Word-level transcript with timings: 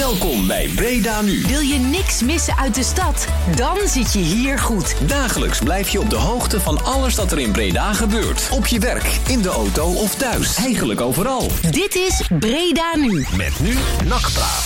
Welkom 0.00 0.46
bij 0.46 0.68
Breda 0.74 1.20
Nu. 1.20 1.42
Wil 1.46 1.60
je 1.60 1.78
niks 1.78 2.22
missen 2.22 2.56
uit 2.56 2.74
de 2.74 2.82
stad? 2.82 3.26
Dan 3.56 3.76
zit 3.86 4.12
je 4.12 4.18
hier 4.18 4.58
goed. 4.58 4.94
Dagelijks 5.08 5.58
blijf 5.58 5.88
je 5.88 6.00
op 6.00 6.10
de 6.10 6.16
hoogte 6.16 6.60
van 6.60 6.84
alles 6.84 7.14
dat 7.14 7.32
er 7.32 7.38
in 7.38 7.52
Breda 7.52 7.92
gebeurt. 7.92 8.48
Op 8.50 8.66
je 8.66 8.78
werk, 8.78 9.18
in 9.26 9.42
de 9.42 9.48
auto 9.48 9.92
of 9.92 10.14
thuis. 10.14 10.56
Eigenlijk 10.56 11.00
overal. 11.00 11.50
Dit 11.70 11.94
is 11.94 12.22
Breda 12.38 12.96
Nu. 12.96 13.26
Met 13.36 13.60
nu 13.60 13.74
Nakpraat. 14.04 14.64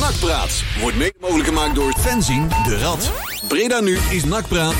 Nakpraat 0.00 0.62
wordt 0.80 0.96
mede 0.96 1.14
mogelijk 1.20 1.48
gemaakt 1.48 1.74
door 1.74 1.94
Fenzin 1.98 2.48
de 2.64 2.78
Rad. 2.78 3.10
Breda 3.48 3.80
Nu 3.80 3.98
is 4.10 4.24
Nakpraat. 4.24 4.74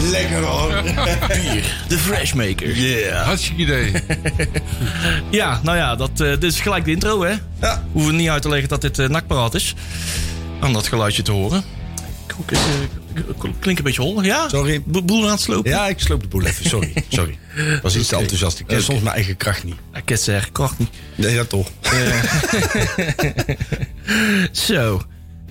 Lekker 0.00 0.42
hoor. 0.42 0.82
Bier. 1.42 1.84
De 1.88 1.98
Freshmaker. 1.98 2.76
Yeah. 2.76 3.24
Hartstikke 3.24 3.62
idee. 3.62 3.92
Ja, 5.30 5.60
nou 5.62 5.76
ja, 5.76 5.96
dat, 5.96 6.10
eh, 6.10 6.28
dit 6.28 6.42
is 6.42 6.60
gelijk 6.60 6.84
de 6.84 6.90
intro, 6.90 7.22
hè? 7.22 7.34
Ja. 7.60 7.84
Hoeven 7.92 8.16
niet 8.16 8.28
uit 8.28 8.42
te 8.42 8.48
leggen 8.48 8.68
dat 8.68 8.80
dit 8.80 8.98
uh, 8.98 9.08
nakparaat 9.08 9.54
is. 9.54 9.74
Om 10.62 10.72
dat 10.72 10.86
geluidje 10.86 11.22
te 11.22 11.32
horen. 11.32 11.64
Klink, 12.26 12.50
uh, 12.50 13.50
klinkt 13.58 13.78
een 13.78 13.84
beetje 13.84 14.02
hol. 14.02 14.22
Ja? 14.22 14.48
Sorry. 14.48 14.82
Bo 14.84 15.02
boel 15.02 15.24
aan 15.24 15.30
het 15.30 15.40
slopen? 15.40 15.70
Ja, 15.70 15.86
ik 15.88 16.00
sloop 16.00 16.22
de 16.22 16.28
boel 16.28 16.44
even. 16.44 16.68
Sorry. 16.68 16.92
Sorry. 17.08 17.38
Was 17.82 17.96
iets 17.96 18.08
te 18.08 18.16
enthousiast. 18.16 18.58
Ik 18.58 18.66
ken 18.66 18.82
soms 18.82 19.00
mijn 19.02 19.14
eigen 19.14 19.36
kracht 19.36 19.64
niet. 19.64 19.76
Ik 19.94 20.02
ken 20.04 20.18
ze 20.18 20.32
eigen 20.32 20.52
kracht 20.52 20.78
niet. 20.78 20.90
Nee, 21.14 21.36
dat 21.36 21.48
toch. 21.48 21.68
Zo. 24.52 25.02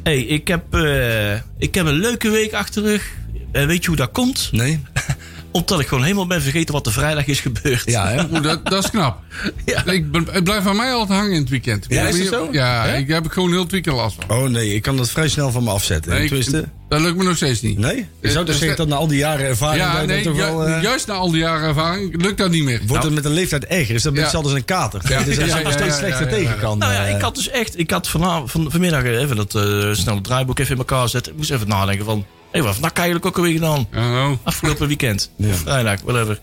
hey, 0.04 0.20
ik, 0.20 0.48
heb, 0.48 0.76
uh, 0.76 1.34
ik 1.58 1.76
heb 1.76 1.86
een 1.86 2.00
leuke 2.00 2.30
week 2.30 2.54
achter 2.54 2.84
de 2.84 2.90
rug. 2.90 3.12
Uh, 3.58 3.66
weet 3.66 3.82
je 3.82 3.88
hoe 3.88 3.96
dat 3.98 4.12
komt? 4.12 4.50
Nee. 4.52 4.80
Omdat 5.52 5.80
ik 5.80 5.88
gewoon 5.88 6.04
helemaal 6.04 6.28
ben 6.28 6.42
vergeten 6.42 6.74
wat 6.74 6.86
er 6.86 6.92
vrijdag 6.92 7.26
is 7.26 7.40
gebeurd. 7.40 7.82
Ja, 7.86 8.08
hè? 8.08 8.30
Dat, 8.42 8.66
dat 8.66 8.84
is 8.84 8.90
knap. 8.90 9.20
Ja. 9.66 9.86
Ik 9.86 10.12
ben, 10.12 10.28
het 10.32 10.44
blijft 10.44 10.64
van 10.64 10.76
mij 10.76 10.94
altijd 10.94 11.20
hangen 11.20 11.34
in 11.34 11.40
het 11.42 11.50
weekend. 11.50 11.86
Ja, 11.88 12.08
is 12.08 12.16
hier- 12.18 12.26
zo? 12.28 12.48
Ja, 12.52 12.84
ik 12.86 13.08
heb 13.08 13.26
ik 13.26 13.32
gewoon 13.32 13.50
heel 13.52 13.62
het 13.62 13.72
weekend 13.72 13.96
last 13.96 14.16
van. 14.28 14.38
Oh 14.38 14.50
nee, 14.50 14.74
ik 14.74 14.82
kan 14.82 14.98
dat 14.98 15.10
vrij 15.12 15.28
snel 15.28 15.52
van 15.52 15.64
me 15.64 15.70
afzetten. 15.70 16.12
Nee, 16.12 16.24
ik- 16.30 16.66
dat 16.90 17.02
lukt 17.02 17.18
me 17.18 17.24
nog 17.24 17.36
steeds 17.36 17.62
niet. 17.62 17.78
Nee? 17.78 17.96
Je 17.96 18.06
zou 18.22 18.30
Eh, 18.30 18.34
toch 18.36 18.46
dus 18.46 18.58
zeggen 18.58 18.78
dat 18.78 18.88
na 18.88 18.96
al 18.96 19.08
die 19.08 19.18
jaren 19.18 19.46
ervaring... 19.46 19.84
Ja, 19.84 20.02
nee, 20.04 20.24
toch 20.24 20.36
ju- 20.36 20.42
wel, 20.42 20.66
eh, 20.68 20.82
juist 20.82 21.08
na 21.08 21.14
al 21.14 21.32
die 21.32 21.40
jaren 21.42 21.68
ervaring 21.68 22.22
lukt 22.22 22.38
dat 22.38 22.52
niet 22.52 22.64
meer. 22.64 22.82
Wordt 22.88 23.04
het 23.04 23.14
met 23.14 23.26
een 23.26 23.32
leeftijd 23.34 23.66
erger? 23.66 23.96
Is 23.96 24.02
dat 24.04 24.16
Ja. 24.16 24.22
hetzelfde 24.22 24.50
als 24.50 24.58
een 24.58 24.66
kater? 24.66 25.02
Ja. 25.10 25.24
Dus 25.24 25.40
als 25.40 25.48
Ja, 25.50 25.58
je 25.58 25.64
nog 25.64 25.74
ja, 25.74 25.80
steeds 25.80 25.94
ja, 25.94 26.00
slechter 26.00 26.26
ja, 26.26 26.32
ja, 26.32 26.38
ja. 26.38 26.44
tegen 26.46 26.60
kan. 26.60 26.78
Nou 26.78 26.94
ja, 26.94 27.06
eh, 27.06 27.16
ik 27.16 27.22
had 27.22 27.36
dus 27.36 27.50
echt, 27.50 27.80
ik 27.80 27.92
had 27.92 28.08
vanavond, 28.08 28.52
van, 28.52 28.72
vanmiddag 28.72 29.04
even 29.04 29.36
dat 29.36 29.54
uh, 29.56 29.94
snelle 29.94 30.22
draaiboek 30.22 30.60
even 30.60 30.72
in 30.72 30.78
elkaar 30.78 31.10
zetten. 31.10 31.32
Ik 31.32 31.38
moest 31.38 31.52
even 31.52 31.68
nadenken 31.68 32.06
van, 32.06 32.26
hé, 32.52 32.62
wat 32.62 32.76
ik 32.92 32.98
eigenlijk 32.98 33.26
ook 33.26 33.38
alweer 33.38 33.54
gedaan? 33.54 33.88
Oh, 33.96 34.30
Afgelopen 34.44 34.88
weekend, 34.88 35.32
Ja. 35.36 35.54
vrijdag, 35.54 36.02
whatever. 36.02 36.40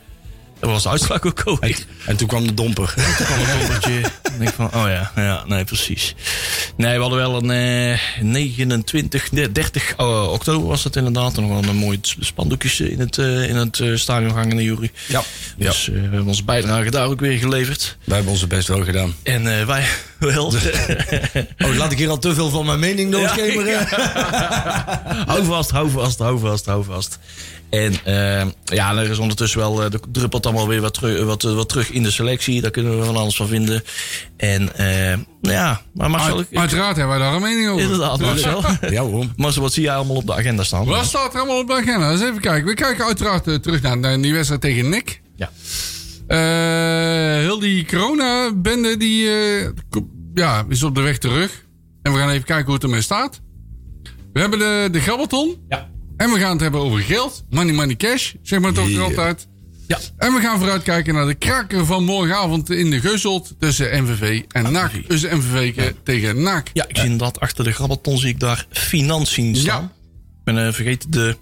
Dat 0.65 0.73
was 0.73 0.83
de 0.83 0.89
uitslag 0.89 1.23
ook 1.27 1.39
En, 1.39 1.45
alweer. 1.45 1.79
en 2.07 2.17
toen 2.17 2.29
kwam 2.29 2.47
de 2.47 2.55
domper. 2.55 2.95
Toen 2.95 3.27
kwam 3.27 3.39
dompertje. 3.59 4.01
Ik 4.41 4.49
van, 4.49 4.67
oh 4.67 4.87
ja, 4.87 5.13
ja, 5.17 5.45
nee, 5.47 5.65
precies. 5.65 6.15
Nee, 6.77 6.95
we 6.95 7.01
hadden 7.01 7.19
wel 7.19 7.43
een 7.43 7.51
eh 7.91 7.99
29, 8.21 9.33
nee, 9.33 9.53
30 9.53 9.95
oh, 9.97 10.33
oktober 10.33 10.69
was 10.69 10.85
het 10.85 10.97
inderdaad. 10.97 11.37
En 11.37 11.43
nog 11.43 11.61
wel 11.61 11.71
een 11.71 11.77
mooi 11.77 11.99
spandoekjes 12.03 12.81
in 12.81 13.01
het, 13.01 13.19
eh, 13.19 13.49
in 13.49 13.57
het 13.57 13.81
eh, 13.81 13.95
stadion 13.95 14.31
hangen, 14.31 14.63
Jury. 14.63 14.91
Ja. 15.07 15.23
ja. 15.57 15.69
Dus 15.69 15.89
eh, 15.89 15.95
we 15.95 16.01
hebben 16.01 16.27
onze 16.27 16.45
bijdrage 16.45 16.91
daar 16.91 17.07
ook 17.07 17.21
weer 17.21 17.39
geleverd. 17.39 17.97
Wij 18.05 18.15
hebben 18.15 18.33
onze 18.33 18.47
best 18.47 18.69
wel 18.69 18.85
gedaan. 18.85 19.15
En 19.23 19.59
eh, 19.59 19.67
wij 19.67 19.85
wel. 20.19 20.47
Oh, 21.59 21.75
laat 21.77 21.93
ik 21.93 21.99
hier 21.99 22.11
al 22.11 22.19
te 22.19 22.35
veel 22.35 22.51
van 22.51 22.67
mijn 22.67 22.79
mening 22.79 23.13
doorschemeren? 23.13 23.87
hou 25.27 25.45
vast, 25.45 25.71
hou 25.71 25.91
vast, 25.91 26.19
hou 26.19 26.39
vast, 26.39 26.67
hou 26.67 26.85
vast. 26.85 27.19
En 27.75 27.93
uh, 28.07 28.53
ja, 28.65 28.97
er 28.97 29.11
is 29.11 29.19
ondertussen 29.19 29.59
wel, 29.59 29.79
uh, 29.79 29.93
er 29.93 30.01
druppelt 30.13 30.47
allemaal 30.47 30.69
weer 30.69 30.81
wat, 30.81 30.95
teru 30.95 31.25
wat, 31.25 31.43
wat 31.43 31.69
terug 31.69 31.91
in 31.91 32.03
de 32.03 32.11
selectie. 32.11 32.61
Daar 32.61 32.71
kunnen 32.71 32.99
we 32.99 33.05
van 33.05 33.17
alles 33.17 33.37
van 33.37 33.49
vinden. 33.49 33.83
En 34.37 34.71
uh, 34.81 35.17
ja, 35.41 35.81
maar 35.95 36.11
Marcel... 36.11 36.37
Uit, 36.37 36.49
uiteraard 36.53 36.97
hebben 36.97 37.19
wij 37.19 37.27
daar 37.27 37.35
een 37.35 37.43
mening 37.43 37.69
over. 37.69 37.83
Inderdaad, 37.83 38.21
Marcel. 38.21 38.63
Ja 38.91 39.03
hoor. 39.03 39.27
Marcel, 39.37 39.63
wat 39.63 39.73
zie 39.73 39.83
jij 39.83 39.95
allemaal 39.95 40.17
op 40.17 40.27
de 40.27 40.35
agenda 40.35 40.63
staan? 40.63 40.85
Wat 40.85 41.05
staat 41.05 41.35
er 41.35 41.41
allemaal 41.41 41.61
op 41.61 41.67
de 41.67 41.73
agenda? 41.75 42.11
Eens 42.11 42.23
even 42.23 42.41
kijken. 42.41 42.67
We 42.67 42.75
kijken 42.75 43.05
uiteraard 43.05 43.47
uh, 43.47 43.55
terug 43.55 43.83
naar, 43.83 43.99
naar 43.99 44.21
die 44.21 44.33
wedstrijd 44.33 44.61
tegen 44.61 44.89
Nick. 44.89 45.21
Ja. 45.37 45.51
Heel 47.39 47.59
die 47.59 47.87
corona-bende 47.87 48.97
die, 48.97 49.29
ja, 50.35 50.65
is 50.69 50.83
op 50.83 50.95
de 50.95 51.01
weg 51.01 51.19
terug. 51.19 51.65
En 52.03 52.13
we 52.13 52.19
gaan 52.19 52.31
even 52.31 52.45
kijken 52.45 52.65
hoe 52.65 52.75
het 52.75 52.83
ermee 52.83 53.01
staat. 53.01 53.41
We 54.33 54.41
hebben 54.41 54.59
de, 54.59 54.89
de 54.91 55.01
grabbelton. 55.01 55.65
Ja. 55.69 55.93
En 56.17 56.31
we 56.31 56.39
gaan 56.39 56.51
het 56.51 56.61
hebben 56.61 56.81
over 56.81 57.01
geld. 57.01 57.45
Money, 57.51 57.75
money, 57.75 57.97
cash. 57.97 58.35
Zeg 58.43 58.61
maar 58.61 58.73
toch 58.73 58.89
Yeah. 58.89 59.03
altijd. 59.03 59.47
Ja. 59.87 59.99
En 60.19 60.33
we 60.35 60.41
gaan 60.41 60.59
vooruitkijken 60.59 61.15
naar 61.15 61.27
de 61.27 61.35
kraker 61.35 61.87
van 61.87 62.05
morgenavond 62.05 62.71
in 62.71 62.91
de 62.91 63.01
Geuselt. 63.01 63.55
Tussen 63.59 64.03
MVV 64.03 64.43
en 64.49 64.73
NAC. 64.73 64.91
Tussen 65.09 65.39
MVV 65.39 65.73
ja. 65.77 65.91
tegen 66.05 66.43
NAC. 66.43 66.71
Ja, 66.73 66.85
ik 66.89 66.97
zie 66.97 67.05
inderdaad 67.05 67.41
achter 67.41 67.65
de 67.65 67.73
grabbelton 67.73 68.19
zie 68.19 68.29
ik 68.29 68.41
daar 68.41 68.67
financiën 68.71 69.57
staan. 69.57 69.83
Ja. 69.83 69.93
Ik 70.39 70.55
ben 70.55 70.67
uh, 70.67 70.73
vergeten 70.73 71.11
de, 71.11 71.37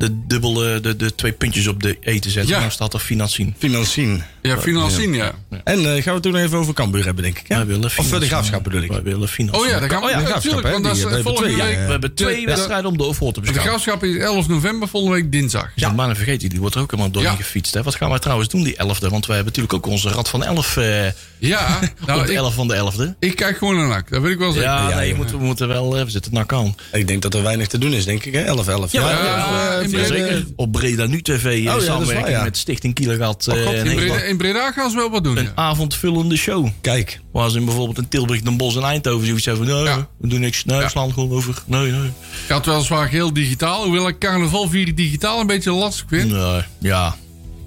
de 0.00 0.26
dubbele, 0.26 0.80
de, 0.80 0.96
de 0.96 1.14
twee 1.14 1.32
puntjes 1.32 1.66
op 1.66 1.82
de 1.82 1.96
E 2.00 2.18
te 2.18 2.30
zetten. 2.30 2.54
Ja. 2.54 2.60
Daar 2.60 2.72
staat 2.72 2.94
er 2.94 3.00
financiën. 3.00 3.54
Financien. 3.58 4.22
Ja, 4.42 4.58
financien, 4.60 5.14
ja. 5.14 5.32
En 5.64 5.78
uh, 5.78 5.84
gaan 5.84 5.94
we 6.04 6.10
het 6.10 6.22
toen 6.22 6.36
even 6.36 6.58
over 6.58 6.74
Cambuur 6.74 7.04
hebben, 7.04 7.24
denk 7.24 7.38
ik. 7.38 7.44
Hè? 7.48 7.56
Wij 7.56 7.66
willen 7.66 7.84
of 7.84 7.92
financiën. 7.92 8.20
de 8.20 8.26
graafschap 8.26 8.64
bedoel 8.64 8.82
ik. 8.82 8.90
Wij 8.90 9.02
willen 9.02 9.28
financiën. 9.28 9.62
Oh 9.64 9.68
ja, 9.70 9.78
daar 9.80 9.90
gaan 9.90 10.00
we. 10.00 10.04
Oh 10.06 10.10
ja, 10.12 10.18
ja, 10.18 10.24
de 10.26 10.30
natuurlijk, 10.32 10.66
graafschap, 10.66 10.72
want 10.72 10.84
dat 10.84 10.96
is 10.96 11.02
hè, 11.02 11.14
die- 11.14 11.22
volgende 11.22 11.54
week. 11.64 11.74
we 11.84 11.90
hebben 11.90 12.14
twee 12.14 12.40
de- 12.40 12.46
wedstrijden 12.46 12.90
om 12.90 12.96
de 12.98 13.12
voor 13.12 13.32
te 13.32 13.40
De 13.40 13.46
beschouwen. 13.46 13.80
graafschap 13.80 14.04
is 14.10 14.16
11 14.16 14.48
november, 14.48 14.88
volgende 14.88 15.16
week 15.16 15.32
dinsdag. 15.32 15.68
Ja. 15.74 15.92
Maar 15.92 16.06
dan 16.06 16.16
vergeet 16.16 16.42
je, 16.42 16.48
die 16.48 16.60
wordt 16.60 16.74
er 16.74 16.80
ook 16.80 16.90
helemaal 16.90 17.12
doorheen 17.12 17.30
Ja. 17.32 17.36
gefietst. 17.36 17.74
Hè? 17.74 17.82
Wat 17.82 17.94
gaan 17.94 18.10
wij 18.10 18.18
trouwens 18.18 18.48
doen 18.48 18.62
die 18.62 18.76
11e? 18.76 19.08
Want 19.08 19.26
wij 19.26 19.36
hebben 19.36 19.54
natuurlijk 19.54 19.72
ook 19.74 19.86
onze 19.86 20.08
rad 20.08 20.28
van 20.28 20.44
11 20.44 20.76
eh 20.76 21.06
Ja, 21.38 21.78
op 22.00 22.06
nou, 22.06 22.26
de 22.26 22.30
ik, 22.32 22.36
11 22.38 22.54
van 22.54 22.68
de 22.68 22.74
11e. 22.74 23.14
ik 23.18 23.36
kijk 23.36 23.56
gewoon 23.58 23.76
naar 23.76 23.88
NAC. 23.88 24.10
Dat 24.10 24.22
weet 24.22 24.32
ik 24.32 24.38
wel 24.38 24.52
zeker. 24.52 24.68
Ja, 24.68 24.88
Ja, 24.88 24.96
nee, 24.96 25.04
ja. 25.06 25.10
we 25.12 25.16
moeten, 25.16 25.38
we 25.38 25.44
moeten 25.44 25.68
wel, 25.68 25.96
eh, 25.96 26.04
we 26.04 26.10
zitten 26.10 26.32
nak 26.34 26.52
aan. 26.52 26.74
Ik 26.92 27.06
denk 27.06 27.22
dat 27.22 27.34
er 27.34 27.42
weinig 27.42 27.66
te 27.66 27.78
doen 27.78 27.92
is, 27.92 28.04
denk 28.04 28.24
ik. 28.24 28.32
hè? 28.32 28.44
11-11. 28.44 28.90
Ja, 28.92 29.80
ja, 29.98 30.04
zeker. 30.04 30.46
Op 30.56 30.72
Breda 30.72 31.06
Nu 31.06 31.22
TV 31.22 31.44
eh, 31.44 31.76
is 31.76 31.84
samenwerking 31.84 32.20
waar, 32.20 32.30
ja. 32.30 32.42
met 32.42 32.56
Stichting 32.56 32.94
Kielegat. 32.94 33.46
eh, 33.46 33.54
Oh, 33.56 33.62
God, 33.64 33.74
een, 33.74 33.86
In 33.86 33.96
Breda, 33.96 34.20
in 34.22 34.36
Breda 34.36 34.72
gaan 34.72 34.90
ze 34.90 34.96
wel 34.96 35.10
wat 35.10 35.24
doen. 35.24 35.36
een 35.36 35.44
ja. 35.44 35.52
avondvullende 35.54 36.36
show. 36.36 36.68
Kijk. 36.80 37.20
Waar 37.32 37.50
ze 37.50 37.58
in 37.58 37.64
bijvoorbeeld 37.64 37.98
in 37.98 38.08
Tilburg, 38.08 38.40
Den 38.42 38.56
Bosch 38.56 38.76
en 38.76 38.82
Eindhoven 38.82 39.26
zoiets 39.26 39.44
hebben 39.46 39.66
van... 39.66 39.74
Nee, 39.76 39.84
Ja. 39.84 40.08
we 40.18 40.28
doen 40.28 40.40
niks. 40.40 40.64
Nee, 40.64 40.88
slaan 40.88 41.12
gewoon 41.12 41.30
over. 41.30 41.62
Nee, 41.66 41.90
nee. 41.90 42.06
Ik 42.46 42.48
had 42.48 42.66
weliswaar 42.66 43.08
heel 43.08 43.32
digitaal. 43.32 43.82
Hoewel 43.84 44.08
ik 44.08 44.18
carnaval 44.18 44.68
vieren 44.68 44.94
digitaal 44.94 45.40
een 45.40 45.46
beetje 45.46 45.72
lastig 45.72 46.04
vind. 46.08 46.30
Nee, 46.30 46.62
ja. 46.78 47.16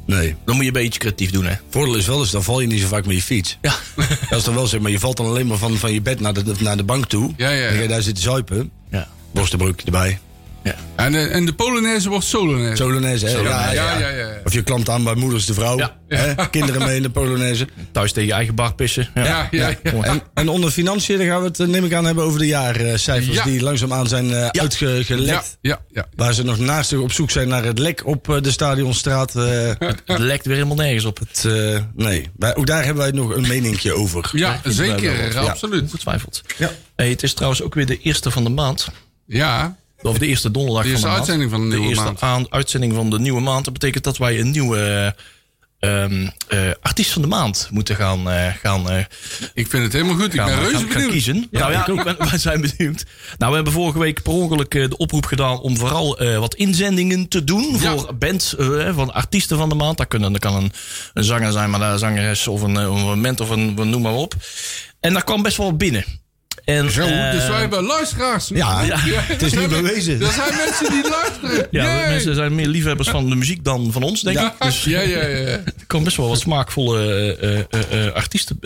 Nee. 0.06 0.36
Dan 0.46 0.56
moet 0.56 0.64
je 0.66 0.68
een 0.68 0.84
beetje 0.84 1.00
creatief 1.00 1.32
doen, 1.32 1.46
hè. 1.46 1.54
Voordeel 1.70 1.96
is 1.96 2.06
wel 2.08 2.20
eens, 2.20 2.32
dan 2.32 2.44
val 2.44 2.60
je 2.60 2.68
niet 2.68 2.82
zo 2.82 2.88
vaak 2.88 3.06
met 3.06 3.16
je 3.16 3.22
fiets. 3.22 3.58
Ja. 3.62 3.76
Dat 4.30 4.40
is 4.40 4.44
dan 4.44 4.56
wel 4.56 4.68
zeg 4.68 4.80
maar. 4.80 4.92
Je 4.92 5.00
valt 5.00 5.18
dan 5.18 5.26
alleen 5.26 5.48
maar 5.48 5.58
van, 5.58 5.78
van 5.78 5.94
je 5.94 6.02
bed 6.02 6.20
naar 6.20 6.34
de, 6.34 6.44
naar 6.60 6.78
de 6.78 6.84
bank 6.84 7.06
toe. 7.06 7.32
Ja, 7.38 7.50
ja, 7.50 7.56
ja. 7.58 7.66
Dan 7.68 7.76
ga 7.76 7.82
je 7.82 7.88
daar 7.88 8.02
zitten 8.02 8.24
zuipen. 8.24 8.72
ja. 8.92 9.08
Worstenbroek 9.32 9.82
erbij. 9.82 10.20
Ja. 10.64 10.76
En 10.96 11.12
de, 11.12 11.20
en 11.20 11.46
de 11.46 11.54
Polonaise 11.54 12.10
wordt 12.10 12.26
Solonaise. 12.26 12.84
Polonaise, 12.84 13.26
hè? 13.26 13.32
Ja, 13.38 13.72
ja, 13.72 14.00
ja, 14.00 14.10
ja. 14.10 14.28
Of 14.44 14.54
je 14.54 14.64
klampt 14.64 14.90
aan 14.90 15.04
bij 15.04 15.16
moeders 15.16 15.46
de 15.46 15.54
vrouw. 15.54 15.78
Ja. 15.78 15.98
Hè? 16.08 16.50
Kinderen 16.50 16.84
mee 16.84 16.96
in 16.96 17.02
de 17.02 17.10
Polonaise. 17.10 17.68
Thuis 17.92 18.12
tegen 18.12 18.28
je 18.30 18.34
eigen 18.36 18.56
bar 18.56 18.74
pissen. 18.76 19.10
Ja. 19.16 19.24
Ja, 19.26 19.48
ja, 19.52 19.68
ja. 19.84 19.92
En, 20.04 20.22
en 20.34 20.50
onder 20.50 20.72
financiën 20.72 21.20
gaan 21.26 21.40
we 21.42 21.48
het, 21.48 21.60
eh, 21.60 21.68
neem 21.68 21.86
ik 21.86 21.94
aan, 21.94 22.06
hebben 22.06 22.24
over 22.24 22.40
de 22.40 22.46
jaarcijfers 22.46 23.36
Ja. 23.38 23.44
die 23.44 23.62
langzaamaan 23.62 24.08
zijn 24.08 24.34
eh, 24.34 24.48
uitgelekt. 24.48 25.08
Ja, 25.08 25.44
ja, 25.62 25.80
ja. 25.92 26.06
Waar 26.16 26.34
ze 26.34 26.44
nog 26.44 26.58
naast 26.60 26.94
op 26.98 27.12
zoek 27.12 27.32
zijn 27.32 27.48
naar 27.48 27.64
het 27.64 27.80
lek 27.80 28.06
op 28.06 28.30
eh, 28.30 28.42
de 28.42 28.52
Stadionstraat. 28.52 29.36
eh, 29.36 29.72
Het 30.06 30.20
lekt 30.20 30.46
weer 30.46 30.56
helemaal 30.56 30.76
nergens 30.78 31.06
op. 31.06 31.20
het, 31.20 31.46
eh, 31.46 31.80
nee, 31.96 32.30
ook 32.56 32.66
daar 32.68 32.84
hebben 32.86 33.04
wij 33.04 33.12
nog 33.12 33.36
een 33.36 33.48
meningje 33.48 33.94
over. 33.94 34.30
Ja, 34.32 34.60
zeker. 34.64 35.38
Absoluut. 35.38 35.82
Ongetwijfeld. 35.82 36.42
Ja. 36.58 36.72
Hey, 36.96 37.10
het 37.10 37.24
is 37.24 37.34
trouwens 37.34 37.62
ook 37.62 37.74
weer 37.74 37.86
de 37.86 37.98
eerste 38.00 38.32
van 38.32 38.44
de 38.44 38.50
maand. 38.50 38.88
Ja, 39.26 39.76
Of 40.04 40.18
de 40.18 40.28
eerste 40.28 40.52
donderdag 40.52 40.84
De 40.84 40.90
eerste 40.90 41.06
van 41.08 41.16
de 41.16 41.18
maand. 41.20 41.30
uitzending 41.30 41.52
van 41.52 41.62
de 41.70 41.76
nieuwe 41.76 41.88
eerste 41.90 42.04
maand. 42.04 42.22
aan- 42.22 42.46
uitzending 42.50 42.94
van 42.94 43.10
de 43.10 43.20
nieuwe 43.20 43.42
maand. 43.42 43.64
Dat 43.66 43.74
betekent 43.74 44.04
dat 44.04 44.18
wij 44.18 44.40
een 44.40 44.52
nieuwe 44.52 45.16
ehm, 45.80 46.28
eh, 46.48 46.60
artiest 46.82 47.12
van 47.12 47.22
de 47.22 47.28
maand 47.28 47.68
moeten 47.72 47.96
gaan, 47.96 48.30
eh, 48.30 48.48
gaan, 48.62 48.90
eh, 48.90 49.06
ik 49.54 49.68
vind 49.68 49.84
het 49.84 49.94
helemaal 49.94 50.16
goed. 50.16 50.34
Ik 50.34 50.46
ben 50.46 50.60
reuze 50.60 50.78
gaan 50.78 50.88
benieuwd. 50.88 51.12
kiezen. 51.12 51.48
nou 51.52 51.72
ja, 51.72 51.88
ik 51.88 52.04
ben, 52.04 52.16
wij 52.30 52.38
zijn 52.38 52.62
benieuwd. 52.62 53.04
Nou, 53.38 53.50
we 53.50 53.56
hebben 53.56 53.74
vorige 53.74 54.00
week 54.00 54.22
per 54.22 54.32
ongeluk 54.34 54.74
eh, 54.76 54.90
de 54.90 54.98
oproep 54.98 55.26
gedaan 55.26 55.60
om 55.60 55.78
vooral 55.78 56.20
eh, 56.20 56.38
wat 56.40 56.56
inzendingen 56.56 57.28
te 57.28 57.44
doen 57.44 57.78
Ja. 57.80 57.98
voor 57.98 58.16
bands 58.16 58.56
eh, 58.56 58.96
van 58.96 59.14
artiesten 59.14 59.58
van 59.58 59.70
de 59.70 59.76
maand. 59.76 59.98
Dat, 59.98 60.08
kunnen, 60.08 60.32
dat 60.32 60.42
kan 60.42 60.56
een, 60.56 60.72
een 61.14 61.24
zanger 61.24 61.52
zijn, 61.52 61.70
maar 61.70 61.82
een 61.82 62.00
zangeres 62.00 62.48
of 62.48 62.62
een, 62.62 62.78
eh, 62.78 62.92
of 62.94 63.04
een 63.12 63.22
band 63.22 63.40
of 63.40 63.50
een, 63.50 63.74
noem 63.74 64.02
maar 64.02 64.14
op. 64.14 64.34
En 65.00 65.14
daar 65.14 65.24
kwam 65.24 65.42
best 65.42 65.58
wel 65.58 65.76
binnen. 65.76 66.04
En, 66.66 66.92
Zo, 66.92 67.06
dus 67.32 67.48
wij 67.48 67.60
hebben 67.60 67.84
luisteraars. 67.84 68.48
Ja, 68.64 68.84
het 68.84 69.42
is 69.42 69.54
nu 69.54 69.68
bewezen. 69.68 70.22
Er 70.22 70.32
zijn 70.32 70.56
mensen 70.56 70.90
die 70.92 71.10
luisteren. 71.10 71.68
ja, 71.72 71.84
Yay. 71.84 72.10
mensen 72.10 72.36
zijn 72.36 72.56
meer 72.56 72.68
liefhebbers 72.68 73.10
van 73.10 73.30
de 73.30 73.36
muziek 73.36 73.64
dan 73.64 73.92
van 73.92 74.04
ons, 74.04 74.22
denk 74.22 74.38
Ja. 74.38 74.48
ik. 74.60 74.62
Dus 74.66 74.84
Ja, 74.84 75.02
ja, 75.02 75.22
ja. 75.28 75.46
er 75.48 75.64
komen 75.88 76.06
best 76.06 76.18
wel 76.18 76.28
wat 76.28 76.40
smaakvolle 76.40 77.00
eh, 77.36 77.60
eh, 77.60 78.06
eh, 78.08 78.14
artiesten, 78.14 78.60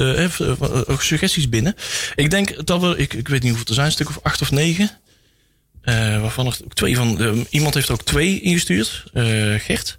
suggesties 0.99 1.49
binnen. 1.49 1.75
Ik 2.15 2.29
denk 2.29 2.65
dat 2.67 2.81
we, 2.81 2.97
ik, 2.97 3.13
ik 3.13 3.27
weet 3.27 3.41
niet 3.41 3.49
hoeveel 3.49 3.67
er 3.69 3.73
zijn, 3.73 3.85
een 3.85 3.91
stuk 3.91 4.09
of 4.09 4.19
acht 4.23 4.41
of 4.41 4.51
negen. 4.51 4.89
Eh, 5.81 6.21
waarvan 6.21 6.45
er 6.45 6.57
ook 6.63 6.73
twee 6.73 6.95
van... 6.95 7.45
iemand 7.49 7.73
heeft 7.73 7.87
er 7.87 7.93
ook 7.93 8.03
twee 8.03 8.41
ingestuurd. 8.41 9.03
Eh, 9.13 9.23
Gert. 9.57 9.97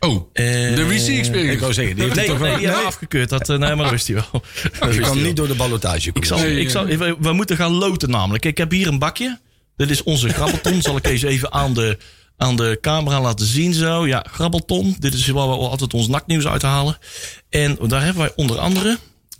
Oh, 0.00 0.28
Eh, 0.32 0.44
de 0.74 0.84
WC-experience. 0.86 1.52
Ik 1.52 1.60
wou 1.60 1.72
zeggen, 1.72 1.94
die 1.94 2.04
heeft 2.04 2.16
Nee, 2.16 2.26
toch 2.26 2.38
nee, 2.38 2.48
wel- 2.48 2.56
die 2.58 2.66
hebben 2.66 2.82
we 2.84 2.88
afgekeurd. 2.90 3.28
Dat, 3.28 3.48
eh, 3.48 3.58
nee, 3.58 3.68
maar 3.74 3.82
dat 3.82 3.90
wist 3.90 4.06
hij 4.06 4.16
wel. 4.16 4.42
Dat 4.80 4.94
Je 4.94 5.00
kan 5.00 5.22
niet 5.22 5.36
door 5.36 5.48
de 5.48 5.54
ballotage 5.54 6.10
Ik 6.12 6.24
zal, 6.24 6.36
komen. 6.36 6.52
Nee, 6.52 6.62
ik 6.62 6.70
zal, 6.70 6.84
we, 6.86 7.16
we 7.20 7.32
moeten 7.32 7.56
gaan 7.56 7.72
loten 7.72 8.10
namelijk. 8.10 8.44
Ik 8.44 8.58
heb 8.58 8.70
hier 8.70 8.86
een 8.86 8.98
bakje. 8.98 9.38
Dit 9.76 9.90
is 9.90 10.02
onze 10.02 10.28
grabbelton. 10.28 10.82
zal 10.82 10.96
ik 10.96 11.06
eens 11.06 11.22
even 11.22 11.52
aan 11.52 11.74
de, 11.74 11.98
aan 12.36 12.56
de 12.56 12.78
camera 12.80 13.20
laten 13.20 13.46
zien 13.46 13.74
zo. 13.74 14.06
Ja, 14.06 14.24
grabbelton. 14.30 14.96
Dit 14.98 15.14
is 15.14 15.26
waar 15.28 15.48
we 15.48 15.54
altijd 15.54 15.94
ons 15.94 16.08
naknieuws 16.08 16.46
uithalen. 16.46 16.98
En 17.50 17.78
daar 17.86 18.02
hebben 18.04 18.22
wij 18.22 18.32
onder 18.36 18.58
andere... 18.58 18.98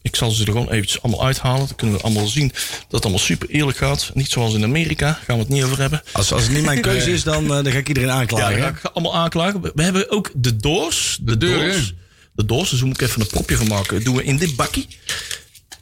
Ik 0.09 0.17
zal 0.17 0.31
ze 0.31 0.45
er 0.45 0.53
gewoon 0.53 0.71
eventjes 0.71 1.03
allemaal 1.03 1.25
uithalen. 1.25 1.67
Dan 1.67 1.77
kunnen 1.77 1.97
we 1.97 2.03
allemaal 2.03 2.27
zien 2.27 2.49
dat 2.49 2.91
het 2.91 3.03
allemaal 3.03 3.19
super 3.21 3.49
eerlijk 3.49 3.77
gaat. 3.79 4.11
Niet 4.15 4.31
zoals 4.31 4.55
in 4.55 4.63
Amerika. 4.65 5.13
Gaan 5.25 5.37
we 5.37 5.43
het 5.43 5.51
niet 5.53 5.63
over 5.65 5.79
hebben. 5.79 6.03
Als, 6.13 6.33
als 6.33 6.43
het 6.43 6.53
niet 6.53 6.65
mijn 6.65 6.81
keuze 6.81 7.13
is, 7.13 7.23
dan, 7.23 7.45
eh, 7.45 7.49
dan 7.63 7.73
ga 7.73 7.79
ik 7.79 7.89
iedereen 7.89 8.09
Ja, 8.09 8.15
aanklagen. 8.15 8.57
ik 8.57 8.63
hè? 8.65 8.75
ga 8.75 8.91
allemaal 8.93 9.17
aanklagen. 9.17 9.61
We 9.75 9.83
hebben 9.83 10.11
ook 10.11 10.31
de 10.35 10.57
doors. 10.57 11.19
De, 11.23 11.37
deur, 11.37 11.59
doors. 11.59 11.77
hè? 11.77 11.93
De 12.33 12.45
doors. 12.45 12.71
Dus 12.71 12.83
moet 12.83 13.01
ik 13.01 13.09
even 13.09 13.21
een 13.21 13.27
propje 13.27 13.57
van 13.57 13.67
maken. 13.69 13.95
Dat 13.95 14.05
doen 14.05 14.17
we 14.17 14.25
in 14.25 14.37
dit 14.37 14.57
bakje. 14.57 14.85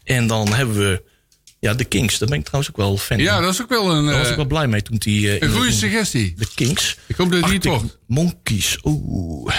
En 0.04 0.26
dan 0.26 0.54
hebben 0.54 0.76
we... 0.78 1.02
Ja, 1.60 1.74
de 1.74 1.84
Kings. 1.84 2.18
Daar 2.18 2.28
ben 2.28 2.38
ik 2.38 2.44
trouwens 2.44 2.70
ook 2.70 2.76
wel 2.76 2.96
fan 2.98 3.18
Ja, 3.18 3.34
van. 3.34 3.42
dat 3.42 3.52
is 3.52 3.62
ook 3.62 3.68
wel 3.68 3.90
een, 3.90 4.04
Daar 4.06 4.14
was 4.14 4.24
eh, 4.24 4.30
ik 4.30 4.36
wel 4.36 4.44
blij 4.44 4.66
mee 4.66 4.82
toen 4.82 4.96
die... 4.96 5.30
eh, 5.38 5.48
een 5.48 5.54
goede 5.56 5.72
suggestie. 5.72 6.34
De 6.38 6.46
Kings. 6.54 6.96
Ik 7.06 7.16
hoop 7.16 7.30
dat 7.32 7.42
Arctic 7.42 7.64
wordt. 7.70 7.98
Monkeys. 8.06 8.78
Oeh. 8.82 9.54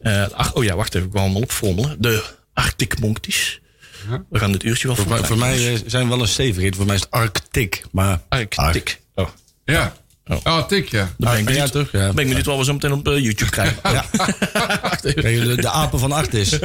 Eh, 0.00 0.28
ach, 0.30 0.54
oh 0.54 0.64
ja, 0.64 0.76
wacht 0.76 0.94
even. 0.94 1.06
Ik 1.06 1.12
wil 1.12 1.22
allemaal 1.22 1.42
opfrommelen. 1.42 1.96
De 2.02 2.24
Arctic 2.54 2.98
Monkeys. 3.00 3.60
We 4.30 4.38
gaan 4.38 4.52
dit 4.52 4.62
uurtje 4.64 4.86
wel 4.86 4.96
Voor, 4.96 5.08
mij- 5.08 5.24
voor 5.24 5.38
mij 5.38 5.72
eh, 5.74 5.80
zijn 5.86 6.04
we 6.04 6.08
wel 6.10 6.20
een 6.20 6.28
stevig. 6.28 6.74
Voor 6.76 6.86
mij 6.86 6.94
is 6.94 7.00
het 7.00 7.10
Arctic. 7.10 7.82
Maar 7.90 8.20
Arctic. 8.28 9.00
Oh. 9.14 9.28
Ja. 9.64 9.92
Oh. 10.26 10.38
Ah, 10.42 10.66
tik, 10.66 10.88
ja. 10.88 10.98
Dan 11.18 11.30
ben 11.30 11.32
ik 11.32 11.38
Ah, 11.38 11.44
benieuwd, 11.44 11.66
ja, 11.66 11.72
toch? 11.80 11.88
Ja. 11.92 11.98
ben 11.98 12.08
ik 12.08 12.14
benieuwd 12.28 12.44
wat 12.46 12.58
we 12.58 12.64
zo 12.64 12.72
meteen 12.72 12.92
op 12.92 13.08
eh, 13.08 13.18
YouTube 13.18 13.50
krijgen. 13.50 13.76
Ja. 13.82 14.04
De, 15.02 15.56
de 15.60 15.68
apen 15.70 15.98
van 15.98 16.12
Artis. 16.12 16.58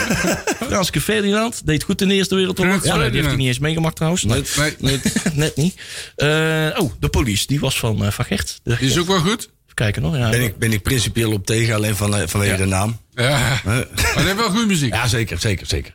Franske 0.68 1.00
Ferdinand 1.00 1.66
deed 1.66 1.82
goed 1.82 2.00
in 2.00 2.08
de 2.08 2.14
Eerste 2.14 2.34
Wereldoorlog. 2.34 2.84
Ja, 2.84 2.94
die 2.96 3.10
heeft 3.10 3.26
hij 3.26 3.36
niet 3.36 3.46
eens 3.46 3.58
meegemaakt 3.58 3.96
trouwens. 3.96 4.24
Nee, 4.24 5.00
net 5.34 5.56
niet. 5.56 5.74
Eh, 6.16 6.28
oh, 6.76 6.92
de 7.00 7.08
police. 7.10 7.46
Die 7.46 7.60
was 7.60 7.78
van, 7.78 8.04
eh, 8.04 8.10
van 8.10 8.24
Gert. 8.24 8.60
Die 8.64 8.76
is 8.78 8.98
ook 8.98 9.06
wel 9.06 9.20
goed. 9.20 9.42
Even 9.42 9.74
kijken 9.74 10.02
nog. 10.02 10.16
Ja, 10.16 10.30
Ben 10.30 10.42
ik, 10.42 10.56
ben 10.58 10.72
ik 10.72 10.82
principieel 10.82 11.32
op 11.32 11.46
tegen, 11.46 11.74
alleen 11.74 11.96
van, 11.96 12.28
vanwege 12.28 12.56
de 12.56 12.66
naam. 12.66 12.98
Ja. 13.14 13.60
Maar 13.64 13.86
die 14.16 14.24
heeft 14.24 14.36
wel 14.36 14.50
goede 14.50 14.66
muziek. 14.66 14.94
Ja, 14.94 15.06
zeker, 15.06 15.38
zeker, 15.40 15.66
zeker. 15.66 15.94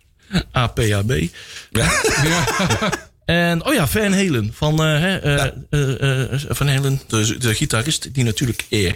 APAB. 0.52 1.12
Ja. 1.72 1.92
En, 3.26 3.66
oh 3.66 3.74
ja, 3.74 3.88
Van 3.88 4.14
Halen. 4.14 4.52
Van, 4.54 4.80
eh, 4.84 5.00
hè, 5.00 5.18
eh, 5.70 6.24
eh, 6.34 6.40
Van 6.50 6.68
Halen, 6.68 7.02
de, 7.08 7.38
de 7.38 7.54
gitarist, 7.56 8.14
die 8.14 8.24
natuurlijk 8.24 8.66
eh, 8.70 8.92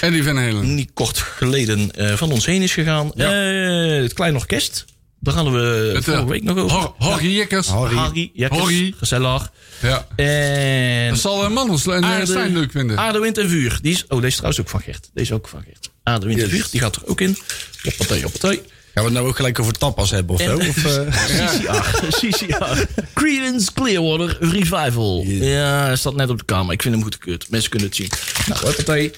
Eddie 0.00 0.22
Van 0.24 0.36
Halen. 0.36 0.74
niet 0.74 0.90
kort 0.94 1.18
geleden 1.18 1.90
eh, 1.92 2.12
van 2.14 2.32
ons 2.32 2.46
heen 2.46 2.62
is 2.62 2.72
gegaan. 2.72 3.06
Het 3.20 4.12
Klein 4.12 4.34
Orkest. 4.36 4.84
Daar 5.20 5.34
hadden 5.34 5.52
we 5.52 5.92
Het, 5.94 6.04
vorige 6.04 6.26
week 6.26 6.42
nog 6.42 6.56
over. 6.58 6.76
Hor- 6.76 6.94
Horry 6.98 7.36
Jekkers. 7.36 7.66
Harry. 7.68 7.94
Harry, 7.96 8.30
Jekkers, 8.34 8.90
gezellig. 8.96 9.50
Ja. 9.82 10.06
En 10.16 11.08
Dat 11.10 11.18
zal 11.18 11.50
Mandels 11.50 11.86
en 11.86 12.26
Stijn 12.26 12.52
leuk 12.52 12.70
vinden. 12.70 12.98
Aarde, 12.98 13.18
wind 13.18 13.38
en 13.38 13.48
vuur. 13.48 13.78
Die 13.82 13.92
is, 13.92 14.04
oh, 14.08 14.16
deze 14.16 14.26
is 14.26 14.34
trouwens 14.34 14.60
ook 14.60 14.68
van 14.68 14.80
Gert. 14.80 15.10
Deze 15.14 15.30
is 15.30 15.36
ook 15.36 15.48
van 15.48 15.62
Gert. 15.66 15.90
Aarde, 16.02 16.26
wind 16.26 16.42
en 16.42 16.48
vuur. 16.50 16.66
Die 16.70 16.80
gaat 16.80 16.96
er 16.96 17.02
ook 17.06 17.20
in. 17.20 17.36
Hoppatee, 17.82 18.22
hoppatee. 18.22 18.62
Gaan 18.94 19.04
we 19.04 19.10
het 19.10 19.18
nou 19.18 19.28
ook 19.28 19.36
gelijk 19.36 19.58
over 19.58 19.72
tapas 19.72 20.10
hebben 20.10 20.34
of 20.34 20.40
zo? 20.40 20.58
Eh? 20.58 20.68
CCR. 21.48 22.06
CCR. 22.08 22.84
Creedence 23.14 23.72
Clearwater 23.72 24.36
Revival. 24.40 25.22
Ja, 25.26 25.84
hij 25.84 25.96
staat 25.96 26.14
net 26.14 26.30
op 26.30 26.38
de 26.38 26.44
kamer. 26.44 26.72
Ik 26.72 26.82
vind 26.82 26.94
hem 26.94 27.02
goed 27.02 27.14
gekeurd. 27.14 27.46
Mensen 27.50 27.70
kunnen 27.70 27.88
het 27.88 27.96
zien. 27.96 28.10
Nou, 28.46 28.60
hoppatee. 28.66 29.12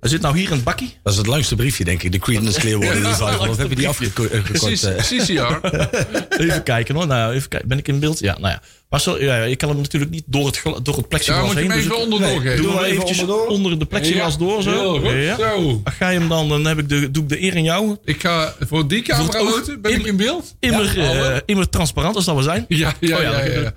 Er 0.00 0.08
zit 0.08 0.20
nou 0.20 0.38
hier 0.38 0.52
een 0.52 0.62
bakkie. 0.62 0.96
Dat 1.02 1.12
is 1.12 1.18
het 1.18 1.26
langste 1.28 1.54
briefje, 1.56 1.84
denk 1.84 2.02
ik. 2.02 2.12
De 2.12 2.18
Creedence 2.18 2.60
Clearwater 2.60 3.02
Revival. 3.02 3.48
Of 3.48 3.56
heb 3.62 3.68
je 3.68 3.74
die 3.76 3.88
afgekort? 3.88 4.30
eh? 4.32 4.96
CCR. 4.96 5.66
Even 6.42 6.62
kijken 6.62 6.94
hoor. 6.94 7.06
Nou, 7.06 7.34
even 7.34 7.48
kijken. 7.48 7.68
Ben 7.68 7.78
ik 7.78 7.88
in 7.88 7.98
beeld? 7.98 8.18
Ja, 8.18 8.32
nou 8.38 8.48
ja. 8.48 8.62
Maar 8.90 9.00
zo, 9.00 9.18
ja, 9.20 9.42
je 9.42 9.56
kan 9.56 9.68
hem 9.68 9.78
natuurlijk 9.78 10.10
niet 10.12 10.22
door 10.26 10.46
het, 10.46 10.62
door 10.82 10.96
het 10.96 11.08
plexiglas 11.08 11.54
Daar 11.54 11.54
moet 11.54 11.54
je 11.54 11.60
heen. 11.60 11.70
hem 11.70 11.78
dus 11.78 11.86
even 11.86 11.96
ik- 11.96 12.02
onderdoor 12.12 12.40
geven. 12.40 12.56
Doe 12.56 12.66
maar 12.66 12.74
maar 12.74 12.84
even 12.84 12.94
eventjes 12.96 13.20
onderdoor. 13.20 13.46
onder 13.46 13.78
de 13.78 13.84
plexiglas 13.84 14.32
Ja, 14.32 14.38
door 14.38 14.62
zo. 14.62 14.98
goed. 15.00 15.10
Ja. 15.12 15.36
Zo. 15.36 15.80
Ga 15.84 16.08
je 16.08 16.18
hem 16.18 16.28
dan, 16.28 16.48
dan 16.48 16.64
heb 16.64 16.78
ik 16.78 16.88
de, 16.88 17.10
doe 17.10 17.22
ik 17.22 17.28
de 17.28 17.42
eer 17.42 17.56
in 17.56 17.64
jou. 17.64 17.96
Ik 18.04 18.20
ga 18.20 18.54
voor 18.60 18.88
die 18.88 19.02
camera 19.02 19.38
het 19.38 19.48
loten. 19.48 19.80
Ben 19.80 19.92
ik 19.92 20.06
in 20.06 20.16
beeld? 20.16 20.54
Immer, 20.60 21.00
hallo? 21.06 21.22
eh, 21.22 21.36
immer 21.46 21.68
transparant 21.68 22.16
als 22.16 22.24
dat 22.24 22.36
we 22.36 22.42
zijn. 22.42 22.64
Ja, 22.68 22.94
ja, 23.00 23.16
Oh 23.16 23.22
ja, 23.22 23.30
ja. 23.30 23.44
ja, 23.44 23.60
ja. 23.60 23.72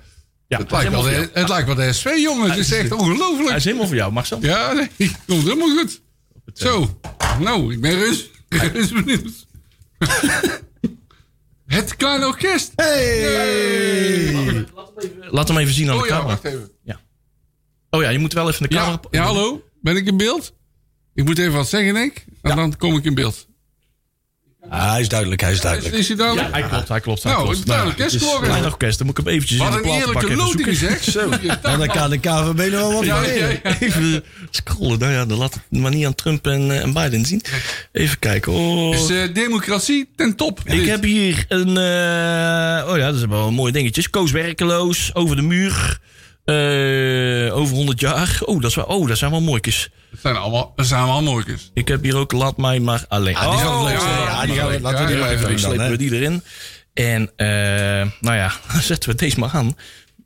Ja, 0.48 0.58
Het 0.58 0.70
lijkt 0.70 0.90
wel 0.90 1.02
de, 1.02 1.28
het 1.32 1.48
lijkt 1.48 1.66
wel 1.66 1.74
de 1.76 1.92
SV, 1.92 2.10
jongen. 2.16 2.50
Het 2.50 2.58
is 2.58 2.72
echt 2.72 2.88
Hij 2.88 2.98
ongelooflijk. 2.98 3.56
is 3.56 3.64
helemaal 3.64 3.86
voor 3.86 3.96
jou, 3.96 4.12
Marcel. 4.12 4.38
Ja, 4.42 4.72
nee. 4.72 4.88
Komt 5.26 5.42
helemaal 5.42 5.76
goed. 5.76 6.00
Zo. 6.54 7.00
Nou, 7.40 7.72
ik 7.72 7.80
ben 7.80 7.98
rust. 7.98 8.30
rust 8.48 8.92
benieuwd. 8.92 9.46
Het 11.66 11.96
kleine 11.96 12.26
orkest. 12.26 12.72
Laat 15.30 15.48
hem 15.48 15.56
even 15.56 15.74
zien 15.74 15.90
aan 15.90 15.96
Oh 15.96 16.02
de 16.02 16.08
ja, 16.08 16.14
camera. 16.14 16.26
wacht 16.34 16.44
even. 16.44 16.70
Oh 17.94 18.02
ja, 18.02 18.08
je 18.08 18.18
moet 18.18 18.32
wel 18.32 18.48
even 18.48 18.62
de 18.62 18.68
camera... 18.68 19.00
Ja, 19.10 19.20
ja, 19.20 19.24
hallo. 19.26 19.62
Ben 19.80 19.96
ik 19.96 20.06
in 20.06 20.16
beeld? 20.16 20.54
Ik 21.14 21.24
moet 21.24 21.38
even 21.38 21.52
wat 21.52 21.68
zeggen, 21.68 21.94
denk 21.94 22.16
ik. 22.16 22.26
En 22.42 22.56
dan 22.56 22.76
kom 22.76 22.96
ik 22.96 23.04
in 23.04 23.14
beeld. 23.14 23.48
Ah, 24.68 24.90
hij 24.90 25.00
is 25.00 25.08
duidelijk, 25.08 25.40
hij 25.40 25.50
is 25.50 25.56
Is, 25.56 25.62
duidelijk. 25.62 25.94
is 25.94 26.08
hij 26.08 26.16
dan? 26.16 26.34
Ja, 26.34 26.48
hij 26.52 26.62
klopt, 26.62 26.88
hij 26.88 27.00
klopt. 27.00 27.22
Hij 27.22 27.32
Nou, 27.32 27.44
klopt. 27.44 27.68
orkest 27.70 27.96
het 27.98 28.12
is 28.12 28.18
geworden. 28.28 28.48
Klein 28.48 28.64
orkest, 28.64 28.98
dan 28.98 29.06
moet 29.06 29.18
ik 29.18 29.24
hem 29.24 29.34
eventjes 29.34 29.58
in 29.58 29.64
Wat 29.64 29.72
de 29.72 29.78
een 29.78 29.84
platenbak 29.84 30.22
eerlijke 30.22 30.42
even 30.42 30.44
loting 30.46 30.76
zoeken. 30.78 31.02
zeg. 31.02 31.12
Zo. 31.62 31.68
En 31.68 31.78
dan 31.78 31.88
kan 31.88 32.10
de 32.10 32.18
KVB 32.18 32.70
nog 32.72 32.80
wel 32.80 32.92
wat 32.92 33.04
Ja, 33.04 33.22
van 33.22 33.34
ja, 33.34 33.46
ja. 33.62 33.76
Even 33.80 34.24
scrollen. 34.50 34.98
Nou 34.98 35.12
ja, 35.12 35.24
dan 35.26 35.38
laat 35.38 35.54
het 35.54 35.80
maar 35.80 35.90
niet 35.90 36.06
aan 36.06 36.14
Trump 36.14 36.46
en, 36.46 36.70
eh, 36.70 36.80
en 36.82 36.92
Biden 36.92 37.24
zien. 37.24 37.42
Even 37.92 38.18
kijken. 38.18 38.52
Oh. 38.52 38.94
Is 38.94 39.08
eh, 39.10 39.34
democratie 39.34 40.08
ten 40.16 40.36
top. 40.36 40.60
Ik 40.64 40.86
heb 40.86 41.02
hier 41.02 41.44
een... 41.48 41.68
eh, 41.76 42.88
oh 42.90 42.96
ja, 42.96 43.06
dat 43.10 43.16
zijn 43.18 43.30
wel 43.30 43.50
mooie 43.50 43.72
dingetjes. 43.72 44.10
Koos 44.10 44.30
werkeloos, 44.30 45.10
over 45.14 45.36
de 45.36 45.42
muur. 45.42 45.98
Eh, 46.44 47.56
over 47.56 47.74
100 47.76 48.00
jaar. 48.00 48.38
Oh, 48.44 48.60
dat, 48.60 48.70
is 48.70 48.76
wel, 48.76 48.84
oh, 48.84 49.08
dat 49.08 49.18
zijn 49.18 49.30
wel 49.30 49.40
mooitjes. 49.40 49.90
Het 50.10 50.20
zijn 50.20 50.36
allemaal, 50.36 50.72
dat 50.76 50.86
zijn 50.86 51.00
allemaal 51.00 51.22
mooikjes. 51.22 51.70
Ik 51.74 51.88
heb 51.88 52.02
hier 52.02 52.16
ook 52.16 52.32
Laat 52.32 52.56
mij 52.56 52.80
maar 52.80 53.04
alleen. 53.08 53.36
Ah, 53.36 53.50
die 53.50 53.58
gaan 53.58 53.70
we 53.72 53.76
Oh, 53.78 53.82
leuk 53.84 53.92
ja, 53.92 54.00
steken. 54.00 54.22
Ja, 54.24 54.46
die 54.46 54.54
gaan 54.54 54.66
we, 54.68 54.72
ja, 54.72 54.80
laten 54.80 55.00
we 55.00 55.06
die 55.06 55.16
ja, 55.16 55.20
maar 55.22 55.30
even 55.30 55.42
Dan 55.42 55.50
doen 55.52 55.60
dan. 55.62 55.70
slepen 55.70 55.90
we 55.90 55.96
die 55.96 56.14
erin. 56.14 56.42
En 56.94 57.30
eh, 57.36 57.46
nou 58.20 58.36
ja, 58.36 58.52
zetten 58.90 59.10
we 59.10 59.16
deze 59.16 59.38
maar 59.38 59.50
aan. 59.52 59.76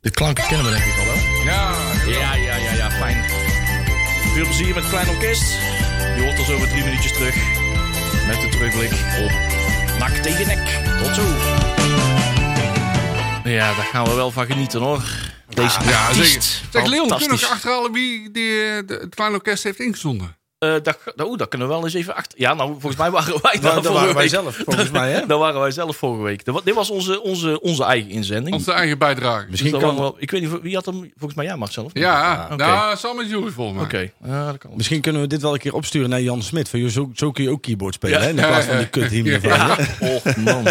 De 0.01 0.09
klanken 0.11 0.47
kennen 0.47 0.65
we 0.65 0.71
denk 0.71 0.83
ik 0.83 0.97
al 0.99 1.05
wel. 1.05 1.15
Ja, 1.45 1.71
Ja, 2.07 2.35
ja, 2.35 2.55
ja, 2.55 2.73
ja, 2.73 2.91
fijn. 2.91 3.23
Veel 4.33 4.45
plezier 4.45 4.67
met 4.67 4.75
het 4.75 4.89
klein 4.89 5.09
orkest. 5.09 5.51
Je 6.15 6.21
hoort 6.23 6.39
ons 6.39 6.49
over 6.49 6.67
drie 6.69 6.83
minuutjes 6.83 7.13
terug. 7.13 7.35
Met 8.27 8.41
de 8.41 8.47
terugblik 8.51 8.91
op 9.23 9.31
Nak 9.99 10.09
tegen 10.11 10.47
nek. 10.47 10.79
Tot 11.03 11.15
zo. 11.15 12.16
Ja, 13.47 13.75
daar 13.75 13.85
gaan 13.85 14.05
we 14.05 14.13
wel 14.13 14.31
van 14.31 14.45
genieten 14.45 14.81
hoor. 14.81 15.03
Deze 15.49 15.79
ja 15.83 16.13
zeker. 16.13 16.23
artiest. 16.23 16.61
Zeg 16.71 16.85
Leon, 16.85 17.07
kun 17.07 17.19
je 17.19 17.27
nog 17.27 17.43
achterhalen 17.43 17.91
wie 17.91 18.31
die, 18.31 18.63
eh, 18.63 18.87
de, 18.87 18.93
het 19.01 19.15
kleine 19.15 19.35
orkest 19.35 19.63
heeft 19.63 19.79
ingezonden? 19.79 20.36
Eh, 20.59 20.73
dat, 20.83 20.97
oh, 21.15 21.37
dat 21.37 21.47
kunnen 21.47 21.67
we 21.67 21.73
wel 21.73 21.83
eens 21.83 21.93
even 21.93 22.15
achter. 22.15 22.39
Ja, 22.39 22.53
nou, 22.53 22.69
volgens 22.71 22.95
mij 22.95 23.11
waren 23.11 23.39
wij 23.41 23.59
daar 23.61 23.81
Dat 23.81 23.93
waren 23.93 24.15
wij 24.15 24.27
zelf, 24.27 24.55
volgens 24.65 24.91
mij, 24.99 25.11
hè? 25.11 25.25
Dat 25.25 25.39
waren 25.39 25.61
wij 25.61 25.71
zelf 25.71 25.95
vorige 25.97 26.23
week. 26.23 26.45
Dat 26.45 26.61
Dit 26.65 26.73
was 26.75 26.89
onze, 26.89 27.21
onze, 27.21 27.61
onze 27.61 27.83
eigen 27.83 28.09
inzending. 28.09 28.55
Onze 28.55 28.71
eigen 28.71 28.97
bijdrage. 28.97 29.41
Dus 29.41 29.49
Misschien 29.49 29.71
dat 29.71 29.81
kan, 29.81 29.95
wel, 29.95 30.15
ik 30.19 30.31
weet 30.31 30.41
niet, 30.41 30.61
wie 30.61 30.75
had 30.75 30.85
hem? 30.85 31.11
Volgens 31.15 31.33
mij 31.35 31.45
ja, 31.45 31.55
Marcel. 31.55 31.83
niet? 31.83 31.91
Ja, 32.03 32.43
oké. 32.51 32.55
nou, 32.55 32.97
Sam 32.97 33.15
met 33.15 33.29
Jury 33.29 33.51
volgens 33.51 33.75
mij. 33.77 33.85
Oké, 33.85 34.11
ja, 34.29 34.45
dat 34.45 34.57
kan. 34.57 34.71
misschien 34.75 35.01
kunnen 35.01 35.21
we 35.21 35.27
dit 35.27 35.41
wel 35.41 35.53
een 35.53 35.59
keer 35.59 35.73
opsturen 35.73 36.09
naar 36.09 36.21
Jan 36.21 36.41
Smit. 36.41 36.69
Van, 36.69 36.89
zo, 36.89 37.09
zo 37.13 37.31
kun 37.31 37.43
je 37.43 37.49
ook 37.49 37.61
keyboard 37.61 37.93
spelen, 37.93 38.17
Ja. 38.19 38.23
hè? 38.23 38.29
In 38.29 38.35
plaats 38.35 38.65
van 38.65 38.77
die 38.77 38.87
kut 38.97 39.11
hier 39.11 39.41
van. 39.41 39.49
Ja, 39.49 39.77
och 39.99 40.35
man. 40.35 40.65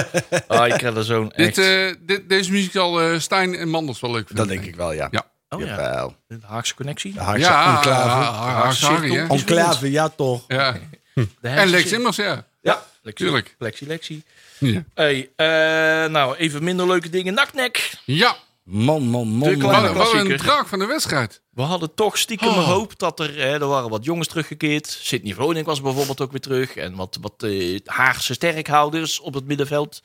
Ah, 0.46 0.66
ik 0.66 0.74
krijg 0.74 0.96
er 0.96 1.04
zo'n 1.04 1.32
echt... 1.32 1.54
Dit, 1.54 1.64
eh, 1.66 1.94
dit, 2.06 2.28
deze 2.28 2.50
muziek 2.50 2.72
zal 2.72 3.00
eh, 3.00 3.18
Stijn 3.18 3.54
en 3.54 3.68
Mandels 3.68 4.00
wel 4.00 4.10
leuk 4.10 4.26
vinden. 4.26 4.46
Dat 4.46 4.56
denk 4.56 4.68
ik 4.68 4.76
wel, 4.76 4.92
ja. 4.92 5.08
Ja. 5.10 5.24
Oh 5.48 5.60
ja, 5.60 6.10
de 6.26 6.38
Haagse 6.42 6.74
connectie. 6.74 7.12
De 7.12 7.20
Haagse 7.20 7.40
Ja, 7.40 7.76
enclave. 7.76 8.08
Haagse 8.36 8.86
Harry, 8.86 9.10
hè? 9.14 9.26
Enclave, 9.26 9.90
ja 9.90 10.08
toch. 10.08 10.44
Ja. 10.48 10.72
De 11.14 11.28
En 11.40 11.50
Haagse- 11.50 11.66
Lex 11.70 11.92
Immers, 11.92 12.16
ja. 12.16 12.44
Ja, 12.62 12.82
Lexi, 13.02 13.24
tuurlijk. 13.24 13.54
Lexi, 13.58 13.86
Lexi. 13.86 14.22
Ja. 14.58 14.84
Hey, 14.94 15.30
eh, 15.36 16.10
nou, 16.10 16.36
even 16.36 16.64
minder 16.64 16.86
leuke 16.86 17.08
dingen. 17.10 17.34
Naknek. 17.34 17.90
Ja, 18.04 18.36
Man, 18.62 19.02
man, 19.02 19.28
man. 19.28 19.48
De 19.48 19.56
man. 19.56 19.68
kleine- 19.70 19.92
wat, 19.92 20.12
wat 20.12 20.20
een 20.26 20.36
draak 20.36 20.66
van 20.66 20.78
de 20.78 20.86
wedstrijd. 20.86 21.40
We 21.50 21.62
hadden 21.62 21.94
toch 21.94 22.18
stiekem 22.18 22.48
Oh. 22.48 22.56
een 22.56 22.62
hoop 22.64 22.98
dat 22.98 23.20
er... 23.20 23.34
Hè, 23.36 23.52
er 23.60 23.66
waren 23.66 23.90
wat 23.90 24.04
jongens 24.04 24.28
teruggekeerd. 24.28 24.86
Sidney 25.00 25.34
Vroning 25.34 25.66
was 25.66 25.80
bijvoorbeeld 25.82 26.20
ook 26.20 26.30
weer 26.30 26.40
terug. 26.40 26.76
En 26.76 26.94
wat, 26.94 27.18
wat 27.20 27.42
eh, 27.42 27.78
Haagse 27.84 28.34
sterkhouders 28.34 29.20
op 29.20 29.34
het 29.34 29.46
middenveld. 29.46 30.02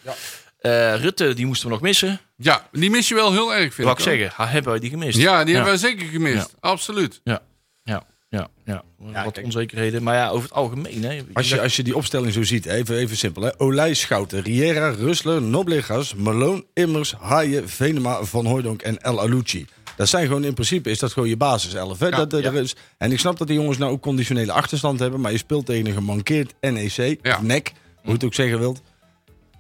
Eh, 0.62 0.96
Rutte, 0.96 1.34
die 1.34 1.46
moesten 1.46 1.68
we 1.68 1.74
nog 1.74 1.82
missen. 1.82 2.20
Ja, 2.38 2.68
die 2.72 2.90
mis 2.90 3.08
je 3.08 3.16
wel 3.16 3.32
heel 3.32 3.54
erg, 3.54 3.74
vind 3.74 3.88
Wat 3.88 4.00
ik. 4.00 4.06
ik 4.06 4.12
hoor. 4.12 4.18
zeggen, 4.20 4.36
ha, 4.36 4.48
hebben 4.52 4.72
wij 4.72 4.80
die 4.80 4.90
gemist? 4.90 5.18
Ja, 5.18 5.44
die 5.44 5.54
hebben 5.56 5.72
wij 5.72 5.82
zeker 5.82 6.06
gemist. 6.08 6.36
Ja. 6.62 6.70
Absoluut. 6.70 7.22
Ja, 7.24 7.42
ja, 7.84 8.04
ja. 8.30 8.50
ja. 8.66 8.84
wat 9.24 9.34
kijk. 9.34 9.46
onzekerheden. 9.46 10.04
Maar 10.04 10.16
ja, 10.16 10.30
over 10.30 10.44
het 10.44 10.54
algemeen. 10.58 11.04
Hè, 11.04 11.22
Als 11.34 11.50
je, 11.50 11.62
als 11.62 11.76
je 11.76 11.84
die 11.84 11.96
opstelling 11.96 12.34
zo 12.34 12.44
ziet, 12.44 12.66
even, 12.66 12.98
even 12.98 13.18
simpel. 13.18 13.42
Hè? 13.44 13.50
Olij, 13.58 13.94
Schouten, 13.94 14.42
Riera, 14.42 14.90
Rustler, 14.90 15.42
Noblegas, 15.42 16.16
Malone, 16.16 16.66
Immers, 16.74 17.14
Haaien, 17.20 17.70
Venema, 17.70 18.24
Van 18.24 18.46
Hooydonk 18.46 18.82
en 18.82 18.98
El 19.02 19.20
Alucci. 19.22 19.66
Dat 19.96 20.10
zijn 20.10 20.26
gewoon 20.28 20.44
in 20.44 20.54
principe 20.54 20.90
is 20.90 21.00
dat 21.00 21.12
gewoon 21.14 21.30
je 21.30 21.38
basiself. 21.38 22.00
Hè? 22.00 22.06
Ja, 22.08 22.16
dat, 22.18 22.30
dat- 22.30 22.44
ja. 22.44 22.50
er 22.52 22.56
is, 22.62 22.76
en 22.98 23.12
ik 23.12 23.20
snap 23.20 23.38
dat 23.38 23.48
die 23.48 23.56
jongens 23.56 23.78
nou 23.78 23.92
ook 23.92 24.02
conditionele 24.02 24.52
achterstand 24.52 25.00
hebben. 25.00 25.22
Maar 25.22 25.32
je 25.32 25.38
speelt 25.38 25.66
tegen 25.66 25.86
een 25.86 25.94
gemankeerd 25.94 26.54
NEC. 26.62 27.20
Ja. 27.22 27.36
Of 27.36 27.42
NEC, 27.42 27.72
hoe 27.96 28.02
je 28.04 28.12
het 28.12 28.24
ook 28.24 28.34
zeggen 28.34 28.60
wilt. 28.60 28.82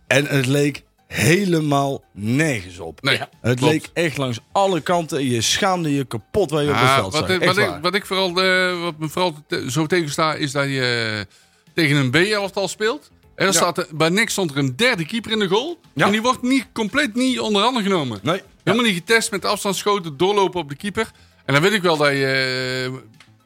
En 0.08 0.25
het 0.25 0.46
leek 0.46 0.84
helemaal 1.12 2.03
nergens 2.12 2.80
op. 2.80 3.01
Nee, 3.01 3.18
Het 3.41 3.60
klopt. 3.60 3.74
leek 3.74 3.89
echt 3.94 4.18
langs 4.18 4.39
alle 4.51 4.82
kanten. 4.82 5.25
Je 5.30 5.41
schaamde 5.41 5.94
je 5.96 6.06
kapot 6.06 6.51
waar 6.51 6.63
je 6.63 6.70
op 6.70 6.75
het 6.75 6.84
Ja, 6.84 6.96
veld 6.96 7.13
wat, 7.13 7.27
zag. 7.27 7.38
ik- 7.39 7.44
wat, 7.46 7.58
ik, 7.58 7.70
wat 7.82 7.96
ik 7.96 8.06
vooral, 8.06 8.41
eh, 8.41 8.82
wat 8.82 8.98
me 8.98 9.10
vooral 9.10 9.36
te- 9.48 9.72
zo 9.72 9.86
tegensta, 9.86 10.34
is 10.34 10.51
dat 10.51 10.65
je 10.65 11.25
eh, 11.27 11.34
tegen 11.74 11.96
een 11.96 12.12
B-elftal 12.12 12.68
speelt. 12.68 13.10
En 13.36 13.46
dan 13.46 13.56
Ja. 13.56 13.62
staat 13.62 13.77
er, 13.77 13.88
bij 13.91 14.10
niks 14.10 14.32
stond 14.32 14.51
er 14.51 14.58
een 14.58 14.75
derde 14.75 15.06
keeper 15.06 15.32
in 15.32 15.39
de 15.39 15.48
goal. 15.48 15.80
Ja. 15.94 16.06
En 16.06 16.12
die 16.12 16.22
wordt 16.22 16.41
niet, 16.41 16.65
compleet 16.74 17.15
niet 17.15 17.39
onder 17.39 17.62
handen 17.62 17.84
genomen. 17.84 18.20
Nee. 18.24 18.41
Helemaal 18.63 18.86
niet 18.86 18.96
getest 18.96 19.32
met 19.32 19.46
afstandsschoten, 19.46 20.18
doorlopen 20.18 20.60
op 20.60 20.70
de 20.70 20.75
keeper. 20.75 21.12
En 21.46 21.53
dan 21.53 21.63
weet 21.63 21.74
ik 21.74 21.82
wel 21.82 21.98
dat 21.98 22.10
je 22.12 22.89
eh, 22.94 23.00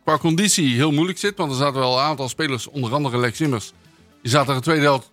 qua 0.03 0.17
conditie 0.17 0.75
heel 0.75 0.91
moeilijk 0.91 1.17
zit. 1.19 1.37
Want 1.37 1.51
er 1.51 1.57
zaten 1.57 1.79
wel 1.79 1.93
een 1.97 2.03
aantal 2.03 2.29
spelers, 2.29 2.67
onder 2.67 2.93
andere 2.93 3.17
Lex 3.17 3.41
Immers. 3.41 3.71
Die 4.21 4.31
zaten 4.31 4.49
er 4.49 4.55
de 4.55 4.61
tweede 4.63 4.81
helft 4.83 5.11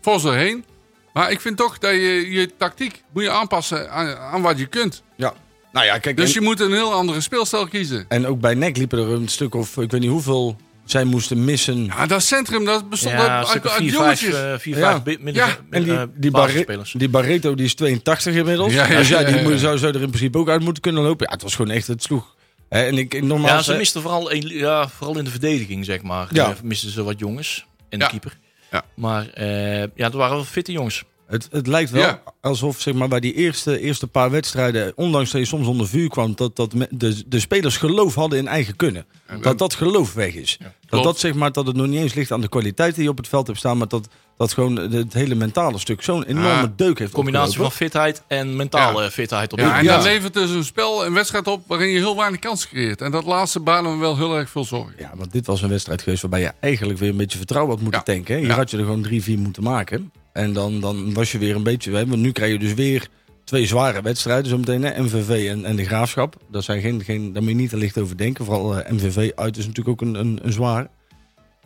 fors 0.00 0.22
doorheen. 0.22 0.64
Maar 1.12 1.30
ik 1.30 1.40
vind 1.40 1.56
toch 1.56 1.78
dat 1.78 1.90
je 1.90 2.30
je 2.30 2.50
tactiek 2.56 3.02
moet 3.12 3.22
je 3.22 3.30
aanpassen 3.30 3.90
aan, 3.90 4.16
aan 4.16 4.42
wat 4.42 4.58
je 4.58 4.66
kunt. 4.66 5.02
Ja. 5.16 5.34
Nou 5.72 5.86
ja, 5.86 5.98
kijk. 5.98 6.16
Dus 6.16 6.28
en, 6.28 6.40
je 6.40 6.40
moet 6.46 6.60
een 6.60 6.72
heel 6.72 6.92
andere 6.92 7.20
speelstijl 7.20 7.68
kiezen. 7.68 8.04
en 8.08 8.26
ook 8.26 8.40
bij 8.40 8.54
NEC 8.54 8.76
liepen 8.76 8.98
er 8.98 9.08
een 9.12 9.28
stuk 9.28 9.54
of 9.54 9.76
ik 9.76 9.90
weet 9.90 10.00
niet 10.00 10.10
hoeveel 10.10 10.56
zij 10.84 11.04
moesten 11.04 11.44
missen. 11.44 11.84
Ja, 11.84 12.06
dat 12.06 12.22
centrum 12.22 12.64
dat 12.64 12.88
bestond 12.88 13.14
Ja, 13.14 13.38
uit, 13.38 13.46
uit, 13.48 13.68
uit 13.68 13.72
4, 13.82 13.90
5, 13.92 14.20
jongetjes. 14.20 14.34
eh, 14.34 14.58
4, 14.58 14.78
Ja. 14.78 14.90
5 14.90 15.02
bi- 15.02 15.16
midden, 15.20 15.46
Ja, 15.46 15.56
En 15.70 15.82
die, 15.82 15.92
eh, 15.92 16.02
die, 16.14 16.30
Barre- 16.30 16.82
die 16.92 17.08
Barreto 17.08 17.54
die 17.54 17.64
is 17.64 17.74
82 17.74 18.34
inmiddels. 18.34 18.72
Ja, 18.72 18.86
ja, 18.90 18.96
dus 18.98 19.08
ja, 19.08 19.20
ja, 19.20 19.26
die 19.26 19.34
ja, 19.34 19.40
ja. 19.42 19.48
moet- 19.48 19.58
zou, 19.60 19.78
zou 19.78 19.94
er 19.94 20.02
in 20.02 20.08
principe 20.08 20.38
ook 20.38 20.48
uit 20.48 20.62
moeten 20.62 20.82
kunnen 20.82 21.02
lopen. 21.02 21.26
Ja, 21.26 21.32
het 21.32 21.42
was 21.42 21.54
gewoon 21.54 21.70
echt, 21.70 21.86
het 21.86 22.02
sloeg. 22.02 22.34
Hè, 22.68 22.82
en 22.86 22.98
ik, 22.98 23.22
normaal 23.22 23.48
Ja, 23.48 23.62
ze 23.62 23.74
misten 23.74 24.02
vooral, 24.02 24.34
ja, 24.34 24.88
vooral 24.88 25.18
in 25.18 25.24
de 25.24 25.30
verdediging, 25.30 25.84
zeg 25.84 26.02
maar. 26.02 26.28
Ja. 26.30 26.48
Eh, 26.50 26.54
misten 26.62 26.90
ze 26.90 27.02
wat 27.02 27.18
jongens. 27.18 27.66
En 27.88 27.98
Ja. 27.98 28.04
de 28.04 28.10
keeper. 28.10 28.38
Ja. 28.70 28.84
Maar 28.94 29.28
eh, 29.28 29.80
ja, 29.80 29.90
er 30.10 30.16
waren 30.16 30.34
wel 30.36 30.44
fitte 30.44 30.72
jongens. 30.72 31.04
Het, 31.28 31.48
het 31.50 31.66
lijkt 31.66 31.90
wel 31.90 32.02
Ja. 32.02 32.22
alsof 32.40 32.80
zeg 32.80 32.94
maar, 32.94 33.08
bij 33.08 33.20
die 33.20 33.34
eerste, 33.34 33.80
eerste 33.80 34.06
paar 34.06 34.30
wedstrijden, 34.30 34.92
ondanks 34.96 35.30
dat 35.30 35.40
je 35.40 35.46
soms 35.46 35.66
onder 35.66 35.88
vuur 35.88 36.08
kwam, 36.08 36.32
dat, 36.34 36.56
dat 36.56 36.72
de, 36.90 37.22
de 37.26 37.40
spelers 37.40 37.76
geloof 37.76 38.14
hadden 38.14 38.38
in 38.38 38.48
eigen 38.48 38.76
kunnen. 38.76 39.06
Dat 39.40 39.58
dat 39.58 39.74
geloof 39.74 40.14
weg 40.14 40.34
is. 40.34 40.58
Dat, 40.88 41.02
dat, 41.04 41.18
zeg 41.18 41.34
maar, 41.34 41.52
dat 41.52 41.66
het 41.66 41.76
nog 41.76 41.86
niet 41.86 42.00
eens 42.00 42.14
ligt 42.14 42.32
aan 42.32 42.40
de 42.40 42.48
kwaliteit 42.48 42.94
die 42.94 43.04
je 43.04 43.10
op 43.10 43.16
het 43.16 43.28
veld 43.28 43.46
hebt 43.46 43.58
staan, 43.58 43.78
maar 43.78 43.88
dat, 43.88 44.08
dat 44.36 44.52
gewoon 44.52 44.76
het 44.76 45.12
hele 45.12 45.34
mentale 45.34 45.78
stuk 45.78 46.02
zo'n 46.02 46.24
enorme 46.24 46.48
Ah, 46.48 46.64
deuk 46.76 46.98
heeft 46.98 47.12
Combinatie 47.12 47.56
van 47.58 47.72
fitheid 47.72 48.22
en 48.26 48.56
mentale 48.56 49.02
Ja. 49.02 49.10
fitheid 49.10 49.52
op 49.52 49.58
Ja, 49.58 49.78
en 49.78 49.84
dat 49.86 50.02
levert 50.02 50.34
dus 50.34 50.50
een 50.50 50.64
spel, 50.64 51.06
een 51.06 51.12
wedstrijd 51.14 51.46
op 51.46 51.62
waarin 51.66 51.88
je 51.88 51.98
heel 51.98 52.16
weinig 52.16 52.40
kansen 52.40 52.68
creëert. 52.68 53.00
En 53.00 53.10
dat 53.10 53.24
laatste 53.24 53.60
banen 53.60 53.92
me 53.92 53.98
wel 54.00 54.16
heel 54.16 54.36
erg 54.36 54.50
veel 54.50 54.64
zorgen. 54.64 54.94
Ja, 54.98 55.12
want 55.16 55.32
dit 55.32 55.46
was 55.46 55.62
een 55.62 55.68
wedstrijd 55.68 56.02
geweest 56.02 56.20
waarbij 56.22 56.40
je 56.40 56.52
eigenlijk 56.60 56.98
weer 56.98 57.08
een 57.10 57.16
beetje 57.16 57.38
vertrouwen 57.38 57.72
had 57.74 57.82
moeten 57.82 58.02
Ja. 58.06 58.12
tanken. 58.14 58.34
Hè? 58.34 58.40
Hier 58.40 58.48
Ja. 58.48 58.54
had 58.56 58.70
je 58.70 58.76
er 58.76 58.84
gewoon 58.84 59.02
drie, 59.02 59.22
vier 59.22 59.38
moeten 59.38 59.62
maken. 59.62 60.12
En 60.38 60.52
dan, 60.52 60.80
dan 60.80 61.14
was 61.14 61.32
je 61.32 61.38
weer 61.38 61.56
een 61.56 61.62
beetje... 61.62 61.92
Hè? 61.92 62.06
Want 62.06 62.20
nu 62.20 62.32
krijg 62.32 62.52
je 62.52 62.58
dus 62.58 62.74
weer 62.74 63.08
twee 63.44 63.66
zware 63.66 64.02
wedstrijden 64.02 64.50
zometeen. 64.50 64.82
Hè? 64.82 65.02
MVV 65.02 65.48
en, 65.48 65.64
en 65.64 65.76
de 65.76 65.84
Graafschap. 65.84 66.36
Dat 66.50 66.64
zijn 66.64 66.80
geen, 66.80 67.04
geen, 67.04 67.32
daar 67.32 67.42
moet 67.42 67.50
je 67.50 67.56
niet 67.56 67.70
te 67.70 67.76
licht 67.76 67.98
over 67.98 68.16
denken. 68.16 68.44
Vooral 68.44 68.78
eh, 68.78 68.92
MVV 68.92 69.30
uit 69.34 69.56
is 69.56 69.66
natuurlijk 69.66 70.02
ook 70.02 70.08
een, 70.08 70.14
een, 70.14 70.38
een 70.42 70.52
zwaar. 70.52 70.88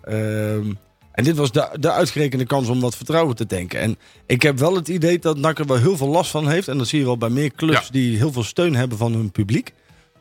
Ehm, 0.03 0.73
en 1.13 1.25
dit 1.25 1.37
was 1.37 1.53
de, 1.53 1.69
de 1.81 1.91
uitgerekende 1.91 2.45
kans 2.47 2.69
om 2.69 2.81
wat 2.81 2.97
vertrouwen 2.97 3.37
te 3.37 3.47
tanken. 3.47 3.81
En 3.81 3.97
ik 4.27 4.43
heb 4.43 4.59
wel 4.59 4.75
het 4.75 4.89
idee 4.89 5.19
dat 5.19 5.37
NAC 5.37 5.59
er 5.59 5.67
wel 5.67 5.77
heel 5.77 5.97
veel 5.97 6.09
last 6.09 6.31
van 6.31 6.49
heeft. 6.49 6.69
En 6.69 6.79
dat 6.79 6.89
zie 6.89 6.99
je 6.99 7.05
wel 7.05 7.19
bij 7.19 7.29
meer 7.31 7.53
clubs 7.55 7.87
Ja. 7.87 7.91
die 7.93 8.17
heel 8.17 8.33
veel 8.33 8.45
steun 8.45 8.75
hebben 8.75 8.99
van 8.99 9.13
hun 9.13 9.31
publiek. 9.31 9.73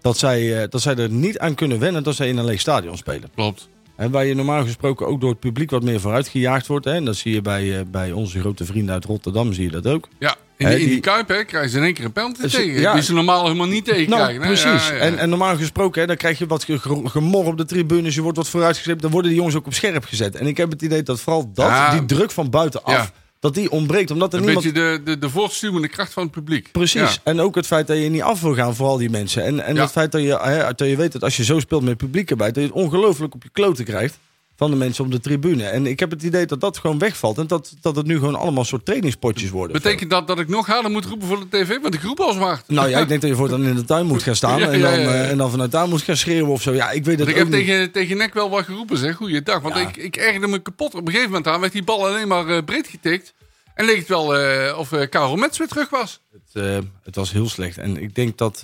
Dat 0.01 0.17
zij, 0.17 0.61
eh, 0.61 0.69
dat 0.69 0.81
zij 0.81 0.95
er 0.95 1.09
niet 1.09 1.39
aan 1.39 1.55
kunnen 1.55 1.79
wennen 1.79 2.03
dat 2.03 2.15
zij 2.15 2.27
in 2.27 2.37
een 2.37 2.45
leeg 2.45 2.59
stadion 2.59 2.97
spelen. 2.97 3.29
Klopt. 3.35 3.69
Hè, 3.95 4.09
waar 4.09 4.25
je 4.25 4.35
normaal 4.35 4.63
gesproken 4.63 5.07
ook 5.07 5.21
door 5.21 5.29
het 5.29 5.39
publiek 5.39 5.69
wat 5.71 5.83
meer 5.83 5.99
vooruit 5.99 6.27
gejaagd 6.27 6.67
wordt. 6.67 6.85
Hè. 6.85 6.91
En 6.93 7.05
dat 7.05 7.15
zie 7.15 7.33
je 7.33 7.41
bij, 7.41 7.77
eh, 7.79 7.85
bij 7.91 8.11
onze 8.11 8.39
grote 8.39 8.65
vrienden 8.65 8.93
uit 8.93 9.05
Rotterdam, 9.05 9.53
zie 9.53 9.63
je 9.63 9.71
dat 9.71 9.87
ook. 9.87 10.07
Ja, 10.19 10.35
in, 10.57 10.67
die, 10.67 10.75
in 10.75 10.81
die 10.81 10.89
die- 10.89 10.99
Kuip 10.99 11.27
hè, 11.27 11.43
krijgen 11.43 11.69
ze 11.69 11.77
in 11.77 11.83
één 11.83 11.93
keer 11.93 12.05
een 12.05 12.11
penalty 12.11 12.47
tegen. 12.47 12.81
ja. 12.81 12.93
Die 12.93 13.01
ze 13.03 13.13
normaal 13.13 13.43
helemaal 13.43 13.67
niet 13.67 13.85
tegen 13.85 14.09
Nou, 14.09 14.21
krijgen. 14.21 14.41
hè? 14.41 14.47
precies. 14.47 14.87
Ja, 14.89 14.93
ja. 14.95 14.99
En, 14.99 15.17
en 15.17 15.29
normaal 15.29 15.55
gesproken, 15.57 16.01
hè, 16.01 16.07
dan 16.07 16.15
krijg 16.15 16.37
je 16.37 16.45
wat 16.47 16.63
ge- 16.63 16.79
ge- 16.79 17.01
gemor 17.09 17.45
op 17.45 17.57
de 17.57 17.65
tribunes. 17.65 18.15
Je 18.15 18.21
wordt 18.21 18.37
wat 18.37 18.49
vooruitgezet. 18.49 19.01
Dan 19.01 19.11
worden 19.11 19.29
die 19.29 19.37
jongens 19.39 19.55
ook 19.57 19.65
op 19.65 19.73
scherp 19.73 20.03
gezet. 20.05 20.35
En 20.35 20.47
ik 20.47 20.57
heb 20.57 20.71
het 20.71 20.81
idee 20.81 21.03
dat 21.03 21.19
vooral 21.19 21.51
dat, 21.53 21.91
die 21.91 22.05
druk 22.05 22.31
van 22.31 22.49
buitenaf. 22.49 23.11
Dat 23.41 23.53
die 23.53 23.71
ontbreekt. 23.71 24.11
Omdat 24.11 24.33
er 24.33 24.39
een 24.39 24.45
niemand... 24.45 24.65
beetje 24.65 24.81
de, 24.81 25.01
de, 25.03 25.17
de 25.17 25.29
voortstuwende 25.29 25.87
kracht 25.87 26.13
van 26.13 26.23
het 26.23 26.31
publiek. 26.31 26.71
Precies. 26.71 27.13
Ja. 27.13 27.21
En 27.23 27.39
ook 27.39 27.55
het 27.55 27.67
feit 27.67 27.87
dat 27.87 27.97
je 27.97 28.09
niet 28.09 28.21
af 28.21 28.41
wil 28.41 28.53
gaan 28.53 28.75
voor 28.75 28.87
al 28.87 28.97
die 28.97 29.09
mensen. 29.09 29.43
En, 29.43 29.65
en 29.65 29.75
Ja. 29.75 29.81
het 29.81 29.91
feit 29.91 30.11
dat 30.11 30.21
je, 30.21 30.39
hè, 30.41 30.73
dat 30.73 30.87
je 30.87 30.95
weet 30.95 31.11
dat 31.11 31.23
als 31.23 31.37
je 31.37 31.43
zo 31.43 31.59
speelt 31.59 31.83
met 31.83 31.97
publiek 31.97 32.29
erbij, 32.29 32.47
dat 32.51 32.55
je 32.63 32.69
het 32.69 32.71
ongelooflijk 32.77 33.33
op 33.33 33.43
je 33.43 33.49
kloten 33.51 33.85
krijgt 33.85 34.19
van 34.61 34.71
de 34.71 34.77
mensen 34.77 35.05
op 35.05 35.11
de 35.11 35.19
tribune. 35.19 35.63
En 35.63 35.85
ik 35.85 35.99
heb 35.99 36.11
het 36.11 36.23
idee 36.23 36.45
dat 36.45 36.61
dat 36.61 36.77
gewoon 36.77 36.99
wegvalt. 36.99 37.37
En 37.37 37.47
dat, 37.47 37.73
dat 37.81 37.95
het 37.95 38.05
nu 38.05 38.15
gewoon 38.17 38.35
allemaal 38.35 38.63
soort 38.63 38.85
trainingspotjes 38.85 39.49
worden. 39.49 39.81
Betekent 39.81 40.09
dat 40.09 40.27
dat 40.27 40.39
ik 40.39 40.47
nog 40.47 40.67
harder 40.67 40.91
moet 40.91 41.05
roepen 41.05 41.27
voor 41.27 41.39
de 41.39 41.49
tv? 41.49 41.81
Want 41.81 41.93
ik 41.93 42.01
roep 42.01 42.19
al 42.19 42.33
zwaar. 42.33 42.61
Nou 42.67 42.89
ja, 42.89 42.99
ik 42.99 43.07
denk 43.09 43.21
dat 43.21 43.29
je 43.29 43.35
voortaan 43.35 43.63
in 43.63 43.75
de 43.75 43.83
tuin 43.83 44.05
moet 44.05 44.23
gaan 44.23 44.35
staan. 44.35 44.59
Ja, 44.59 44.69
en, 44.71 44.81
dan, 44.81 44.91
ja, 44.91 44.97
ja. 44.99 45.13
eh, 45.13 45.29
en 45.29 45.37
dan 45.37 45.51
vanuit 45.51 45.71
daar 45.71 45.87
moet 45.87 46.01
gaan 46.01 46.17
schreeuwen 46.17 46.51
of 46.51 46.61
zo. 46.61 46.73
Ja, 46.73 46.91
ik 46.91 47.05
weet 47.05 47.17
Want 47.17 47.29
ik 47.29 47.35
heb 47.35 47.47
niet. 47.47 47.55
tegen, 47.65 47.91
tegen 47.91 48.17
Nek 48.17 48.33
wel 48.33 48.49
wat 48.49 48.65
geroepen, 48.65 48.97
zeg. 48.97 49.15
Goeiedag. 49.15 49.61
Want 49.61 49.75
ik, 49.75 49.97
ik 49.97 50.15
ergerde 50.17 50.47
me 50.47 50.59
kapot. 50.59 50.93
Op 50.95 51.01
een 51.01 51.11
gegeven 51.11 51.27
moment 51.29 51.47
aan 51.47 51.59
werd 51.59 51.71
die 51.73 51.83
bal 51.83 52.07
alleen 52.07 52.27
maar 52.27 52.47
eh, 52.47 52.63
breed 52.63 52.87
getikt. 52.87 53.33
En 53.75 53.85
leek 53.85 53.97
het 53.97 54.07
wel 54.07 54.37
eh, 54.37 54.77
of 54.77 54.89
Karel 55.09 55.35
Mets 55.35 55.57
weer 55.57 55.67
terug 55.67 55.89
was. 55.89 56.19
Het, 56.31 56.83
het 57.03 57.15
was 57.15 57.31
heel 57.31 57.49
slecht. 57.49 57.77
En 57.77 57.97
ik 58.01 58.15
denk 58.15 58.37
dat 58.37 58.63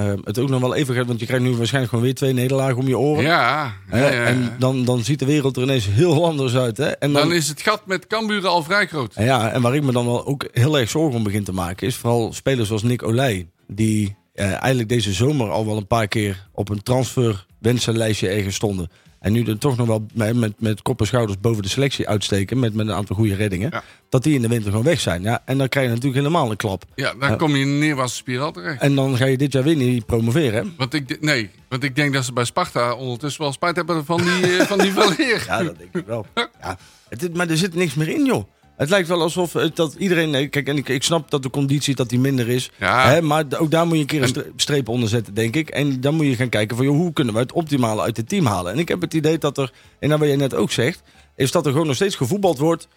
eh, 0.00 0.12
eh, 0.12 0.18
het 0.24 0.38
ook 0.38 0.48
nog 0.48 0.60
wel 0.60 0.74
even 0.74 0.94
gaat. 0.94 1.06
Want 1.06 1.20
je 1.20 1.26
krijgt 1.26 1.44
nu 1.44 1.50
waarschijnlijk 1.50 1.90
gewoon 1.92 2.04
weer 2.04 2.14
twee 2.14 2.32
nederlagen 2.32 2.76
om 2.76 2.88
je 2.88 2.98
oren. 2.98 3.24
Ja, 3.24 3.72
Hè? 3.86 3.98
ja, 4.00 4.12
ja, 4.12 4.20
ja. 4.20 4.24
En 4.24 4.54
dan, 4.58 4.84
dan 4.84 5.04
ziet 5.04 5.18
de 5.18 5.24
wereld 5.24 5.56
er 5.56 5.62
ineens 5.62 5.86
heel 5.86 6.24
anders 6.26 6.56
uit. 6.56 6.76
Hè? 6.76 6.86
En 6.86 7.12
dan, 7.12 7.22
dan 7.22 7.32
is 7.32 7.48
het 7.48 7.62
gat 7.62 7.86
met 7.86 8.06
Camburen 8.06 8.50
al 8.50 8.62
vrij 8.62 8.86
groot. 8.86 9.14
En 9.14 9.24
ja, 9.24 9.50
en 9.50 9.62
waar 9.62 9.74
ik 9.74 9.82
me 9.82 9.92
dan 9.92 10.06
wel 10.06 10.26
ook 10.26 10.48
heel 10.52 10.78
erg 10.78 10.90
zorgen 10.90 11.16
om 11.16 11.22
begin 11.22 11.44
te 11.44 11.52
maken, 11.52 11.86
is 11.86 11.96
vooral 11.96 12.32
spelers 12.32 12.66
zoals 12.68 12.82
Nick 12.82 13.02
Olij. 13.02 13.48
Die 13.66 14.16
eh, 14.34 14.46
eigenlijk 14.50 14.88
deze 14.88 15.12
zomer 15.12 15.50
al 15.50 15.66
wel 15.66 15.76
een 15.76 15.86
paar 15.86 16.08
keer 16.08 16.48
op 16.52 16.68
een 16.68 16.82
transferwensenlijstje 16.82 18.28
ergens 18.28 18.54
stonden. 18.54 18.90
En 19.20 19.32
nu 19.32 19.44
er 19.44 19.58
toch 19.58 19.76
nog 19.76 19.86
wel 19.86 20.06
met, 20.14 20.36
met, 20.36 20.52
met 20.58 20.82
kop 20.82 21.00
en 21.00 21.06
schouders 21.06 21.40
boven 21.40 21.62
de 21.62 21.68
selectie 21.68 22.08
uitsteken. 22.08 22.58
Met, 22.58 22.74
met 22.74 22.86
een 22.86 22.94
aantal 22.94 23.16
goede 23.16 23.34
reddingen. 23.34 23.68
Ja. 23.72 23.82
Dat 24.08 24.22
die 24.22 24.34
in 24.34 24.42
de 24.42 24.48
winter 24.48 24.70
gewoon 24.70 24.84
weg 24.84 25.00
zijn. 25.00 25.22
Ja, 25.22 25.42
en 25.44 25.58
dan 25.58 25.68
krijg 25.68 25.86
je 25.86 25.92
natuurlijk 25.94 26.22
helemaal 26.22 26.50
een 26.50 26.56
klap. 26.56 26.84
Ja, 26.94 27.14
dan 27.18 27.36
kom 27.36 27.56
je 27.56 27.62
in 27.62 27.68
een 27.68 27.78
neerwaartse 27.78 28.16
spiraal 28.16 28.52
terecht. 28.52 28.80
En 28.80 28.94
dan 28.94 29.16
ga 29.16 29.24
je 29.24 29.36
dit 29.36 29.52
jaar 29.52 29.62
weer 29.62 29.76
niet 29.76 30.06
promoveren. 30.06 30.64
hè? 30.64 30.70
Want 30.76 30.94
ik, 30.94 31.20
nee, 31.20 31.50
want 31.68 31.82
ik 31.84 31.96
denk 31.96 32.12
dat 32.12 32.24
ze 32.24 32.32
bij 32.32 32.44
Sparta 32.44 32.94
ondertussen 32.94 33.42
wel 33.42 33.52
spijt 33.52 33.76
hebben 33.76 34.04
van 34.04 34.20
die, 34.22 34.56
eh, 34.58 34.66
van 34.66 34.78
die 34.78 34.92
Valeer. 34.98 35.44
Ja, 35.46 35.62
dat 35.62 35.78
denk 35.78 35.94
ik 35.94 36.06
wel. 36.06 36.26
Ja, 36.34 36.78
het, 37.08 37.34
maar 37.34 37.48
er 37.48 37.56
zit 37.56 37.74
niks 37.74 37.94
meer 37.94 38.08
in, 38.08 38.24
joh. 38.24 38.44
Het 38.80 38.90
lijkt 38.90 39.08
wel 39.08 39.20
alsof 39.22 39.52
het, 39.52 39.76
dat 39.76 39.94
iedereen. 39.98 40.30
nee, 40.30 40.48
Kijk, 40.48 40.68
en 40.68 40.76
ik, 40.76 40.88
ik 40.88 41.02
snap 41.02 41.30
dat 41.30 41.42
de 41.42 41.50
conditie 41.50 41.94
dat 41.94 42.08
die 42.08 42.18
minder 42.18 42.48
is. 42.48 42.70
Ja. 42.78 43.08
Hè, 43.08 43.22
maar 43.22 43.44
ook 43.58 43.70
daar 43.70 43.86
moet 43.86 43.94
je 43.94 44.00
een 44.00 44.06
keer 44.06 44.22
een 44.22 44.28
stre- 44.28 44.50
streep 44.56 44.88
onder 44.88 45.08
zetten, 45.08 45.34
denk 45.34 45.56
ik. 45.56 45.68
En 45.68 46.00
dan 46.00 46.14
moet 46.14 46.26
je 46.26 46.36
gaan 46.36 46.48
kijken 46.48 46.76
van 46.76 46.84
joh, 46.86 46.96
hoe 46.96 47.12
kunnen 47.12 47.34
we 47.34 47.40
het 47.40 47.52
optimale 47.52 48.00
uit 48.02 48.16
het 48.16 48.28
team 48.28 48.46
halen. 48.46 48.72
En 48.72 48.78
ik 48.78 48.88
heb 48.88 49.00
het 49.00 49.14
idee 49.14 49.38
dat 49.38 49.58
er, 49.58 49.72
en 49.98 50.08
dat 50.08 50.18
wat 50.18 50.28
jij 50.28 50.36
net 50.36 50.54
ook 50.54 50.70
zegt, 50.70 51.02
is 51.36 51.50
dat 51.50 51.66
er 51.66 51.72
gewoon 51.72 51.86
nog 51.86 51.96
steeds 51.96 52.14
gevoetbald 52.16 52.58
wordt. 52.58 52.88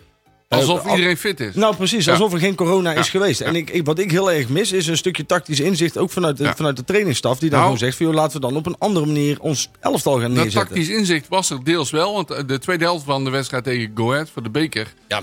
eh, 0.47 0.57
Alsof 0.59 0.85
al- 0.85 0.95
iedereen 0.95 1.17
fit 1.17 1.39
is. 1.39 1.55
Nou, 1.55 1.75
precies. 1.75 2.05
Ja. 2.05 2.11
Alsof 2.11 2.33
er 2.33 2.39
geen 2.39 2.55
corona 2.55 2.93
is 2.93 3.09
geweest. 3.09 3.41
En 3.41 3.55
ik, 3.55 3.69
ik, 3.69 3.85
wat 3.85 3.99
ik 3.99 4.11
heel 4.11 4.31
erg 4.31 4.49
mis, 4.49 4.71
is 4.71 4.87
een 4.87 4.97
stukje 4.97 5.25
tactisch 5.25 5.59
inzicht. 5.59 5.97
Ook 5.97 6.09
vanuit 6.11 6.37
de, 6.37 6.43
Ja. 6.43 6.55
vanuit 6.55 6.77
de 6.77 6.83
trainingsstaf. 6.83 7.39
Die 7.39 7.49
dan 7.49 7.59
Nou. 7.59 7.63
gewoon 7.63 7.77
zegt: 7.85 7.97
van, 7.97 8.05
joh, 8.05 8.15
laten 8.15 8.41
we 8.41 8.47
dan 8.47 8.55
op 8.55 8.65
een 8.65 8.75
andere 8.79 9.05
manier 9.05 9.39
ons 9.41 9.69
elftal 9.79 10.13
gaan 10.19 10.21
Dat 10.21 10.43
neerzetten. 10.43 10.67
tactisch 10.75 10.89
inzicht 10.89 11.27
was 11.27 11.49
er 11.49 11.63
deels 11.63 11.91
wel. 11.91 12.13
Want 12.13 12.31
eh, 12.31 12.43
de 12.47 12.59
tweede 12.59 12.83
helft 12.83 13.05
van 13.05 13.23
de 13.23 13.29
wedstrijd 13.29 13.63
tegen 13.63 13.91
Go 13.95 14.11
Ahead 14.11 14.29
voor 14.29 14.43
de 14.43 14.49
beker. 14.49 14.93
Ja. 15.07 15.21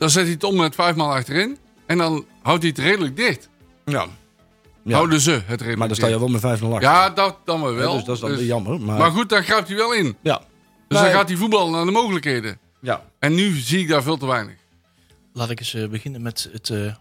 Dan 0.00 0.10
zet 0.10 0.22
hij 0.22 0.32
het 0.32 0.44
om 0.44 0.56
met 0.56 0.74
vijf 0.74 0.96
man 0.96 1.10
achterin. 1.10 1.58
En 1.86 1.98
dan 1.98 2.24
houdt 2.42 2.62
hij 2.62 2.70
het 2.70 2.78
redelijk 2.84 3.16
dicht. 3.16 3.48
Ja. 3.84 4.06
Ja. 4.84 4.94
Houden 4.94 5.20
ze 5.20 5.30
het 5.30 5.42
redelijk 5.48 5.78
Maar 5.78 5.86
dan 5.88 5.96
sta 5.96 6.06
je 6.06 6.18
wel 6.18 6.28
met 6.28 6.40
5-0 6.40 6.44
achter. 6.44 6.80
Ja, 6.80 7.10
dat 7.10 7.36
dan 7.44 7.62
wel. 7.62 7.72
Ja, 7.90 7.94
dus 7.94 8.04
dat 8.04 8.14
is 8.14 8.20
dan 8.20 8.30
Dus- 8.30 8.46
jammer. 8.46 8.80
Maar, 8.80 8.98
Maar 8.98 9.10
goed, 9.10 9.28
dan 9.28 9.42
grijpt 9.42 9.68
hij 9.68 9.76
wel 9.76 9.94
in. 9.94 10.16
ja. 10.22 10.38
Dus 10.88 10.98
Nee. 11.00 11.08
dan 11.10 11.18
gaat 11.18 11.28
hij 11.28 11.36
voetballen 11.36 11.72
naar 11.72 11.84
de 11.84 11.90
mogelijkheden. 11.90 12.58
Ja. 12.80 13.04
En 13.18 13.34
nu 13.34 13.56
zie 13.56 13.78
ik 13.80 13.88
daar 13.88 14.02
veel 14.02 14.16
te 14.16 14.26
weinig. 14.26 14.54
Laat 15.32 15.50
ik 15.50 15.58
eens 15.58 15.74
eh, 15.74 15.88
beginnen 15.88 16.22
met 16.22 16.48
het 16.52 16.70
eh, 16.70 16.94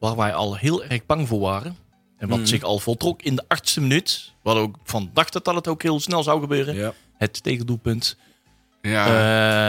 waar 0.00 0.16
wij 0.16 0.34
al 0.34 0.56
heel 0.56 0.84
erg 0.84 1.06
bang 1.06 1.28
voor 1.28 1.40
waren. 1.40 1.76
En 2.16 2.28
wat 2.28 2.48
zich 2.48 2.62
al 2.62 2.78
voltrok 2.78 3.22
in 3.22 3.36
de 3.36 3.44
achtste 3.48 3.80
minuut. 3.80 4.32
Wat 4.42 4.56
ook 4.56 4.76
van 4.84 5.10
dachten 5.14 5.42
dat 5.42 5.54
het 5.54 5.68
ook 5.68 5.82
heel 5.82 6.00
snel 6.00 6.22
zou 6.22 6.40
gebeuren. 6.40 6.74
Ja. 6.74 6.92
Het 7.16 7.42
tegendoelpunt. 7.42 8.16
Ja, 8.82 9.06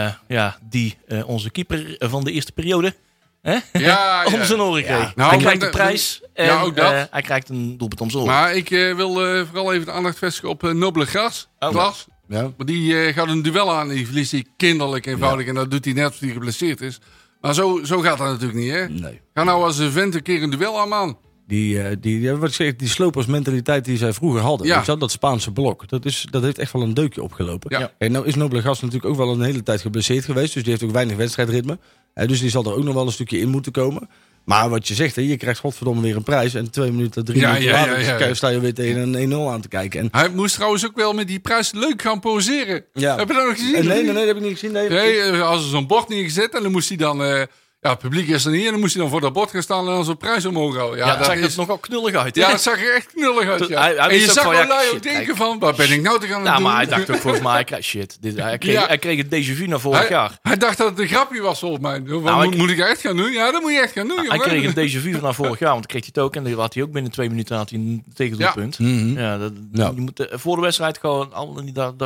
Eh, 0.06 0.12
ja, 0.36 0.58
die 0.68 0.98
eh, 1.08 1.28
onze 1.28 1.50
keeper 1.50 1.96
van 1.98 2.24
de 2.24 2.32
eerste 2.32 2.52
periode 2.52 2.94
hè? 3.42 3.58
ja, 3.72 4.24
om 4.26 4.32
ja. 4.34 4.44
zijn 4.44 4.60
oren 4.60 4.82
kreeg. 4.84 5.14
Nou, 5.14 5.30
hij 5.30 5.38
krijgt 5.38 5.60
de 5.60 5.66
de- 5.66 5.72
prijs 5.72 6.22
en 6.34 6.44
Ja, 6.44 6.60
ook 6.62 6.76
dat. 6.76 6.92
eh, 6.92 7.02
hij 7.10 7.22
krijgt 7.22 7.48
een 7.48 7.78
doelpunt 7.78 8.00
om 8.00 8.10
zijn 8.10 8.22
oren. 8.22 8.34
Maar 8.34 8.54
ik 8.54 8.70
eh, 8.70 8.94
wil 8.96 9.26
eh, 9.26 9.42
vooral 9.46 9.72
even 9.72 9.86
de 9.86 9.92
aandacht 9.92 10.18
vestigen 10.18 10.48
op 10.48 10.64
eh, 10.64 10.70
Nobele 10.70 11.06
Gras. 11.06 11.48
Oh. 11.58 11.68
Glas. 11.70 12.06
Ja. 12.28 12.42
Maar 12.56 12.66
die 12.66 13.04
eh, 13.04 13.14
gaat 13.14 13.28
een 13.28 13.42
duel 13.42 13.72
aan. 13.74 13.88
Die 13.88 14.06
verliest 14.06 14.32
hij 14.32 14.44
kinderlijk 14.56 15.06
eenvoudig. 15.06 15.46
En 15.46 15.54
dat 15.54 15.70
doet 15.70 15.84
hij 15.84 15.94
net 15.94 16.04
als 16.04 16.20
hij 16.20 16.28
geblesseerd 16.30 16.80
is. 16.80 16.98
Maar 17.40 17.54
zo, 17.54 17.80
zo 17.84 18.00
gaat 18.00 18.18
dat 18.18 18.26
natuurlijk 18.26 18.58
niet, 18.58 18.70
hè? 18.72 18.88
Nee. 18.88 19.20
Ga 19.34 19.44
nou 19.44 19.64
als 19.64 19.78
een 19.78 19.90
vent 19.90 20.14
een 20.14 20.22
keer 20.22 20.42
een 20.42 20.50
duel 20.50 20.80
aan, 20.80 20.88
man. 20.88 21.18
Die, 21.50 21.82
eh, 21.82 21.96
die, 22.00 22.32
wat 22.32 22.48
ik 22.48 22.54
zeg, 22.54 22.76
die 22.76 22.88
slopersmentaliteit 22.88 23.84
die 23.84 23.96
zij 23.96 24.12
vroeger 24.12 24.40
hadden. 24.40 24.66
Ja. 24.66 24.82
Je 24.86 24.96
dat 24.96 25.10
Spaanse 25.10 25.52
blok. 25.52 25.88
Dat, 25.88 26.04
is, 26.04 26.26
dat 26.30 26.42
heeft 26.42 26.58
echt 26.58 26.72
wel 26.72 26.82
een 26.82 26.94
deukje 26.94 27.22
opgelopen. 27.22 27.78
Ja. 27.78 27.92
En 27.98 28.12
nou 28.12 28.26
is 28.26 28.34
Nobele 28.34 28.62
Gast 28.62 28.82
natuurlijk 28.82 29.10
ook 29.10 29.16
wel 29.16 29.32
een 29.32 29.42
hele 29.42 29.62
tijd 29.62 29.80
geblesseerd 29.80 30.24
geweest. 30.24 30.54
Dus 30.54 30.62
die 30.62 30.72
heeft 30.72 30.84
ook 30.84 30.90
weinig 30.90 31.16
wedstrijdritme. 31.16 31.78
Eh, 32.14 32.28
dus 32.28 32.40
die 32.40 32.50
zal 32.50 32.64
er 32.64 32.74
ook 32.74 32.84
nog 32.84 32.94
wel 32.94 33.06
een 33.06 33.12
stukje 33.12 33.38
in 33.38 33.48
moeten 33.48 33.72
komen. 33.72 34.08
Maar 34.44 34.68
wat 34.68 34.88
je 34.88 34.94
zegt, 34.94 35.16
hè, 35.16 35.22
je 35.22 35.36
krijgt 35.36 35.60
godverdomme 35.60 36.02
weer 36.02 36.16
een 36.16 36.22
prijs. 36.22 36.54
En 36.54 36.70
twee 36.70 36.90
minuten, 36.90 37.24
drie 37.24 37.40
Ja, 37.40 37.52
minuten 37.52 37.70
ja, 37.70 37.80
later 37.80 38.00
ja, 38.00 38.18
ja. 38.18 38.34
sta 38.34 38.48
je 38.48 38.60
weer 38.60 38.74
tegen 38.74 39.14
een 39.14 39.32
1-0 39.32 39.34
aan 39.52 39.60
te 39.60 39.68
kijken. 39.68 40.00
En, 40.00 40.08
Hij 40.10 40.28
moest 40.28 40.54
trouwens 40.54 40.86
ook 40.86 40.96
wel 40.96 41.12
met 41.12 41.28
die 41.28 41.40
prijs 41.40 41.72
leuk 41.72 42.02
gaan 42.02 42.20
poseren. 42.20 42.84
Heb 42.92 43.28
je 43.28 43.34
dat 43.34 43.46
nog 43.46 43.50
gezien? 43.50 43.74
en 43.74 43.86
nee, 43.86 43.94
nee, 44.02 44.04
nee, 44.04 44.14
dat 44.14 44.26
heb 44.26 44.36
ik 44.36 44.42
niet 44.42 44.52
gezien. 44.52 44.72
Nee, 44.72 44.88
Nee, 44.88 45.20
eh, 45.20 45.48
als 45.48 45.62
er 45.62 45.68
zo'n 45.68 45.86
bord 45.86 46.08
neergezet 46.08 46.54
en 46.54 46.62
dan 46.62 46.72
moest 46.72 46.88
hij 46.88 46.96
dan... 46.96 47.24
eh, 47.24 47.42
ja, 47.80 47.90
het 47.90 47.98
publiek 47.98 48.28
is 48.28 48.44
er 48.44 48.50
niet 48.50 48.64
en 48.64 48.70
dan 48.70 48.80
moest 48.80 48.92
hij 48.92 49.02
dan 49.02 49.10
voor 49.10 49.20
dat 49.20 49.32
bord 49.32 49.50
gaan 49.50 49.62
staan 49.62 49.86
en 49.86 49.92
dan 49.92 50.04
zo'n 50.04 50.16
prijs 50.16 50.44
omhoog 50.44 50.76
houden. 50.76 50.98
Ja, 50.98 51.04
Ja, 51.04 51.10
dat 51.10 51.18
dat 51.18 51.26
zag 51.28 51.36
er 51.36 51.44
is, 51.44 51.56
nogal 51.56 51.78
knullig 51.78 52.14
uit. 52.14 52.34
hè? 52.34 52.40
ja, 52.42 52.50
dat 52.50 52.62
zag 52.62 52.82
er 52.82 52.94
echt 52.94 53.06
knullig 53.12 53.48
uit. 53.48 53.60
Hij- 53.60 53.68
Ja. 53.68 53.80
hij 53.80 53.96
en 53.96 54.14
je 54.18 54.30
zag 54.30 54.44
wel 54.44 54.52
ja, 54.52 54.82
ook 54.92 55.02
denken 55.02 55.36
van, 55.36 55.58
wat 55.58 55.76
ben 55.76 55.90
ik 55.90 56.02
nou 56.02 56.20
te 56.20 56.26
gaan 56.26 56.44
doen? 56.44 56.62
maar 56.62 56.76
hij 56.76 56.86
dacht 56.86 57.10
ook 57.10 57.16
volgens 57.26 57.42
mij, 57.42 57.66
shit. 57.82 58.16
Dit, 58.20 58.36
hij, 58.38 58.58
kreeg, 58.58 58.72
Ja. 58.74 58.86
hij 58.86 58.98
kreeg 58.98 59.16
het 59.16 59.26
déjà 59.26 59.56
vu 59.56 59.66
naar 59.66 59.80
vorig 59.80 59.98
hij, 60.00 60.08
jaar. 60.08 60.38
hij 60.42 60.56
dacht 60.56 60.78
dat 60.78 60.88
het 60.90 60.98
een 60.98 61.06
grapje 61.08 61.40
was 61.40 61.58
volgens 61.58 61.82
mij. 61.82 62.02
Wat, 62.06 62.22
Nou, 62.22 62.44
moet, 62.44 62.52
ik- 62.54 62.58
moet 62.60 62.70
ik 62.70 62.78
echt 62.78 63.00
gaan 63.00 63.16
doen? 63.16 63.32
Ja, 63.32 63.50
dat 63.50 63.62
moet 63.62 63.72
je 63.72 63.80
echt 63.80 63.92
gaan 63.92 64.08
doen, 64.08 64.16
Hij 64.16 64.26
jongen. 64.26 64.40
kreeg 64.40 64.64
een 64.64 64.88
déjà 65.00 65.02
vu 65.02 65.20
naar 65.22 65.34
vorig 65.34 65.58
jaar, 65.58 65.72
want 65.72 65.86
kreeg 65.86 66.00
hij 66.00 66.10
het 66.14 66.24
ook. 66.24 66.36
En 66.36 66.44
dan 66.44 66.52
had 66.58 66.74
hij 66.74 66.82
ook 66.82 66.92
binnen 66.92 67.12
twee 67.12 67.28
minuten 67.28 67.56
had 67.56 67.70
hij 67.70 67.78
een 67.78 68.04
tegendoelpunt. 68.14 68.76
Ja. 69.16 69.38
dat, 69.38 69.52
Ja. 69.72 69.92
Je 69.94 70.00
moet 70.00 70.20
eh, 70.26 70.38
voor 70.38 70.56
de 70.56 70.62
wedstrijd 70.62 70.98
gewoon 70.98 71.32
allemaal 71.32 71.62
niet 71.62 71.74
daar, 71.74 71.96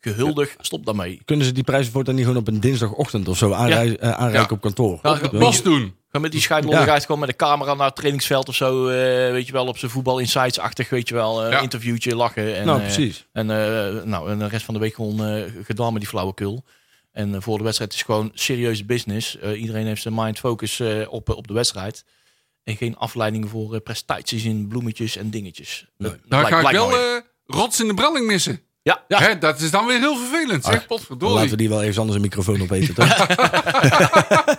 gehuldig. 0.00 0.54
Stop 0.60 0.86
daarmee. 0.86 1.20
Kunnen 1.24 1.46
ze 1.46 1.52
die 1.52 1.64
prijzen 1.64 1.92
voortaan 1.92 2.14
niet 2.14 2.24
gewoon 2.24 2.40
op 2.40 2.48
een 2.48 2.60
dinsdagochtend 2.60 3.28
of 3.28 3.36
zo 3.36 3.52
aanrij- 3.52 3.98
eh, 3.98 4.10
aanreiken 4.10 4.40
Ja. 4.40 4.46
op 4.50 4.60
kantoor? 4.60 4.98
Ja, 5.02 5.20
Weet 5.20 5.30
je? 5.30 5.38
Bos 5.38 5.62
doen. 5.62 5.94
Ga 6.08 6.18
met 6.18 6.32
die 6.32 6.40
scheidlolligheid 6.40 7.04
gewoon 7.04 7.20
met 7.20 7.28
de 7.28 7.36
camera 7.36 7.74
naar 7.74 7.86
het 7.86 7.96
trainingsveld 7.96 8.48
of 8.48 8.54
zo. 8.54 8.88
eh, 8.88 8.94
weet 9.32 9.46
je 9.46 9.52
wel, 9.52 9.66
op 9.66 9.78
zijn 9.78 9.90
voetbal 9.90 10.18
insights-achtig, 10.18 10.88
weet 10.90 11.08
je 11.08 11.14
wel. 11.14 11.44
eh, 11.44 11.50
Ja. 11.50 11.60
Interviewtje, 11.60 12.16
lachen. 12.16 12.56
En, 12.56 12.66
nou, 12.66 12.78
eh, 12.78 12.84
precies. 12.84 13.26
En, 13.32 13.50
eh, 13.50 14.02
nou, 14.04 14.30
en 14.30 14.38
de 14.38 14.46
rest 14.48 14.64
van 14.64 14.74
de 14.74 14.80
week 14.80 14.94
gewoon 14.94 15.24
eh, 15.26 15.42
gedaan 15.64 15.92
met 15.92 16.00
die 16.00 16.10
flauwekul. 16.10 16.64
En 17.12 17.34
eh, 17.34 17.40
voor 17.40 17.58
de 17.58 17.64
wedstrijd 17.64 17.92
is 17.92 17.96
het 17.98 18.06
gewoon 18.06 18.30
serieuze 18.34 18.84
business. 18.84 19.38
Eh, 19.38 19.60
iedereen 19.60 19.86
heeft 19.86 20.02
zijn 20.02 20.14
mind 20.16 20.38
focus 20.38 20.80
eh, 20.80 20.88
op, 21.12 21.28
op 21.28 21.46
de 21.48 21.54
wedstrijd. 21.54 22.04
En 22.64 22.76
geen 22.76 22.96
afleiding 22.96 23.48
voor 23.50 23.74
eh, 23.74 23.80
prestaties 23.80 24.44
in 24.44 24.68
bloemetjes 24.68 25.16
en 25.16 25.30
dingetjes. 25.30 25.86
Daar 26.28 26.46
ga 26.46 26.60
ik 26.60 26.70
wel 26.70 26.90
eh, 26.92 26.98
rots 27.46 27.80
in 27.80 27.86
de 27.86 27.94
branding 27.94 28.26
missen. 28.26 28.60
Ja, 28.82 29.02
Hè, 29.08 29.38
dat 29.38 29.60
is 29.60 29.70
dan 29.70 29.86
weer 29.86 29.98
heel 29.98 30.16
vervelend, 30.16 30.64
zeg. 30.64 30.86
Potverdorie. 30.86 31.34
laten 31.34 31.50
we 31.50 31.56
die 31.56 31.68
wel 31.68 31.82
even 31.82 31.98
anders 32.00 32.16
een 32.16 32.22
microfoon 32.22 32.62
opeten, 32.62 32.94
toch? 32.94 33.06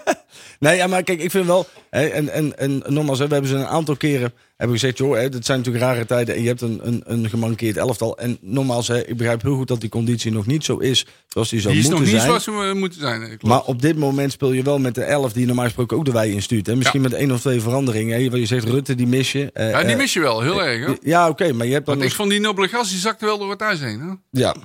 nee, 0.59 0.75
ja, 0.75 0.88
maar 0.88 1.03
kijk, 1.03 1.21
ik 1.21 1.31
vind 1.31 1.45
wel... 1.45 1.67
Hè, 1.89 2.05
en, 2.05 2.29
en, 2.33 2.57
en 2.57 2.83
nogmaals, 2.88 3.19
hè, 3.19 3.27
we 3.27 3.33
hebben 3.33 3.51
ze 3.51 3.57
een 3.57 3.65
aantal 3.67 3.95
keren 3.95 4.33
hebben 4.57 4.79
gezegd... 4.79 4.97
joh, 4.97 5.15
hè, 5.15 5.29
dit 5.29 5.45
zijn 5.45 5.57
natuurlijk 5.57 5.83
rare 5.85 6.05
tijden 6.05 6.35
en 6.35 6.41
je 6.41 6.47
hebt 6.47 6.61
een, 6.61 6.79
een, 6.83 7.01
een 7.05 7.29
gemankeerd 7.29 7.77
elftal. 7.77 8.17
En 8.17 8.38
nogmaals, 8.41 8.88
hè, 8.88 9.07
ik 9.07 9.17
begrijp 9.17 9.41
heel 9.41 9.55
goed 9.55 9.67
dat 9.67 9.81
die 9.81 9.89
conditie 9.89 10.31
nog 10.31 10.45
niet 10.45 10.63
zo 10.65 10.77
is... 10.77 11.05
zoals 11.27 11.50
die 11.50 11.59
zou 11.61 11.73
Die 11.73 11.83
is 11.83 11.89
nog 11.89 11.97
moeten 12.00 12.15
niet 12.15 12.23
zijn. 12.23 12.41
zoals 12.41 12.69
ze 12.69 12.73
moeten 12.79 13.00
zijn. 13.00 13.19
klopt. 13.27 13.43
Maar 13.43 13.63
op 13.63 13.81
dit 13.81 13.97
moment 13.97 14.31
speel 14.31 14.51
je 14.51 14.63
wel 14.63 14.79
met 14.79 14.95
de 14.95 15.03
elf 15.03 15.33
die 15.33 15.45
normaal 15.45 15.65
gesproken 15.65 15.97
ook 15.97 16.05
de 16.05 16.11
wei 16.11 16.31
instuurt. 16.31 16.67
Hè? 16.67 16.75
Misschien 16.75 17.01
Ja. 17.01 17.09
met 17.09 17.17
één 17.17 17.31
of 17.31 17.39
twee 17.39 17.61
veranderingen. 17.61 18.21
Hè? 18.23 18.29
Wat 18.29 18.39
je 18.39 18.45
zegt, 18.45 18.65
Rutte, 18.67 18.95
die 18.95 19.07
mis 19.07 19.31
je. 19.31 19.50
Eh, 19.53 19.69
ja, 19.69 19.81
die 19.81 19.91
eh, 19.91 19.97
mis 19.97 20.13
je 20.13 20.19
wel, 20.19 20.41
heel 20.41 20.63
erg. 20.63 20.97
Ja, 21.01 21.29
oké, 21.29 21.53
maar 21.53 21.65
je 21.67 21.73
hebt 21.73 21.85
dan... 21.85 21.93
Want 21.95 22.05
ik 22.05 22.11
nog- 22.11 22.17
vond 22.17 22.29
die 22.29 22.39
nobele 22.39 22.67
gast, 22.67 22.89
die 22.89 23.00
zakte 23.00 23.25
wel 23.25 23.38
door 23.38 23.50
het 23.50 23.61
ijs 23.61 23.79
heen. 23.79 24.00
Hè? 24.00 24.39
Ja. 24.41 24.55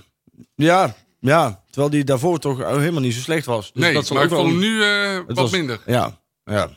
ja, 0.54 0.94
ja. 1.20 1.62
Terwijl 1.70 1.90
die 1.90 2.04
daarvoor 2.04 2.38
toch 2.38 2.58
helemaal 2.58 3.00
niet 3.00 3.14
zo 3.14 3.20
slecht 3.20 3.46
was. 3.46 3.73
Dus 3.73 3.82
nee, 3.82 3.92
dat 3.94 4.06
zal 4.06 4.16
maar 4.16 4.25
ook 4.25 4.30
ik 4.30 4.37
wel 4.37 4.46
vond 4.46 4.62
hem 4.62 4.64
een- 4.64 4.76
nu 4.76 4.82
eh, 4.82 5.20
wat 5.26 5.37
was- 5.37 5.50
minder. 5.50 5.80
Ja, 5.87 6.18
ja. 6.44 6.68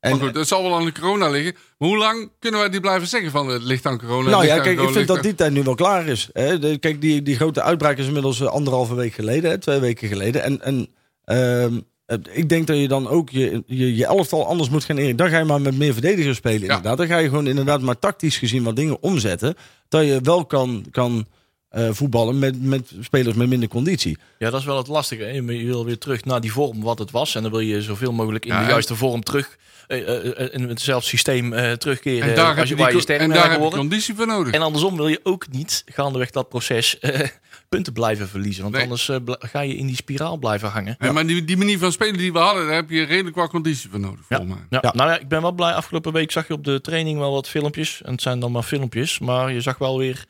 En, 0.00 0.10
Maar 0.10 0.20
goed, 0.20 0.34
het 0.34 0.48
zal 0.48 0.62
wel 0.62 0.74
aan 0.76 0.84
de 0.84 0.92
corona 0.92 1.28
liggen. 1.28 1.52
Maar 1.78 1.88
hoe 1.88 1.98
lang 1.98 2.30
kunnen 2.38 2.60
wij 2.60 2.68
die 2.68 2.80
blijven 2.80 3.08
zeggen 3.08 3.30
van 3.30 3.48
het 3.48 3.62
ligt 3.62 3.86
aan 3.86 3.98
corona? 3.98 4.30
nou 4.30 4.44
ja, 4.46 4.60
kijk, 4.60 4.80
ik 4.80 4.88
vind 4.88 5.06
dat 5.08 5.22
die 5.22 5.34
tijd 5.34 5.52
nu 5.52 5.62
wel 5.62 5.74
klaar 5.74 6.06
is. 6.06 6.28
Hè? 6.32 6.58
De, 6.58 6.78
kijk, 6.78 7.00
die, 7.00 7.22
die 7.22 7.36
grote 7.36 7.62
uitbraak 7.62 7.98
is 7.98 8.06
inmiddels 8.06 8.40
eh, 8.40 8.46
anderhalve 8.46 8.94
week 8.94 9.12
geleden, 9.14 9.50
hè? 9.50 9.58
twee 9.58 9.78
weken 9.78 10.08
geleden. 10.08 10.42
En, 10.42 10.60
en 10.62 10.88
ehm, 11.24 11.80
eh, 12.06 12.16
ik 12.30 12.48
denk 12.48 12.66
dat 12.66 12.76
je 12.78 12.88
dan 12.88 13.08
ook 13.08 13.30
je, 13.30 13.62
je, 13.66 13.96
je 13.96 14.06
elftal 14.06 14.46
anders 14.46 14.68
moet 14.70 14.84
gaan 14.84 14.96
inrichten. 14.98 15.18
Dan 15.24 15.28
ga 15.32 15.38
je 15.38 15.44
maar 15.44 15.60
met 15.60 15.78
meer 15.78 15.92
verdedigers 15.92 16.36
spelen, 16.36 16.60
inderdaad. 16.62 16.96
Dan 16.96 17.06
ga 17.06 17.18
je 17.18 17.28
gewoon 17.28 17.46
inderdaad 17.46 17.80
maar 17.80 17.98
tactisch 17.98 18.36
gezien 18.36 18.62
wat 18.62 18.76
dingen 18.76 19.02
omzetten. 19.02 19.54
Dat 19.88 20.04
je 20.04 20.18
wel 20.22 20.44
kan, 20.46 20.84
kan 20.90 21.26
eh, 21.72 21.88
voetballen 21.90 22.38
met, 22.38 22.62
met 22.62 22.92
spelers 23.00 23.36
met 23.36 23.48
minder 23.48 23.68
conditie. 23.68 24.18
ja, 24.38 24.50
dat 24.50 24.60
is 24.60 24.66
wel 24.66 24.76
het 24.76 24.86
lastige. 24.88 25.22
Hè? 25.22 25.30
Je 25.30 25.42
wil 25.64 25.84
weer 25.84 25.98
terug 25.98 26.24
naar 26.24 26.40
die 26.40 26.52
vorm 26.52 26.82
wat 26.82 26.98
het 26.98 27.10
was. 27.10 27.34
En 27.34 27.42
dan 27.42 27.50
wil 27.50 27.60
je 27.60 27.82
zoveel 27.82 28.12
mogelijk 28.12 28.44
in 28.46 28.52
Ja, 28.54 28.64
de 28.64 28.70
juiste 28.70 28.94
vorm 28.96 29.22
terug. 29.22 29.56
eh, 29.86 30.40
eh, 30.40 30.48
in 30.52 30.68
hetzelfde 30.68 31.08
systeem 31.08 31.52
eh, 31.52 31.72
terugkeren. 31.72 32.28
En 32.28 32.34
daar 32.34 32.58
als 32.60 32.68
je, 32.68 32.76
je, 32.76 33.00
sterk 33.00 33.20
en 33.20 33.28
daar 33.30 33.50
heb 33.50 33.60
je 33.60 33.68
conditie 33.70 34.14
voor 34.14 34.26
nodig. 34.26 34.52
En 34.52 34.62
andersom 34.62 34.96
wil 34.96 35.08
je 35.08 35.20
ook 35.22 35.46
niet 35.50 35.82
gaandeweg 35.86 36.30
dat 36.30 36.48
proces 36.48 36.98
eh, 36.98 37.28
punten 37.68 37.92
blijven 37.92 38.28
verliezen. 38.28 38.62
Want 38.62 38.74
Nee. 38.74 38.82
anders 38.82 39.10
ga 39.38 39.60
je 39.60 39.76
in 39.76 39.86
die 39.86 39.96
spiraal 39.96 40.36
blijven 40.36 40.68
hangen. 40.70 40.96
Ja, 40.98 41.12
maar 41.12 41.26
die, 41.26 41.44
die 41.44 41.56
manier 41.56 41.78
van 41.78 41.92
spelen 41.92 42.16
die 42.18 42.32
we 42.32 42.38
hadden, 42.38 42.66
daar 42.66 42.74
heb 42.74 42.90
je 42.90 43.02
redelijk 43.02 43.36
wat 43.36 43.50
conditie 43.50 43.90
voor 43.90 44.00
nodig, 44.00 44.24
Ja. 44.28 44.36
volgens 44.36 44.56
mij. 44.58 44.66
Ja, 44.70 44.78
Ja. 44.82 44.92
Nou 44.96 45.10
ja, 45.10 45.18
ik 45.18 45.28
ben 45.28 45.42
wel 45.42 45.52
blij. 45.52 45.72
Afgelopen 45.72 46.12
week 46.12 46.30
zag 46.32 46.46
je 46.48 46.52
op 46.54 46.64
de 46.64 46.80
training 46.80 47.18
wel 47.18 47.32
wat 47.32 47.48
filmpjes. 47.48 48.00
En 48.04 48.12
het 48.12 48.22
zijn 48.22 48.40
dan 48.40 48.52
maar 48.52 48.62
filmpjes. 48.62 49.18
Maar 49.18 49.52
je 49.52 49.60
zag 49.60 49.78
wel 49.78 49.98
weer, 49.98 50.24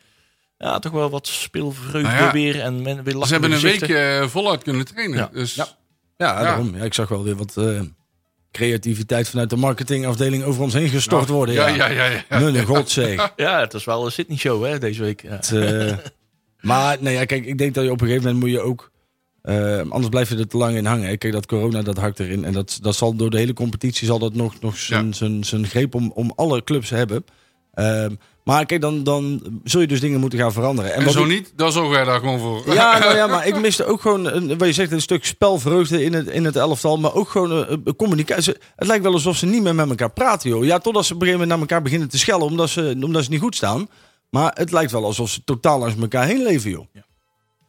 ja, 0.62 0.79
toch 0.79 0.92
wel 0.92 1.11
wat 1.11 1.27
speelvreugde 1.27 2.09
Nou 2.09 2.22
ja. 2.25 2.33
weer. 2.33 2.61
En 2.61 2.83
men, 2.83 3.03
weer 3.05 3.27
Ze 3.27 3.33
hebben 3.33 3.53
een 3.53 3.61
week 3.61 3.83
eh, 3.83 4.27
voluit 4.27 4.62
kunnen 4.62 4.85
trainen. 4.85 5.16
Ja. 5.18 5.31
Dus 5.33 5.55
Ja. 5.55 5.68
Ja, 6.16 6.42
daarom. 6.42 6.77
Ja, 6.77 6.85
ik 6.85 6.94
zag 6.94 7.09
wel 7.09 7.25
weer 7.25 7.37
wat 7.37 7.57
eh, 7.57 7.81
creativiteit 8.53 9.29
vanuit 9.29 9.51
de 9.51 9.57
marketingafdeling 9.57 10.44
over 10.44 10.62
ons 10.62 10.72
heen 10.72 10.88
gestort 10.88 11.29
worden. 11.29 11.55
ja, 11.55 11.68
ja, 11.68 11.87
ja. 11.87 12.07
ja. 12.07 12.38
Mijn 12.38 12.64
god 12.66 12.90
zeg. 12.90 13.33
Ja, 13.37 13.61
het 13.61 13.72
was 13.72 13.85
wel 13.85 14.05
een 14.05 14.12
Sydney 14.12 14.37
show 14.38 14.64
hè, 14.64 14.79
deze 14.79 15.03
week. 15.03 15.22
Ja. 15.22 15.31
Het, 15.31 15.53
eh, 15.53 15.96
maar 16.70 16.96
nee, 17.01 17.14
ja, 17.14 17.25
kijk, 17.25 17.46
ik 17.46 17.59
denk 17.59 17.75
dat 17.75 17.85
je 17.85 17.90
op 17.90 18.01
een 18.01 18.07
gegeven 18.07 18.27
moment 18.27 18.44
moet 18.44 18.53
je 18.55 18.61
ook... 18.61 18.90
eh, 19.42 19.79
anders 19.90 20.09
blijf 20.09 20.29
je 20.29 20.37
er 20.37 20.48
te 20.48 20.57
lang 20.57 20.77
in 20.77 20.87
hangen. 20.87 21.18
Kijk, 21.18 21.33
dat 21.33 21.46
corona, 21.46 21.83
dat 21.83 21.96
hakt 21.96 22.20
erin. 22.20 22.44
En 22.44 22.53
dat, 22.53 22.79
dat 22.83 22.94
zal 22.94 23.14
door 23.14 23.31
de 23.31 23.38
hele 23.38 23.53
competitie 23.53 24.07
zal 24.07 24.18
dat 24.18 24.35
nog, 24.35 24.61
nog 24.61 24.77
zijn, 24.77 25.07
Ja. 25.07 25.12
zijn, 25.12 25.44
zijn 25.44 25.66
greep 25.66 25.94
om, 25.94 26.12
om 26.14 26.33
alle 26.37 26.64
clubs 26.64 26.90
hebben. 26.90 27.25
Ehm, 27.75 28.14
maar 28.45 28.67
kijk, 28.67 28.81
dan, 28.81 29.03
dan 29.03 29.43
zul 29.65 29.81
je 29.81 29.87
dus 29.87 30.01
dingen 30.01 30.21
moeten 30.21 30.39
gaan 30.39 30.53
veranderen. 30.53 30.95
En 30.95 31.11
zo 31.11 31.23
ik- 31.23 31.29
niet, 31.29 31.53
dan 31.57 31.73
zorgen 31.73 31.93
wij 31.93 32.05
daar 32.05 32.19
gewoon 32.21 32.39
voor. 32.39 32.75
Ja, 32.75 32.99
nou 32.99 33.17
ja, 33.17 33.27
maar 33.27 33.47
ik 33.47 33.61
miste 33.61 33.85
ook 33.85 34.01
gewoon, 34.01 34.25
een, 34.27 34.59
wat 34.59 34.67
je 34.69 34.73
zegt, 34.75 34.93
een 34.93 35.01
stuk 35.01 35.25
spelvreugde 35.25 36.05
in 36.05 36.13
het, 36.13 36.29
in 36.29 36.45
het 36.45 36.57
elftal. 36.57 36.99
Maar 36.99 37.15
ook 37.15 37.29
gewoon 37.29 37.51
een, 37.51 37.81
een 37.85 37.97
communicatie. 37.97 38.55
Het 38.77 38.87
lijkt 38.89 39.03
wel 39.05 39.13
alsof 39.13 39.37
ze 39.37 39.47
niet 39.47 39.63
meer 39.63 39.75
met 39.75 39.89
elkaar 39.89 40.11
praten, 40.11 40.51
joh. 40.51 40.65
Ja, 40.65 40.79
totdat 40.79 41.05
ze 41.05 41.15
op 41.15 41.21
een 41.21 41.27
gegeven 41.27 41.49
moment 41.49 41.49
naar 41.49 41.59
elkaar 41.69 41.83
beginnen 41.83 42.09
te 42.09 42.19
schellen, 42.19 42.47
omdat 42.47 42.69
ze, 42.71 42.97
omdat 43.03 43.25
ze 43.25 43.31
niet 43.31 43.41
goed 43.41 43.57
staan. 43.57 43.89
Maar 44.31 44.51
het 44.55 44.73
lijkt 44.73 44.93
wel 44.93 45.05
alsof 45.05 45.31
ze 45.31 45.45
totaal 45.45 45.79
langs 45.79 45.95
elkaar 46.01 46.27
heen 46.27 46.43
leven, 46.43 46.71
joh. 46.71 46.87
Ja. 46.93 47.05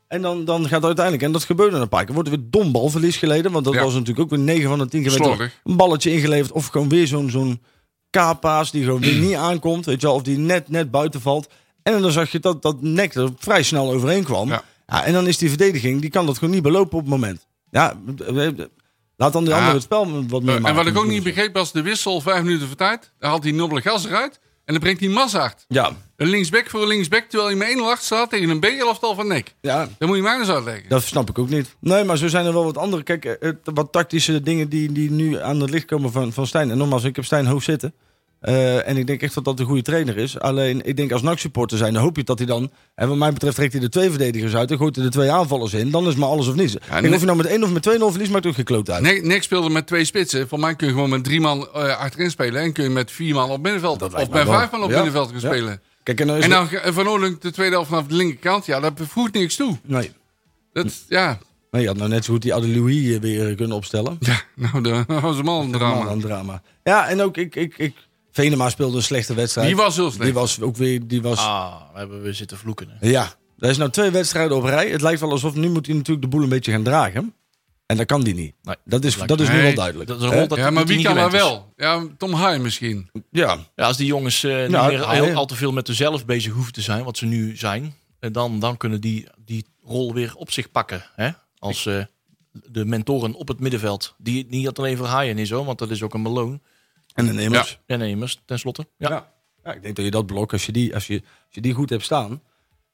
En 0.07 0.21
dan, 0.21 0.45
dan 0.45 0.67
gaat 0.67 0.83
uiteindelijk, 0.83 1.25
en 1.25 1.31
dat 1.31 1.43
gebeurde 1.43 1.77
een 1.77 1.89
paar 1.89 2.05
keer, 2.05 2.13
wordt 2.13 2.29
er 2.29 2.35
weer 2.37 2.45
dom 2.49 2.71
balverlies 2.71 3.17
geleden. 3.17 3.51
Want 3.51 3.65
dat 3.65 3.73
Ja. 3.73 3.83
was 3.83 3.93
natuurlijk 3.93 4.19
ook 4.19 4.29
weer 4.29 4.39
9 4.39 4.69
van 4.69 4.77
de 4.79 4.87
10 4.87 5.01
keer 5.01 5.09
werd 5.11 5.21
er 5.23 5.27
Slordig. 5.33 5.59
een 5.63 5.75
balletje 5.77 6.11
ingeleverd. 6.11 6.51
Of 6.51 6.67
gewoon 6.67 6.89
weer 6.89 7.07
zo'n 7.07 7.29
zo'n 7.29 7.61
K-paas 8.17 8.71
die 8.71 8.83
gewoon 8.83 8.99
weer 9.01 9.15
niet 9.27 9.35
aankomt. 9.35 9.85
Weet 9.85 10.01
je 10.01 10.07
wel, 10.07 10.15
of 10.15 10.21
die 10.21 10.37
net, 10.37 10.69
net 10.69 10.91
buiten 10.91 11.21
valt. 11.21 11.47
En 11.83 12.01
dan 12.01 12.11
zag 12.11 12.31
je 12.31 12.39
dat 12.39 12.61
dat 12.61 12.81
nek 12.81 13.15
er 13.15 13.29
vrij 13.37 13.63
snel 13.63 13.91
overheen 13.91 14.23
kwam. 14.23 14.47
Ja. 14.49 14.63
Ja, 14.87 15.03
en 15.03 15.13
dan 15.13 15.27
is 15.27 15.37
die 15.37 15.49
verdediging, 15.49 16.01
die 16.01 16.09
kan 16.09 16.25
dat 16.25 16.37
gewoon 16.37 16.53
niet 16.53 16.63
belopen 16.63 16.93
op 16.97 16.99
het 17.03 17.09
moment. 17.09 17.47
Ja, 17.69 17.93
laat 19.17 19.33
dan 19.33 19.43
de 19.43 19.49
Ja. 19.49 19.55
andere 19.55 19.73
het 19.73 19.83
spel 19.83 20.25
wat 20.27 20.41
meer 20.41 20.49
Eh, 20.49 20.55
en 20.55 20.61
maken. 20.61 20.75
wat 20.77 20.85
ik 20.87 20.97
ook 20.97 21.07
niet 21.07 21.23
begreep 21.23 21.53
was 21.53 21.71
de 21.71 21.81
wissel 21.81 22.21
vijf 22.21 22.43
minuten 22.43 22.67
voor 22.67 22.75
tijd. 22.75 23.11
Dan 23.19 23.29
haalt 23.29 23.43
hij 23.43 23.51
Nobele 23.51 23.81
gas 23.81 24.05
eruit. 24.05 24.39
En 24.65 24.73
dan 24.73 24.79
brengt 24.79 24.99
hij 24.99 25.09
Mazart. 25.09 25.65
Ja, 25.67 25.91
Een 26.15 26.27
linksback 26.27 26.69
voor 26.69 26.81
een 26.81 26.87
linksback. 26.87 27.23
Terwijl 27.23 27.49
hij 27.49 27.57
met 27.57 27.67
1 27.67 27.79
achter 27.85 28.05
staat 28.05 28.29
tegen 28.29 28.49
een 28.49 28.59
B-elftal 28.59 29.15
van 29.15 29.27
nek. 29.27 29.55
ja, 29.61 29.89
Dat 29.97 30.07
moet 30.07 30.17
je 30.17 30.23
mij 30.23 30.39
eens 30.39 30.49
uitleggen. 30.49 30.89
dat 30.89 31.03
snap 31.03 31.29
ik 31.29 31.39
ook 31.39 31.49
niet. 31.49 31.75
Nee, 31.79 32.03
maar 32.03 32.17
zo 32.17 32.27
zijn 32.27 32.45
er 32.45 32.53
wel 32.53 32.63
wat 32.63 32.77
andere, 32.77 33.03
kijk, 33.03 33.25
eh, 33.25 33.51
wat 33.63 33.91
tactische 33.91 34.41
dingen 34.41 34.69
die, 34.69 34.91
die 34.91 35.11
nu 35.11 35.39
aan 35.41 35.59
het 35.59 35.69
licht 35.69 35.85
komen 35.85 36.11
van, 36.11 36.33
van 36.33 36.47
Stijn. 36.47 36.71
En 36.71 36.77
nogmaals, 36.77 37.03
ik 37.03 37.15
heb 37.15 37.25
Stijn 37.25 37.45
hoog 37.45 37.63
zitten. 37.63 37.93
Eh, 38.43 38.87
en 38.87 38.97
ik 38.97 39.07
denk 39.07 39.21
echt 39.21 39.33
dat 39.33 39.45
dat 39.45 39.59
een 39.59 39.65
goede 39.65 39.81
trainer 39.81 40.17
is. 40.17 40.39
Alleen, 40.39 40.85
ik 40.85 40.97
denk 40.97 41.11
als 41.11 41.21
NAC-supporter 41.21 41.77
zijn, 41.77 41.93
dan 41.93 42.01
hoop 42.01 42.15
je 42.17 42.23
dat 42.23 42.37
hij 42.37 42.47
dan... 42.47 42.71
En 42.95 43.07
wat 43.07 43.17
mij 43.17 43.33
betreft 43.33 43.55
trekt 43.55 43.71
hij 43.71 43.81
de 43.81 43.89
twee 43.89 44.09
verdedigers 44.09 44.55
uit 44.55 44.71
en 44.71 44.77
gooit 44.77 44.95
hij 44.95 45.05
de 45.05 45.11
twee 45.11 45.31
aanvallers 45.31 45.73
in. 45.73 45.91
Dan 45.91 46.07
is 46.07 46.15
maar 46.15 46.29
alles 46.29 46.47
of 46.47 46.55
niets. 46.55 46.77
en 46.77 47.03
nee. 47.03 47.13
of 47.13 47.19
je 47.19 47.25
nou 47.25 47.37
met 47.37 47.45
1 47.45 47.63
of 47.63 47.71
met 47.71 47.89
2-0 47.99 48.03
verliest, 48.09 48.31
maakt 48.31 48.45
ook 48.45 48.53
gekloot 48.55 48.89
uit. 48.89 49.01
Nek, 49.01 49.23
Nek 49.23 49.43
speelde 49.43 49.69
met 49.69 49.87
twee 49.87 50.05
spitsen. 50.05 50.47
Voor 50.47 50.59
mij 50.59 50.75
kun 50.75 50.87
je 50.87 50.93
gewoon 50.93 51.09
met 51.09 51.23
drie 51.23 51.39
man 51.41 51.67
eh, 51.73 51.97
achterin 51.97 52.29
spelen. 52.29 52.61
En 52.61 52.73
kun 52.73 52.83
je 52.83 52.89
met 52.89 53.11
vier 53.11 53.33
man 53.33 53.49
op 53.49 53.61
middenveld. 53.61 53.99
Dat 53.99 54.13
Of 54.13 54.29
met 54.29 54.47
vijf 54.47 54.71
man 54.71 54.83
op 54.83 54.89
Ja. 54.89 54.95
middenveld 54.95 55.31
gaan 55.31 55.39
Ja. 55.39 55.47
spelen. 55.47 55.81
Kijk, 56.03 56.19
en 56.19 56.27
dan 56.27 56.37
is 56.37 56.43
En 56.43 56.49
dan 56.49 56.67
Van 56.93 57.07
Oorlink 57.09 57.41
de 57.41 57.51
tweede 57.51 57.73
helft 57.75 57.89
vanaf 57.89 58.07
de 58.07 58.15
linkerkant. 58.15 58.65
Ja, 58.65 58.79
dat 58.79 58.93
voegt 59.07 59.33
niks 59.33 59.55
toe. 59.55 59.77
Nee. 59.83 60.11
Dat, 60.73 61.03
ja, 61.09 61.37
Nee, 61.71 61.81
je 61.81 61.87
had 61.87 61.97
nou 61.97 62.09
net 62.09 62.25
zo 62.25 62.33
goed 62.33 62.41
die 62.41 62.53
Adelouis 62.53 63.17
weer 63.19 63.55
kunnen 63.55 63.75
opstellen. 63.77 64.17
ja, 64.19 64.41
nou, 64.55 64.81
dat 65.07 65.21
was 65.21 65.37
een 65.37 65.45
man 65.45 65.61
een 65.63 65.69
Man 65.69 65.79
drama. 65.79 66.09
aan 66.09 66.19
drama. 66.19 66.61
Ja, 66.83 67.07
en 67.07 67.21
ook 67.21 67.37
ik, 67.37 67.55
ik, 67.55 67.73
ik, 67.77 67.95
Venema 68.33 68.69
speelde 68.69 68.97
een 68.97 69.03
slechte 69.03 69.33
wedstrijd. 69.33 69.67
Die 69.67 69.75
was 69.75 69.95
heel 69.95 70.07
slecht. 70.11 70.23
Die 70.23 70.33
was 70.33 70.61
ook 70.61 70.75
weer, 70.75 71.07
die 71.07 71.21
was, 71.21 71.37
Ah, 71.39 71.75
we 71.93 71.99
hebben 71.99 72.21
we 72.21 72.33
zitten 72.33 72.57
vloeken. 72.57 72.87
hè. 72.99 73.09
ja. 73.09 73.33
Er 73.59 73.69
is 73.69 73.77
nou 73.77 73.89
twee 73.89 74.09
wedstrijden 74.09 74.57
op 74.57 74.63
rij. 74.63 74.89
Het 74.89 75.01
lijkt 75.01 75.19
wel 75.19 75.31
alsof 75.31 75.55
nu 75.55 75.69
moet 75.69 75.85
hij 75.85 75.95
natuurlijk 75.95 76.21
de 76.25 76.31
boel 76.31 76.43
een 76.43 76.49
beetje 76.49 76.71
gaan 76.71 76.83
dragen. 76.83 77.33
En 77.85 77.97
dat 77.97 78.05
kan 78.05 78.21
die 78.23 78.33
niet. 78.35 78.53
Nee. 78.63 78.75
dat 78.85 79.03
is, 79.03 79.15
dat 79.17 79.39
is 79.39 79.49
nu 79.49 79.61
wel 79.61 79.73
duidelijk. 79.73 80.07
Dat 80.09 80.17
is 80.17 80.23
een 80.23 80.31
Hè? 80.31 80.37
rol 80.39 80.47
dat 80.47 80.57
ja, 80.57 80.63
dat 80.63 80.73
maar 80.73 80.85
wie 80.85 81.03
kan 81.03 81.15
dat 81.15 81.33
is. 81.33 81.39
wel? 81.39 81.73
Ja, 81.77 82.07
Tom 82.17 82.33
Haaien 82.33 82.61
misschien. 82.61 83.09
Ja, 83.31 83.57
Ja, 83.75 83.85
als 83.85 83.97
die 83.97 84.05
jongens 84.07 84.43
eh, 84.43 84.61
niet 84.61 84.69
Nou, 84.69 84.91
meer 84.91 85.09
heel, 85.09 85.25
ja. 85.25 85.33
al 85.33 85.45
te 85.45 85.55
veel 85.55 85.71
met 85.71 85.87
zichzelf 85.87 86.25
bezig 86.25 86.53
hoeven 86.53 86.73
te 86.73 86.81
zijn, 86.81 87.03
wat 87.03 87.17
ze 87.17 87.25
nu 87.25 87.57
zijn, 87.57 87.93
eh, 88.19 88.31
dan, 88.31 88.59
dan 88.59 88.77
kunnen 88.77 89.01
die 89.01 89.27
die 89.45 89.65
rol 89.83 90.13
weer 90.13 90.33
op 90.35 90.51
zich 90.51 90.71
pakken. 90.71 91.05
Hè? 91.15 91.29
Als 91.57 91.85
eh, 91.85 92.03
de 92.51 92.85
mentoren 92.85 93.33
op 93.33 93.47
het 93.47 93.59
middenveld. 93.59 94.15
Die 94.17 94.45
niet 94.49 94.67
alleen 94.67 94.97
voor 94.97 95.07
Haaien 95.07 95.37
is 95.37 95.49
hoor, 95.49 95.65
want 95.65 95.79
dat 95.79 95.89
is 95.89 96.01
ook 96.03 96.13
een 96.13 96.21
Malone. 96.21 96.59
En 97.13 97.25
de 97.25 97.33
Nemers. 97.33 97.79
En 97.85 97.99
Nemers, 97.99 98.41
tenslotte. 98.45 98.87
Ja. 98.97 99.09
Ja. 99.09 99.31
Ja. 99.63 99.73
ik 99.73 99.81
denk 99.81 99.95
dat 99.95 100.05
je 100.05 100.11
dat 100.11 100.25
blok, 100.25 100.51
als 100.51 100.65
je 100.65 100.71
die, 100.71 100.93
als 100.93 101.07
je, 101.07 101.13
als 101.21 101.49
je 101.55 101.61
die 101.61 101.73
goed 101.73 101.89
hebt 101.89 102.03
staan. 102.03 102.41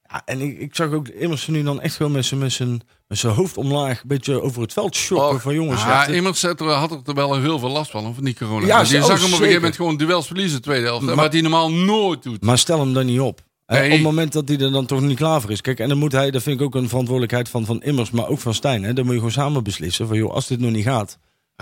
Ja, 0.08 0.22
en 0.24 0.40
ik, 0.40 0.58
ik 0.58 0.74
zag 0.74 0.92
ook 0.92 1.08
Emerson 1.08 1.54
nu 1.54 1.62
dan 1.62 1.80
echt 1.80 1.96
gewoon 1.96 2.12
met 2.12 2.24
zijn, 2.24 2.40
met 2.40 2.52
zijn, 2.52 2.80
met 3.08 3.18
zijn 3.18 3.32
hoofd 3.32 3.56
omlaag, 3.56 4.00
een 4.02 4.08
beetje 4.08 4.42
over 4.42 4.62
het 4.62 4.72
veld 4.72 4.96
shocken 4.96 5.28
Och, 5.34 5.42
van 5.42 5.54
jongens. 5.54 5.82
Ja, 5.82 6.06
echt, 6.06 6.44
eh, 6.44 6.78
had 6.78 7.08
er 7.08 7.14
wel 7.14 7.40
heel 7.40 7.58
veel 7.58 7.68
last 7.70 7.90
van, 7.90 8.14
van 8.14 8.24
die 8.24 8.34
corona. 8.34 8.66
Ja, 8.66 8.80
oh, 8.80 8.84
zag 8.84 9.06
hem 9.06 9.14
op 9.16 9.20
een 9.20 9.28
gegeven 9.28 9.54
moment 9.54 9.76
gewoon 9.76 9.96
duels 9.96 10.26
verliezen, 10.26 10.62
tweede 10.62 10.86
helft. 10.86 11.04
Maar- 11.04 11.16
wat 11.16 11.32
hij 11.32 11.42
normaal 11.42 11.72
nooit 11.72 12.22
doet. 12.22 12.42
Maar 12.42 12.58
stel 12.58 12.80
hem 12.80 12.92
dan 12.92 13.06
niet 13.06 13.20
op. 13.20 13.40
Op 13.66 13.76
het 13.76 14.02
moment 14.02 14.32
dat 14.32 14.48
hij 14.48 14.58
er 14.58 14.72
dan 14.72 14.86
toch 14.86 15.00
niet 15.00 15.16
klaar 15.16 15.40
voor 15.40 15.50
is. 15.50 15.60
Kijk, 15.60 15.78
en 15.78 15.88
dan 15.88 15.98
moet 15.98 16.12
hij, 16.12 16.30
dat 16.30 16.42
vind 16.42 16.60
ik 16.60 16.66
ook 16.66 16.74
een 16.74 16.88
verantwoordelijkheid 16.88 17.48
van, 17.48 17.64
van 17.64 17.82
Immers, 17.82 18.10
maar 18.10 18.28
ook 18.28 18.38
van 18.38 18.54
Stijn. 18.54 18.82
Hè. 18.82 18.92
Dan 18.92 19.04
moet 19.04 19.12
je 19.12 19.18
gewoon 19.18 19.34
samen 19.34 19.62
beslissen 19.64 20.06
van, 20.06 20.16
joh, 20.16 20.32
als 20.32 20.46
dit 20.46 20.60
nog 20.60 20.70
niet 20.70 20.84
gaat. 20.84 21.18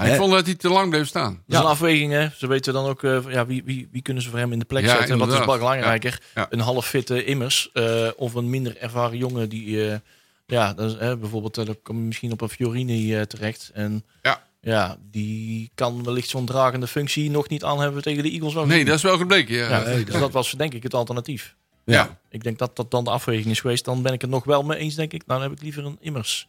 Ja, 0.06 0.12
ik 0.12 0.18
vond 0.18 0.32
dat 0.32 0.46
hij 0.46 0.54
te 0.54 0.68
lang 0.68 0.90
bleef 0.90 1.06
staan. 1.06 1.42
Dat 1.46 1.58
is 1.58 1.64
een 1.64 1.70
afweging, 1.70 2.12
hè. 2.12 2.28
Ze 2.36 2.46
weten 2.46 2.72
dan 2.72 2.86
ook 2.86 3.02
eh, 3.04 3.18
ja, 3.28 3.46
wie, 3.46 3.62
wie, 3.64 3.88
wie 3.92 4.02
kunnen 4.02 4.22
ze 4.22 4.30
voor 4.30 4.38
hem 4.38 4.52
in 4.52 4.58
de 4.58 4.64
plek 4.64 4.84
Ja, 4.84 4.90
zetten. 4.90 5.10
En 5.10 5.18
wat 5.18 5.32
is 5.32 5.44
belangrijker? 5.44 6.20
Ja, 6.34 6.40
ja. 6.40 6.46
Een 6.50 6.60
half 6.60 6.86
fitte 6.86 7.24
immers 7.24 7.70
eh, 7.72 8.08
of 8.16 8.34
een 8.34 8.50
minder 8.50 8.76
ervaren 8.76 9.18
jongen 9.18 9.48
die, 9.48 9.90
eh, 9.90 9.96
ja, 10.46 10.74
hè, 10.76 11.16
bijvoorbeeld, 11.16 11.54
dan 11.54 11.76
kom 11.82 11.96
je 11.96 12.02
misschien 12.02 12.32
op 12.32 12.40
een 12.40 12.48
Fiorini 12.48 13.14
eh, 13.16 13.22
terecht. 13.22 13.70
En 13.74 14.04
Ja. 14.22 14.42
ja, 14.60 14.96
die 15.10 15.70
kan 15.74 16.04
wellicht 16.04 16.28
zo'n 16.28 16.46
dragende 16.46 16.86
functie 16.86 17.30
nog 17.30 17.48
niet 17.48 17.64
aan 17.64 17.80
hebben 17.80 18.02
tegen 18.02 18.22
de 18.22 18.30
Eagles. 18.30 18.66
Nee, 18.66 18.84
dat 18.84 18.96
is 18.96 19.02
wel 19.02 19.16
gebleken. 19.18 19.54
Ja. 19.56 19.68
ja, 19.68 20.04
dus 20.04 20.18
dat 20.18 20.32
was 20.32 20.50
denk 20.50 20.74
ik 20.74 20.82
het 20.82 20.94
alternatief. 20.94 21.56
Ja. 21.84 22.18
Ik 22.30 22.42
denk 22.42 22.58
dat 22.58 22.76
dat 22.76 22.90
dan 22.90 23.04
de 23.04 23.10
afweging 23.10 23.46
is 23.46 23.60
geweest. 23.60 23.84
Dan 23.84 24.02
ben 24.02 24.12
ik 24.12 24.20
het 24.20 24.30
nog 24.30 24.44
wel 24.44 24.62
mee 24.62 24.78
eens, 24.78 24.94
denk 24.94 25.12
ik. 25.12 25.26
Nou, 25.26 25.40
dan 25.40 25.48
heb 25.48 25.58
ik 25.58 25.64
liever 25.64 25.84
een 25.84 25.96
immers. 26.00 26.48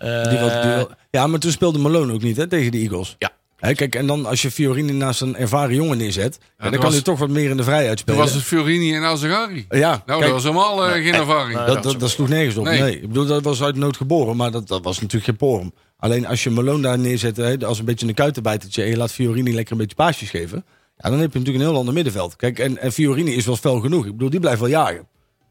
Eh, 0.00 0.28
Die 0.30 0.38
wat, 0.38 0.62
die 0.62 0.70
wel- 0.70 0.90
ja, 1.10 1.26
maar 1.26 1.38
toen 1.40 1.50
speelde 1.50 1.78
Malone 1.78 2.12
ook 2.12 2.22
niet 2.22 2.36
hè, 2.36 2.46
tegen 2.46 2.72
de 2.72 2.78
Eagles. 2.78 3.16
Ja. 3.18 3.30
Hè, 3.56 3.74
kijk, 3.74 3.94
en 3.94 4.06
dan 4.06 4.26
als 4.26 4.42
je 4.42 4.50
Fiorini 4.50 4.92
naast 4.92 5.20
een 5.20 5.36
ervaren 5.36 5.74
jongen 5.74 5.98
neerzet, 5.98 6.38
ja, 6.40 6.48
dan 6.62 6.72
kan 6.72 6.80
was- 6.82 6.92
hij 6.92 7.02
toch 7.02 7.18
wat 7.18 7.28
meer 7.28 7.50
in 7.50 7.56
de 7.56 7.62
vrijheid 7.62 7.88
Toen 7.88 7.98
spelen. 7.98 8.20
was 8.20 8.32
het 8.34 8.42
Fiorini 8.42 8.94
en 8.94 9.02
Azagari. 9.02 9.66
Ja, 9.68 9.88
Nou, 9.88 10.02
kijk, 10.06 10.20
dat 10.20 10.30
was 10.30 10.42
helemaal 10.42 10.86
eh, 10.86 10.92
geen 10.92 11.14
ervaring. 11.14 11.58
nee. 11.58 11.66
dat, 11.66 11.82
dat, 11.82 12.00
dat 12.00 12.10
sloeg 12.10 12.28
nergens 12.28 12.56
op. 12.56 12.64
Nee. 12.64 12.80
Nee. 12.80 12.94
Ik 13.00 13.08
bedoel, 13.08 13.26
dat 13.26 13.42
was 13.44 13.62
uit 13.62 13.76
nood 13.76 13.96
geboren, 13.96 14.36
maar 14.36 14.50
dat, 14.50 14.68
dat 14.68 14.84
was 14.84 14.94
natuurlijk 14.96 15.24
geen 15.24 15.36
porum. 15.36 15.72
Alleen 15.96 16.26
als 16.26 16.42
je 16.44 16.50
Malone 16.50 16.82
daar 16.82 16.98
neerzet, 16.98 17.36
hè, 17.36 17.66
als 17.66 17.78
een 17.78 17.84
beetje 17.84 18.06
een 18.08 18.14
kuitenbijtertje... 18.14 18.82
en 18.82 18.88
je 18.88 18.96
laat 18.96 19.12
Fiorini 19.12 19.54
lekker 19.54 19.72
een 19.72 19.78
beetje 19.78 19.96
paasjes 19.96 20.30
geven... 20.30 20.64
Ja, 20.96 21.10
dan 21.10 21.18
heb 21.18 21.32
je 21.32 21.38
natuurlijk 21.38 21.64
een 21.64 21.70
heel 21.70 21.78
ander 21.80 21.94
middenveld. 21.94 22.36
Kijk, 22.36 22.58
en, 22.58 22.78
en 22.78 22.92
Fiorini 22.92 23.34
is 23.34 23.46
wel 23.46 23.56
fel 23.56 23.80
genoeg. 23.80 24.04
Ik 24.06 24.12
bedoel, 24.12 24.30
die 24.30 24.40
blijft 24.40 24.60
wel 24.60 24.68
jagen. 24.68 25.06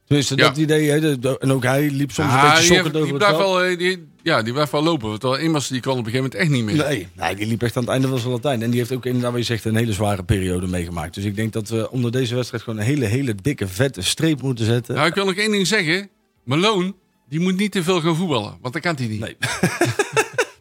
Tenminste, 0.05 0.35
Ja. 0.38 0.47
dat 0.47 0.57
idee. 0.57 0.89
Hè, 0.89 0.99
de- 0.99 1.19
de- 1.19 1.38
en 1.39 1.51
ook 1.51 1.63
hij 1.63 1.89
liep 1.91 2.12
soms 2.12 2.33
een 2.33 2.39
beetje 2.41 2.55
sokkend 2.63 2.69
heeft- 2.69 2.91
die 2.93 3.01
over 3.01 3.07
het 3.07 3.17
blijft 3.17 3.38
veld. 3.38 3.49
wel, 3.51 3.63
eh, 3.63 3.77
die, 3.77 4.07
ja, 4.23 4.41
die 4.41 4.53
blijft 4.53 4.71
wel 4.71 4.84
lopen. 4.84 5.19
Terwijl 5.19 5.41
Immers 5.41 5.67
die 5.67 5.82
kon 5.82 5.91
op 5.91 5.97
een 5.97 6.12
gegeven 6.12 6.23
moment 6.23 6.41
echt 6.41 6.49
niet 6.49 6.63
meer. 6.63 6.88
Nee, 6.88 7.08
nee, 7.15 7.36
die 7.36 7.45
liep 7.45 7.63
echt 7.63 7.77
aan 7.77 7.84
het 7.84 7.91
einde 7.91 8.08
van 8.08 8.19
zijn 8.19 8.32
Latijn. 8.32 8.62
En 8.62 8.69
die 8.69 8.79
heeft 8.79 8.91
ook 8.91 9.05
inderdaad, 9.05 9.32
wat 9.32 9.39
je 9.39 9.45
zegt, 9.45 9.65
een 9.65 9.75
hele 9.75 9.93
zware 9.93 10.23
periode 10.23 10.67
meegemaakt. 10.67 11.13
Dus 11.13 11.23
ik 11.23 11.36
denk 11.36 11.53
dat 11.53 11.69
we 11.69 11.91
onder 11.91 12.12
deze 12.12 12.36
wedstrijd 12.36 12.63
gewoon 12.63 12.79
een 12.79 12.86
hele, 12.86 13.05
hele 13.05 13.36
dikke, 13.36 13.67
vette 13.67 14.01
streep 14.01 14.41
moeten 14.41 14.65
zetten. 14.65 14.95
Nou, 14.95 15.08
ik 15.08 15.13
wil 15.15 15.25
nog 15.25 15.36
één 15.36 15.51
ding 15.51 15.67
zeggen. 15.67 16.10
Malone, 16.43 16.93
die 17.29 17.39
moet 17.39 17.58
niet 17.58 17.71
te 17.71 17.84
veel 17.84 18.01
gaan 18.01 18.15
voetballen. 18.15 18.58
Want 18.62 18.73
dat 18.73 18.84
kan 18.84 18.95
hij 18.95 19.08
niet. 19.08 19.19
Nee. 19.19 19.38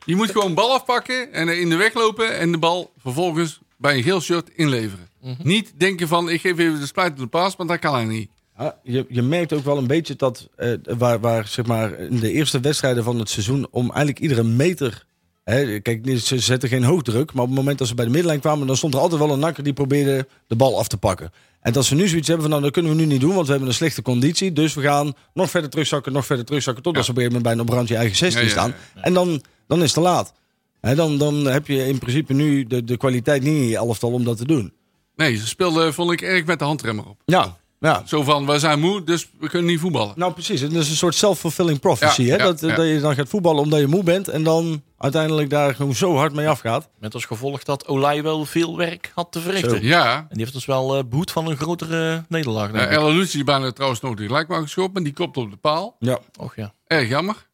Die 0.09 0.17
moet 0.17 0.31
gewoon 0.31 0.55
bal 0.55 0.73
afpakken 0.73 1.33
en 1.33 1.61
in 1.61 1.69
de 1.69 1.77
weg 1.77 1.95
lopen. 1.95 2.39
En 2.39 2.53
de 2.53 2.59
bal 2.59 2.93
vervolgens 2.99 3.61
bij 3.77 3.97
een 3.97 4.03
geel 4.03 4.21
shirt 4.21 4.51
inleveren. 4.55 5.09
Mhm. 5.23 5.35
Niet 5.43 5.73
denken 5.77 6.09
van, 6.09 6.31
ik 6.31 6.41
geef 6.41 6.59
even 6.59 6.81
de 6.81 6.87
splijtende 6.87 7.27
paas. 7.27 7.57
Want 7.57 7.69
dat 7.69 7.79
kan 7.79 7.95
hij 7.95 8.05
niet. 8.05 8.31
Ja, 8.59 8.79
je, 8.83 9.07
je 9.09 9.23
merkt 9.23 9.53
ook 9.53 9.65
wel 9.65 9.79
een 9.79 9.87
beetje 9.87 10.17
dat 10.17 10.49
eh, 10.57 10.73
waar, 10.99 11.21
waar 11.21 11.47
zeg 11.47 11.67
maar, 11.67 11.99
in 11.99 12.19
de 12.21 12.33
eerste 12.33 12.61
wedstrijden 12.61 13.05
van 13.05 13.19
het 13.19 13.31
seizoen 13.31 13.67
om 13.71 13.85
eigenlijk 13.87 14.19
iedere 14.19 14.43
meter. 14.43 15.07
Hè, 15.45 15.81
kijk, 15.81 16.19
ze 16.19 16.39
zetten 16.39 16.69
geen 16.69 16.85
hoogdruk, 16.85 17.33
maar 17.33 17.43
op 17.43 17.49
het 17.49 17.59
moment 17.59 17.79
dat 17.79 17.89
ze 17.89 17.95
bij 17.95 18.05
de 18.05 18.11
middenlijn 18.11 18.41
kwamen, 18.41 18.67
dan 18.67 18.77
stond 18.77 18.95
er 18.95 19.01
altijd 19.01 19.21
wel 19.21 19.31
een 19.33 19.39
nakker 19.39 19.65
die 19.65 19.73
probeerde 19.73 20.27
de 20.47 20.57
bal 20.57 20.79
af 20.79 20.89
te 20.89 20.97
pakken. 20.97 21.33
En 21.61 21.73
dat 21.73 21.85
ze 21.85 21.95
nu 21.95 22.09
zoiets 22.09 22.27
hebben 22.29 22.45
van, 22.47 22.51
nou, 22.51 22.63
dat 22.63 22.73
kunnen 22.73 22.93
we 22.93 22.99
nu 22.99 23.07
niet 23.07 23.21
doen, 23.21 23.35
want 23.35 23.45
we 23.45 23.51
hebben 23.51 23.69
een 23.69 23.75
slechte 23.75 24.03
conditie. 24.03 24.53
Dus 24.53 24.75
we 24.75 24.83
gaan 24.83 25.13
nog 25.35 25.51
verder 25.51 25.71
terugzakken, 25.71 26.13
nog 26.13 26.27
verder 26.27 26.45
terugzakken, 26.45 26.83
totdat 26.83 27.05
ze 27.05 27.11
op 27.11 27.19
een 27.19 27.43
bijna 27.43 27.63
op 27.63 27.69
randje 27.69 27.97
eigen 27.97 28.17
16 28.17 28.41
Ja, 28.43 28.47
ja, 28.47 28.53
staan. 28.53 28.75
ja, 28.95 29.03
En 29.03 29.15
dan, 29.15 29.43
dan 29.67 29.79
is 29.79 29.85
het 29.85 29.95
te 29.95 30.01
laat. 30.01 30.33
Hè, 30.81 30.95
dan, 30.95 31.19
dan 31.19 31.35
heb 31.45 31.67
je 31.67 31.87
in 31.87 31.99
principe 31.99 32.33
nu 32.33 32.65
de, 32.67 32.85
de 32.85 32.97
kwaliteit 32.97 33.43
niet 33.43 33.55
in 33.55 33.69
je 33.69 33.77
elftal 33.77 34.13
om 34.13 34.25
dat 34.25 34.37
te 34.37 34.45
doen. 34.47 34.73
Nee, 35.17 35.37
ze 35.37 35.47
speelden, 35.47 35.95
vond 35.95 36.13
ik, 36.13 36.21
erg 36.21 36.45
met 36.45 36.59
de 36.59 36.65
handremmer 36.65 37.07
op. 37.07 37.21
Ja, 37.25 37.57
ja. 37.81 38.03
Zo 38.07 38.23
van, 38.23 38.47
we 38.47 38.59
zijn 38.59 38.81
moe, 38.81 39.05
dus 39.05 39.29
we 39.41 39.49
kunnen 39.49 39.71
niet 39.71 39.81
voetballen. 39.81 40.13
Nou, 40.17 40.33
precies. 40.33 40.61
Het 40.61 40.73
is 40.73 40.89
een 40.91 40.97
soort 40.97 41.15
self-fulfilling 41.15 41.81
prophecy. 41.81 42.23
Ja, 42.23 42.31
hè? 42.31 42.37
ja, 42.37 42.45
dat, 42.45 42.61
ja. 42.61 42.75
dat 42.75 42.87
je 42.87 43.01
dan 43.01 43.15
gaat 43.15 43.29
voetballen 43.29 43.63
omdat 43.63 43.81
je 43.81 43.87
moe 43.87 44.03
bent. 44.03 44.29
En 44.29 44.43
dan 44.43 44.83
uiteindelijk 44.99 45.51
daar 45.51 45.75
gewoon 45.75 45.95
zo 45.95 46.17
hard 46.17 46.33
mee 46.33 46.49
afgaat. 46.49 46.89
Met 46.99 47.15
als 47.15 47.25
gevolg 47.25 47.63
dat 47.63 47.87
Olij 47.87 48.23
wel 48.23 48.45
veel 48.45 48.77
werk 48.77 49.11
had 49.15 49.33
te 49.33 49.41
verrichten. 49.41 49.71
Zo. 49.71 49.77
En 49.77 49.83
Ja, 49.87 50.27
die 50.31 50.39
heeft 50.43 50.55
ons 50.55 50.67
wel 50.67 50.97
eh 50.97 51.05
behoed 51.05 51.31
van 51.31 51.47
een 51.47 51.57
grotere 51.57 52.25
nederlaag. 52.29 52.67
uh, 52.69 52.73
denk 52.75 52.85
ik. 52.91 52.97
Ella 52.97 53.09
Lucie 53.09 53.45
bijna 53.45 53.73
trouwens 53.73 54.01
nog 54.01 54.15
die 54.15 54.27
gelijkmaker 54.27 54.65
geschopt. 54.65 54.97
En 54.97 55.03
die 55.03 55.13
kopt 55.13 55.37
op 55.37 55.51
de 55.51 55.57
paal. 55.57 55.97
Ja. 55.99 56.19
Och 56.39 56.57
ja. 56.57 56.73
Erg 56.87 57.09
jammer. 57.09 57.47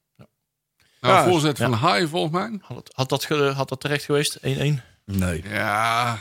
Nou, 1.01 1.15
Ja, 1.17 1.25
voorzet 1.29 1.59
van 1.59 1.71
ja. 1.71 1.77
Haaien 1.77 2.09
volgens 2.09 2.33
mij. 2.33 2.59
Had, 2.63 2.77
het- 2.77 2.91
had, 2.95 3.09
dat, 3.09 3.25
ge- 3.25 3.53
had 3.57 3.69
dat 3.69 3.81
terecht 3.81 4.05
geweest? 4.05 4.39
1-1? 4.39 4.41
Nee. 5.05 5.43
Ja, 5.49 6.19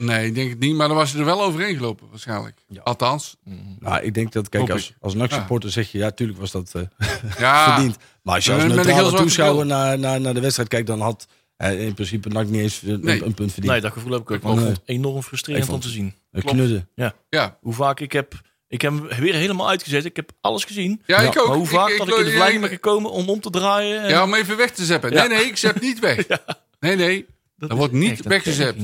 nee, 0.00 0.26
ik 0.26 0.34
denk 0.34 0.50
het 0.50 0.58
niet. 0.58 0.74
Maar 0.74 0.88
dan 0.88 0.96
was 0.96 1.12
je 1.12 1.18
er 1.18 1.24
wel 1.24 1.42
overheen 1.42 1.76
gelopen 1.76 2.06
waarschijnlijk. 2.10 2.58
Althans, 2.82 3.36
Nou, 3.78 4.02
ik 4.02 4.14
denk 4.14 4.32
dat, 4.32 4.48
kijk, 4.48 4.70
als, 4.70 4.88
ik. 4.90 4.96
als 5.00 5.14
NAC-supporter 5.14 5.70
zeg 5.70 5.92
je, 5.92 5.98
ja, 5.98 6.10
tuurlijk 6.10 6.38
was 6.38 6.50
dat 6.50 6.72
eh, 6.74 6.82
ja. 7.38 7.72
verdiend. 7.74 7.96
Maar 8.22 8.34
als 8.34 8.44
je 8.44 8.52
als 8.52 8.64
neutrale 8.64 9.12
toeschouwer 9.16 9.66
naar, 9.66 9.98
naar, 9.98 10.20
naar 10.20 10.34
de 10.34 10.40
wedstrijd 10.40 10.68
kijkt, 10.68 10.86
dan 10.86 11.00
had 11.00 11.26
eh, 11.56 11.84
in 11.86 11.94
principe 11.94 12.28
NAC 12.28 12.46
niet 12.46 12.60
eens 12.60 12.82
een, 12.82 13.00
Nee. 13.00 13.24
een 13.24 13.34
punt 13.34 13.52
verdiend. 13.52 13.72
Nee, 13.72 13.80
dat 13.80 13.92
gevoel 13.92 14.12
heb 14.12 14.20
ik 14.20 14.30
ook. 14.44 14.54
Nee. 14.56 14.70
ik 14.70 14.76
enorm 14.84 15.22
frustrerend 15.22 15.64
Ik 15.64 15.72
om 15.72 15.80
te 15.80 15.88
zien. 15.88 16.14
Knudden. 16.32 16.88
Ja, 17.28 17.58
Hoe 17.60 17.72
vaak 17.74 18.00
ik 18.00 18.12
heb... 18.12 18.40
Ik 18.68 18.80
heb 18.82 18.92
hem 18.92 19.20
weer 19.20 19.34
helemaal 19.34 19.68
uitgezet. 19.68 20.04
Ik 20.04 20.16
heb 20.16 20.30
alles 20.40 20.64
gezien. 20.64 21.02
ja, 21.06 21.18
ik 21.20 21.38
ook. 21.38 21.46
Maar 21.48 21.56
hoe 21.56 21.66
vaak 21.66 21.96
dat 21.98 22.08
ik 22.08 22.14
in 22.14 22.18
de 22.20 22.24
ja, 22.24 22.30
verleiding 22.30 22.60
ben 22.60 22.70
gekomen 22.70 23.10
om 23.10 23.28
om 23.28 23.40
te 23.40 23.50
draaien. 23.50 24.02
en- 24.02 24.08
Ja, 24.08 24.22
om 24.22 24.34
even 24.34 24.56
weg 24.56 24.70
te 24.70 24.84
zeppen. 24.84 25.12
Ja. 25.12 25.26
Nee, 25.26 25.38
nee, 25.38 25.46
ik 25.46 25.56
zet 25.56 25.80
niet 25.80 25.98
weg. 25.98 26.26
Nee, 26.80 26.96
nee. 26.96 27.26
Dat 27.56 27.70
is 27.70 27.76
wordt 27.76 27.92
niet 27.92 28.22
weggezept. 28.24 28.82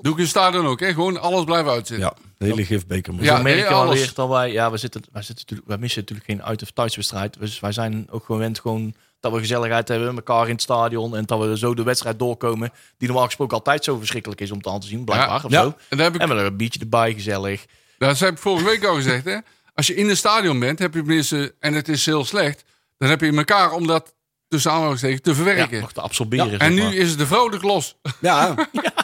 Doe 0.00 0.12
ik 0.12 0.18
in 0.18 0.26
stadion 0.26 0.66
ook, 0.66 0.80
hè? 0.80 0.92
Gewoon 0.92 1.20
alles 1.20 1.44
blijven 1.44 1.72
uitzetten. 1.72 2.06
Ja, 2.06 2.14
de 2.38 2.44
hele 2.44 2.64
gifbeker. 2.64 3.14
Ja, 3.20 3.36
Zo 3.68 3.74
alles. 3.74 3.98
weer 3.98 4.10
dat 4.14 4.28
wij, 4.28 4.52
ja, 4.52 4.70
we 4.70 4.76
zitten, 4.76 5.02
wij, 5.12 5.22
zitten 5.22 5.38
natuurlijk, 5.44 5.68
wij 5.68 5.78
missen 5.78 6.00
natuurlijk 6.00 6.28
geen 6.30 6.42
uit- 6.42 6.62
of 6.62 6.70
thuiswedstrijd. 6.70 7.36
Dus 7.40 7.60
wij 7.60 7.72
zijn 7.72 8.06
ook 8.10 8.24
gewend 8.24 8.60
gewoon 8.60 8.94
dat 9.20 9.32
we 9.32 9.38
gezelligheid 9.38 9.88
hebben, 9.88 10.14
elkaar 10.16 10.44
in 10.46 10.52
het 10.52 10.62
stadion 10.62 11.16
en 11.16 11.24
dat 11.24 11.40
we 11.40 11.58
zo 11.58 11.74
de 11.74 11.82
wedstrijd 11.82 12.18
doorkomen, 12.18 12.70
die 12.98 13.08
normaal 13.08 13.26
gesproken 13.26 13.56
altijd 13.56 13.84
zo 13.84 13.98
verschrikkelijk 13.98 14.40
is 14.40 14.50
om 14.50 14.62
te 14.62 14.70
aan 14.70 14.80
te 14.80 14.86
zien, 14.86 15.04
blijkbaar 15.04 15.28
Ja. 15.38 15.44
of 15.44 15.50
Ja. 15.50 15.62
zo. 15.62 15.66
En 15.88 15.96
daar 15.96 16.06
heb 16.06 16.14
ik, 16.14 16.20
En 16.20 16.28
we 16.28 16.34
hebben 16.34 16.52
een 16.52 16.56
biertje 16.58 16.80
erbij, 16.80 17.12
gezellig. 17.14 17.64
dat 17.98 18.18
heb 18.18 18.30
ik 18.32 18.38
vorige 18.38 18.64
week 18.64 18.84
al 18.84 18.94
gezegd, 18.94 19.24
hè? 19.24 19.36
Als 19.74 19.86
je 19.86 19.94
in 19.94 20.08
een 20.08 20.16
stadion 20.16 20.58
bent, 20.58 20.78
heb 20.78 20.94
je 20.94 20.98
tenminste, 21.00 21.54
en 21.60 21.74
het 21.74 21.88
is 21.88 22.06
heel 22.06 22.24
slecht, 22.24 22.64
dan 22.98 23.08
heb 23.08 23.20
je 23.20 23.32
elkaar 23.36 23.72
om 23.72 23.86
dat 23.86 24.14
tussen 24.48 24.70
aanhalingstekens 24.72 25.20
te 25.20 25.30
Ja, 25.30 25.36
verwerken. 25.36 25.80
nog 25.80 25.92
te 25.92 26.00
absorberen. 26.00 26.58
en 26.58 26.74
nu 26.74 26.82
maar. 26.82 26.94
is 26.94 27.08
het 27.10 27.18
de 27.18 27.26
vrolijk 27.26 27.62
los. 27.62 27.96
Ja, 28.20 28.54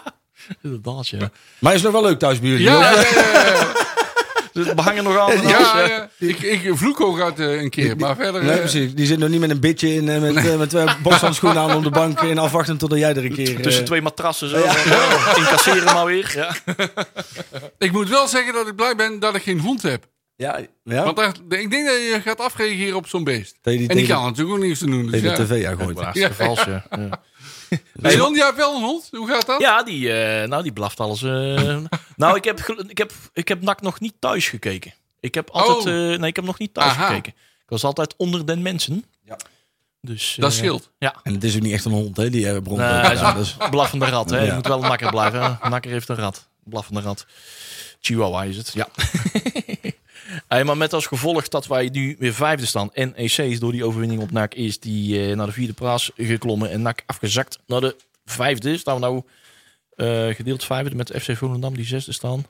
Inderdaad, 0.62 1.08
ja. 1.08 1.30
maar 1.58 1.74
is 1.74 1.82
nog 1.82 1.92
wel 1.92 2.02
leuk 2.02 2.18
thuis 2.18 2.40
bij 2.40 2.48
jullie. 2.48 2.64
Ja, 2.64 2.80
ja, 2.80 2.90
ja, 3.00 3.46
ja. 3.46 3.68
Dus 4.52 4.66
we 4.66 4.80
hangen 4.80 5.04
nog 5.04 5.18
aan. 5.18 5.42
ja, 5.48 5.86
ja. 5.86 6.08
Ik, 6.18 6.38
ik 6.40 6.70
vloek 6.74 7.00
ook 7.00 7.20
uit 7.20 7.38
eh, 7.40 7.60
een 7.60 7.70
keer, 7.70 7.96
maar 7.96 8.16
verder... 8.16 8.42
Nee, 8.42 8.52
eh, 8.52 8.58
precies. 8.58 8.94
Die 8.94 9.06
zit 9.06 9.18
nog 9.18 9.28
niet 9.28 9.40
met 9.40 9.50
een 9.50 9.60
bitje 9.60 9.94
in, 9.94 10.08
eh, 10.08 10.20
met, 10.20 10.36
eh, 10.36 10.56
met 10.58 10.68
twee 10.70 10.86
boshandschoenen 11.02 11.62
aan 11.62 11.76
op 11.76 11.82
de 11.82 11.90
bank 11.90 12.20
en 12.20 12.38
afwachten 12.38 12.78
totdat 12.78 12.98
jij 12.98 13.14
er 13.14 13.24
een 13.24 13.34
keer... 13.34 13.54
eh, 13.56 13.62
Tussen 13.62 13.84
twee 13.84 14.02
matrassen 14.02 14.48
zo. 14.48 14.56
Incasseren 15.36 15.84
maar 15.84 16.04
weer. 16.04 16.32
Ja. 16.34 16.54
Ik 17.78 17.92
moet 17.92 18.08
wel 18.08 18.26
zeggen 18.28 18.52
dat 18.52 18.68
ik 18.68 18.76
blij 18.76 18.96
ben 18.96 19.18
dat 19.18 19.34
ik 19.34 19.42
geen 19.42 19.60
hond 19.60 19.82
heb. 19.82 20.04
Ja, 20.36 20.58
ja. 20.84 21.04
Want 21.04 21.18
echt, 21.18 21.36
ik 21.48 21.70
denk 21.70 21.86
dat 21.86 21.94
je 21.94 22.20
gaat 22.24 22.40
afreageren 22.40 22.96
op 22.96 23.06
zo'n 23.08 23.24
beest. 23.24 23.58
Die 23.62 23.72
En 23.72 23.78
die 23.78 23.88
tegen- 23.88 24.14
kan 24.14 24.24
natuurlijk 24.24 24.56
ook 24.56 24.64
niks 24.64 24.78
te 24.78 24.86
doen. 24.86 25.02
Dus 25.02 25.10
tegen 25.10 25.30
ja. 25.30 25.36
de 25.36 25.44
tv 25.44 25.66
aangooit. 25.66 25.98
Hartstikke 26.00 26.34
vals, 26.34 26.64
ja. 26.64 26.84
ja. 26.90 27.20
Hey, 28.02 28.14
John, 28.16 28.34
jij 28.34 28.44
hebt 28.44 28.56
wel 28.56 28.74
een 28.76 28.82
hond? 28.82 29.08
Hoe 29.12 29.28
gaat 29.28 29.46
dat? 29.46 29.60
Ja, 29.60 29.82
die, 29.82 30.12
eh, 30.12 30.48
nou, 30.48 30.62
die 30.62 30.72
blaft 30.72 31.00
alles. 31.00 31.22
eh. 31.22 31.78
nou, 32.16 32.36
ik 32.36 32.44
heb, 32.44 32.60
ik, 32.88 32.98
heb, 32.98 33.12
ik 33.32 33.48
heb 33.48 33.62
NAC 33.62 33.80
nog 33.80 34.00
niet 34.00 34.14
thuis 34.18 34.48
gekeken. 34.48 34.94
Ik 35.20 35.34
heb 35.34 35.50
altijd, 35.50 35.86
Oh. 35.96 36.12
eh, 36.12 36.18
nee, 36.18 36.28
ik 36.28 36.36
heb 36.36 36.44
nog 36.44 36.58
niet 36.58 36.74
thuis 36.74 36.90
Aha. 36.92 37.06
gekeken. 37.06 37.32
Ik 37.62 37.68
was 37.68 37.84
altijd 37.84 38.14
onder 38.16 38.46
den 38.46 38.62
mensen. 38.62 39.04
Ja. 39.24 39.36
Dus, 40.00 40.36
Dat 40.38 40.52
scheelt. 40.52 40.90
Ja. 40.98 41.14
En 41.22 41.34
het 41.34 41.44
is 41.44 41.54
ook 41.56 41.62
niet 41.62 41.72
echt 41.72 41.84
een 41.84 41.92
hond, 41.92 42.16
hè, 42.16 42.30
die 42.30 42.62
bron. 42.62 42.78
Nee, 42.78 42.86
hij 42.86 43.14
is 43.14 43.34
dus, 43.34 43.56
blaffende 43.70 44.06
rat. 44.06 44.30
Hè. 44.30 44.38
Je 44.40 44.52
moet 44.52 44.66
wel 44.66 44.82
een 44.82 44.88
nakker 44.88 45.10
blijven. 45.10 45.58
hè. 45.60 45.68
Nakker 45.68 45.90
heeft 45.90 46.08
een 46.08 46.16
rat. 46.16 46.48
Blaffende 46.64 47.00
rat. 47.00 47.26
Chihuahua 48.00 48.42
is 48.44 48.56
het, 48.56 48.72
ja. 48.74 48.88
Hey, 50.48 50.64
maar 50.64 50.76
met 50.76 50.92
als 50.92 51.06
gevolg 51.06 51.48
dat 51.48 51.66
wij 51.66 51.88
nu 51.92 52.16
weer 52.18 52.34
vijfde 52.34 52.66
staan. 52.66 52.92
En 52.92 53.14
EC 53.16 53.36
is 53.36 53.60
door 53.60 53.72
die 53.72 53.84
overwinning 53.84 54.22
op 54.22 54.30
NAC 54.30 54.54
is 54.54 54.78
die 54.80 55.28
eh, 55.30 55.36
naar 55.36 55.46
de 55.46 55.52
vierde 55.52 55.72
plaats 55.72 56.10
geklommen. 56.16 56.70
En 56.70 56.82
NAC 56.82 57.02
afgezakt 57.06 57.58
naar 57.66 57.80
de 57.80 57.96
vijfde. 58.24 58.78
Staan 58.78 58.94
we 58.94 59.00
nou 59.00 59.22
eh, 59.96 60.34
gedeeld 60.34 60.64
vijfde 60.64 60.94
met 60.94 61.12
FC 61.22 61.36
Volendam 61.36 61.74
die 61.76 61.84
zesde 61.84 62.12
staan. 62.12 62.46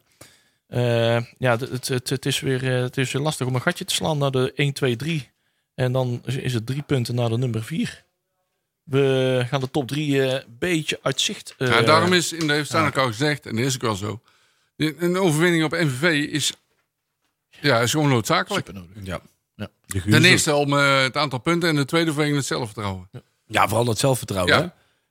Eh, 0.67 1.21
ja, 1.39 1.59
het, 1.59 1.89
het, 2.09 2.27
is 2.27 2.41
weer 2.41 2.63
het 2.65 2.97
is 2.97 3.13
weer 3.13 3.23
lastig 3.23 3.47
om 3.47 3.55
een 3.55 3.61
gatje 3.63 3.85
te 3.85 3.95
slaan 3.95 4.19
naar 4.19 4.31
de 4.31 4.53
1, 4.55 4.73
2, 4.73 4.97
3. 4.97 5.31
En 5.75 5.93
dan 5.93 6.23
is- 6.25 6.53
het 6.55 6.67
drie 6.67 6.83
punten 6.83 7.15
naar 7.15 7.29
de 7.29 7.39
nummer 7.39 7.65
4. 7.65 8.05
We 8.83 9.45
gaan 9.49 9.61
de 9.61 9.71
top 9.71 9.89
3 9.89 10.23
een 10.23 10.43
beetje 10.59 10.99
uit 11.03 11.21
zicht. 11.21 11.55
Ja, 11.59 11.81
daarom 11.83 12.13
is, 12.13 12.33
in 12.33 12.47
de 12.47 12.53
heeft 12.53 12.75
ook 12.75 12.99
al 12.99 13.07
gezegd, 13.07 13.47
en 13.47 13.57
dat 13.57 13.65
is 13.65 13.75
ook 13.75 13.81
wel 13.81 13.95
zo. 13.95 14.21
Een 14.77 15.17
overwinning 15.17 15.65
op 15.65 15.73
MVV 15.73 16.27
is, 16.33 16.53
ja, 17.61 17.81
is 17.81 17.91
gewoon 17.91 18.09
noodzakelijk. 18.09 18.67
super 18.67 18.83
nodig. 18.83 19.05
Ja. 19.07 19.21
Ja. 19.57 19.69
De 20.21 20.29
eerste 20.29 20.55
om 20.55 20.79
eh, 20.79 21.03
het 21.03 21.17
aantal 21.17 21.39
punten 21.39 21.69
en 21.69 21.77
de 21.77 21.85
tweede 21.85 22.13
vanwege 22.13 22.37
het 22.37 22.47
zelfvertrouwen. 22.47 23.09
Ja, 23.47 23.67
vooral 23.67 23.85
dat 23.85 23.99
zelfvertrouwen. 23.99 24.55
Ja. 24.55 24.61
Hè? 24.61 24.69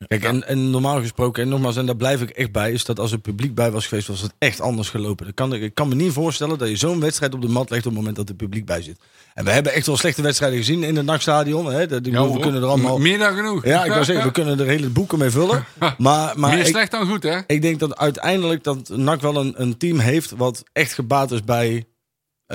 Kijk, 0.08 0.24
en, 0.24 0.48
en 0.48 0.70
normaal 0.70 1.00
gesproken, 1.02 1.44
en 1.44 1.50
nogmaals, 1.50 1.76
en 1.78 1.86
daar 1.86 1.96
blijf 1.96 2.22
ik 2.22 2.30
echt 2.30 2.52
bij, 2.52 2.72
is 2.72 2.86
dat 2.86 3.00
als 3.00 3.12
er 3.12 3.18
publiek 3.20 3.56
bij 3.56 3.72
was 3.72 3.88
geweest, 3.88 4.08
was 4.08 4.22
het 4.22 4.34
echt 4.38 4.62
anders 4.62 4.90
gelopen. 4.90 5.26
Dat 5.26 5.36
kan, 5.36 5.54
ik 5.54 5.76
kan 5.76 5.88
me 5.88 5.96
niet 5.96 6.12
voorstellen 6.14 6.58
dat 6.58 6.70
je 6.70 6.76
zo'n 6.76 7.00
wedstrijd 7.00 7.34
op 7.34 7.42
de 7.42 7.48
mat 7.48 7.70
legt 7.70 7.86
op 7.86 7.90
het 7.92 8.00
moment 8.00 8.16
dat 8.16 8.30
er 8.30 8.36
publiek 8.36 8.66
bij 8.66 8.82
zit. 8.82 9.00
En 9.34 9.46
we 9.46 9.52
hebben 9.52 9.74
echt 9.74 9.86
wel 9.86 9.98
slechte 9.98 10.22
wedstrijden 10.22 10.58
gezien 10.58 10.84
in 10.84 10.96
het 10.96 11.06
nachtstadion. 11.06 11.72
Hè? 11.72 11.88
Dat- 11.88 12.06
Ja, 12.06 12.12
we 12.12 12.18
hoor. 12.18 12.40
kunnen 12.40 12.62
er 12.62 12.68
allemaal. 12.68 12.98
M- 12.98 13.02
Meer 13.02 13.18
dan 13.18 13.36
genoeg. 13.36 13.66
Ja, 13.66 13.84
ik 13.84 13.92
wou 13.92 14.04
zeggen, 14.10 14.26
we 14.26 14.32
kunnen 14.32 14.60
er 14.60 14.66
hele 14.66 14.90
boeken 14.90 15.18
mee 15.20 15.30
vullen. 15.30 15.66
Maar, 15.98 16.40
maar 16.40 16.50
Meer 16.50 16.60
ik, 16.60 16.66
slecht 16.66 16.92
dan 16.92 17.08
goed, 17.08 17.24
hè? 17.24 17.40
ik 17.48 17.62
denk 17.62 17.80
dat 17.80 17.98
uiteindelijk 17.98 18.64
dat 18.64 18.90
NAC 18.90 19.22
wel 19.22 19.36
een, 19.36 19.54
een 19.62 19.78
team 19.78 20.00
heeft 20.00 20.32
wat 20.32 20.64
echt 20.74 20.94
gebaat 20.94 21.32
is 21.32 21.44
bij 21.44 21.86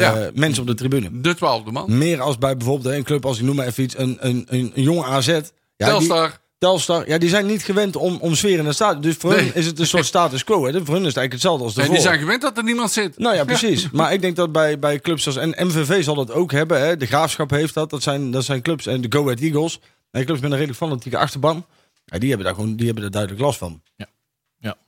Ja. 0.03 0.31
mensen 0.35 0.63
op 0.63 0.69
de 0.69 0.75
tribune. 0.75 1.21
De 1.21 1.35
twaalfde 1.35 1.71
man. 1.71 1.99
Meer 1.99 2.21
als 2.21 2.39
bij 2.39 2.57
bijvoorbeeld 2.57 2.95
een 2.95 3.03
club 3.05 3.27
als 3.27 3.39
ik 3.39 3.45
noem 3.45 3.57
maar 3.57 3.67
even 3.67 3.83
iets, 3.83 3.99
een, 3.99 4.17
een, 4.21 4.47
een, 4.49 4.73
een 4.75 4.83
jonge 4.83 5.05
AZ. 5.05 5.27
Ja, 5.27 5.41
die- 5.41 5.47
Telstar. 5.77 6.43
Telstar, 6.59 7.09
ja, 7.09 7.19
die 7.19 7.29
zijn 7.29 7.47
niet 7.47 7.63
gewend 7.63 7.97
om, 7.97 8.17
om 8.21 8.35
sfeer 8.35 8.59
in 8.59 8.67
het 8.67 8.75
stadion. 8.75 9.03
Dus 9.03 9.17
voor 9.17 9.31
Nee. 9.35 9.41
hun 9.45 9.55
is 9.55 9.67
het 9.67 9.79
een 9.79 9.87
soort 9.87 10.05
status 10.07 10.45
quo. 10.45 10.65
Hè? 10.67 10.71
Voor 10.73 10.73
hun 10.73 10.83
is 10.85 10.89
het 10.89 11.17
eigenlijk 11.17 11.33
hetzelfde 11.33 11.65
als 11.65 11.75
de 11.75 11.83
En 11.83 11.91
die 11.91 12.01
zijn 12.01 12.19
gewend 12.19 12.43
dat 12.43 12.57
er 12.57 12.65
niemand 12.65 12.91
zit. 12.93 13.19
Nou 13.19 13.35
ja, 13.37 13.45
precies. 13.45 13.91
Maar 13.93 14.13
ik 14.13 14.21
denk 14.21 14.37
dat 14.37 14.53
bij, 14.53 14.79
bij 14.79 15.01
clubs 15.01 15.27
als... 15.27 15.37
En 15.37 15.55
MVV 15.67 16.05
zal 16.05 16.15
dat 16.15 16.33
ook 16.33 16.53
hebben. 16.53 16.81
Hè? 16.81 16.97
De 16.97 17.07
Graafschap 17.07 17.51
heeft 17.51 17.75
dat. 17.75 17.91
Dat 17.91 18.03
zijn, 18.03 18.31
dat 18.31 18.45
zijn 18.45 18.63
clubs. 18.63 18.87
En 18.87 19.01
de 19.01 19.07
Go 19.11 19.23
Ahead 19.23 19.41
Eagles. 19.41 19.81
En 20.11 20.25
clubs 20.25 20.41
met 20.41 20.51
een 20.51 20.57
redelijk 20.57 20.79
fanatieke 20.79 21.19
achterban. 21.19 21.67
Ja, 22.05 22.19
die 22.19 22.29
hebben 22.29 22.47
daar 22.47 22.55
gewoon 22.55 22.77
die 22.77 22.85
hebben 22.85 23.03
daar 23.03 23.13
duidelijk 23.13 23.43
last 23.43 23.59
van. 23.59 23.83
Ja, 23.97 24.07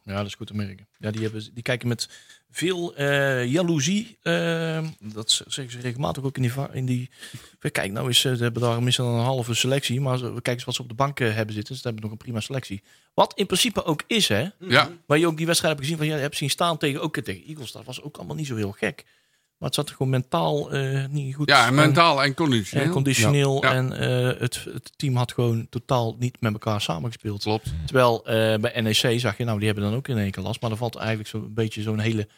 ja, 0.02 0.16
dat 0.16 0.26
is 0.26 0.34
goed 0.34 0.46
te 0.46 0.54
merken. 0.54 0.86
Ja, 0.98 1.10
die, 1.10 1.22
hebben, 1.22 1.48
die 1.54 1.62
kijken 1.62 1.88
met 1.88 2.08
veel 2.50 2.94
eh 2.96 3.44
jaloezie. 3.52 4.18
eh, 4.22 4.86
dat 5.00 5.30
zeggen 5.46 5.70
ze 5.70 5.80
regelmatig 5.80 6.22
ook 6.24 6.36
in 6.36 6.42
die... 6.42 6.52
In 6.72 6.86
die 6.86 7.10
kijk, 7.72 7.92
nou 7.92 8.08
is, 8.08 8.24
eh, 8.24 8.32
ze 8.34 8.42
hebben 8.42 8.62
daar 8.62 8.82
minstens 8.82 9.08
een 9.08 9.14
halve 9.14 9.54
selectie. 9.54 10.00
Maar 10.00 10.18
ze- 10.18 10.32
kijk 10.42 10.56
eens 10.56 10.64
wat 10.64 10.74
ze 10.74 10.82
op 10.82 10.88
de 10.88 10.94
bank 10.94 11.18
hebben 11.18 11.54
zitten. 11.54 11.74
Ze 11.76 11.80
hebben 11.82 12.02
nog 12.02 12.10
een 12.10 12.16
prima 12.16 12.40
selectie. 12.40 12.82
Wat 13.14 13.32
in 13.38 13.46
principe 13.46 13.84
ook 13.84 14.02
is, 14.06 14.28
hè. 14.28 14.48
Ja, 14.58 14.90
Waar 15.06 15.18
je 15.18 15.26
ook 15.26 15.36
die 15.36 15.46
wedstrijd 15.46 15.74
hebt 15.74 15.84
gezien 15.86 15.98
van... 16.00 16.10
Ja, 16.10 16.14
je 16.16 16.20
hebt 16.22 16.36
zien 16.36 16.50
staan 16.50 16.78
tegen, 16.78 17.00
ook 17.02 17.18
tegen 17.20 17.44
Eagles. 17.46 17.72
Dat 17.72 17.84
was 17.84 18.02
ook 18.02 18.16
allemaal 18.16 18.36
niet 18.36 18.46
zo 18.46 18.56
heel 18.56 18.72
gek. 18.72 19.04
Maar 19.58 19.68
het 19.68 19.74
zat 19.74 19.88
er 19.88 19.94
gewoon 19.94 20.10
mentaal 20.12 20.70
eh, 20.72 21.04
niet 21.10 21.34
goed. 21.34 21.48
ja 21.48 21.62
en 21.62 21.68
En- 21.68 21.74
mentaal 21.74 22.18
en 22.22 22.24
en 22.28 22.34
conditioneel. 22.34 22.90
conditioneel. 22.92 23.62
Ja. 23.64 23.72
En 23.72 23.92
eh, 23.92 24.40
het, 24.40 24.64
het 24.72 24.92
team 24.98 25.16
had 25.16 25.32
gewoon 25.32 25.66
totaal 25.70 26.16
niet 26.18 26.40
met 26.40 26.52
elkaar 26.52 26.80
samengespeeld. 26.80 27.42
Klopt. 27.42 27.72
Terwijl 27.86 28.26
eh, 28.26 28.58
bij 28.58 28.80
NEC 28.80 29.20
zag 29.20 29.36
je, 29.38 29.44
nou, 29.44 29.56
die 29.58 29.66
hebben 29.66 29.84
dan 29.84 29.94
ook 29.94 30.08
in 30.08 30.18
één 30.18 30.30
keer 30.30 30.42
last. 30.42 30.60
Maar 30.60 30.70
er 30.70 30.76
valt 30.76 30.96
eigenlijk 30.96 31.28
zo'n 31.28 31.54
beetje 31.54 31.82
zo'n 31.82 31.98
hele 31.98 32.28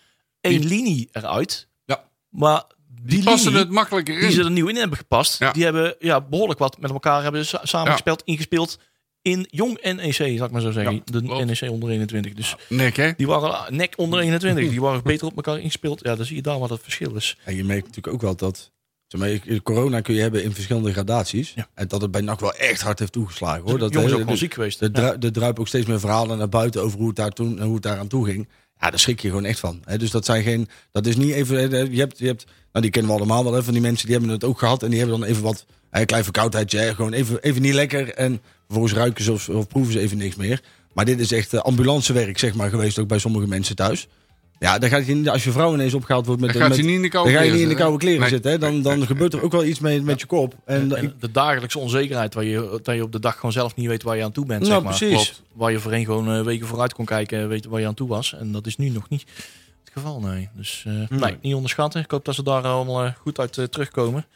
één 0.41 0.65
linie 0.65 1.09
eruit. 1.13 1.69
Ja. 1.85 2.05
Maar 2.29 2.65
die, 2.89 3.07
Die 3.17 3.25
passen 3.25 3.49
linie 3.51 3.65
het 3.65 3.75
makkelijker 3.75 4.21
die 4.21 4.31
ze 4.31 4.41
in. 4.41 4.45
er 4.47 4.53
nieuw 4.53 4.67
in 4.69 4.77
hebben 4.77 4.99
gepast, 4.99 5.39
Ja. 5.39 5.53
die 5.53 5.65
hebben 5.65 5.95
ja, 5.99 6.21
behoorlijk 6.21 6.59
wat 6.59 6.79
met 6.81 6.91
elkaar 6.91 7.23
hebben 7.23 7.47
sa- 7.47 7.61
samengespeeld, 7.67 8.23
ingespeeld 8.25 8.79
in 9.31 9.47
jong 9.51 9.79
NEC, 9.83 10.13
zal 10.13 10.27
ik 10.47 10.51
maar 10.51 10.61
zo 10.61 10.71
zeggen. 10.71 10.95
Ja, 10.95 11.01
de 11.05 11.23
klopt. 11.23 11.45
NEC 11.61 11.71
onder 11.71 11.91
21. 11.91 12.33
Dus 12.35 12.57
Nek, 12.69 12.97
hè? 12.97 13.11
die 13.17 13.27
waren 13.27 13.59
ah, 13.59 13.69
nek 13.71 13.95
onder 13.97 14.21
21. 14.21 14.71
Die 14.71 14.81
waren 14.81 15.03
beter 15.03 15.27
op 15.27 15.37
elkaar 15.37 15.59
ingespeeld. 15.59 16.01
Ja, 16.03 16.17
dan 16.17 16.25
zie 16.27 16.37
je 16.37 16.43
daar 16.43 16.59
wat 16.59 16.71
het 16.71 16.81
verschil 16.83 17.15
is. 17.15 17.37
En 17.45 17.57
je 17.57 17.65
merkt 17.65 17.87
natuurlijk 17.87 18.15
ook 18.15 18.21
wel 18.23 18.37
dat... 18.37 18.71
Corona 19.63 20.01
kun 20.01 20.15
je 20.15 20.21
hebben 20.21 20.43
in 20.45 20.53
verschillende 20.55 20.93
gradaties. 20.93 21.53
Ja. 21.55 21.69
En 21.75 21.89
dat 21.89 22.01
het 22.03 22.11
bij 22.11 22.21
NAC 22.21 22.41
wel 22.41 22.55
echt 22.55 22.81
hard 22.81 22.99
heeft 22.99 23.13
toegeslagen. 23.13 23.63
Hoor. 23.63 23.79
Dat 23.79 23.93
de- 23.93 24.15
ook 24.17 24.29
de- 24.29 24.37
ziek 24.37 24.55
geweest. 24.55 24.81
Er 24.81 24.91
Ja. 24.93 25.17
druipen 25.19 25.59
ook 25.61 25.69
steeds 25.69 25.87
meer 25.87 26.01
verhalen 26.01 26.39
naar 26.39 26.49
buiten 26.49 26.83
over 26.83 26.99
hoe 26.99 27.07
het 27.07 27.17
daar, 27.17 27.31
toen, 27.31 27.61
hoe 27.63 27.75
het 27.75 27.83
daar 27.83 27.99
aan 27.99 28.09
toe 28.09 28.25
ging. 28.27 28.49
Ja, 28.81 28.91
daar 28.91 28.99
schrik 28.99 29.21
je 29.21 29.29
gewoon 29.29 29.45
echt 29.45 29.59
van. 29.61 29.83
Hè. 29.85 29.99
Dus 29.99 30.11
dat 30.11 30.25
zijn 30.25 30.43
geen. 30.43 30.69
Dat 30.93 31.07
is 31.07 31.17
niet 31.17 31.33
even. 31.33 31.71
hè, 31.71 31.79
Je 31.79 31.99
hebt, 31.99 32.19
je 32.19 32.27
hebt, 32.27 32.45
nou, 32.45 32.83
die 32.85 32.91
kennen 32.91 33.11
we 33.13 33.17
allemaal 33.19 33.45
wel. 33.45 33.53
Hè, 33.53 33.63
van 33.63 33.73
die 33.73 33.83
mensen 33.83 34.07
die 34.07 34.17
hebben 34.17 34.35
het 34.35 34.45
ook 34.45 34.59
gehad. 34.59 34.83
En 34.83 34.91
die 34.91 34.99
hebben 34.99 35.21
dan 35.21 35.29
even 35.29 35.43
wat. 35.43 35.67
Een 35.91 36.07
klein 36.07 36.25
verkoudheidje. 36.25 36.79
Hè, 36.79 36.95
gewoon 36.95 37.13
even, 37.13 37.43
even 37.43 37.63
niet 37.63 37.75
lekker. 37.75 38.15
En 38.15 38.41
vervolgens 38.69 38.95
ruiken 38.99 39.25
ze 39.25 39.33
of, 39.33 39.49
of 39.49 39.67
proeven 39.69 39.93
ze 39.93 40.01
even 40.01 40.17
niks 40.19 40.37
meer. 40.37 40.61
Maar 40.93 41.05
dit 41.05 41.21
is 41.21 41.33
echt 41.33 41.53
eh, 41.55 41.61
ambulancewerk, 41.61 42.39
zeg 42.39 42.55
maar, 42.55 42.71
geweest. 42.71 42.99
Ook 42.99 43.09
bij 43.09 43.19
sommige 43.19 43.47
mensen 43.49 43.77
thuis. 43.77 44.09
Ja, 44.59 44.79
dan 44.79 44.89
gaat 44.89 45.07
je, 45.07 45.15
niet- 45.15 45.29
als 45.29 45.45
je 45.45 45.51
vrouw 45.53 45.75
ineens 45.75 45.95
opgehaald 45.95 46.27
wordt 46.27 46.41
met. 46.41 46.51
Dan 46.53 46.61
gaat 46.61 46.69
met 46.71 46.79
je 46.79 46.85
niet 46.85 46.95
in 46.95 47.03
de 47.03 47.09
koude 47.09 47.31
dan 47.33 47.39
ga 47.39 47.45
je 47.45 47.51
niet 47.51 47.59
kleren 47.61 47.71
in 47.73 47.77
de 47.77 47.83
koude 47.85 48.05
kleren 48.05 48.21
Nee. 48.21 48.29
zitten. 48.29 48.51
Hè. 48.51 48.59
Dan, 48.59 48.83
dan 48.83 49.07
gebeurt 49.07 49.33
er 49.33 49.43
ook 49.43 49.53
wel 49.53 49.65
iets 49.65 49.79
mee 49.79 50.03
met 50.03 50.21
je 50.21 50.27
kop. 50.27 50.55
En, 50.65 50.97
En 50.97 51.15
de 51.21 51.31
dagelijkse 51.31 51.79
onzekerheid, 51.79 52.35
waar 52.35 52.45
je, 52.45 52.81
dat 52.83 52.95
je 52.95 53.03
op 53.03 53.13
de 53.13 53.21
dag 53.21 53.35
gewoon 53.35 53.53
zelf 53.53 53.77
niet 53.77 53.87
weet 53.87 54.03
waar 54.03 54.17
je 54.17 54.25
aan 54.25 54.33
toe 54.33 54.47
bent. 54.47 54.61
nou, 54.61 54.73
zeg 54.73 54.83
maar. 54.83 54.97
precies. 54.97 55.15
Klopt. 55.15 55.43
Waar 55.53 55.71
je 55.73 55.79
voorheen 55.81 56.05
gewoon 56.05 56.33
eh, 56.35 56.43
weken 56.45 56.67
vooruit 56.67 56.93
kon 56.95 57.05
kijken 57.05 57.39
en 57.41 57.49
weten 57.49 57.71
waar 57.71 57.81
je 57.81 57.87
aan 57.87 57.95
toe 57.95 58.09
was. 58.09 58.35
En 58.35 58.53
dat 58.53 58.67
is 58.67 58.77
nu 58.77 58.89
nog 58.89 59.09
niet 59.09 59.25
het 59.85 59.93
geval, 59.93 60.21
nee. 60.21 60.49
Dus 60.55 60.85
eh, 60.87 61.19
nee, 61.19 61.37
niet 61.43 61.55
onderschatten. 61.55 62.01
Ik 62.03 62.11
hoop 62.11 62.25
dat 62.25 62.35
ze 62.35 62.43
daar 62.43 62.63
allemaal 62.63 63.05
eh, 63.05 63.13
goed 63.21 63.39
uit 63.39 63.59
eh, 63.59 63.65
terugkomen. 63.65 64.27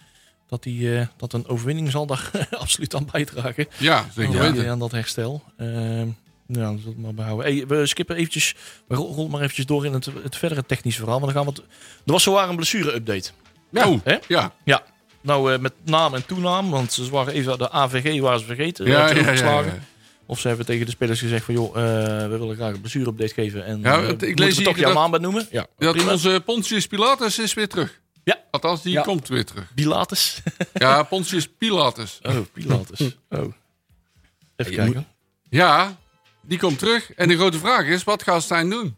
Dat, 0.53 0.63
die, 0.63 0.99
eh, 0.99 1.07
dat 1.17 1.33
een 1.33 1.47
overwinning 1.47 1.91
zal 1.91 2.07
daar 2.07 2.31
absoluut 2.59 2.95
aan 2.95 3.09
bijdragen. 3.13 3.67
Ja, 3.79 4.07
zeker 4.15 4.35
Ja, 4.35 4.53
weten. 4.53 4.71
aan 4.71 4.79
dat 4.79 4.91
herstel. 4.93 5.43
Ehm 5.57 6.07
ja, 6.47 6.75
dat 6.85 6.97
maar 6.97 7.15
behouden. 7.15 7.47
Hey, 7.47 7.67
we 7.67 7.87
skippen 7.87 8.17
eventjes, 8.17 8.55
we 8.87 8.95
rol- 8.95 9.15
rollen 9.15 9.31
maar 9.31 9.41
eventjes 9.41 9.67
door 9.67 9.85
in 9.87 9.93
het, 9.93 10.09
het 10.23 10.37
verdere 10.37 10.67
technische 10.67 11.01
verhaal. 11.01 11.21
Want 11.21 11.33
dan 11.35 11.45
gaan 11.45 11.55
we 11.55 11.61
het, 11.61 11.71
er 12.07 12.13
was 12.13 12.23
zowaar 12.23 12.49
een 12.49 12.57
blessure-update. 12.57 13.31
Oh, 13.73 14.01
Hè? 14.05 14.17
ja. 14.29 14.53
Ja, 14.65 14.83
nou 15.21 15.53
eh, 15.53 15.59
met 15.59 15.73
naam 15.85 16.15
en 16.15 16.27
toenaam, 16.27 16.71
want 16.71 16.93
ze 16.93 17.11
waren 17.11 17.33
even 17.35 17.59
de 17.59 17.71
AVG 17.71 18.21
waren 18.21 18.41
ze 18.41 18.47
vergeten. 18.47 18.87
Ja, 18.87 19.09
Ja, 19.11 19.17
ja, 19.17 19.31
ja, 19.33 19.61
ja. 19.61 19.79
Of 20.27 20.41
ze 20.41 20.49
hebben 20.49 20.67
tegen 20.67 20.85
de 20.87 20.93
spelers 20.93 21.21
gezegd 21.21 21.45
van 21.45 21.55
joh, 21.55 21.69
eh, 21.77 21.83
we 22.29 22.37
willen 22.39 22.57
graag 22.57 22.73
een 22.75 22.81
blessure-update 22.81 23.35
geven. 23.35 23.65
En 23.65 23.81
Ja, 23.81 24.03
eh, 24.03 24.29
ik 24.29 24.39
lees 24.39 24.63
toch 24.63 24.79
jouw 24.79 24.93
naam 24.93 25.11
bij 25.11 25.21
noemen? 25.21 25.47
Ja, 25.51 25.67
Dat 25.79 26.09
onze 26.11 26.43
Pontius 26.45 26.87
Pilatus 26.87 27.39
is 27.39 27.55
weer 27.55 27.69
terug. 27.69 28.01
Ja. 28.25 28.41
Althans, 28.51 28.83
die 28.83 28.93
Ja. 28.93 29.03
komt 29.03 29.29
weer 29.29 29.45
terug. 29.45 29.75
Pilatus. 29.75 30.43
Ja, 30.75 31.03
Pontius 31.03 31.49
Pilatus. 31.49 32.21
Oh, 32.23 32.37
Pilatus. 32.53 33.01
Oh. 33.31 33.53
Even 34.57 34.73
kijken. 34.75 35.07
Ja, 35.49 35.97
die 36.41 36.59
komt 36.59 36.79
terug. 36.79 37.13
En 37.13 37.29
de 37.29 37.37
grote 37.37 37.59
vraag 37.59 37.87
is, 37.87 38.05
wat 38.05 38.23
gaat 38.23 38.43
Stijn 38.43 38.71
doen? 38.71 38.97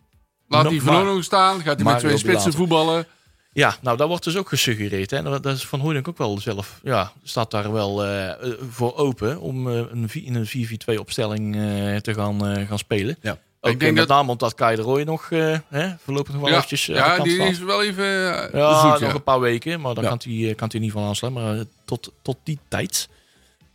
Laat 0.48 0.64
hij 0.64 0.80
Van 0.80 0.92
maar. 0.92 1.02
Hooydonk 1.02 1.24
staan? 1.24 1.60
Gaat 1.62 1.80
hij 1.80 1.84
met 1.92 1.98
twee 1.98 2.18
spitsen 2.18 2.52
voetballen? 2.52 3.06
Ja, 3.52 3.76
nou, 3.80 3.96
daar 3.96 4.08
wordt 4.08 4.24
dus 4.24 4.36
ook 4.36 4.48
gesuggereerd. 4.48 5.10
Hè. 5.10 5.16
En 5.16 5.24
Dat 5.24 5.42
dat 5.42 5.56
is 5.56 5.66
Van 5.66 5.80
Hooydonk 5.80 6.08
ook 6.08 6.18
wel 6.18 6.38
zelf. 6.40 6.80
Ja, 6.82 7.12
staat 7.22 7.50
daar 7.50 7.72
wel 7.72 8.04
eh, 8.04 8.50
voor 8.70 8.96
open 8.96 9.40
om 9.40 9.68
eh, 9.70 9.76
een, 9.76 10.08
in 10.12 10.34
een 10.34 10.68
4-4-2 10.96 10.98
opstelling 10.98 11.54
eh, 11.56 11.96
te 11.96 12.14
gaan, 12.14 12.66
gaan 12.66 12.78
spelen. 12.78 13.16
Ja. 13.20 13.38
Ook 13.66 13.72
Ik 13.72 13.80
denk 13.80 13.92
met 13.96 14.08
dat- 14.08 14.16
name 14.16 14.30
omdat 14.30 14.54
Kai 14.54 14.76
de 14.76 14.82
Roy 14.82 15.02
nog 15.02 15.30
eh, 15.30 15.58
hè, 15.68 15.88
voorlopig 15.98 16.32
nog 16.32 16.40
wel 16.42 16.50
Ja, 16.50 16.56
eventjes 16.56 16.88
eh, 16.88 16.94
ja 16.96 17.18
die 17.22 17.32
staat. 17.34 17.48
is 17.50 17.58
wel 17.58 17.82
even 17.82 18.04
eh, 18.04 18.52
Ja, 18.60 18.80
zoet, 18.80 18.90
nog 18.90 19.00
ja. 19.10 19.14
een 19.14 19.22
paar 19.22 19.40
weken, 19.40 19.80
maar 19.80 19.94
dan 19.94 20.04
Ja. 20.04 20.08
kan 20.08 20.18
hij 20.24 20.54
kan 20.54 20.68
hij 20.68 20.78
in 20.80 20.82
ieder 20.84 20.90
geval 20.90 21.04
aanslaan. 21.08 21.32
Maar 21.32 21.64
tot, 21.84 22.12
tot 22.22 22.36
die 22.42 22.58
tijd 22.68 23.08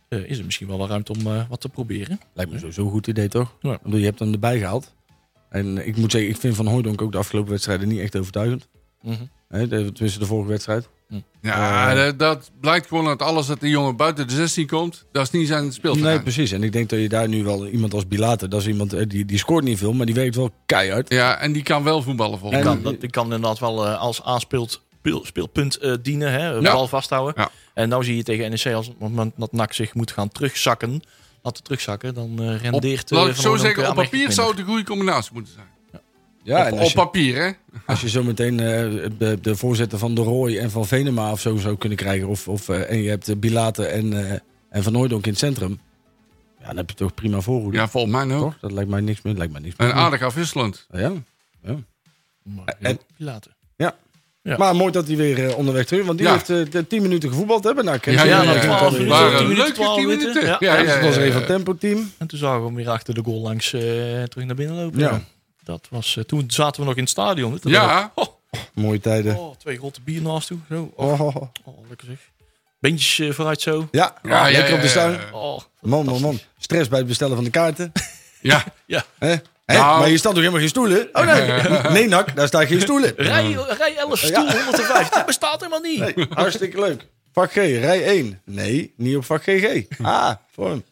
eh, 0.08 0.30
is 0.30 0.38
er 0.38 0.44
misschien 0.44 0.66
wel 0.68 0.78
wel 0.78 0.88
ruimte 0.88 1.12
om 1.12 1.26
eh, 1.26 1.42
wat 1.48 1.60
te 1.60 1.68
proberen. 1.68 2.20
Lijkt 2.32 2.52
me 2.52 2.58
sowieso 2.58 2.84
een 2.84 2.90
goed 2.90 3.06
idee, 3.06 3.28
toch? 3.28 3.54
Ja. 3.60 3.72
Ik 3.72 3.82
bedoel, 3.82 3.98
je 3.98 4.04
hebt 4.04 4.18
hem 4.18 4.32
erbij 4.32 4.58
gehaald. 4.58 4.94
En 5.48 5.86
ik 5.86 5.96
moet 5.96 6.10
zeggen, 6.10 6.30
ik 6.30 6.36
vind 6.36 6.56
Van 6.56 6.66
Hooydonk 6.66 7.02
ook 7.02 7.12
de 7.12 7.18
afgelopen 7.18 7.50
wedstrijden 7.50 7.88
niet 7.88 8.00
echt 8.00 8.16
overtuigend. 8.16 8.68
Hè, 9.48 9.68
de, 9.68 9.92
tenminste, 9.92 10.18
de 10.18 10.26
vorige 10.26 10.48
wedstrijd. 10.48 10.88
Ja, 11.42 11.90
Eh. 11.90 11.96
dat, 11.96 12.18
dat 12.18 12.50
blijkt 12.60 12.86
gewoon 12.88 13.08
uit 13.08 13.22
alles 13.22 13.46
dat 13.46 13.60
de 13.60 13.68
jongen 13.68 13.96
buiten 13.96 14.28
de 14.28 14.34
16 14.34 14.66
komt. 14.66 15.04
Dat 15.12 15.22
is 15.22 15.30
niet 15.30 15.48
zijn 15.48 15.72
speelterrein. 15.72 16.14
Nee, 16.14 16.22
precies. 16.22 16.52
En 16.52 16.62
ik 16.62 16.72
denk 16.72 16.88
dat 16.88 16.98
je 17.00 17.08
daar 17.08 17.28
nu 17.28 17.44
wel 17.44 17.66
iemand 17.66 17.94
als 17.94 18.08
Bilater, 18.08 18.48
dat 18.48 18.60
is 18.60 18.66
iemand 18.66 18.92
eh, 18.92 19.06
die, 19.08 19.24
die 19.24 19.38
scoort 19.38 19.64
niet 19.64 19.78
veel, 19.78 19.92
maar 19.92 20.06
die 20.06 20.14
werkt 20.14 20.34
wel 20.34 20.50
keihard. 20.66 21.08
Ja, 21.12 21.36
en 21.38 21.52
die 21.52 21.62
kan 21.62 21.82
wel 21.82 22.02
voetballen 22.02 22.38
volgens 22.38 22.60
En- 22.60 22.66
mij. 22.66 22.74
kan, 22.74 22.92
dat, 22.92 23.00
die 23.00 23.10
kan 23.10 23.24
inderdaad 23.24 23.58
wel 23.58 23.86
eh, 23.86 23.98
als 24.00 24.22
aanspeelt 24.22 24.82
speel- 24.98 25.24
speelpunt 25.24 25.76
eh, 25.76 25.94
dienen, 26.02 26.32
hè, 26.32 26.48
Ja. 26.48 26.60
bal 26.72 26.88
vasthouden. 26.88 27.34
Ja. 27.36 27.50
En 27.74 27.88
nou 27.88 28.04
zie 28.04 28.16
je 28.16 28.22
tegen 28.22 28.50
NEC 28.50 28.74
als 28.74 28.86
op 28.88 28.92
het 28.92 29.08
moment 29.08 29.32
dat 29.36 29.52
NAC 29.52 29.72
zich 29.72 29.94
moet 29.94 30.10
gaan 30.12 30.28
terugzakken, 30.28 31.02
laten 31.42 31.62
terugzakken, 31.62 32.14
dan 32.14 32.40
rendeert... 32.56 33.12
Op, 33.12 33.18
laat 33.18 33.28
ik 33.28 33.34
zo 33.34 33.56
zeggen, 33.56 33.88
op 33.88 33.94
papier 33.94 34.10
minder. 34.12 34.32
zou 34.32 34.50
het 34.50 34.58
een 34.58 34.64
goede 34.64 34.84
combinatie 34.84 35.30
moeten 35.34 35.52
zijn. 35.52 35.66
Ja, 36.50 36.66
en 36.66 36.72
op, 36.72 36.78
als 36.78 36.88
op 36.88 36.94
je, 36.94 37.00
papier, 37.04 37.42
hè? 37.42 37.50
als 37.86 38.00
je 38.00 38.08
zo 38.08 38.22
meteen 38.22 38.60
eh, 38.60 39.06
de, 39.18 39.38
de 39.42 39.56
voorzitter 39.56 39.98
van 39.98 40.14
de 40.14 40.20
Roy 40.22 40.56
en 40.56 40.70
van 40.70 40.86
Venema 40.86 41.32
of 41.32 41.40
zo 41.40 41.56
zou 41.56 41.76
kunnen 41.76 41.98
krijgen, 41.98 42.28
of, 42.28 42.48
of, 42.48 42.68
eh, 42.68 42.90
en 42.90 43.02
je 43.02 43.08
hebt 43.08 43.28
eh, 43.28 43.36
Bilater 43.36 43.86
en, 43.86 44.26
eh, 44.30 44.38
en 44.70 44.82
Van 44.82 44.94
Hooydonk 44.94 45.24
in 45.24 45.30
het 45.30 45.38
centrum, 45.38 45.80
ja, 46.60 46.66
dan 46.66 46.76
heb 46.76 46.90
je 46.90 46.96
toch 46.96 47.14
prima 47.14 47.40
voorhoede. 47.40 47.76
Ja, 47.76 47.88
volgens 47.88 48.12
mij 48.12 48.36
ook. 48.36 48.42
Toch? 48.42 48.58
Dat 48.60 48.72
lijkt 48.72 48.90
mij 48.90 49.00
niks 49.00 49.22
meer. 49.22 49.34
Lijkt 49.34 49.52
mij 49.52 49.60
niks 49.62 49.76
meer. 49.76 49.88
En 49.88 49.94
aardig 49.94 50.22
afwisselend. 50.22 50.86
Ja. 50.92 51.12
Maar, 52.42 52.76
En- 52.80 52.98
ja, 53.16 53.24
later. 53.24 53.58
Ja. 54.42 54.56
Maar 54.56 54.76
mooi 54.76 54.92
dat 54.92 55.06
hij 55.06 55.16
weer 55.16 55.56
onderweg 55.56 55.86
terug 55.86 56.06
Want 56.06 56.18
die 56.18 56.26
Ja. 56.26 56.32
heeft 56.32 56.72
de 56.72 56.86
10 56.86 57.02
minuten 57.02 57.28
gevoetbald 57.28 57.64
hebben. 57.64 57.84
Nou, 57.84 57.98
Ja, 58.02 58.12
ja, 58.12 58.24
Ja, 58.24 58.42
ja, 58.42 58.52
na 58.54 58.60
12 58.60 58.80
Het 58.80 58.90
minuten, 58.92 59.08
waren 59.08 59.28
10 59.38 59.48
minuten, 59.48 59.56
leuke 59.64 59.72
12 59.72 59.96
10 59.96 60.06
minuten. 60.06 60.28
minuten. 60.28 60.56
Ja. 60.60 60.74
Ja, 60.74 60.78
ja, 60.80 60.94
dat 60.94 61.02
was 61.04 61.14
ja, 61.14 61.20
er 61.20 61.20
een 61.20 61.26
ja. 61.26 61.32
van 61.32 61.40
het 61.40 61.50
tempo-team. 61.50 62.10
En 62.18 62.26
toen 62.26 62.38
zagen 62.38 62.60
we 62.60 62.66
hem 62.66 62.74
weer 62.74 62.88
achter 62.88 63.14
de 63.14 63.22
goal 63.24 63.40
langs 63.40 63.72
eh, 63.72 63.80
terug 64.22 64.44
naar 64.46 64.54
binnen 64.54 64.76
lopen. 64.76 64.98
Ja. 64.98 65.20
Dat 65.64 65.86
was, 65.90 66.16
eh, 66.16 66.24
toen 66.24 66.44
zaten 66.46 66.80
we 66.80 66.86
nog 66.86 66.96
in 66.96 67.02
het 67.02 67.10
stadion. 67.10 67.58
Toen 67.58 67.72
Ja. 67.72 68.12
Oh, 68.14 68.26
Mooie 68.74 69.00
tijden. 69.00 69.36
oh, 69.36 69.56
twee 69.56 69.78
grote 69.78 70.00
bier 70.00 70.22
naast 70.22 70.46
toe. 70.46 70.58
Zo. 70.68 70.92
Oh, 70.96 71.20
Oh, 71.20 71.36
oh, 71.64 71.88
lekker 71.88 72.06
zeg. 72.06 72.18
Beentjes 72.80 73.18
eh, 73.28 73.34
vooruit 73.34 73.60
zo. 73.60 73.88
Ja, 73.90 74.14
Ja, 74.22 74.46
ja, 74.46 74.56
lekker 74.58 74.74
op 74.74 74.80
de 74.80 74.88
stuin. 74.88 75.12
ja, 75.12 75.18
ja. 75.18 75.32
Oh, 75.32 75.60
Man, 75.80 76.04
man, 76.04 76.20
man. 76.20 76.38
Stress 76.58 76.88
bij 76.88 76.98
het 76.98 77.08
bestellen 77.08 77.34
van 77.34 77.44
de 77.44 77.50
kaarten. 77.50 77.92
Ja, 78.42 78.64
ja. 78.86 79.04
Hè? 79.18 79.28
Hè? 79.64 79.76
Nou. 79.78 79.98
Maar 79.98 80.08
hier 80.08 80.18
staat 80.18 80.30
toch 80.32 80.40
helemaal 80.40 80.60
geen 80.60 80.68
stoelen? 80.68 81.08
Oh 81.12 81.24
nee, 81.24 81.92
nee 81.96 82.08
Nak, 82.08 82.36
daar 82.36 82.46
staan 82.46 82.66
geen 82.66 82.80
stoelen. 82.80 83.12
Rij, 83.16 83.52
rij 83.78 83.96
11 83.96 84.18
stoel 84.18 84.50
105. 84.52 85.08
Dat 85.08 85.26
bestaat 85.26 85.58
helemaal 85.60 85.80
niet. 85.80 86.16
Nee, 86.16 86.26
hartstikke 86.30 86.80
leuk. 86.80 87.06
Vak 87.32 87.50
G, 87.50 87.54
rij 87.54 88.04
1. 88.04 88.40
Nee, 88.44 88.94
niet 88.96 89.16
op 89.16 89.24
vak 89.24 89.42
GG. 89.42 89.82
Ah, 90.02 90.30
voor 90.52 90.68
hem. 90.68 90.84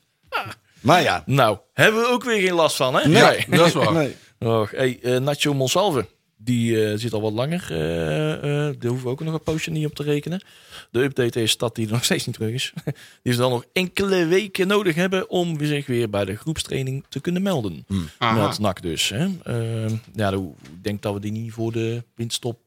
Maar 0.80 1.02
ja. 1.02 1.22
Nou, 1.26 1.58
hebben 1.74 2.00
we 2.00 2.08
ook 2.08 2.24
weer 2.24 2.40
geen 2.40 2.54
last 2.54 2.76
van, 2.76 2.94
hè? 2.94 3.08
Nee, 3.08 3.44
dat 3.48 3.66
is 3.66 3.72
waar. 3.72 3.92
Nee. 3.92 4.16
Hey, 4.38 4.98
eh, 5.02 5.18
Nacho 5.20 5.54
Monsalve. 5.54 6.06
Die 6.40 6.86
eh, 6.86 6.98
zit 6.98 7.12
al 7.12 7.20
wat 7.20 7.32
langer. 7.32 7.62
eh 7.70 8.42
daar 8.78 8.90
hoeven 8.90 9.02
we 9.04 9.08
ook 9.08 9.20
nog 9.20 9.34
een 9.34 9.42
poosje 9.42 9.70
niet 9.70 9.86
op 9.86 9.94
te 9.94 10.02
rekenen. 10.02 10.42
De 10.90 11.02
update 11.02 11.42
is 11.42 11.56
dat 11.56 11.76
hij 11.76 11.86
er 11.86 11.92
nog 11.92 12.04
steeds 12.04 12.26
niet 12.26 12.34
terug 12.34 12.52
is. 12.52 12.72
Die 13.22 13.32
zal 13.32 13.50
nog 13.50 13.64
enkele 13.72 14.26
weken 14.26 14.66
nodig 14.66 14.94
hebben 14.94 15.30
om 15.30 15.64
zich 15.64 15.86
weer 15.86 16.10
bij 16.10 16.24
de 16.24 16.36
groepstraining 16.36 17.04
te 17.08 17.20
kunnen 17.20 17.42
melden. 17.42 17.86
Aha. 18.18 18.34
Meldt 18.34 18.58
NAC 18.58 18.82
dus. 18.82 19.08
Hè? 19.08 19.28
Ehm, 19.42 19.94
ja, 20.14 20.30
dan- 20.30 20.54
ik 20.62 20.82
denk 20.84 21.02
dat 21.02 21.14
we 21.14 21.20
die 21.20 21.32
niet 21.32 21.52
voor 21.52 21.72
de 21.72 22.02
winststop 22.14 22.58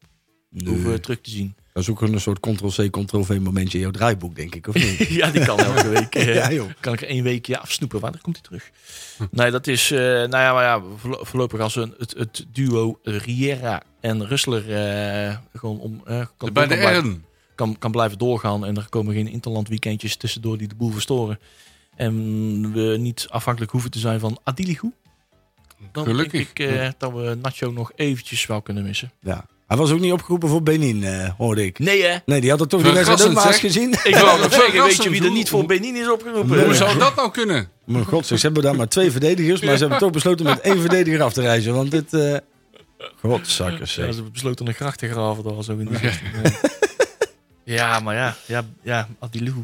hoeven 0.65 1.01
terug 1.01 1.21
te 1.21 1.29
zien. 1.29 1.55
Dat 1.73 1.84
is 1.84 1.89
ook 1.89 2.01
een 2.01 2.21
soort 2.21 2.39
ctrl-c, 2.39 2.89
ctrl-v 2.91 3.39
momentje 3.39 3.77
in 3.77 3.84
jouw 3.84 3.91
draaiboek, 3.91 4.36
denk 4.36 4.55
ik, 4.55 4.67
of 4.67 4.73
niet? 4.75 4.97
ja, 5.19 5.31
die 5.31 5.45
kan 5.45 5.60
elke 5.60 5.89
week. 5.89 6.15
eh, 6.15 6.36
Ja, 6.36 6.51
joh. 6.51 6.69
Kan 6.79 6.93
ik 6.93 7.01
er 7.01 7.07
één 7.07 7.23
weekje 7.23 7.57
afsnoepen. 7.60 7.99
Wanneer 7.99 8.21
komt 8.21 8.36
hij 8.36 8.45
terug? 8.45 8.71
Nee, 9.31 9.51
dat 9.51 9.67
is... 9.67 9.91
eh, 9.91 9.99
nou 9.99 10.29
ja, 10.29 10.53
maar 10.53 10.63
ja, 10.63 10.81
voorlo- 10.97 11.23
voorlopig 11.23 11.60
als 11.60 11.75
een, 11.75 11.93
het, 11.97 12.13
het 12.17 12.45
duo 12.51 12.99
Riera 13.03 13.81
en 13.99 14.27
Rustler 14.27 14.75
eh, 15.27 15.38
gewoon 15.53 15.79
om... 15.79 16.01
eh, 16.05 16.25
kan, 16.38 16.53
Bij 16.53 16.67
de 16.67 16.69
kan, 16.69 16.79
blijven, 16.79 17.25
kan, 17.55 17.77
kan 17.79 17.91
blijven 17.91 18.17
doorgaan. 18.17 18.65
En 18.65 18.77
er 18.77 18.89
komen 18.89 19.13
geen 19.13 19.27
interland 19.27 19.67
weekendjes 19.67 20.15
tussendoor 20.15 20.57
die 20.57 20.67
de 20.67 20.75
boel 20.75 20.91
verstoren. 20.91 21.39
En 21.95 22.13
we 22.73 22.97
niet 22.99 23.25
afhankelijk 23.29 23.71
hoeven 23.71 23.91
te 23.91 23.99
zijn 23.99 24.19
van 24.19 24.39
Adiligu. 24.43 24.91
Dan 25.91 26.05
Gelukkig. 26.05 26.53
denk 26.53 26.71
ik 26.89 26.93
dat 26.99 27.12
we 27.13 27.38
Nacho 27.41 27.71
nog 27.71 27.91
eventjes 27.95 28.45
wel 28.45 28.62
kunnen 28.62 28.84
missen. 28.84 29.12
Ja. 29.19 29.45
Hij 29.71 29.79
was 29.79 29.91
ook 29.91 29.99
niet 29.99 30.12
opgeroepen 30.12 30.49
voor 30.49 30.63
Benin, 30.63 31.03
eh, 31.03 31.29
hoorde 31.38 31.65
ik. 31.65 31.79
Nee 31.79 32.03
hè? 32.03 32.17
Nee, 32.25 32.41
die 32.41 32.49
had 32.49 32.60
er 32.60 32.67
toch 32.67 32.81
die 32.81 32.91
wedstrijd 32.91 33.21
ook 33.21 33.27
Verrassend, 33.27 33.62
maar 33.62 33.73
eens 33.73 33.89
zeg. 33.89 33.91
gezien. 34.01 34.13
Ik 34.13 34.25
wil 34.25 34.38
nog 34.38 34.53
zeggen, 34.63 34.84
weet 34.84 35.03
je 35.03 35.10
wie 35.10 35.23
er 35.23 35.31
niet 35.31 35.49
voor 35.49 35.65
Benin 35.65 35.95
is 35.95 36.10
opgeroepen? 36.10 36.55
Nee. 36.55 36.65
Hoe 36.65 36.73
zou 36.73 36.97
dat 36.99 37.15
nou 37.15 37.31
kunnen? 37.31 37.69
Mijn 37.86 38.05
god, 38.05 38.25
zeg, 38.25 38.39
ze 38.39 38.45
hebben 38.45 38.63
daar 38.63 38.75
maar 38.75 38.88
twee 38.88 39.12
verdedigers, 39.12 39.62
maar 39.62 39.73
ze 39.73 39.79
hebben 39.81 39.97
toch 39.99 40.12
besloten 40.12 40.45
met 40.45 40.60
één 40.60 40.79
verdediger 40.79 41.21
af 41.21 41.34
te 41.34 41.41
reizen. 41.41 41.73
Want 41.73 41.91
dit... 41.91 42.13
eh 42.13 42.36
Godzakkers, 43.21 43.95
Ja, 43.95 44.01
zeg. 44.01 44.10
ze 44.10 44.15
hebben 44.15 44.31
besloten 44.31 44.67
een 44.67 44.73
gracht 44.73 44.99
te 44.99 45.10
graven 45.10 45.43
daar 45.43 45.63
zo 45.63 45.71
in 45.77 45.88
die. 45.88 46.10
Ja, 47.63 47.99
maar 47.99 48.15
ja, 48.15 48.36
ja, 48.45 48.65
ja 48.84 49.07
Adilou. 49.19 49.63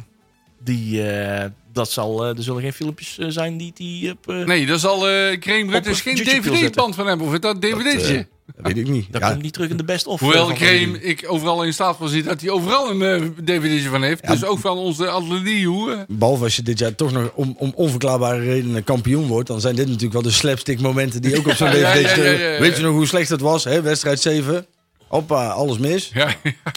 Die, 0.63 1.11
eh, 1.11 1.49
dat 1.73 1.91
zal, 1.91 2.25
eh, 2.25 2.37
er 2.37 2.43
zullen 2.43 2.61
geen 2.61 2.73
filmpjes 2.73 3.17
eh, 3.17 3.27
zijn 3.29 3.57
die 3.57 3.71
die 3.75 4.11
op... 4.11 4.29
eh 4.29 4.45
Nee, 4.45 4.65
dat 4.65 4.79
zal 4.79 5.09
eh 5.09 5.31
Op 5.75 5.85
is 5.85 6.01
geen 6.01 6.15
YouTube 6.15 6.41
wil 6.41 6.53
DVD-band 6.53 6.95
van 6.95 7.07
hebben. 7.07 7.27
Of 7.27 7.33
is 7.33 7.39
dat 7.39 7.53
een 7.55 7.59
DVD'tje? 7.61 8.27
Dat 8.55 8.65
weet 8.73 8.77
ik 8.77 8.89
niet. 8.89 9.07
dat 9.11 9.21
Ja, 9.21 9.29
komt 9.29 9.41
niet 9.41 9.53
terug 9.53 9.69
in 9.69 9.77
de 9.77 9.83
best-of. 9.83 10.19
Hoewel 10.19 10.49
eh, 10.49 10.55
Adilou. 10.55 10.97
ik 10.97 11.25
overal 11.27 11.63
in 11.63 11.73
staat 11.73 11.97
van 11.97 12.09
zie 12.09 12.23
dat 12.23 12.41
hij 12.41 12.49
overal 12.49 12.89
een 12.89 13.01
eh, 13.01 13.29
DVD'tje 13.43 13.89
van 13.89 14.03
heeft. 14.03 14.27
Dus 14.27 14.43
ook 14.45 14.59
van 14.59 14.77
onze 14.77 15.09
Adelie. 15.09 15.67
eh. 15.67 15.97
Behalve 16.07 16.43
als 16.43 16.55
je 16.55 16.61
dit 16.61 16.79
jaar 16.79 16.95
toch 16.95 17.11
nog 17.11 17.31
om, 17.35 17.55
om 17.57 17.71
onverklaarbare 17.75 18.39
redenen 18.39 18.83
kampioen 18.83 19.27
wordt, 19.27 19.47
dan 19.47 19.61
zijn 19.61 19.75
dit 19.75 19.85
natuurlijk 19.85 20.13
wel 20.13 20.21
de 20.21 20.31
slapstick 20.31 20.79
momenten 20.81 21.21
die 21.21 21.37
ook 21.37 21.47
op 21.47 21.53
zo'n 21.53 21.67
Ja, 21.71 21.73
ja, 21.75 21.91
DVD 21.93 22.01
ja, 22.01 22.09
steunen. 22.09 22.39
ja, 22.39 22.45
ja, 22.47 22.53
ja. 22.53 22.59
Weet 22.59 22.77
je 22.77 22.83
nog 22.83 22.93
hoe 22.93 23.05
slecht 23.07 23.29
het 23.29 23.41
was? 23.41 23.63
Hè? 23.63 23.81
Wedstrijd 23.81 24.19
7. 24.19 24.65
Hoppa, 25.07 25.47
alles 25.47 25.77
mis. 25.77 26.11
Ja, 26.13 26.35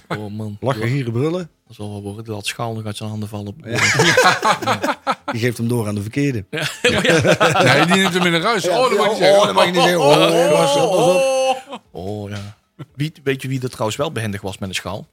Oh 0.09 0.31
man. 0.37 0.57
Lachen, 0.61 0.89
gieren, 0.89 1.13
brullen. 1.13 1.51
Dat 1.71 1.79
zal 1.79 1.91
wel 1.91 2.03
worden. 2.03 2.25
Dat 2.25 2.47
schaal 2.47 2.75
nog 2.75 2.85
uit 2.85 2.97
zijn 2.97 3.09
handen 3.11 3.29
vallen. 3.29 3.55
Die 5.33 5.41
geeft 5.41 5.57
hem 5.57 5.69
door 5.69 5.89
aan 5.89 5.95
de 5.95 6.01
verkeerde. 6.01 6.45
nee, 6.51 7.87
die 7.87 7.97
neemt 7.97 8.15
hem 8.15 8.27
in 8.27 8.33
een 8.33 8.41
ruis. 8.41 8.69
oh, 8.69 8.75
dat 8.75 8.91
mag 8.91 9.05
je 9.05 9.11
oh, 9.11 9.17
zeggen. 9.17 9.47
dat 9.47 9.55
mag 9.55 9.65
je 9.65 9.71
niet 9.71 9.83
zeggen. 9.83 10.01
Oh, 10.01 10.11
oh, 10.11 10.51
pas 10.51 10.77
op. 10.77 11.81
Oh 11.91 12.31
ja. 12.31 12.57
Wie, 12.95 13.13
weet 13.25 13.43
je 13.43 13.49
wie 13.49 13.63
er 13.63 13.71
trouwens 13.71 13.97
wel 13.97 14.13
behendig 14.13 14.41
was 14.41 14.59
met 14.59 14.69
een 14.69 14.75
schaal? 14.75 15.07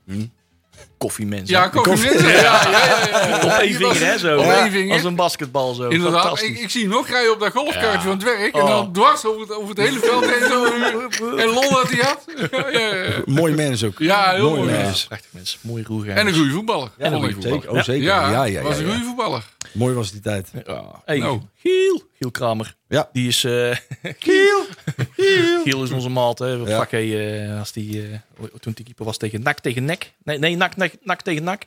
Koffiemensen. 0.98 1.48
Ja, 1.58 1.68
kom 1.68 1.96
je 1.96 2.02
mensen. 2.02 2.28
Ja, 2.30 2.36
ja, 2.42 2.70
ja, 2.72 3.28
ja. 3.28 3.36
Op 3.44 3.50
één 3.52 3.74
vinger, 3.76 4.06
hè, 4.06 4.18
zo. 4.18 4.38
Op 4.38 4.46
Ja. 4.46 4.62
één 4.62 4.72
vinger. 4.72 4.94
Als 4.94 5.04
een 5.04 5.16
basketbal, 5.16 5.74
zo. 5.74 5.88
Inderdaad, 5.88 6.22
Fantastisch. 6.22 6.50
ik, 6.50 6.60
ik 6.60 6.70
zie 6.70 6.82
hem 6.82 6.90
nog 6.92 7.08
rijden 7.10 7.32
op 7.34 7.40
dat 7.40 7.52
golfkartje 7.52 7.92
Ja. 7.92 8.02
van 8.02 8.12
het 8.12 8.24
werk. 8.24 8.56
En 8.56 8.62
Oh. 8.62 8.68
dan 8.68 8.92
dwars 8.94 9.26
over 9.26 9.42
het, 9.42 9.52
over 9.56 9.70
het 9.70 9.78
hele 9.78 10.00
veld 10.00 10.26
heen. 10.26 10.48
Zo, 10.50 10.66
en 11.36 11.46
lol 11.54 11.70
dat 11.72 11.90
hij 11.90 12.00
had. 12.06 12.26
Ja, 12.52 12.70
ja, 12.80 12.96
ja. 12.96 13.10
Mooi 13.26 13.54
mens 13.54 13.84
ook. 13.84 13.94
Ja, 13.98 14.32
heel 14.32 14.50
Mooi 14.50 14.60
mooi. 14.62 14.72
Ja, 14.74 14.82
mens. 14.82 15.06
prachtig 15.06 15.30
mens. 15.32 15.58
Mooi 15.62 15.84
roer. 15.88 16.10
En 16.10 16.28
een 16.28 16.34
goede 16.34 16.52
voetballer. 16.52 16.90
En 16.98 17.14
een 17.14 17.20
goede 17.20 17.34
voetballer. 17.34 17.62
Zeker, 17.62 17.78
oh, 17.78 17.84
zeker. 17.84 18.04
Ja, 18.04 18.30
Ja, 18.32 18.44
ja, 18.44 18.62
was 18.62 18.74
ja, 18.76 18.80
een 18.82 18.86
ja. 18.88 18.92
goede 18.92 19.06
voetballer. 19.06 19.44
Mooi 19.72 19.96
was 19.96 20.12
die 20.12 20.22
tijd. 20.22 20.52
Ja. 20.66 21.02
Hey, 21.06 21.18
Nou. 21.18 21.42
Giel. 21.56 22.02
Giel 22.18 22.32
Kramer. 22.32 22.76
Ja. 22.88 23.10
Die 23.12 23.28
is... 23.28 23.44
eh 23.44 23.76
Kiel. 24.20 24.66
Giel 25.64 25.84
is 25.84 25.92
onze 25.92 26.10
maat. 26.10 26.40
Hè. 26.40 26.48
Ja. 26.48 26.78
Pak 26.78 26.92
hij, 26.92 27.42
eh, 27.50 27.60
als 27.60 27.72
die, 27.72 28.02
eh, 28.02 28.44
toen 28.60 28.74
die 28.74 28.86
keeper 28.86 29.06
was 29.06 29.18
tegen 29.18 29.42
nak 29.42 29.60
tegen 29.60 29.86
nek. 29.86 30.14
Nee, 30.24 30.38
nee 30.38 30.56
nak, 30.56 30.76
nak, 30.76 30.92
nak 31.04 31.22
tegen 31.22 31.44
nak. 31.44 31.64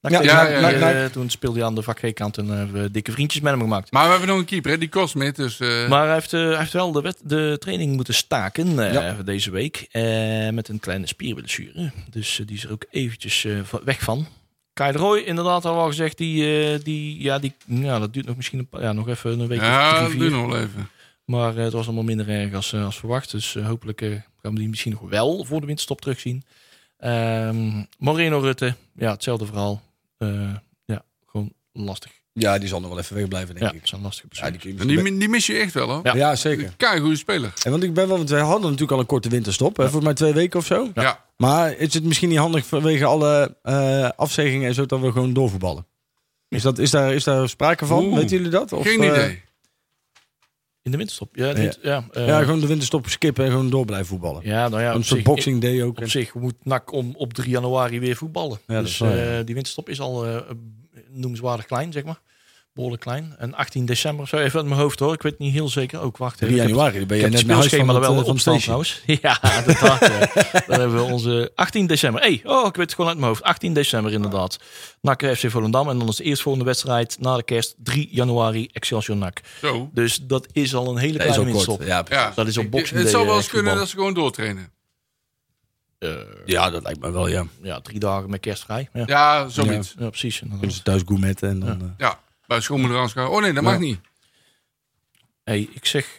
Nak 0.00 0.12
Ja, 0.12 0.18
tegen 0.20 0.36
ja, 0.36 0.60
nak. 0.60 0.70
ja, 0.72 0.78
ja, 0.90 0.90
ja. 1.00 1.08
toen 1.08 1.30
speelde 1.30 1.58
hij 1.58 1.66
aan 1.68 1.74
de 1.74 1.82
vak 1.82 1.98
G-kant 1.98 2.36
en 2.38 2.46
hebben 2.48 2.82
we 2.82 2.90
dikke 2.90 3.12
vriendjes 3.12 3.42
met 3.42 3.52
hem 3.52 3.60
gemaakt. 3.60 3.92
Maar 3.92 4.04
we 4.04 4.10
hebben 4.10 4.28
nog 4.28 4.38
een 4.38 4.44
keeper, 4.44 4.70
hè, 4.70 4.78
die 4.78 4.88
kost 4.88 5.14
mee. 5.14 5.32
Dus, 5.32 5.60
eh, 5.60 5.88
Maar 5.88 6.04
hij 6.04 6.14
heeft, 6.14 6.32
eh, 6.32 6.40
hij 6.48 6.58
heeft 6.58 6.72
wel 6.72 6.92
de, 6.92 7.00
wet, 7.00 7.18
de 7.24 7.56
training 7.58 7.94
moeten 7.94 8.14
staken 8.14 8.78
eh, 8.86 8.92
Ja. 8.92 9.16
deze 9.24 9.50
week. 9.50 9.86
eh, 9.90 10.48
met 10.50 10.68
een 10.68 10.80
kleine 10.80 11.06
spierblessure. 11.06 11.90
Dus 12.10 12.40
die 12.46 12.56
is 12.56 12.64
er 12.64 12.72
ook 12.72 12.84
eventjes 12.90 13.44
eh, 13.44 13.58
weg 13.84 14.00
van. 14.00 14.26
Kai 14.78 14.92
de 14.92 14.98
Roy, 14.98 15.18
inderdaad, 15.18 15.64
al 15.64 15.74
wel 15.74 15.86
gezegd. 15.86 16.18
Die, 16.18 16.72
eh, 16.72 16.84
die, 16.84 17.22
ja, 17.22 17.38
die, 17.38 17.54
ja, 17.66 17.98
dat 17.98 18.12
duurt 18.12 18.26
nog 18.26 18.36
misschien 18.36 18.58
een, 18.58 18.68
paar- 18.68 18.82
ja, 18.82 18.92
nog 18.92 19.08
even 19.08 19.40
een 19.40 19.46
week 19.46 19.60
ja, 19.60 19.92
of 19.92 19.98
dat 19.98 20.08
drie, 20.08 20.20
vier. 20.20 20.30
we 20.30 20.36
nog 20.36 20.46
wel 20.46 20.60
even. 20.60 20.90
Maar 21.24 21.56
eh, 21.56 21.64
het 21.64 21.72
was 21.72 21.84
allemaal 21.86 22.04
minder 22.04 22.28
erg 22.28 22.54
als, 22.54 22.72
eh, 22.72 22.84
als 22.84 22.98
verwacht. 22.98 23.30
Dus 23.30 23.54
hopelijk 23.54 24.00
gaan 24.42 24.52
we 24.52 24.58
die 24.58 24.68
misschien 24.68 24.92
nog 24.92 25.00
wel 25.00 25.44
voor 25.44 25.60
de 25.60 25.66
winterstop 25.66 26.00
terugzien. 26.00 26.44
Ehm 26.98 27.84
Moreno 27.98 28.38
Rutte, 28.38 28.74
ja, 28.94 29.10
hetzelfde 29.10 29.46
verhaal. 29.46 29.82
Ja, 30.84 31.04
gewoon 31.26 31.52
lastig. 31.72 32.12
Ja, 32.38 32.58
die 32.58 32.68
zal 32.68 32.80
nog 32.80 32.88
wel 32.90 32.98
even 32.98 33.16
wegblijven, 33.16 33.54
denk 33.54 33.72
Ja, 33.72 33.78
ik. 33.78 33.86
zijn 33.86 34.00
lastige 34.02 34.28
Ja, 34.30 34.50
die 34.50 34.50
blessures. 34.50 34.62
kun 34.62 34.70
je 34.70 34.78
En 34.80 34.86
misschien 35.04 35.18
die, 35.18 35.18
die 35.20 35.28
mis 35.28 35.46
je 35.46 35.54
echt 35.64 35.74
wel, 35.74 35.88
hoor. 35.88 36.00
Ja. 36.02 36.12
be- 36.12 36.18
ja, 36.18 36.36
zeker. 36.36 36.72
Kei 36.76 37.00
goede 37.00 37.16
speler. 37.16 37.52
En 37.64 37.70
want 37.70 37.82
ik 37.82 37.94
ben 37.94 38.08
wel, 38.08 38.16
want 38.16 38.30
wij 38.30 38.40
hadden 38.40 38.62
natuurlijk 38.62 38.92
al 38.92 38.98
een 38.98 39.06
korte 39.06 39.28
winterstop, 39.28 39.76
hè, 39.76 39.90
voor 39.90 40.02
mij 40.02 40.14
twee 40.14 40.32
weken 40.32 40.58
of 40.58 40.66
zo. 40.66 40.90
Ja. 40.94 41.24
Maar 41.36 41.76
is 41.76 41.94
het 41.94 42.04
misschien 42.04 42.28
niet 42.28 42.38
handig 42.38 42.66
vanwege 42.66 43.04
alle 43.04 43.56
eh 43.62 44.08
afzeggingen 44.16 44.68
en 44.68 44.74
zo 44.74 44.86
dat 44.86 45.00
we 45.00 45.12
gewoon 45.12 45.32
doorvoetballen? 45.32 45.86
Is, 46.48 46.62
dat, 46.62 46.78
is, 46.78 46.90
daar, 46.90 47.14
is 47.14 47.24
daar 47.24 47.48
sprake 47.48 47.86
van? 47.86 48.04
Oeh. 48.04 48.14
Weten 48.14 48.36
jullie 48.36 48.50
dat? 48.50 48.72
Of, 48.72 48.86
Geen 48.86 49.00
eh, 49.02 49.06
idee. 49.08 49.42
In 50.82 50.90
de 50.90 50.96
winterstop. 50.96 51.36
Ja, 51.36 51.52
dit, 51.52 51.78
ja. 51.82 52.04
eh, 52.12 52.26
ja, 52.26 52.40
gewoon 52.42 52.60
de 52.60 52.66
winterstop 52.66 53.08
skippen 53.08 53.44
en 53.44 53.50
gewoon 53.50 53.70
door 53.70 53.84
blijven 53.84 54.06
voetballen. 54.06 54.40
ja, 54.44 54.68
nou 54.68 54.82
ja, 54.82 54.88
een 54.94 55.04
soort 55.04 55.06
zich- 55.20 55.22
boxing 55.22 55.60
day 55.60 55.82
ook. 55.82 55.98
Op 55.98 56.08
zich 56.08 56.34
moet 56.34 56.54
NAC 56.62 56.92
om 56.92 57.14
op 57.16 57.32
3 57.34 57.50
januari 57.50 58.00
weer 58.00 58.16
voetballen. 58.16 58.58
Ja, 58.66 58.74
dat 58.74 58.82
dus 58.82 58.92
is 58.92 58.98
waar, 58.98 59.38
eh, 59.38 59.44
die 59.44 59.54
winterstop 59.54 59.88
is 59.88 60.00
al 60.00 60.26
eh, 60.26 60.36
noemenswaardig 61.10 61.66
klein, 61.66 61.92
zeg 61.92 62.04
maar. 62.04 62.20
Behoorlijk 62.78 63.04
klein. 63.06 63.34
En 63.38 63.54
18 63.54 63.86
december, 63.86 64.28
zo 64.28 64.36
even 64.36 64.58
uit 64.58 64.68
mijn 64.68 64.80
hoofd 64.80 64.98
hoor. 64.98 65.12
Ik 65.14 65.22
weet 65.22 65.32
het 65.32 65.40
niet 65.40 65.52
heel 65.52 65.68
zeker. 65.68 66.00
Ook 66.00 66.16
wacht. 66.16 66.38
3 66.38 66.50
ik 66.50 66.56
heb- 66.58 66.68
januari, 66.68 66.98
dan 66.98 67.06
ben 67.06 67.16
je 67.18 67.28
net 67.28 67.46
naar 67.46 67.56
huis 67.56 67.68
van 67.74 67.78
er 67.78 67.86
wel 67.86 67.96
eh, 68.00 68.06
van 68.06 68.18
op 68.18 68.26
het 68.26 68.40
staan 68.40 68.60
station. 68.60 68.84
trouwens. 68.84 69.02
Ja, 69.22 69.38
ja. 69.42 70.60
Dan 70.66 70.80
hebben 70.80 70.94
we 70.94 71.12
onze 71.12 71.52
18 71.54 71.86
december. 71.86 72.20
Hey, 72.22 72.40
oh, 72.44 72.66
ik 72.66 72.74
weet 72.76 72.84
het 72.86 72.94
gewoon 72.94 73.08
uit 73.10 73.18
mijn 73.18 73.28
hoofd. 73.30 73.42
18 73.42 73.72
december 73.72 74.12
inderdaad. 74.12 74.58
NAC 75.00 75.22
FC 75.36 75.50
Volendam. 75.50 75.88
En 75.88 75.98
dan 75.98 76.08
is 76.08 76.16
de 76.16 76.24
eerstvolgende 76.24 76.66
wedstrijd 76.66 77.16
na 77.20 77.36
de 77.36 77.42
kerst 77.42 77.74
3 77.82 78.08
januari 78.10 78.68
Excelsior 78.72 79.16
NAC. 79.16 79.40
Zo. 79.60 79.90
Dus 79.92 80.16
dat 80.22 80.46
is 80.52 80.74
al 80.74 80.88
een 80.90 80.96
hele 80.98 81.12
Dat 81.12 81.22
kleine 81.22 81.44
winterstop. 81.44 81.82
Ja. 81.82 82.32
Dat 82.34 82.46
is 82.46 82.58
op 82.58 82.70
Boxing 82.70 83.00
Het 83.00 83.08
zou 83.10 83.22
wel 83.24 83.32
eh, 83.32 83.38
eens 83.38 83.48
kunnen 83.48 83.76
dat 83.76 83.88
ze 83.88 83.96
gewoon 83.96 84.14
doortrainen. 84.14 84.70
Eh, 85.98 86.10
ja, 86.44 86.70
dat 86.70 86.82
lijkt 86.82 87.00
me 87.00 87.10
wel, 87.10 87.28
ja. 87.28 87.46
ja, 87.62 87.80
drie 87.80 87.98
dagen 87.98 88.30
met 88.30 88.40
kerstvrij. 88.40 88.88
Ja, 88.92 89.02
Ja, 89.06 89.48
zoiets. 89.48 89.94
ja 89.98 90.08
precies. 90.08 90.40
En 90.42 90.48
dan- 90.48 90.58
Kunnen 90.58 90.76
ze 90.76 90.82
thuis 90.82 91.02
gourmetten 91.06 91.48
en 91.48 91.60
dan... 91.60 91.94
Ja. 91.98 92.20
Bij 92.48 92.60
schoonmoeder 92.60 92.98
aanschouwen. 92.98 93.36
Oh 93.36 93.42
nee, 93.42 93.52
dat 93.52 93.64
Ja. 93.64 93.70
mag 93.70 93.78
niet. 93.78 94.00
Hey, 95.44 95.68
ik 95.72 95.86
zeg, 95.86 96.04
eh, 96.10 96.16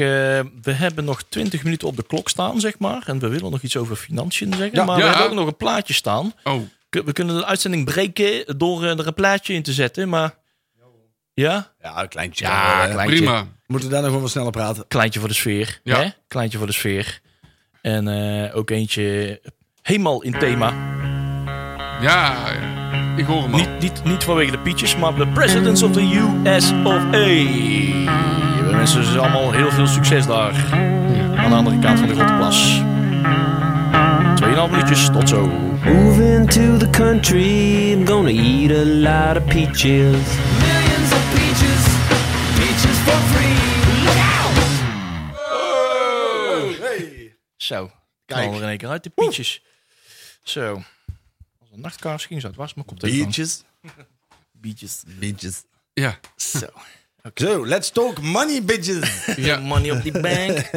we 0.62 0.72
hebben 0.72 1.06
nog 1.06 1.24
20 1.24 1.64
minuten 1.64 1.88
op 1.88 1.96
de 1.96 2.04
klok 2.04 2.30
staan, 2.30 2.60
zeg 2.60 2.80
maar. 2.80 3.04
En 3.06 3.20
we 3.20 3.28
willen 3.28 3.52
nog 3.52 3.62
iets 3.62 3.78
over 3.78 3.96
financiën 3.96 4.54
zeggen. 4.54 4.78
Ja. 4.78 4.86
maar 4.86 4.98
we 4.98 5.04
hebben 5.04 5.26
ook 5.26 5.34
nog 5.34 5.48
een 5.48 5.58
plaatje 5.58 5.94
staan. 5.94 6.34
Oh. 6.44 6.62
We 6.90 7.14
kunnen 7.14 7.36
de 7.38 7.46
uitzending 7.46 7.86
breken 7.86 8.58
door 8.58 8.84
eh, 8.84 9.00
er 9.00 9.08
een 9.08 9.14
plaatje 9.14 9.54
in 9.54 9.64
te 9.64 9.74
zetten. 9.74 10.10
Maar 10.10 10.36
ja, 11.34 11.74
ja, 11.82 12.02
een 12.02 12.08
kleintje. 12.08 12.46
Ja, 12.46 12.88
kleintje. 12.88 13.16
Prima. 13.18 13.48
Moeten 13.68 13.90
we 13.90 13.96
daar 13.96 14.12
nog 14.12 14.22
wat 14.22 14.30
sneller 14.30 14.52
praten? 14.52 14.88
kleintje 14.88 15.20
voor 15.20 15.30
de 15.30 15.36
sfeer. 15.36 15.80
Ja. 15.84 15.98
Hè? 16.02 16.10
Kleintje 16.28 16.58
voor 16.58 16.68
de 16.68 16.74
sfeer. 16.74 17.20
En 17.82 18.08
eh, 18.08 18.56
ook 18.56 18.70
eentje 18.70 19.42
helemaal 19.82 20.22
in 20.24 20.40
thema. 20.40 20.70
Ja, 22.02 22.52
ja. 22.54 22.69
Ik 23.16 23.26
hoor 23.26 23.42
hem 23.42 23.54
al. 23.54 23.60
Niet, 23.60 23.80
niet, 23.80 24.04
niet 24.04 24.24
vanwege 24.24 24.52
de 24.52 24.60
pietjes, 24.60 24.96
maar 24.96 25.16
de 25.16 25.28
presidents 25.28 25.84
of 25.84 25.92
the 25.92 26.02
US 26.02 26.72
of 26.84 27.04
A. 27.14 27.28
We 28.66 28.70
wensen 28.72 29.04
ze 29.04 29.20
allemaal 29.20 29.52
heel 29.52 29.72
veel 29.72 29.88
succes 29.88 30.26
daar. 30.26 30.54
Aan 31.36 31.50
de 31.50 31.56
andere 31.56 31.80
kant 31.80 32.00
van 32.00 32.08
de 32.08 32.16
grote 32.16 32.34
plas. 32.34 32.82
2,5 34.42 34.72
minuutjes, 34.72 35.06
tot 35.06 35.30
zo. 35.30 35.48
Moving 35.86 36.52
to 36.52 36.78
the 36.78 36.90
country, 36.90 37.92
I'm 37.92 38.08
gonna 38.08 38.30
eat 38.30 38.72
a 38.72 38.86
lot 38.86 39.38
of 39.38 39.46
peaches. 39.46 40.16
Millions 40.60 41.12
of 41.12 41.24
peaches, 41.34 41.84
peaches 42.56 42.98
for 42.98 43.20
free. 43.32 43.58
Look 44.04 44.18
out! 44.18 44.58
Zo, 47.58 47.92
knal 48.26 48.54
er 48.54 48.62
in 48.62 48.68
één 48.68 48.78
keer 48.78 48.90
uit, 48.90 49.04
de 49.04 49.10
pietjes. 49.10 49.62
Zo. 50.44 50.82
Nachtkaars 51.82 52.26
ging, 52.26 52.42
zou 52.42 52.54
het 52.54 52.62
was, 52.62 52.74
maar 52.74 52.86
komt 52.86 53.04
even 53.04 53.18
Biertjes. 53.18 53.64
Bietjes. 54.52 55.04
Biertjes. 55.20 55.64
Ja, 55.94 56.20
Zo. 56.36 56.68
Zo, 57.34 57.66
let's 57.66 57.90
talk 57.90 58.22
money, 58.22 58.64
bitches. 58.64 59.26
ja. 59.36 59.60
Money 59.60 59.92
op 59.92 60.04
die 60.04 60.12
bank. 60.12 60.70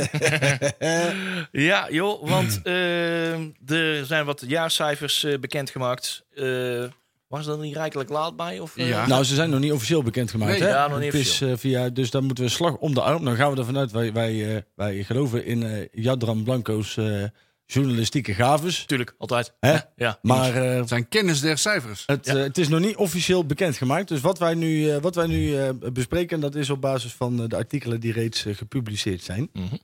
ja, 1.71 1.91
joh, 1.91 2.29
want 2.29 2.61
eh, 2.63 3.33
er 3.71 4.07
zijn 4.07 4.25
wat 4.25 4.45
jaarcijfers 4.47 5.25
eh, 5.25 5.39
bekendgemaakt. 5.39 6.25
Eh, 6.35 6.85
was 7.33 7.47
er 7.47 7.59
niet 7.59 7.77
rijkelijk 7.77 8.11
laat 8.11 8.37
bij? 8.37 8.59
Of? 8.59 8.73
Ja. 8.75 9.07
Nou, 9.07 9.25
ze 9.25 9.35
zijn 9.35 9.51
nog 9.51 9.61
niet 9.61 9.73
officieel 9.73 10.03
bekendgemaakt. 10.03 10.53
Nee, 10.53 10.63
hè? 10.63 10.69
ja, 10.69 10.89
nog 10.89 10.99
niet 10.99 11.15
is, 11.15 11.43
via, 11.55 11.89
dus 11.89 12.11
dan 12.11 12.25
moeten 12.25 12.45
we 12.45 12.51
slag 12.51 12.77
om 12.77 12.95
de 12.95 13.01
arm. 13.01 13.25
Dan 13.25 13.37
gaan 13.37 13.53
we 13.53 13.59
ervan 13.59 13.79
uit, 13.79 13.91
wij, 13.91 14.13
wij, 14.13 14.57
eh, 14.57 14.63
wij 14.75 15.05
geloven 15.05 15.45
in 15.45 15.63
eh 15.63 15.87
Jadran 15.93 16.43
Blanco's 16.43 16.97
eh, 16.97 17.25
journalistieke 17.67 18.35
gaves. 18.35 18.85
Tuurlijk, 18.87 19.15
altijd. 19.19 19.53
Hè? 19.61 19.77
Ja. 19.97 20.19
Maar 20.23 20.55
eh, 20.57 20.77
Het 20.77 20.89
zijn 20.89 21.09
kennis 21.09 21.41
der 21.41 21.59
cijfers. 21.59 22.03
het, 22.07 22.27
eh, 22.27 22.35
het 22.35 22.59
is 22.59 22.69
nog 22.69 22.81
niet 22.81 22.97
officieel 22.97 23.47
bekendgemaakt. 23.47 24.09
Dus 24.09 24.21
wat 24.21 24.39
wij 24.39 24.55
nu, 24.55 24.91
eh, 24.91 24.97
wat 25.01 25.15
wij 25.15 25.27
nu 25.27 25.57
eh, 25.59 25.69
bespreken, 25.93 26.41
dat 26.41 26.55
is 26.55 26.71
op 26.71 26.81
basis 26.81 27.13
van 27.13 27.49
de 27.49 27.57
artikelen 27.57 28.01
die 28.01 28.13
reeds 28.13 28.45
gepubliceerd 28.49 29.23
zijn. 29.23 29.49
Mhm. 29.53 29.77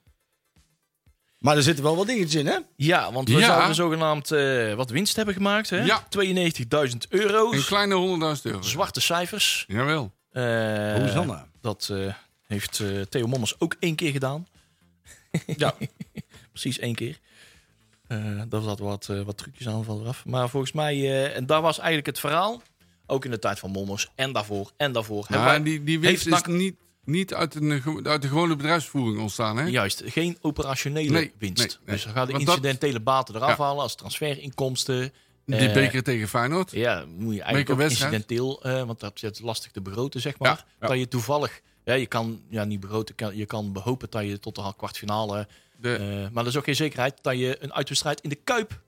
Maar 1.39 1.57
er 1.57 1.63
zitten 1.63 1.85
wel 1.85 1.97
wat 1.97 2.07
dingetjes 2.07 2.35
in, 2.35 2.47
hè? 2.47 2.59
Ja, 2.77 3.13
want 3.13 3.29
we 3.29 3.39
Ja. 3.39 3.47
zouden 3.47 3.75
zogenaamd 3.75 4.31
eh, 4.31 4.75
wat 4.75 4.91
winst 4.91 5.17
hebben 5.17 5.35
gemaakt. 5.35 5.71
Hè? 5.71 5.83
Ja. 5.85 6.07
92.000 6.09 7.07
euro's. 7.09 7.57
Een 7.57 7.65
kleine 7.65 7.95
100.000 7.95 8.43
euro. 8.47 8.63
Zwarte 8.63 9.01
cijfers. 9.01 9.65
Jawel. 9.69 10.13
Eh, 10.31 10.95
Hosanna. 10.95 11.47
dat 11.61 11.89
eh, 11.93 12.15
heeft 12.47 12.81
eh, 12.81 13.01
Theo 13.01 13.27
Mommers 13.27 13.61
ook 13.61 13.77
één 13.81 13.95
keer 13.95 14.11
gedaan. 14.13 14.47
Ja. 15.57 15.75
Precies 16.53 16.79
één 16.79 16.95
keer. 16.95 17.19
Eh 18.09 18.43
daar 18.49 18.63
zaten 18.63 18.85
wat, 18.85 19.09
eh, 19.09 19.21
wat 19.23 19.37
trucjes 19.37 19.69
aan 19.69 19.85
van 19.85 20.01
eraf. 20.01 20.25
Maar 20.25 20.49
volgens 20.49 20.73
mij, 20.73 20.95
eh, 20.95 21.37
en 21.37 21.47
daar 21.47 21.63
was 21.63 21.77
eigenlijk 21.79 22.07
het 22.07 22.19
verhaal. 22.21 22.63
Ook 23.07 23.25
in 23.25 23.31
de 23.31 23.39
tijd 23.39 23.59
van 23.59 23.71
Mommers. 23.71 24.09
En 24.15 24.33
daarvoor, 24.33 24.71
en 24.77 24.93
daarvoor. 24.93 25.27
Ja, 25.29 25.45
wij- 25.45 25.63
die, 25.63 25.85
die 25.85 26.01
winst 26.01 26.27
is 26.27 26.43
niet, 26.47 26.77
niet 27.05 27.35
uit, 27.35 27.55
een, 27.55 27.83
uit 28.07 28.23
de 28.23 28.29
gewone 28.29 28.57
bedrijfsvoering 28.57 29.21
ontstaan. 29.21 29.57
Hè? 29.57 29.65
Juist, 29.65 30.03
geen 30.07 30.39
operationele 30.41 31.11
Nee, 31.11 31.33
winst. 31.39 31.59
nee, 31.59 31.77
nee. 31.87 31.95
Dus 31.95 32.05
we 32.05 32.11
gaan 32.11 32.27
de 32.27 32.33
Want 32.33 32.47
dat- 32.47 32.57
incidentele 32.57 33.01
baten 33.01 33.35
eraf 33.35 33.57
Ja. 33.57 33.65
halen 33.65 33.83
als 33.83 33.95
transferinkomsten. 33.95 35.13
Die 35.45 35.73
beker 35.73 36.03
tegen 36.03 36.29
Feyenoord. 36.29 36.71
Ja, 36.71 37.05
moet 37.19 37.35
je 37.35 37.43
eigenlijk 37.43 37.71
ook 37.81 37.89
incidenteel, 37.91 38.61
want 38.63 39.01
dat 39.01 39.23
is 39.23 39.41
lastig 39.41 39.71
te 39.71 39.81
begroten, 39.81 40.21
zeg 40.21 40.39
maar. 40.39 40.65
Ja. 40.81 40.87
Dat 40.89 40.99
je 40.99 41.09
toevallig, 41.09 41.61
ja, 41.85 41.95
je 41.95 42.07
kan 42.07 42.41
ja, 42.49 42.65
niet 42.65 42.81
begroten, 42.81 43.15
kan- 43.15 43.37
je 43.37 43.47
kan 43.47 43.73
behopen 43.73 44.11
dat 44.11 44.25
je 44.25 44.39
tot 44.39 44.55
de 44.55 44.73
kwartfinale, 44.77 45.49
De, 45.81 45.95
eh, 45.95 46.33
maar 46.33 46.43
er 46.43 46.49
is 46.49 46.57
ook 46.57 46.65
geen 46.65 46.77
zekerheid 46.77 47.15
dat 47.23 47.39
je 47.39 47.57
een 47.61 47.75
uitwedstrijd 47.75 48.21
in 48.21 48.29
de 48.29 48.39
Kuip 48.45 48.81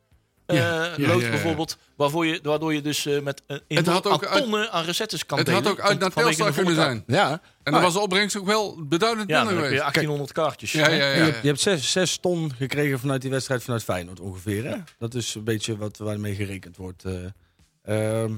eh 0.47 0.57
Ja, 0.57 0.84
ja, 0.97 1.07
loopt 1.07 1.20
ja, 1.20 1.24
ja. 1.26 1.30
bijvoorbeeld, 1.30 1.78
waarvoor 1.97 2.26
je, 2.26 2.41
waardoor 2.43 2.74
je 2.74 2.82
dus 2.82 3.07
eh, 3.07 3.20
met 3.20 3.43
een 3.47 3.61
enorm 3.66 3.86
had 3.88 4.07
ook 4.07 4.24
aan 4.26 4.30
uit- 4.32 4.43
tonnen 4.43 4.70
aan 4.72 4.84
recettes 4.84 5.26
kan 5.26 5.38
het 5.38 5.47
delen. 5.47 5.62
had 5.62 5.72
ook 5.72 5.80
uit 5.80 5.99
naar 5.99 6.09
de 6.09 6.14
Telstar 6.14 6.53
kunnen 6.53 6.74
zijn. 6.74 7.03
Ja. 7.07 7.41
En 7.62 7.72
dan 7.72 7.82
was 7.82 7.93
de 7.93 8.01
opbrengst 8.01 8.36
ook 8.36 8.47
wel 8.47 8.84
beduidend 8.84 9.28
dan 9.28 9.47
minder 9.47 9.62
geweest. 9.64 9.80
1800 9.80 10.32
kaartjes. 10.32 10.72
Ja, 10.72 10.82
hè? 10.82 10.91
ja, 10.91 11.01
En 11.12 11.18
ja. 11.18 11.24
je, 11.24 11.30
hebt, 11.30 11.43
je 11.43 11.49
hebt 11.49 11.61
zes, 11.61 11.93
zes 11.93 12.16
ton 12.18 12.53
gekregen 12.55 12.99
vanuit 12.99 13.20
die 13.22 13.30
wedstrijd 13.30 13.62
vanuit 13.62 13.84
Feyenoord 13.84 14.20
ongeveer. 14.20 14.64
Hè? 14.64 14.76
Dat 14.99 15.14
is 15.14 15.34
een 15.34 15.45
beetje 15.45 15.76
wat 15.76 15.97
waarmee 15.99 16.34
gerekend 16.34 16.76
wordt. 16.76 17.05
eh. 17.05 17.14
Ehm, 18.22 18.32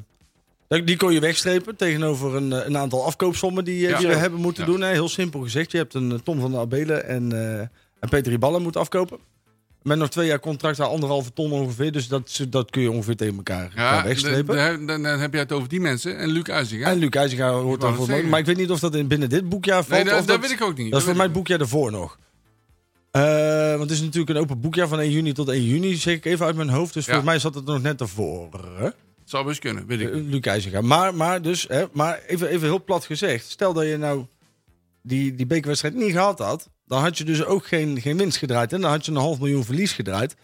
dat- 0.69 0.87
die 0.87 0.97
kon 0.97 1.13
je 1.13 1.21
wegstrepen 1.21 1.77
tegenover 1.77 2.35
een, 2.35 2.51
een 2.51 2.77
aantal 2.77 3.05
afkoopsommen 3.05 3.65
die, 3.65 3.81
Ja. 3.89 3.99
die 3.99 4.07
we 4.07 4.15
hebben 4.15 4.41
moeten 4.41 4.65
Ja. 4.65 4.71
doen. 4.71 4.81
Hè? 4.81 4.89
Heel 4.91 5.09
simpel 5.09 5.41
gezegd. 5.41 5.71
Je 5.73 5.79
hebt 5.79 5.95
een 5.95 6.23
Tom 6.23 6.41
van 6.41 6.51
der 6.51 6.61
Abelen 6.61 7.05
en, 7.07 7.59
eh 7.61 7.67
en 8.03 8.09
Peter 8.09 8.39
Ballen 8.39 8.63
moeten 8.63 8.81
afkopen. 8.81 9.19
Met 9.83 9.99
nog 9.99 10.09
twee 10.11 10.27
jaar 10.27 10.41
contract 10.41 10.81
aan 10.81 10.89
anderhalve 10.89 11.33
ton 11.33 11.53
ongeveer. 11.53 11.93
Dus 11.93 12.09
dat, 12.09 12.41
dat 12.49 12.71
kun 12.71 12.83
je 12.83 12.91
ongeveer 12.91 13.17
tegen 13.17 13.37
elkaar, 13.37 13.73
Ja, 13.75 14.05
wegstrepen. 14.05 14.87
dan, 14.87 15.03
dan 15.03 15.19
heb 15.21 15.33
je 15.33 15.39
het 15.39 15.53
over 15.53 15.69
die 15.69 15.81
mensen. 15.81 16.19
En 16.19 16.29
Luc 16.29 16.43
Uizing, 16.45 16.83
hè? 16.85 16.91
en 16.91 16.99
Luc 16.99 17.11
IJzinga 17.11 17.51
hoort 17.51 17.81
dan. 17.81 18.29
Maar 18.29 18.41
ik 18.41 18.47
weet 18.47 18.57
niet 18.57 18.71
of 18.71 18.81
dat 18.81 18.95
in 18.95 19.07
binnen 19.09 19.29
dit 19.29 19.49
boekjaar 19.49 19.85
valt. 19.85 20.05
Nee, 20.05 20.15
dat, 20.15 20.27
dat 20.27 20.41
weet 20.41 20.51
ik 20.51 20.63
ook 20.63 20.77
niet. 20.77 20.91
dat 20.91 21.01
is 21.01 21.07
voor 21.07 21.15
weet 21.17 21.17
mij 21.17 21.27
ik 21.27 21.33
het 21.33 21.33
boekjaar 21.33 21.61
ervoor 21.61 21.91
nog. 21.91 22.19
Eh, 23.11 23.69
want 23.71 23.81
het 23.81 23.91
is 23.91 24.01
natuurlijk 24.01 24.31
een 24.31 24.43
open 24.43 24.61
boekjaar 24.61 24.89
van 24.89 25.01
1 25.01 25.11
juni 25.11 25.33
tot 25.33 25.49
1 25.49 25.63
juni, 25.65 25.95
zeg 25.95 26.15
ik 26.15 26.25
even 26.25 26.47
uit 26.47 26.57
mijn 26.57 26.69
hoofd. 26.69 26.95
Dus 26.95 27.05
Ja. 27.07 27.13
volgens 27.13 27.31
mij 27.33 27.41
zat 27.41 27.55
het 27.55 27.65
nog 27.65 27.83
net 27.83 28.01
ervoor. 28.01 28.49
Zou 29.25 29.47
best 29.47 29.61
kunnen, 29.61 29.87
weet 29.87 30.01
ik 30.01 30.15
niet. 30.15 30.25
Luc 30.33 30.41
IJzinga. 30.41 30.81
Maar, 30.81 31.15
maar, 31.15 31.43
dus, 31.43 31.65
hè, 31.69 31.85
maar 31.93 32.21
even, 32.27 32.49
even 32.49 32.67
heel 32.69 32.85
plat 32.85 33.05
gezegd. 33.05 33.51
Stel 33.51 33.73
dat 33.73 33.85
je 33.87 33.97
nou 33.97 34.25
die, 35.03 35.35
die 35.35 35.47
bekerwedstrijd 35.47 35.95
niet 35.95 36.13
gehad 36.13 36.39
had. 36.39 36.69
Dan 36.93 37.01
had 37.03 37.19
je 37.19 37.25
dus 37.25 37.45
ook 37.45 37.67
geen, 37.67 38.01
geen 38.01 38.17
winst 38.17 38.37
gedraaid. 38.39 38.73
En 38.73 38.81
dan 38.81 38.91
had 38.91 39.05
je 39.05 39.11
een 39.11 39.17
half 39.17 39.39
miljoen 39.39 39.65
verlies 39.65 39.93
gedraaid. 39.93 40.37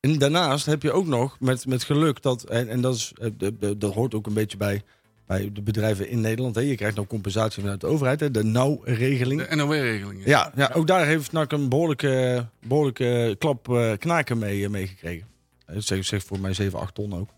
En 0.00 0.18
daarnaast 0.18 0.66
heb 0.66 0.82
je 0.82 0.92
ook 0.92 1.06
nog 1.06 1.36
met, 1.40 1.66
met 1.66 1.84
geluk 1.84 2.22
dat, 2.22 2.42
en, 2.42 2.68
en 2.68 2.80
dat, 2.80 2.94
is, 2.94 3.12
eh, 3.20 3.30
de- 3.36 3.58
de- 3.58 3.78
dat 3.78 3.94
hoort 3.94 4.14
ook 4.14 4.26
een 4.26 4.34
beetje 4.34 4.56
bij, 4.56 4.82
bij 5.26 5.50
de 5.52 5.62
bedrijven 5.62 6.08
in 6.08 6.20
Nederland. 6.20 6.54
Hè. 6.54 6.60
Je 6.60 6.74
krijgt 6.74 6.96
nou 6.96 7.06
compensatie 7.06 7.62
vanuit 7.62 7.80
de 7.80 7.86
overheid, 7.86 8.20
hè, 8.20 8.30
de 8.30 8.44
nauwregeling. 8.44 9.48
De 9.48 9.56
NOW-regelingen. 9.56 10.28
Ja, 10.28 10.52
ja, 10.56 10.70
ook 10.74 10.86
daar 10.86 11.06
heeft 11.06 11.32
NAC 11.32 11.52
een 11.52 11.68
behoorlijke, 11.68 12.46
behoorlijke 12.66 13.36
klap 13.38 13.68
eh, 13.68 13.92
knaken 13.98 14.38
mee, 14.38 14.64
eh, 14.64 14.70
meegekregen. 14.70 15.26
Dat 15.66 15.84
zegt 15.84 16.06
zeg 16.06 16.24
voor 16.24 16.40
mij 16.40 16.54
7, 16.54 16.78
8 16.78 16.94
ton 16.94 17.14
ook. 17.14 17.28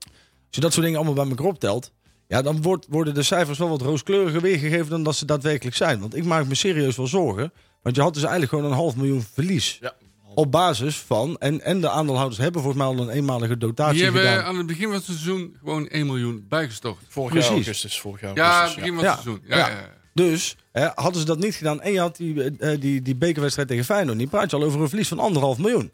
Als 0.00 0.10
je 0.50 0.60
dat 0.60 0.72
soort 0.72 0.84
dingen 0.84 1.00
allemaal 1.00 1.24
bij 1.24 1.28
elkaar 1.28 1.46
optelt... 1.52 1.92
Ja, 2.28 2.42
dan 2.42 2.62
wordt, 2.62 2.86
worden 2.88 3.14
de 3.14 3.22
cijfers 3.22 3.58
wel 3.58 3.68
wat 3.68 3.80
rooskleuriger 3.80 4.40
weergegeven 4.40 4.88
dan 4.90 5.02
dat 5.02 5.16
ze 5.16 5.24
daadwerkelijk 5.24 5.76
zijn. 5.76 6.00
Want 6.00 6.16
ik 6.16 6.24
maak 6.24 6.46
me 6.46 6.54
serieus 6.54 6.96
wel 6.96 7.06
zorgen. 7.06 7.52
Want 7.84 7.96
je 7.96 8.02
had 8.02 8.12
dus 8.14 8.22
eigenlijk 8.22 8.52
gewoon 8.52 8.70
een 8.70 8.76
half 8.76 8.96
miljoen 8.96 9.22
verlies. 9.32 9.78
Ja. 9.80 9.92
Op 10.34 10.50
basis 10.52 10.96
van... 10.96 11.36
En, 11.38 11.60
en 11.64 11.80
de 11.80 11.90
aandeelhouders 11.90 12.40
hebben 12.40 12.62
volgens 12.62 12.82
mij 12.82 12.92
al 12.92 13.02
een 13.02 13.08
eenmalige 13.14 13.58
dotatie 13.58 13.94
Die 13.94 14.04
hebben 14.04 14.22
gedaan. 14.22 14.44
aan 14.44 14.56
het 14.56 14.66
begin 14.66 14.84
van 14.84 14.94
het 14.94 15.04
seizoen 15.04 15.56
gewoon 15.58 15.88
1 15.88 16.06
miljoen 16.06 16.46
bijgestort. 16.48 16.98
Vorig 17.08 17.30
Precies. 17.30 17.48
jaar 17.48 17.56
augustus, 17.56 18.00
vorig 18.00 18.20
jaar 18.20 18.34
Ja, 18.34 18.50
augustus, 18.50 18.74
begin 18.74 18.94
van 18.94 19.04
het 19.04 19.14
Ja. 19.14 19.20
seizoen. 19.22 19.44
Ja, 19.48 19.56
Ja. 19.56 19.68
ja. 19.68 19.74
ja. 19.76 19.88
Dus 20.14 20.56
hè, 20.72 20.88
hadden 20.94 21.20
ze 21.20 21.26
dat 21.26 21.38
niet 21.38 21.54
gedaan 21.54 21.80
en 21.80 21.92
je 21.92 21.98
had 22.00 22.16
die, 22.16 22.56
eh, 22.58 22.80
die, 22.80 23.02
die 23.02 23.16
bekerwedstrijd 23.16 23.68
tegen 23.68 23.84
Feyenoord... 23.84 24.16
niet 24.18 24.30
praat 24.30 24.50
je 24.50 24.56
al 24.56 24.62
over 24.62 24.80
een 24.80 24.88
verlies 24.88 25.08
van 25.08 25.18
anderhalf 25.18 25.58
miljoen. 25.58 25.90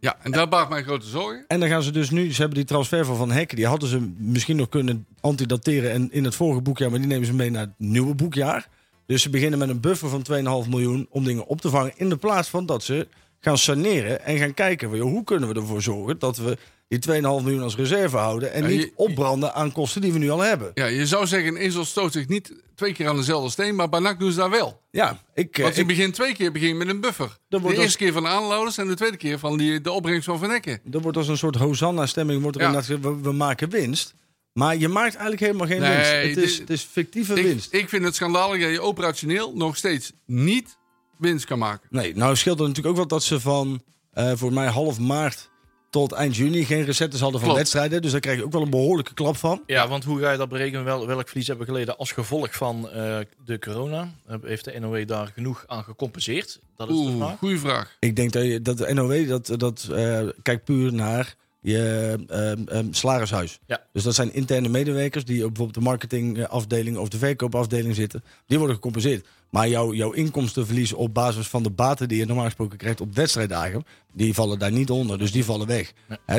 Ja, 0.00 0.16
en 0.22 0.30
daar 0.30 0.48
baart 0.48 0.68
mij 0.68 0.82
grote 0.82 1.06
zorgen. 1.06 1.44
En 1.48 1.60
dan 1.60 1.68
gaan 1.68 1.82
ze 1.82 1.90
dus 1.90 2.10
nu, 2.10 2.32
ze 2.32 2.40
hebben 2.40 2.58
die 2.58 2.66
transfer 2.66 3.04
van 3.04 3.16
Van 3.16 3.30
Hekken, 3.30 3.56
die 3.56 3.66
hadden 3.66 3.88
ze 3.88 4.10
misschien 4.18 4.56
nog 4.56 4.68
kunnen 4.68 5.06
antidateren 5.20 5.90
en 5.92 6.12
in 6.12 6.24
het 6.24 6.34
vorige 6.34 6.60
boekjaar, 6.60 6.90
maar 6.90 6.98
die 6.98 7.08
nemen 7.08 7.26
ze 7.26 7.34
mee 7.34 7.50
naar 7.50 7.60
het 7.62 7.74
nieuwe 7.78 8.14
boekjaar. 8.14 8.68
Dus 9.08 9.22
ze 9.22 9.30
beginnen 9.30 9.58
met 9.58 9.68
een 9.68 9.80
buffer 9.80 10.08
van 10.08 10.22
2,5 10.64 10.68
miljoen 10.70 11.06
om 11.10 11.24
dingen 11.24 11.46
op 11.46 11.60
te 11.60 11.70
vangen, 11.70 11.92
in 11.96 12.08
de 12.08 12.16
plaats 12.16 12.48
van 12.48 12.66
dat 12.66 12.82
ze 12.82 13.08
gaan 13.40 13.58
saneren 13.58 14.24
en 14.24 14.38
gaan 14.38 14.54
kijken, 14.54 14.96
joh, 14.96 15.10
hoe 15.10 15.24
kunnen 15.24 15.48
we 15.48 15.54
ervoor 15.60 15.82
zorgen 15.82 16.18
dat 16.18 16.36
we 16.36 16.58
die 16.88 16.98
2,5 16.98 17.12
miljoen 17.20 17.62
als 17.62 17.76
reserve 17.76 18.16
houden 18.16 18.52
en 18.52 18.62
Ja, 18.62 18.68
niet 18.68 18.80
je- 18.80 18.92
opbranden 18.96 19.54
aan 19.54 19.72
kosten 19.72 20.00
die 20.00 20.12
we 20.12 20.18
nu 20.18 20.30
al 20.30 20.40
hebben. 20.40 20.70
Ja, 20.74 20.86
je 20.86 21.06
zou 21.06 21.26
zeggen, 21.26 21.56
ezel 21.56 21.84
stoot 21.84 22.12
zich 22.12 22.28
niet 22.28 22.52
twee 22.74 22.92
keer 22.92 23.08
aan 23.08 23.16
dezelfde 23.16 23.50
steen, 23.50 23.74
maar 23.74 23.88
bij 23.88 24.00
NAC 24.00 24.18
doen 24.18 24.30
ze 24.32 24.38
dat 24.38 24.50
wel. 24.50 24.80
Ja, 24.90 25.22
ik, 25.34 25.56
eh, 25.56 25.62
Want 25.62 25.74
je 25.74 25.80
ik 25.80 25.86
begint 25.86 26.14
twee 26.14 26.34
keer 26.34 26.52
begin 26.52 26.76
met 26.76 26.88
een 26.88 27.00
buffer. 27.00 27.36
De 27.48 27.60
dat- 27.60 27.70
eerste 27.72 27.98
keer 27.98 28.12
van 28.12 28.22
de 28.22 28.28
aanlouders 28.28 28.78
en 28.78 28.86
de 28.86 28.94
tweede 28.94 29.16
keer 29.16 29.38
van 29.38 29.58
die, 29.58 29.80
de 29.80 29.90
opbrengst 29.90 30.24
van 30.24 30.38
Van 30.38 30.50
Ecken. 30.50 30.80
er 30.90 31.00
wordt 31.00 31.16
als 31.16 31.28
een 31.28 31.38
soort 31.38 31.56
Hosanna-stemming, 31.56 32.42
wordt 32.42 32.56
er 32.60 32.62
Ja. 32.72 32.82
we, 33.00 33.16
we 33.22 33.32
maken 33.32 33.70
winst. 33.70 34.14
Maar 34.58 34.76
je 34.76 34.88
maakt 34.88 35.12
eigenlijk 35.12 35.40
helemaal 35.40 35.66
geen 35.66 35.80
Nee, 35.80 35.96
winst. 35.96 36.10
Het 36.36 36.44
is, 36.44 36.50
dit- 36.50 36.58
het 36.60 36.70
is 36.70 36.82
fictieve 36.82 37.34
Ik, 37.34 37.42
winst. 37.44 37.72
ik 37.72 37.88
vind 37.88 38.04
het 38.04 38.14
schandalig 38.14 38.60
dat 38.62 38.70
je 38.70 38.80
operationeel 38.80 39.52
nog 39.56 39.76
steeds 39.76 40.12
niet 40.26 40.76
winst 41.18 41.44
kan 41.44 41.58
maken. 41.58 41.88
Nee, 41.90 42.16
nou 42.16 42.36
scheelt 42.36 42.58
het 42.58 42.68
natuurlijk 42.68 42.94
ook 42.94 43.00
wel 43.08 43.18
dat 43.18 43.22
ze 43.22 43.40
van 43.40 43.82
eh, 44.12 44.32
voor 44.34 44.52
mij 44.52 44.66
half 44.66 44.98
maart 44.98 45.50
tot 45.90 46.12
eind 46.12 46.36
juni 46.36 46.64
geen 46.64 46.84
recettes 46.84 47.20
hadden 47.20 47.40
van 47.40 47.48
Klopt. 47.48 47.62
wedstrijden. 47.62 48.02
Dus 48.02 48.10
daar 48.10 48.20
krijg 48.20 48.38
je 48.38 48.44
ook 48.44 48.52
wel 48.52 48.62
een 48.62 48.70
behoorlijke 48.70 49.14
klap 49.14 49.36
van. 49.36 49.62
Ja, 49.66 49.88
want 49.88 50.04
hoe 50.04 50.20
ga 50.20 50.30
je 50.32 50.38
dat 50.38 50.48
berekenen? 50.48 50.84
Wel, 50.84 51.06
welk 51.06 51.28
verlies 51.28 51.46
hebben 51.46 51.66
we 51.66 51.72
geleden 51.72 51.96
als 51.98 52.12
gevolg 52.12 52.54
van 52.54 52.90
eh, 52.90 53.18
de 53.44 53.58
corona? 53.58 54.12
Heb- 54.26 54.42
Heeft 54.42 54.64
de 54.64 54.78
NOW 54.80 55.08
daar 55.08 55.30
genoeg 55.34 55.64
aan 55.66 55.84
gecompenseerd? 55.84 56.60
Dat 56.76 56.88
is 56.88 56.94
de 56.94 57.00
Oeh, 57.00 57.16
vraag. 57.16 57.38
goede 57.38 57.58
vraag. 57.58 57.96
Ik 58.00 58.16
denk 58.16 58.32
dat, 58.32 58.44
je, 58.44 58.62
dat 58.62 58.78
de 58.78 58.94
NOW 58.94 59.28
dat, 59.28 59.50
dat 59.56 59.88
eh, 59.92 60.20
kijkt 60.42 60.64
puur 60.64 60.92
naar 60.94 61.34
je 61.68 62.16
ehm, 62.28 62.62
ehm, 62.68 62.86
salarishuis. 62.92 63.58
Ja. 63.66 63.82
Dus 63.92 64.02
dat 64.02 64.14
zijn 64.14 64.34
interne 64.34 64.68
medewerkers 64.68 65.24
die 65.24 65.36
op 65.44 65.48
bijvoorbeeld 65.48 65.74
de 65.84 65.90
marketingafdeling 65.90 66.96
of 66.96 67.08
de 67.08 67.18
verkoopafdeling 67.18 67.94
zitten. 67.94 68.22
Die 68.46 68.58
worden 68.58 68.76
gecompenseerd. 68.76 69.26
Maar 69.50 69.68
jouw, 69.68 69.92
jouw 69.94 70.10
inkomstenverlies 70.12 70.92
op 70.92 71.14
basis 71.14 71.46
van 71.48 71.62
de 71.62 71.70
baten 71.70 72.08
die 72.08 72.18
je 72.18 72.26
normaal 72.26 72.44
gesproken 72.44 72.78
krijgt 72.78 73.00
op 73.00 73.14
wedstrijddagen, 73.14 73.84
die 74.12 74.34
vallen 74.34 74.58
daar 74.58 74.72
niet 74.72 74.90
onder. 74.90 75.18
Dus 75.18 75.32
die 75.32 75.44
vallen 75.44 75.66
weg. 75.66 75.92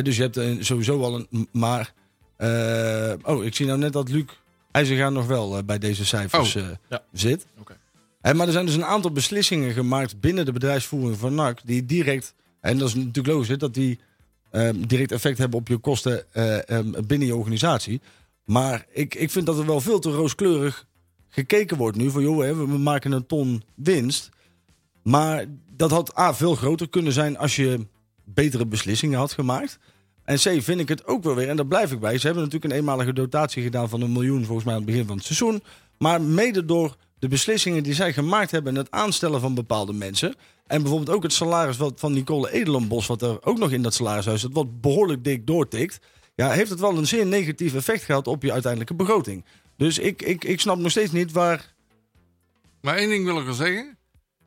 Dus 0.04 0.16
je 0.16 0.22
hebt 0.22 0.36
een- 0.36 0.66
sowieso 0.66 1.02
al 1.04 1.16
een. 1.30 1.48
Maar. 1.52 1.94
eh, 2.38 3.14
oh, 3.24 3.46
ik 3.46 3.56
zie 3.56 3.66
nou 3.66 3.80
net 3.80 3.94
dat 3.94 4.10
Luc 4.10 4.24
IJzergaan 4.72 5.14
nog 5.14 5.26
wel 5.28 5.58
eh, 5.58 5.64
bij 5.64 5.78
deze 5.78 6.06
cijfers 6.06 6.56
Oh, 6.56 6.62
eh, 6.62 6.70
ja. 6.90 7.02
zit. 7.12 7.46
Oké. 7.60 7.76
Maar 8.34 8.46
er 8.48 8.54
zijn 8.54 8.66
dus 8.66 8.76
een 8.76 8.86
aantal 8.86 9.12
beslissingen 9.12 9.74
gemaakt 9.74 10.20
binnen 10.20 10.46
de 10.46 10.52
bedrijfsvoering 10.52 11.18
van 11.18 11.36
NAC 11.36 11.60
die 11.66 11.86
direct. 11.86 12.34
En 12.62 12.78
dat 12.78 12.88
is 12.88 12.96
natuurlijk 12.96 13.28
logisch, 13.28 13.48
hè, 13.48 13.58
dat 13.58 13.74
die 13.74 14.00
ehm, 14.52 14.82
direct 14.88 15.12
effect 15.12 15.38
hebben 15.38 15.60
op 15.60 15.68
je 15.68 15.78
kosten 15.78 16.34
eh, 16.34 16.70
ehm, 16.70 16.92
binnen 17.08 17.28
je 17.28 17.36
organisatie. 17.36 18.02
Maar 18.46 18.86
ik, 18.92 19.16
ik 19.16 19.32
vind 19.32 19.46
dat 19.46 19.60
er 19.60 19.66
wel 19.66 19.82
veel 19.82 20.00
te 20.00 20.12
rooskleurig 20.12 20.86
gekeken 21.30 21.78
wordt 21.78 21.98
nu. 21.98 22.10
Van 22.10 22.22
joh, 22.22 22.38
we 22.38 22.78
maken 22.78 23.12
een 23.12 23.26
ton 23.26 23.64
winst. 23.76 24.30
Maar 25.04 25.46
dat 25.76 25.92
had 25.92 26.18
A, 26.18 26.34
veel 26.34 26.56
groter 26.56 26.90
kunnen 26.90 27.14
zijn 27.14 27.38
als 27.38 27.56
je 27.56 27.88
betere 28.24 28.66
beslissingen 28.66 29.20
had 29.20 29.32
gemaakt. 29.32 29.80
En 30.24 30.36
C, 30.36 30.62
vind 30.64 30.80
ik 30.80 30.90
het 30.90 31.06
ook 31.06 31.24
wel 31.24 31.36
weer, 31.36 31.50
en 31.50 31.56
daar 31.56 31.68
blijf 31.68 31.92
ik 31.92 32.00
bij. 32.00 32.18
Ze 32.18 32.26
hebben 32.26 32.44
natuurlijk 32.44 32.72
een 32.72 32.80
eenmalige 32.80 33.14
dotatie 33.14 33.64
gedaan 33.64 33.90
van 33.90 34.02
een 34.02 34.12
miljoen 34.12 34.46
volgens 34.46 34.66
mij 34.66 34.74
aan 34.76 34.82
het 34.82 34.90
begin 34.90 35.06
van 35.06 35.16
het 35.16 35.26
seizoen. 35.26 35.64
Maar 35.98 36.22
mede 36.22 36.66
door 36.66 36.96
de 37.20 37.28
beslissingen 37.28 37.84
die 37.84 37.94
zij 37.94 38.14
gemaakt 38.14 38.52
hebben 38.52 38.74
en 38.74 38.80
het 38.80 38.92
aanstellen 38.92 39.40
van 39.40 39.54
bepaalde 39.54 39.94
mensen. 39.94 40.36
En 40.70 40.82
bijvoorbeeld 40.82 41.18
ook 41.18 41.24
het 41.24 41.34
salaris 41.34 41.78
wat, 41.78 41.94
van 41.96 42.14
Nicole 42.14 42.52
Edelenbos, 42.52 43.08
wat 43.08 43.22
er 43.22 43.46
ook 43.46 43.58
nog 43.58 43.72
in 43.72 43.82
dat 43.82 43.94
salarishuis 43.94 44.42
zit, 44.42 44.54
wat 44.54 44.82
behoorlijk 44.82 45.24
dik 45.24 45.48
doortikt. 45.48 46.00
Ja, 46.36 46.50
heeft 46.52 46.70
het 46.70 46.80
wel 46.80 46.98
een 46.98 47.08
zeer 47.08 47.26
negatief 47.26 47.76
effect 47.76 48.04
gehad 48.04 48.28
op 48.28 48.44
je 48.44 48.52
uiteindelijke 48.52 48.94
begroting. 48.94 49.46
Dus 49.78 50.00
ik, 50.00 50.22
ik, 50.22 50.44
ik 50.44 50.60
snap 50.60 50.78
nog 50.78 50.92
steeds 50.92 51.12
niet 51.12 51.32
waar. 51.32 51.74
Maar 52.82 52.96
één 52.96 53.10
ding 53.10 53.26
wil 53.26 53.40
ik 53.40 53.46
wel 53.46 53.54
zeggen. 53.54 53.98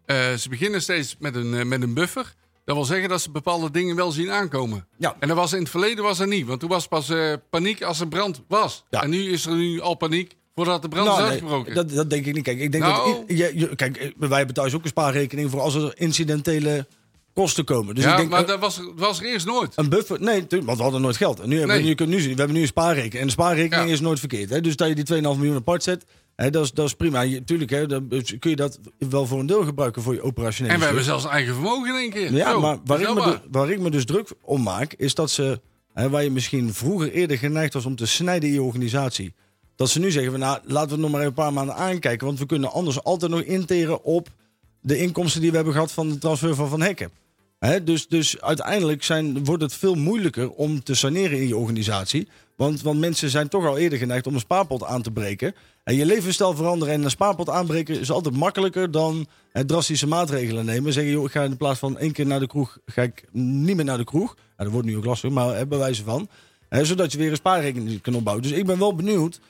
Eh, 0.05 0.35
ze 0.35 0.49
beginnen 0.49 0.83
steeds 0.83 1.17
met 1.19 1.35
een, 1.35 1.55
eh, 1.55 1.65
met 1.65 1.83
een 1.83 1.95
buffer. 1.95 2.35
Dat 2.65 2.77
wil 2.77 2.85
zeggen 2.85 3.09
dat 3.09 3.21
ze 3.21 3.31
bepaalde 3.31 3.71
dingen 3.71 3.97
wel 3.97 4.11
zien 4.11 4.31
aankomen. 4.31 4.87
Ja. 4.99 5.17
En 5.19 5.29
dat 5.29 5.37
was 5.37 5.53
in 5.53 5.59
het 5.59 5.71
verleden 5.71 6.05
was 6.05 6.19
er 6.19 6.27
niet. 6.27 6.47
Want 6.47 6.61
toen 6.61 6.69
was 6.69 6.87
pas 6.87 7.09
eh, 7.09 7.33
paniek 7.51 7.83
als 7.83 8.01
er 8.01 8.09
brand 8.09 8.43
was. 8.49 8.85
Ja. 8.91 9.03
En 9.03 9.11
nu 9.11 9.31
is 9.31 9.47
er 9.47 9.57
nu 9.57 9.81
al 9.81 9.95
paniek 9.95 10.37
voordat 10.55 10.83
de 10.83 10.89
brand 10.89 11.07
Nou, 11.07 11.19
is 11.19 11.23
nee, 11.25 11.33
uitgebroken. 11.33 11.75
dat, 11.75 11.91
dat 11.91 12.11
denk 12.11 12.27
ik 12.27 12.35
niet. 12.35 12.45
Kijk, 12.45 12.61
ik 12.61 12.73
denk 12.73 12.85
Nou. 12.85 13.13
dat. 13.21 13.31
i- 13.31 13.37
je, 13.37 13.51
je- 13.55 13.75
kijk, 13.77 13.97
eh, 13.97 14.11
wij 14.19 14.37
hebben 14.37 14.55
thuis 14.55 14.75
ook 14.75 14.83
een 14.83 14.89
spaarrekening 14.89 15.51
voor 15.51 15.61
als 15.61 15.75
er 15.75 15.93
incidentele 15.97 16.87
kosten 17.35 17.65
komen. 17.65 17.95
Dus 17.95 18.05
ja, 18.05 18.11
ik 18.11 18.17
denk, 18.17 18.31
maar 18.31 18.41
eh, 18.41 18.47
dat 18.47 18.61
was, 18.61 18.81
was 18.97 19.21
er 19.21 19.27
eerst 19.27 19.47
nooit. 19.47 19.73
Een 19.77 19.89
buffer? 19.89 20.21
Nee, 20.21 20.47
want 20.65 20.77
we 20.77 20.83
hadden 20.83 21.01
nooit 21.01 21.17
geld. 21.17 21.41
En 21.41 21.49
nu 21.49 21.59
hebben 21.59 21.77
we, 21.77 21.85
je 21.85 21.95
kunt 21.95 22.09
nu 22.09 22.21
zien, 22.21 22.31
we 22.31 22.37
hebben 22.37 22.55
nu 22.57 22.61
een 22.63 22.67
spaarrekening. 22.67 23.21
En 23.21 23.27
de 23.27 23.31
spaarrekening 23.33 23.87
Ja. 23.89 23.93
is 23.95 24.01
nooit 24.01 24.19
verkeerd. 24.19 24.51
Hè? 24.51 24.61
Dus 24.61 24.77
dat 24.77 24.89
je 24.89 24.95
die 24.95 25.05
2,5 25.05 25.21
miljoen 25.39 25.57
apart 25.57 25.83
zet, 25.83 26.05
hè, 26.37 26.51
dat, 26.51 26.65
is, 26.65 26.73
dat 26.73 26.87
is 26.87 26.95
prima. 26.95 27.21
Je, 27.21 27.45
tuurlijk, 27.45 27.71
hè, 27.71 27.87
dan 27.87 28.09
kun 28.39 28.51
je 28.51 28.57
dat 28.57 28.79
wel 28.99 29.27
voor 29.27 29.41
een 29.41 29.47
deel 29.47 29.65
gebruiken 29.65 30.03
voor 30.03 30.15
je 30.15 30.23
operationele 30.23 30.75
En 30.75 30.79
we 30.81 30.85
hebben 30.87 31.05
zelfs 31.05 31.27
eigen 31.27 31.55
vermogen 31.55 31.89
in 31.89 32.01
één 32.01 32.11
keer. 32.11 32.33
Ja, 32.33 32.51
Zo, 32.51 32.61
maar 32.61 32.79
waar 32.85 33.01
ik, 33.01 33.15
me 33.15 33.23
dus, 33.25 33.39
waar 33.51 33.71
ik 33.71 33.81
me 33.81 33.91
dus 33.91 34.05
druk 34.05 34.29
om 34.43 34.63
maak, 34.63 34.93
is 34.97 35.15
dat 35.15 35.31
ze, 35.31 35.61
hè, 35.95 36.11
waar 36.11 36.23
je 36.25 36.31
misschien 36.31 36.75
vroeger 36.75 37.13
eerder 37.13 37.39
geneigd 37.39 37.73
was 37.75 37.87
om 37.87 37.97
te 37.97 38.07
snijden 38.07 38.49
in 38.49 38.55
je 38.55 38.63
organisatie, 38.63 39.35
dat 39.77 39.91
ze 39.91 39.99
nu 39.99 40.11
zeggen, 40.11 40.39
nou, 40.39 40.59
laten 40.65 40.97
we 40.97 41.03
nog 41.03 41.11
maar 41.11 41.23
een 41.23 41.33
paar 41.33 41.53
maanden 41.53 41.75
aankijken, 41.75 42.27
want 42.27 42.39
we 42.39 42.47
kunnen 42.47 42.73
anders 42.73 43.05
altijd 43.05 43.31
nog 43.31 43.41
interen 43.41 44.05
op 44.05 44.29
de 44.81 44.99
inkomsten 44.99 45.41
die 45.41 45.51
we 45.51 45.57
hebben 45.57 45.75
gehad 45.75 45.93
van 45.93 46.09
de 46.09 46.19
transfer 46.19 46.55
van 46.55 46.69
Van 46.69 46.81
Hekken. 46.81 47.11
Hè, 47.59 47.85
dus, 47.85 48.09
dus 48.09 48.41
uiteindelijk 48.41 49.03
zijn, 49.03 49.45
wordt 49.45 49.63
het 49.63 49.75
veel 49.75 49.95
moeilijker 49.95 50.51
om 50.51 50.83
te 50.83 50.95
saneren 50.95 51.39
in 51.39 51.49
je 51.49 51.57
organisatie. 51.57 52.29
Want, 52.57 52.83
want 52.83 52.99
mensen 52.99 53.31
zijn 53.31 53.49
toch 53.49 53.67
al 53.67 53.79
eerder 53.79 53.99
geneigd 53.99 54.27
om 54.27 54.35
een 54.35 54.41
spaarpot 54.41 54.85
aan 54.85 55.03
te 55.03 55.11
breken. 55.11 55.55
En 55.85 55.95
je 55.95 56.07
levensstijl 56.07 56.55
veranderen 56.55 56.95
en 56.95 57.03
een 57.03 57.11
spaarpot 57.11 57.49
aanbreken 57.49 58.01
is 58.01 58.11
altijd 58.11 58.37
makkelijker 58.37 58.91
dan 58.91 59.27
drastische 59.53 60.07
maatregelen 60.07 60.65
nemen. 60.65 60.93
Zeggen, 60.93 61.13
joh, 61.13 61.25
ik 61.25 61.31
ga 61.31 61.43
in 61.43 61.57
plaats 61.57 61.79
van 61.79 61.99
één 61.99 62.13
keer 62.13 62.27
naar 62.27 62.41
de 62.41 62.47
kroeg, 62.47 62.79
ga 62.87 63.03
ik 63.03 63.25
niet 63.33 63.77
meer 63.77 63.85
naar 63.85 63.99
de 63.99 64.05
kroeg. 64.05 64.35
Nou, 64.35 64.47
dat 64.57 64.71
wordt 64.71 64.87
nu 64.87 64.97
ook 64.97 65.05
lastig, 65.05 65.31
maar 65.31 65.57
hè, 65.57 65.67
bij 65.67 65.79
wijze 65.79 66.05
van. 66.05 66.29
Zodat 66.71 67.13
je 67.13 67.19
weer 67.19 67.31
een 67.31 67.37
spaarrekening 67.37 68.01
kan 68.01 68.15
opbouwen. 68.15 68.45
Dus 68.45 68.53
ik 68.53 68.67
ben 68.67 68.79
wel 68.79 68.95
benieuwd. 68.95 69.41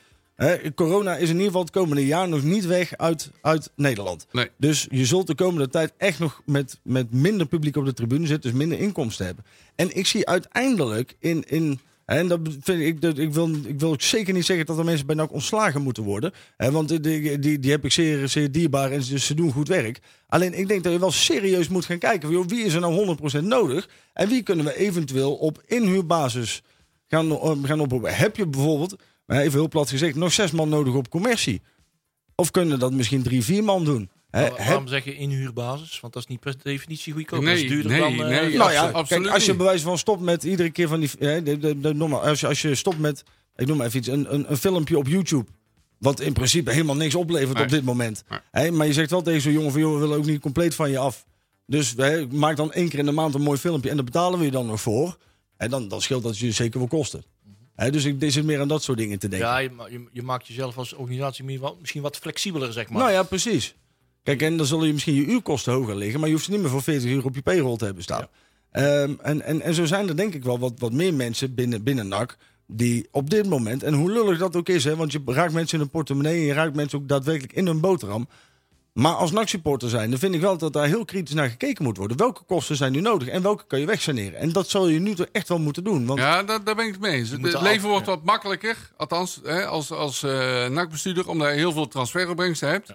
Hè, 0.43 0.75
corona 0.75 1.17
is 1.17 1.29
in 1.29 1.35
ieder 1.35 1.47
geval 1.47 1.61
het 1.61 1.71
komende 1.71 2.07
jaar 2.07 2.29
nog 2.29 2.43
niet 2.43 2.67
weg 2.67 2.97
uit, 2.97 3.31
uit 3.41 3.71
Nederland. 3.77 4.27
Nee. 4.33 4.49
Dus 4.57 4.87
je 4.91 5.07
zult 5.07 5.27
de 5.27 5.35
komende 5.35 5.69
tijd 5.69 5.93
echt 5.97 6.19
nog 6.19 6.43
met, 6.47 6.81
met 6.83 7.13
minder 7.13 7.47
publiek 7.47 7.77
op 7.77 7.85
de 7.85 7.93
tribune 7.93 8.27
zitten, 8.27 8.51
dus 8.51 8.59
minder 8.61 8.79
inkomsten 8.79 9.27
hebben. 9.27 9.45
En 9.75 9.97
ik 9.97 10.07
zie 10.07 10.27
uiteindelijk 10.29 11.17
in. 11.19 11.45
in 11.49 11.81
en 12.05 12.29
dat 12.29 12.41
vind 12.61 12.81
ik, 12.81 13.01
dat, 13.01 13.19
ik, 13.19 13.33
wil, 13.33 13.51
ik 13.67 13.81
wil 13.81 13.91
ook 13.91 14.03
zeker 14.03 14.35
niet 14.35 14.45
zeggen 14.45 14.67
dat 14.67 14.79
er 14.79 14.85
mensen 14.85 15.07
bij 15.07 15.15
NAC 15.15 15.33
ontslagen 15.33 15.83
moeten 15.83 16.03
worden. 16.03 16.33
Hè, 16.57 16.71
want 16.71 16.89
die, 16.89 17.39
die, 17.39 17.59
die, 17.59 17.71
heb 17.71 17.85
ik 17.85 17.93
zeer, 17.93 18.29
zeer 18.29 18.53
dierbaar 18.53 18.91
en 18.91 19.03
ze, 19.03 19.19
ze 19.19 19.35
doen 19.35 19.53
goed 19.53 19.69
werk. 19.69 20.01
Alleen 20.27 20.59
ik 20.59 20.69
denk 20.69 20.83
dat 20.83 20.93
je 20.93 20.99
wel 20.99 21.11
serieus 21.11 21.69
moet 21.69 21.85
gaan 21.85 21.99
kijken. 21.99 22.31
Joh, 22.31 22.47
wie 22.47 22.65
is 22.65 22.75
er 22.75 22.81
nou 22.81 23.17
100% 23.41 23.45
nodig? 23.45 23.89
En 24.13 24.29
wie 24.29 24.43
kunnen 24.43 24.65
we 24.65 24.77
eventueel 24.77 25.35
op 25.35 25.63
inhuurbasis 25.67 26.63
gaan, 27.09 27.31
eh, 27.31 27.57
gaan 27.63 27.81
oproepen? 27.81 28.15
Heb 28.15 28.37
je 28.37 28.47
bijvoorbeeld, 28.47 28.97
maar 29.33 29.43
even 29.43 29.59
heel 29.59 29.69
plat 29.69 29.91
gezegd, 29.91 30.15
nog 30.17 30.33
zes 30.33 30.51
man 30.51 30.69
nodig 30.69 30.95
op 30.95 31.09
commercie? 31.11 31.63
Of 32.35 32.51
kunnen 32.51 32.79
dat 32.79 32.93
misschien 32.93 33.23
drie, 33.23 33.43
vier 33.45 33.65
man 33.65 33.85
doen? 33.85 34.11
Heb- 34.31 34.59
waarom 34.59 34.89
zeg 34.89 35.05
je 35.05 35.17
inhuurbasis? 35.17 36.01
Want 36.01 36.13
dat 36.13 36.23
is 36.23 36.29
niet 36.29 36.41
per 36.41 36.55
definitie 36.63 37.13
goedkoop. 37.13 37.43
Nee, 37.43 37.55
dat 37.55 37.63
is 37.65 37.71
duurder 37.71 37.91
nee, 37.91 38.01
dan... 38.01 38.27
eh, 38.27 38.41
nee, 38.41 38.57
nou 38.57 38.73
ja, 38.73 38.91
absoluut 38.91 39.23
kijk, 39.23 39.35
als 39.35 39.45
je 39.45 39.57
wijze 39.57 39.85
van 39.85 39.99
stopt 39.99 40.21
met 40.21 40.45
iedere 40.45 40.71
keer 40.71 40.89
van 40.89 41.01
die. 41.01 41.11
hè, 41.19 41.43
de, 41.43 41.59
de, 41.59 41.81
de, 41.81 41.95
normaal, 41.95 42.23
als, 42.23 42.41
je, 42.41 42.47
als 42.47 42.63
je 42.63 42.75
stopt 42.75 42.99
met. 42.99 43.23
Ik 43.57 43.67
noem 43.67 43.77
maar 43.77 43.87
even 43.87 43.99
iets. 43.99 44.09
Een, 44.09 44.35
een, 44.35 44.51
een 44.51 44.57
filmpje 44.57 44.99
op 44.99 45.07
YouTube. 45.07 45.45
Wat 45.99 46.21
in 46.21 46.33
principe 46.33 46.71
helemaal 46.71 46.97
niks 46.97 47.15
oplevert 47.15 47.55
Nee. 47.55 47.63
op 47.63 47.69
dit 47.71 47.85
moment. 47.85 48.25
Nee. 48.29 48.39
Hè, 48.51 48.71
maar 48.71 48.87
je 48.87 48.93
zegt 48.93 49.11
wel 49.11 49.23
tegen 49.23 49.41
zo'n 49.41 49.53
jongen 49.53 49.73
van 49.73 49.81
joh, 49.81 49.95
we 49.95 50.01
willen 50.01 50.17
ook 50.17 50.27
niet 50.27 50.41
compleet 50.41 50.75
van 50.75 50.91
je 50.91 50.99
af. 50.99 51.25
Dus 51.67 51.95
hè, 51.97 52.27
maak 52.27 52.57
dan 52.57 52.73
één 52.73 52.89
keer 52.89 52.99
in 52.99 53.05
de 53.05 53.13
maand 53.13 53.35
een 53.35 53.41
mooi 53.43 53.59
filmpje 53.59 53.91
en 53.91 53.97
daar 53.97 54.05
betalen 54.05 54.39
we 54.39 54.45
je 54.45 54.51
dan 54.51 54.67
nog 54.67 54.81
voor. 54.81 55.17
En 55.57 55.71
dan, 55.71 55.89
dan 55.89 56.03
scheelt 56.03 56.23
dat 56.23 56.39
je 56.39 56.51
zeker 56.53 56.79
wel 56.79 56.89
kosten. 56.89 57.25
Dus 57.77 58.05
ik 58.05 58.17
zit 58.27 58.45
meer 58.45 58.61
aan 58.61 58.69
dat 58.69 58.83
soort 58.83 58.99
dingen 58.99 59.19
te 59.19 59.29
denken. 59.29 59.49
Ja, 59.49 59.59
je, 59.59 59.71
je, 59.91 60.09
je 60.13 60.23
maakt 60.23 60.47
jezelf 60.47 60.79
als 60.79 60.93
organisatie 60.93 61.45
misschien 61.45 61.67
wat- 61.69 61.81
misschien 61.81 62.03
wat 62.03 62.17
flexibeler, 62.17 62.73
zeg 62.73 62.89
maar. 62.89 62.99
Nou 63.03 63.13
ja, 63.13 63.23
precies. 63.23 63.75
Kijk, 64.23 64.43
en 64.43 64.57
dan 64.57 64.67
zullen 64.67 64.87
je 64.87 64.93
misschien 64.93 65.15
je 65.15 65.25
uurkosten 65.25 65.73
hoger 65.73 65.97
liggen, 65.97 66.19
maar 66.19 66.29
je 66.29 66.35
hoeft 66.35 66.47
ze 66.47 66.51
niet 66.53 66.61
meer 66.61 66.71
voor 66.71 66.83
40 66.83 67.11
uur 67.11 67.25
op 67.25 67.35
je 67.35 67.43
payroll 67.43 67.77
te 67.77 67.85
hebben 67.85 68.03
staan. 68.03 68.27
Ehm, 68.71 69.15
en, 69.23 69.43
en, 69.43 69.61
en 69.61 69.75
zo 69.75 69.85
zijn 69.85 70.09
er 70.09 70.17
denk 70.17 70.35
ik 70.35 70.45
wel 70.45 70.59
wat, 70.59 70.73
wat 70.79 70.93
meer 70.93 71.15
mensen 71.15 71.55
binnen, 71.55 71.83
binnen 71.83 72.09
NAC 72.09 72.37
die 72.67 73.09
op 73.11 73.31
dit 73.31 73.47
moment, 73.49 73.83
en 73.83 73.95
hoe 73.95 74.13
lullig 74.13 74.39
dat 74.39 74.57
ook 74.57 74.69
is, 74.69 74.85
hè, 74.85 74.97
want 74.97 75.13
je 75.13 75.23
raakt 75.25 75.53
mensen 75.53 75.75
in 75.75 75.81
hun 75.83 75.91
portemonnee 75.93 76.35
en 76.41 76.47
je 76.47 76.53
raakt 76.53 76.75
mensen 76.77 76.99
ook 76.99 77.09
daadwerkelijk 77.09 77.53
in 77.53 77.67
hun 77.67 77.81
boterham. 77.81 78.29
Maar 78.93 79.15
als 79.15 79.31
NAC-supporter 79.31 79.89
zijn, 79.89 80.11
dan 80.11 80.19
vind 80.19 80.35
ik 80.35 80.41
wel 80.41 80.59
dat 80.59 80.73
daar 80.73 80.87
heel 80.87 81.05
kritisch 81.05 81.35
naar 81.35 81.49
gekeken 81.49 81.85
moet 81.85 81.97
worden. 81.97 82.17
Welke 82.17 82.43
kosten 82.45 82.77
zijn 82.77 82.93
nu 82.93 83.01
nodig 83.01 83.29
en 83.29 83.43
welke 83.43 83.65
kan 83.67 83.81
je 83.81 83.87
wegsaneren? 83.87 84.39
En 84.39 84.53
dat 84.53 84.69
zal 84.69 84.89
je 84.89 84.99
nu 84.99 85.15
toch 85.15 85.27
echt 85.33 85.49
wel 85.49 85.59
moeten 85.59 85.85
doen. 85.85 86.07
Want 86.07 86.19
Ja, 86.21 86.43
daar, 86.43 86.65
daar 86.65 86.75
ben 86.75 86.87
ik 86.87 86.93
het 86.93 87.01
mee 87.01 87.13
eens. 87.13 87.31
Het, 87.31 87.61
leven 87.61 87.89
wordt 87.89 88.07
wat 88.07 88.25
makkelijker, 88.25 88.91
althans 88.97 89.41
hè, 89.45 89.67
als, 89.67 89.91
als 89.91 90.23
eh 90.23 90.69
NAC-bestuurder, 90.69 91.29
omdat 91.29 91.49
je 91.49 91.55
heel 91.55 91.73
veel 91.73 91.89
transferopbrengsten 91.89 92.69
hebt. 92.69 92.95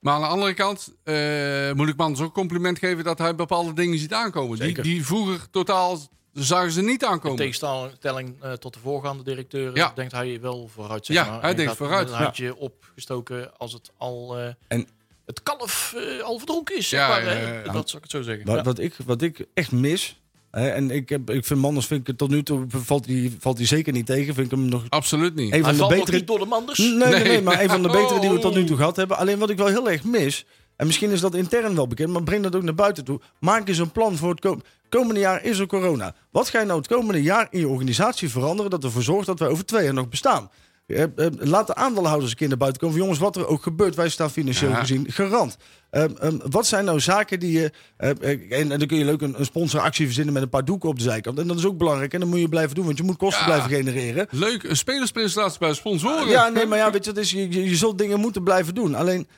Maar 0.00 0.14
aan 0.14 0.20
de 0.20 0.26
andere 0.26 0.54
kant 0.54 0.92
eh, 1.02 1.72
moet 1.72 1.88
ik 1.88 1.96
Manders 1.96 2.20
ook 2.26 2.34
compliment 2.34 2.78
geven 2.78 3.04
dat 3.04 3.18
hij 3.18 3.34
bepaalde 3.34 3.72
dingen 3.72 3.98
ziet 3.98 4.12
aankomen. 4.12 4.58
Die, 4.58 4.82
die 4.82 5.06
vroeger 5.06 5.50
totaal 5.50 5.98
zagen 6.32 6.72
ze 6.72 6.82
niet 6.82 7.02
In 7.02 7.08
aankomen. 7.08 7.36
tegenstelling 7.36 8.42
eh, 8.42 8.52
tot 8.52 8.74
de 8.74 8.80
voorgaande 8.80 9.22
directeur 9.22 9.76
Ja. 9.76 9.92
denkt 9.94 10.12
hij 10.12 10.40
wel 10.40 10.68
vooruit. 10.74 11.06
Zeg 11.06 11.16
Ja, 11.16 11.24
maar. 11.30 11.40
hij 11.40 11.50
En 11.50 11.56
denkt 11.56 11.70
gaat 11.70 11.80
vooruit, 11.80 12.08
een 12.08 12.16
ja. 12.16 12.22
handje 12.22 12.56
opgestoken 12.56 13.56
als 13.58 13.72
het 13.72 13.90
al... 13.96 14.38
eh, 14.38 14.46
En- 14.68 14.88
het 15.26 15.42
kalf 15.42 15.94
eh, 15.96 16.22
al 16.22 16.36
verdronken 16.38 16.76
is, 16.76 16.88
zeg 16.88 17.00
Ja, 17.00 17.08
maar. 17.08 17.22
ja, 17.24 17.28
hè. 17.30 17.52
ja, 17.54 17.62
ja. 17.64 17.72
Dat 17.72 17.88
zou 17.90 17.96
ik 17.96 18.02
het 18.02 18.10
zo 18.10 18.22
zeggen. 18.22 18.46
Wat, 18.46 18.56
Ja. 18.56 18.62
wat, 18.62 18.78
ik, 18.78 18.94
wat 19.06 19.22
ik 19.22 19.46
echt 19.54 19.72
mis. 19.72 20.18
Hè, 20.50 20.68
en 20.68 20.90
ik, 20.90 21.08
heb, 21.08 21.30
ik 21.30 21.44
vind 21.44 21.60
Manders 21.60 21.86
vind 21.86 22.00
ik 22.00 22.06
het 22.06 22.18
tot 22.18 22.30
nu 22.30 22.42
toe 22.42 22.64
valt 22.68 23.06
hij 23.06 23.32
valt 23.38 23.56
hij 23.58 23.66
zeker 23.66 23.92
niet 23.92 24.06
tegen. 24.06 24.34
Vind 24.34 24.46
ik 24.52 24.58
hem 24.58 24.68
nog 24.68 24.84
Absoluut 24.88 25.34
niet. 25.34 25.44
een 25.44 25.50
Hij 25.52 25.60
van 25.62 25.72
de 25.72 25.76
valt 25.78 25.90
nog 25.90 25.98
betere. 25.98 26.16
niet 26.18 26.26
door 26.26 26.38
de 26.38 26.44
manders. 26.44 26.78
Nee, 26.78 26.90
nee, 26.96 27.08
nee, 27.08 27.22
Nee. 27.22 27.42
maar 27.42 27.60
een 27.62 27.68
van 27.68 27.82
de 27.82 27.88
betere 27.98 28.20
die 28.20 28.30
we 28.30 28.38
tot 28.38 28.54
nu 28.54 28.60
toe 28.64 28.70
Oh. 28.72 28.76
gehad 28.78 28.96
hebben. 28.96 29.16
Alleen 29.16 29.38
wat 29.38 29.50
ik 29.50 29.56
wel 29.56 29.66
heel 29.66 29.90
erg 29.90 30.04
mis. 30.04 30.44
En 30.76 30.86
misschien 30.86 31.10
is 31.10 31.20
dat 31.20 31.34
intern 31.34 31.74
wel 31.74 31.86
bekend, 31.86 32.12
maar 32.12 32.22
breng 32.22 32.42
dat 32.42 32.56
ook 32.56 32.62
naar 32.62 32.74
buiten 32.74 33.04
toe. 33.04 33.20
Maak 33.40 33.68
eens 33.68 33.78
een 33.78 33.92
plan 33.92 34.16
voor 34.16 34.30
het 34.30 34.40
kom- 34.40 34.62
komende 34.88 35.20
jaar. 35.20 35.44
Is 35.44 35.58
er 35.58 35.66
corona? 35.66 36.14
Wat 36.30 36.48
ga 36.48 36.60
je 36.60 36.66
nou 36.66 36.78
het 36.78 36.88
komende 36.88 37.22
jaar 37.22 37.46
in 37.50 37.58
je 37.60 37.68
organisatie 37.68 38.28
veranderen 38.28 38.70
dat 38.70 38.84
ervoor 38.84 39.02
zorgt 39.02 39.26
dat 39.26 39.38
wij 39.38 39.48
over 39.48 39.64
twee 39.66 39.84
jaar 39.84 39.94
nog 39.94 40.08
bestaan? 40.08 40.50
Eh, 40.86 41.02
eh, 41.02 41.08
laat 41.38 41.66
de 41.66 41.74
aandeelhouders 41.74 42.30
een 42.30 42.36
keer 42.36 42.48
naar 42.48 42.56
buiten 42.56 42.80
komen. 42.80 42.96
Van, 42.96 43.04
jongens, 43.06 43.22
wat 43.24 43.36
er 43.36 43.46
ook 43.46 43.62
gebeurt, 43.62 43.94
wij 43.94 44.08
staan 44.08 44.30
financieel 44.30 44.70
Ja. 44.70 44.76
gezien 44.76 45.06
garant. 45.12 45.56
Eh, 45.90 46.04
eh, 46.04 46.10
wat 46.50 46.66
zijn 46.66 46.84
nou 46.84 47.00
zaken 47.00 47.40
die 47.40 47.52
je. 47.60 47.72
eh, 47.96 48.10
eh, 48.10 48.58
en, 48.60 48.72
en 48.72 48.78
dan 48.78 48.86
kun 48.88 48.98
je 48.98 49.04
leuk 49.04 49.20
een, 49.20 49.38
een 49.38 49.44
sponsoractie 49.44 50.04
verzinnen 50.06 50.32
met 50.34 50.42
een 50.42 50.48
paar 50.48 50.64
doeken 50.64 50.88
op 50.88 50.96
de 50.96 51.02
zijkant. 51.02 51.38
En 51.38 51.46
dat 51.46 51.58
is 51.58 51.64
ook 51.66 51.78
belangrijk. 51.78 52.12
En 52.12 52.20
dat 52.20 52.28
moet 52.28 52.40
je 52.40 52.48
blijven 52.48 52.74
doen, 52.74 52.84
want 52.84 52.98
je 52.98 53.04
moet 53.04 53.16
kosten 53.16 53.40
Ja. 53.40 53.46
blijven 53.46 53.70
genereren. 53.70 54.26
Leuk, 54.30 54.62
een 54.62 54.76
spelerspresentatie 54.76 55.58
bij 55.58 55.74
sponsoren. 55.74 56.28
Ja, 56.28 56.48
nee, 56.48 56.66
maar 56.66 56.78
ja, 56.78 56.90
weet 56.90 57.04
je, 57.04 57.12
is, 57.12 57.30
je, 57.30 57.52
je, 57.52 57.68
je 57.68 57.76
zult 57.76 57.98
dingen 57.98 58.20
moeten 58.20 58.42
blijven 58.42 58.74
doen. 58.74 58.94
Alleen, 58.94 59.28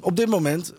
op 0.00 0.16
dit 0.16 0.26
moment 0.28 0.72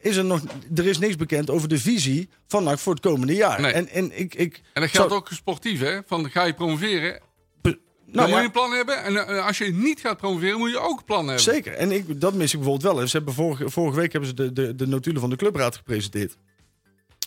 is 0.00 0.16
er 0.16 0.24
nog 0.24 0.40
er 0.74 0.86
is 0.86 0.98
niks 0.98 1.16
bekend 1.16 1.50
over 1.50 1.68
de 1.68 1.78
visie 1.78 2.28
van 2.46 2.64
NAC 2.64 2.78
voor 2.78 2.92
het 2.92 3.02
komende 3.02 3.34
jaar. 3.34 3.60
Nee. 3.60 3.72
En, 3.72 3.88
en 3.88 4.18
ik, 4.18 4.34
ik 4.34 4.60
En 4.72 4.80
dat 4.80 4.90
geldt 4.90 5.10
zou- 5.10 5.20
ook 5.22 5.28
sportief, 5.32 5.80
hè? 5.80 5.98
Van 6.06 6.30
ga 6.30 6.44
je 6.44 6.54
promoveren, 6.54 7.20
nou, 8.12 8.30
dan 8.30 8.30
moet 8.30 8.38
je 8.38 8.44
een 8.44 8.50
plan 8.50 8.72
hebben. 8.72 9.02
En 9.02 9.26
eh, 9.26 9.46
als 9.46 9.58
je 9.58 9.64
niet 9.64 10.00
gaat 10.00 10.16
promoveren, 10.16 10.58
moet 10.58 10.70
je 10.70 10.78
ook 10.78 10.98
een 10.98 11.04
plan 11.04 11.26
hebben. 11.26 11.42
Zeker. 11.42 11.72
En 11.72 11.92
ik, 11.92 12.20
dat 12.20 12.34
mis 12.34 12.52
ik 12.52 12.60
bijvoorbeeld 12.60 12.94
wel. 12.94 13.06
Ze 13.06 13.16
hebben 13.16 13.34
vorige, 13.34 13.70
vorige 13.70 14.00
week 14.00 14.12
hebben 14.12 14.30
ze 14.30 14.34
de, 14.34 14.52
de, 14.52 14.74
de 14.74 14.86
notulen 14.86 15.20
van 15.20 15.30
de 15.30 15.36
clubraad 15.36 15.76
gepresenteerd. 15.76 16.36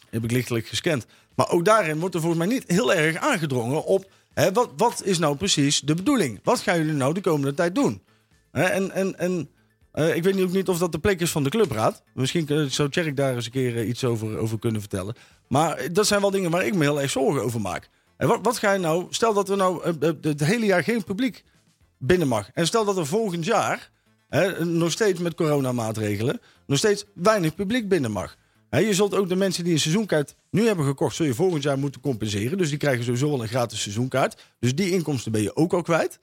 Heb 0.09 0.23
ik 0.23 0.31
lichtelijk 0.31 0.67
gescand. 0.67 1.05
Maar 1.35 1.49
ook 1.49 1.65
daarin 1.65 1.99
wordt 1.99 2.15
er 2.15 2.21
volgens 2.21 2.45
mij 2.45 2.53
niet 2.53 2.63
heel 2.67 2.93
erg 2.93 3.15
aangedrongen 3.15 3.85
op... 3.85 4.11
Hè, 4.33 4.51
wat, 4.51 4.69
wat 4.77 5.03
is 5.03 5.17
nou 5.17 5.35
precies 5.35 5.79
de 5.79 5.95
bedoeling? 5.95 6.39
Wat 6.43 6.59
gaan 6.59 6.77
jullie 6.77 6.93
nou 6.93 7.13
de 7.13 7.21
komende 7.21 7.53
tijd 7.53 7.75
doen? 7.75 8.01
Hè, 8.51 8.63
en 8.63 8.91
en, 8.91 9.19
en 9.19 9.49
eh, 9.91 10.15
ik 10.15 10.23
weet 10.23 10.41
ook 10.41 10.51
niet 10.51 10.67
of 10.67 10.77
dat 10.77 10.91
de 10.91 10.99
plek 10.99 11.21
is 11.21 11.31
van 11.31 11.43
de 11.43 11.49
clubraad. 11.49 12.03
Misschien 12.13 12.47
eh, 12.47 12.63
zou 12.63 12.89
Tjerk 12.89 13.15
daar 13.15 13.35
eens 13.35 13.45
een 13.45 13.51
keer 13.51 13.83
iets 13.83 14.03
over, 14.03 14.37
over 14.37 14.59
kunnen 14.59 14.81
vertellen. 14.81 15.15
Maar 15.47 15.93
dat 15.93 16.07
zijn 16.07 16.21
wel 16.21 16.31
dingen 16.31 16.51
waar 16.51 16.65
ik 16.65 16.75
me 16.75 16.83
heel 16.83 17.01
erg 17.01 17.11
zorgen 17.11 17.43
over 17.43 17.61
maak. 17.61 17.89
En 18.17 18.27
wat, 18.27 18.39
wat 18.41 18.57
ga 18.57 18.71
je 18.71 18.79
nou... 18.79 19.05
Stel 19.09 19.33
dat 19.33 19.49
er 19.49 19.57
nou 19.57 19.83
eh, 19.83 20.09
eh, 20.09 20.15
het 20.21 20.43
hele 20.43 20.65
jaar 20.65 20.83
geen 20.83 21.03
publiek 21.03 21.43
binnen 21.97 22.27
mag. 22.27 22.49
En 22.53 22.67
stel 22.67 22.85
dat 22.85 22.97
er 22.97 23.05
volgend 23.05 23.45
jaar, 23.45 23.91
hè, 24.29 24.65
nog 24.65 24.91
steeds 24.91 25.19
met 25.19 25.35
coronamaatregelen, 25.35 26.41
nog 26.67 26.77
steeds 26.77 27.05
weinig 27.13 27.55
publiek 27.55 27.87
binnen 27.89 28.11
mag. 28.11 28.35
Hè, 28.69 28.79
je 28.79 28.93
zult 28.93 29.15
ook 29.15 29.29
de 29.29 29.35
mensen 29.35 29.63
die 29.63 29.73
een 29.73 29.79
seizoenkaart 29.79 30.35
nu 30.49 30.65
hebben 30.67 30.85
gekocht, 30.85 31.15
zul 31.15 31.25
je 31.25 31.33
volgend 31.33 31.63
jaar 31.63 31.77
moeten 31.79 32.01
compenseren. 32.01 32.57
Dus 32.57 32.69
die 32.69 32.77
krijgen 32.77 33.03
sowieso 33.03 33.29
wel 33.29 33.41
een 33.41 33.47
gratis 33.47 33.81
seizoenkaart. 33.81 34.41
Dus 34.59 34.75
die 34.75 34.91
inkomsten 34.91 35.31
ben 35.31 35.41
je 35.41 35.55
ook 35.55 35.73
al 35.73 35.81
kwijt. 35.81 36.19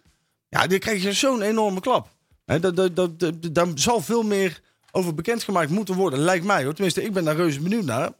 Ja, 0.49 0.67
dan 0.67 0.79
krijg 0.79 1.03
je 1.03 1.13
zo'n 1.13 1.43
enorme 1.43 1.81
klap. 1.81 2.09
Dat- 2.61 2.97
daar 3.53 3.67
zal 3.75 4.01
veel 4.01 4.23
meer 4.23 4.61
over 4.93 5.15
bekendgemaakt 5.15 5.71
moeten 5.71 5.95
worden, 5.95 6.19
lijkt 6.19 6.45
mij. 6.45 6.65
Hoor. 6.65 6.73
Tenminste, 6.73 7.03
ik 7.03 7.13
ben 7.13 7.25
daar 7.25 7.37
reuze 7.37 7.61
benieuwd 7.61 7.85
naar. 7.85 8.13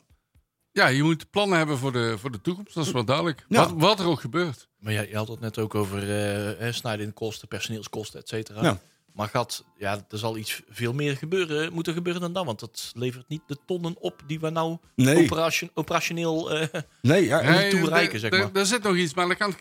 Ja, 0.73 0.87
je 0.87 1.03
moet 1.03 1.31
plannen 1.31 1.59
hebben 1.59 1.79
voor 1.79 1.93
de, 1.93 2.15
voor 2.19 2.31
de 2.31 2.41
toekomst. 2.41 2.75
Dat 2.75 2.87
is 2.87 2.93
wel 2.93 3.05
duidelijk. 3.05 3.45
Ja. 3.49 3.59
Wat, 3.59 3.73
wat 3.77 4.01
er 4.01 4.07
ook 4.07 4.21
gebeurt. 4.21 4.69
Maar 4.79 4.93
ja, 4.93 5.01
je 5.03 5.17
had 5.17 5.29
het 5.29 5.41
net 5.41 5.59
ook 5.59 5.75
over 5.75 5.99
eh, 6.03 6.59
hè, 6.59 6.73
snijden 6.73 7.07
in 7.07 7.13
kosten, 7.15 7.49
personeelskosten, 7.49 8.21
et 8.21 8.29
cetera. 8.29 8.63
Ja. 8.63 8.79
Maar 9.15 9.29
gaat, 9.29 9.65
ja, 9.79 10.05
er 10.09 10.19
zal 10.19 10.37
iets 10.37 10.63
veel 10.69 10.93
meer 10.93 11.17
gebeuren, 11.17 11.73
moeten 11.73 11.95
gebeuren 11.95 12.23
dan 12.23 12.33
dat. 12.33 12.45
Want 12.45 12.61
dat 12.61 12.93
levert 12.95 13.29
niet 13.29 13.43
de 13.47 13.57
tonnen 13.67 13.97
op 14.01 14.23
die 14.27 14.41
we 14.41 14.51
nou 14.51 14.77
Nee. 14.95 15.25
operation- 15.25 15.71
operationeel... 15.75 16.51
eh, 16.51 16.81
Nee, 17.03 17.25
ja, 17.25 17.41
Nee, 17.51 17.71
toereiken, 17.71 18.15
er- 18.15 18.21
zeg 18.21 18.31
maar. 18.31 18.51
Er 18.53 18.67
zit 18.67 18.83
nog 18.83 18.97
iets, 18.97 19.15
maar 19.15 19.27
daar 19.27 19.37
kan 19.37 19.55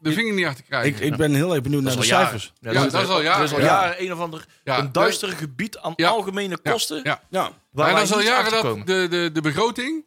de 0.00 0.12
vinger 0.12 0.34
niet 0.34 0.46
achter 0.46 0.64
krijgen. 0.64 0.90
ik, 1.06 1.12
ik 1.12 1.16
ben 1.16 1.34
heel 1.34 1.52
erg 1.54 1.62
benieuwd 1.62 1.82
naar 1.82 1.96
de 1.96 2.02
cijfers. 2.02 2.52
Ja, 2.60 2.72
dat 2.72 3.02
is 3.02 3.08
al 3.08 3.22
jaren. 3.22 3.38
Er 3.38 3.44
is 3.44 3.52
al 3.52 3.58
Ja. 3.58 3.64
jaren 3.64 4.02
een 4.04 4.12
of 4.12 4.18
ander 4.20 4.44
Ja, 4.64 4.78
een 4.78 4.92
duister 4.92 5.28
gebied 5.28 5.78
aan 5.78 5.92
Ja. 5.96 6.08
algemene 6.08 6.58
kosten. 6.58 7.00
Ja, 7.02 7.22
Ja, 7.30 7.50
Waar 7.70 7.94
dat 7.94 8.02
is 8.02 8.12
al 8.12 8.20
jaren 8.22 8.50
dat 8.62 8.86
de, 8.86 9.06
de, 9.10 9.30
de 9.32 9.40
begroting, 9.40 10.04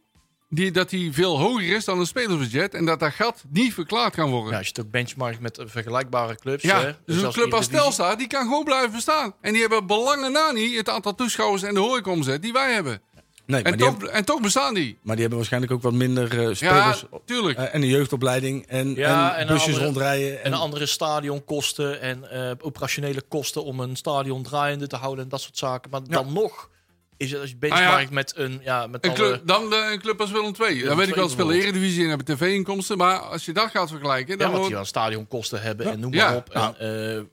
die, 0.49 0.71
dat 0.71 0.89
die 0.89 1.13
veel 1.13 1.39
hoger 1.39 1.75
is 1.75 1.85
dan 1.85 1.99
een 1.99 2.05
spelersbudget. 2.05 2.73
En 2.73 2.85
dat 2.85 2.99
dat 2.99 3.11
gat 3.13 3.43
niet 3.49 3.73
verklaard 3.73 4.15
kan 4.15 4.29
worden. 4.29 4.51
Ja, 4.51 4.57
als 4.57 4.67
je 4.67 4.73
het 4.75 4.85
ook 4.85 4.91
benchmarkt 4.91 5.39
met 5.39 5.57
eh, 5.57 5.65
vergelijkbare 5.67 6.35
clubs. 6.35 6.63
Ja, 6.63 6.79
hè, 6.81 6.91
dus 7.05 7.17
een 7.17 7.25
als 7.25 7.35
club 7.35 7.53
als. 7.53 7.67
Telstar, 7.67 8.17
die 8.17 8.27
kan 8.27 8.41
gewoon 8.43 8.63
blijven 8.63 8.91
bestaan. 8.91 9.33
En 9.41 9.51
die 9.51 9.61
hebben 9.61 9.87
belangen 9.87 10.31
na 10.31 10.51
niet 10.51 10.75
het 10.77 10.89
aantal 10.89 11.15
toeschouwers 11.15 11.63
en 11.63 11.73
de 11.73 11.79
horecaomzet 11.79 12.41
die 12.41 12.53
wij 12.53 12.73
hebben. 12.73 13.01
Nee, 13.45 13.61
maar 13.63 13.71
En 13.71 13.77
die, 13.77 13.87
toch, 13.87 13.95
hebben, 13.97 14.11
en 14.13 14.25
toch 14.25 14.41
bestaan 14.41 14.73
die. 14.73 14.97
maar 15.01 15.11
die 15.11 15.19
hebben 15.19 15.37
waarschijnlijk 15.37 15.71
ook 15.73 15.81
wat 15.81 15.93
minder 15.93 16.39
eh, 16.39 16.45
Ja, 16.47 16.53
spelers 16.53 17.03
tuurlijk. 17.25 17.57
Eh, 17.57 17.63
en 17.75 17.81
een 17.81 17.87
jeugdopleiding 17.87 18.65
en, 18.67 18.95
Ja, 18.95 19.33
en, 19.35 19.39
en 19.41 19.47
busjes 19.47 19.65
andere- 19.67 19.85
rondrijden. 19.85 20.43
En 20.43 20.53
andere 20.53 20.85
stadionkosten 20.85 22.01
en 22.01 22.31
eh, 22.31 22.51
operationele 22.61 23.21
kosten 23.27 23.63
om 23.63 23.79
een 23.79 23.95
stadion 23.95 24.43
draaiende 24.43 24.87
te 24.87 24.95
houden 24.95 25.23
en 25.23 25.29
dat 25.29 25.41
soort 25.41 25.57
zaken. 25.57 25.91
Maar 25.91 26.01
dan 26.03 26.33
nog 26.33 26.69
is 27.17 27.31
het 27.31 27.41
als 27.41 27.49
je 27.49 27.55
benchmarkt 27.57 28.11
met 28.11 28.33
een 28.35 28.59
ja 28.63 28.87
met 28.87 29.05
Een 29.05 29.09
alle, 29.11 29.19
club, 29.19 29.41
dan 29.47 29.69
de, 29.69 29.89
een 29.91 29.99
club 29.99 30.21
als 30.21 30.31
Willem 30.31 30.53
II. 30.67 30.83
Dan 30.83 30.97
weet 30.97 31.07
ik 31.07 31.15
wel, 31.15 31.27
ze 31.27 31.33
spelen. 31.33 31.55
Eredivisie 31.55 32.03
en 32.03 32.09
hebben 32.09 32.35
tv-inkomsten. 32.35 32.97
Maar 32.97 33.19
als 33.19 33.45
je 33.45 33.53
dat 33.53 33.69
gaat 33.71 33.89
vergelijken, 33.89 34.31
ja, 34.33 34.37
dan 34.37 34.47
wat 34.47 34.55
wordt 34.55 34.69
die 34.69 34.77
aan 34.79 34.85
stadionkosten 34.85 35.61
hebben 35.61 35.85
en 35.91 35.99
noem 35.99 36.13
Ja. 36.13 36.27
maar 36.27 36.35
op. 36.37 36.53
Nou, 36.53 36.75
en, 36.77 37.29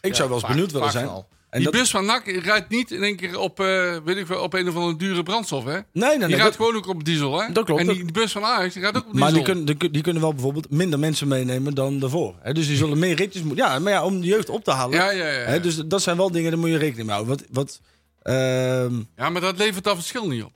ik 0.00 0.10
ja, 0.10 0.14
zou 0.14 0.28
wel 0.28 0.36
eens 0.36 0.46
vaak- 0.46 0.54
benieuwd 0.54 0.72
willen 0.72 0.90
zijn. 0.90 1.24
En 1.54 1.60
die 1.60 1.70
dat, 1.70 1.80
bus 1.80 1.90
van 1.90 2.04
NAC 2.04 2.26
rijdt 2.26 2.68
niet 2.68 2.90
in 2.90 3.02
één 3.02 3.16
keer 3.16 3.38
op, 3.38 3.58
weet 4.04 4.16
ik 4.16 4.26
veel, 4.26 4.40
op 4.40 4.54
een 4.54 4.68
of 4.68 4.74
andere 4.74 4.96
dure 4.96 5.22
brandstof. 5.22 5.64
Hè? 5.64 5.72
nee, 5.72 5.82
nee, 5.92 6.18
Die 6.18 6.26
rijdt 6.26 6.42
dat- 6.42 6.54
gewoon 6.56 6.76
ook 6.76 6.86
op 6.86 7.04
diesel. 7.04 7.40
Hè? 7.40 7.52
Dat 7.52 7.64
klopt. 7.64 7.80
En 7.80 7.86
die, 7.88 8.12
bus 8.12 8.32
van 8.32 8.44
Ajax 8.44 8.72
die 8.72 8.82
rijdt 8.82 8.96
ook 8.96 9.06
op 9.06 9.12
maar 9.12 9.20
diesel. 9.28 9.34
die 9.36 9.44
kunnen, 9.44 9.64
die, 9.64 9.76
kun- 9.76 9.92
die 9.92 10.02
kunnen 10.02 10.22
wel 10.22 10.32
bijvoorbeeld 10.32 10.70
minder 10.70 10.98
mensen 10.98 11.28
meenemen 11.28 11.74
dan 11.74 11.98
daarvoor. 11.98 12.34
Hè, 12.42 12.52
dus 12.52 12.66
die 12.66 12.76
zullen 12.76 12.98
meer 12.98 13.14
ritjes 13.16 13.42
moeten. 13.42 13.64
Ja, 13.66 13.78
maar 13.78 13.92
ja, 13.92 14.04
om 14.04 14.20
de 14.20 14.26
jeugd 14.26 14.48
op 14.48 14.64
te 14.64 14.70
halen. 14.70 14.98
ja, 14.98 15.10
ja, 15.10 15.26
ja. 15.26 15.38
Hè, 15.44 15.60
dus 15.60 15.76
dat 15.76 16.02
zijn 16.02 16.16
wel 16.16 16.30
dingen, 16.30 16.50
daar 16.50 16.60
moet 16.60 16.68
je 16.70 16.76
rekening 16.76 17.06
mee 17.08 17.16
houden. 17.16 17.36
Wat, 17.36 17.46
wat, 17.50 17.80
ehm, 18.22 18.94
ja, 19.16 19.30
maar 19.30 19.40
dat 19.40 19.58
levert 19.58 19.84
dat 19.84 19.94
verschil 19.94 20.26
niet 20.28 20.42
op. 20.44 20.52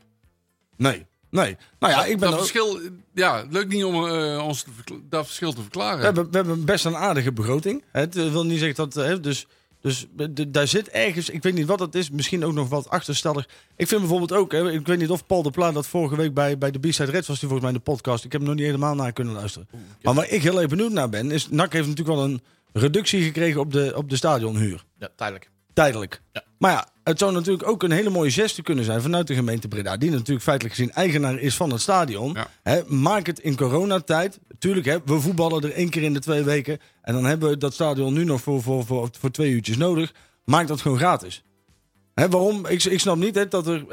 nee, 0.77 1.07
nee. 1.31 1.57
Nou 1.79 1.93
ja, 1.93 2.05
ik 2.05 2.11
ben 2.19 2.31
dat 2.31 2.33
ook- 2.33 2.39
verschil, 2.39 2.81
ja, 3.15 3.45
leuk 3.51 3.69
niet 3.69 3.85
om 3.85 4.07
eh, 4.09 4.45
ons 4.47 4.65
dat 5.09 5.27
verschil 5.27 5.53
te 5.53 5.61
verklaren. 5.63 5.99
we, 5.99 6.05
hebben, 6.05 6.31
we 6.31 6.37
hebben 6.37 6.65
best 6.65 6.85
een 6.85 6.97
aardige 6.97 7.33
begroting. 7.33 7.83
Het 7.93 8.15
wil 8.15 8.45
niet 8.45 8.59
zeggen 8.59 8.91
dat. 8.91 9.23
Dus 9.23 9.47
dus 9.81 10.07
de- 10.17 10.51
daar 10.51 10.67
zit 10.69 10.89
ergens, 10.89 11.31
ik 11.31 11.43
weet 11.43 11.55
niet 11.55 11.67
wat 11.67 11.81
het 11.81 11.95
is, 11.95 12.11
misschien 12.11 12.45
ook 12.45 12.53
nog 12.53 12.69
wat 12.69 12.89
achterstallig. 12.89 13.49
Ik 13.77 13.89
vind 13.89 14.01
bijvoorbeeld 14.01 14.33
ook, 14.33 14.53
hè, 14.53 14.71
ik 14.73 14.87
weet 14.87 14.99
niet 14.99 15.11
of 15.11 15.27
Paul 15.27 15.43
de 15.43 15.51
Pla 15.51 15.73
dat 15.73 15.87
vorige 15.87 16.17
week 16.17 16.35
bij, 16.35 16.59
bij 16.59 16.71
de 16.71 16.79
B-Side 16.79 17.11
Reds 17.11 17.29
was, 17.29 17.39
die 17.39 17.49
volgens 17.49 17.61
mij 17.61 17.71
in 17.71 17.77
de 17.85 17.91
podcast. 17.93 18.25
Ik 18.25 18.33
heb 18.33 18.41
hem 18.41 18.51
nog 18.51 18.59
niet 18.59 18.67
helemaal 18.67 18.95
naar 18.95 19.13
kunnen 19.13 19.35
luisteren. 19.35 19.69
Maar 20.03 20.15
waar 20.15 20.29
ik 20.29 20.43
heel 20.43 20.59
erg 20.61 20.69
benieuwd 20.69 20.93
naar 20.93 21.09
ben, 21.09 21.31
is 21.31 21.49
NAC 21.49 21.73
heeft 21.73 21.89
natuurlijk 21.89 22.17
wel 22.17 22.25
een 22.27 22.41
reductie 22.73 23.23
gekregen 23.23 23.61
op 23.61 23.73
de, 23.73 23.93
op 23.97 24.11
de 24.11 24.17
stadionhuur. 24.17 24.85
Ja, 24.99 25.09
tijdelijk. 25.17 25.51
Tijdelijk. 25.73 26.21
Ja. 26.33 26.43
Maar 26.59 26.71
ja, 26.73 26.89
het 27.09 27.19
zou 27.19 27.33
natuurlijk 27.33 27.69
ook 27.69 27.83
een 27.83 27.91
hele 27.91 28.11
mooie 28.11 28.31
geste 28.31 28.63
kunnen 28.63 28.85
zijn 28.85 29.03
vanuit 29.03 29.27
de 29.27 29.35
gemeente 29.35 29.69
Breda. 29.69 29.97
Die 29.97 30.11
natuurlijk 30.11 30.43
feitelijk 30.43 30.75
gezien 30.75 30.93
eigenaar 30.93 31.39
is 31.39 31.57
van 31.57 31.71
het 31.71 31.81
stadion. 31.81 32.37
Ja. 32.65 32.83
Maak 32.87 33.27
het 33.27 33.39
in 33.39 33.57
coronatijd. 33.57 34.39
Tuurlijk, 34.59 34.87
hè, 34.87 34.97
we 35.05 35.21
voetballen 35.21 35.63
er 35.63 35.73
één 35.73 35.91
keer 35.91 36.03
in 36.03 36.13
de 36.13 36.21
twee 36.21 36.43
weken. 36.43 36.79
En 37.03 37.15
dan 37.15 37.25
hebben 37.25 37.49
we 37.49 37.57
dat 37.57 37.75
stadion 37.75 38.13
nu 38.13 38.25
nog 38.25 38.41
voor, 38.41 38.63
voor, 38.63 38.85
voor, 38.85 39.09
voor 39.19 39.31
twee 39.31 39.51
uurtjes 39.51 39.77
nodig. 39.77 40.15
Maak 40.45 40.67
dat 40.67 40.81
gewoon 40.81 40.99
gratis. 40.99 41.43
Waarom? 42.15 42.67
Ik, 42.67 42.85
ik 42.85 43.01
snap 43.01 43.17
niet 43.17 43.35
hè, 43.35 43.49
dat 43.49 43.67
er, 43.67 43.85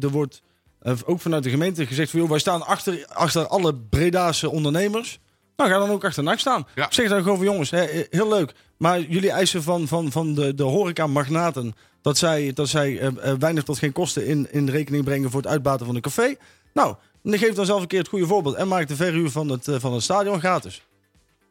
er 0.00 0.10
wordt 0.10 0.42
eh, 0.80 0.94
ook 1.04 1.20
vanuit 1.20 1.42
de 1.42 1.50
gemeente 1.50 1.86
gezegd 1.86 2.10
van... 2.10 2.20
Joh, 2.20 2.28
wij 2.28 2.38
staan 2.38 2.66
achter, 2.66 3.06
achter 3.08 3.46
alle 3.46 3.74
Bredaanse 3.74 4.50
ondernemers. 4.50 5.18
Nou, 5.56 5.70
ga 5.70 5.78
dan 5.78 5.90
ook 5.90 6.04
achter 6.04 6.22
NAC 6.22 6.38
staan. 6.38 6.66
Ja. 6.74 6.86
Zeg 6.90 7.08
dan 7.08 7.22
gewoon 7.22 7.36
van 7.36 7.46
jongens, 7.46 7.70
hè, 7.70 8.06
heel 8.10 8.28
leuk. 8.28 8.54
Maar 8.76 9.00
jullie 9.00 9.30
eisen 9.30 9.62
van, 9.62 9.88
van, 9.88 10.12
van 10.12 10.34
de, 10.34 10.54
de 10.54 10.62
horeca-magnaten... 10.62 11.74
dat 12.06 12.18
zij, 12.18 12.52
dat 12.52 12.68
zij 12.68 12.98
eh, 12.98 13.06
eh, 13.30 13.38
weinig 13.38 13.62
tot 13.64 13.78
geen 13.78 13.92
kosten 13.92 14.26
in, 14.26 14.52
in 14.52 14.68
rekening 14.68 15.04
brengen... 15.04 15.30
voor 15.30 15.40
het 15.42 15.50
uitbaten 15.50 15.86
van 15.86 15.94
een 15.94 16.00
café. 16.00 16.34
Nou, 16.74 16.94
dan 17.22 17.38
geef 17.38 17.54
dan 17.54 17.66
zelf 17.66 17.80
een 17.80 17.86
keer 17.86 17.98
het 17.98 18.08
goede 18.08 18.26
voorbeeld... 18.26 18.54
en 18.54 18.68
maak 18.68 18.88
de 18.88 18.96
verhuur 18.96 19.30
van 19.30 19.48
het, 19.48 19.68
eh, 19.68 19.74
van 19.78 19.92
het 19.92 20.02
stadion 20.02 20.38
gratis. 20.38 20.82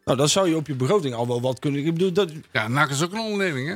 Nou, 0.06 0.18
dan 0.18 0.30
zou 0.30 0.50
je 0.50 0.56
op 0.56 0.68
je 0.68 0.74
begroting 0.76 1.14
al 1.16 1.28
wel 1.28 1.42
wat 1.42 1.60
kunnen... 1.60 1.86
Ik 1.86 1.94
bedoel, 1.94 2.12
dat, 2.12 2.32
Ja, 2.52 2.68
NAC 2.68 2.90
is 2.90 3.04
ook 3.04 3.12
een 3.12 3.20
onderneming, 3.20 3.68
hè? 3.68 3.76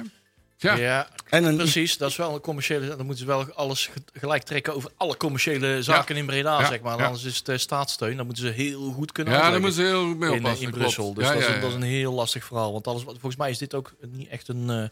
Ja. 0.69 0.75
Ja, 0.75 1.07
en 1.29 1.43
een, 1.43 1.55
precies. 1.57 1.97
Dat 1.97 2.09
is 2.09 2.15
wel 2.15 2.33
een 2.33 2.41
commerciële. 2.41 2.87
Dan 2.87 2.97
moeten 3.05 3.17
ze 3.17 3.25
wel 3.25 3.53
alles 3.53 3.87
ge- 3.87 4.19
gelijk 4.19 4.43
trekken 4.43 4.75
over 4.75 4.91
alle 4.97 5.17
commerciële 5.17 5.83
zaken 5.83 6.15
in 6.15 6.25
Breda, 6.25 6.59
Ja, 6.59 6.67
zeg 6.67 6.81
maar. 6.81 6.97
ja. 6.97 7.05
Anders 7.05 7.23
is 7.23 7.37
het 7.37 7.49
eh, 7.49 7.57
staatssteun. 7.57 8.17
Dan 8.17 8.25
moeten 8.25 8.43
ze 8.45 8.49
heel 8.51 8.91
goed 8.91 9.11
kunnen 9.11 9.33
Ja, 9.33 9.39
daar 9.39 9.51
uitleggen. 9.51 9.61
moeten 9.83 9.97
ze 9.97 9.97
heel 10.03 10.09
goed 10.11 10.19
mee 10.19 10.31
in, 10.31 10.37
oppassen. 10.45 10.65
in. 10.65 10.71
Brussel. 10.73 11.13
Dus 11.13 11.23
Ja, 11.27 11.33
dat, 11.33 11.41
is, 11.41 11.47
ja, 11.47 11.53
een- 11.55 11.59
dat 11.61 11.69
is 11.69 11.75
ja. 11.75 11.81
een 11.81 11.87
heel 11.87 12.13
lastig 12.13 12.45
verhaal. 12.45 12.71
Want 12.71 12.87
alles, 12.87 13.01
volgens 13.03 13.35
mij 13.35 13.49
is 13.49 13.57
dit 13.57 13.73
ook 13.73 13.93
niet 14.11 14.27
echt 14.29 14.47
een. 14.47 14.69
eh, 14.69 14.83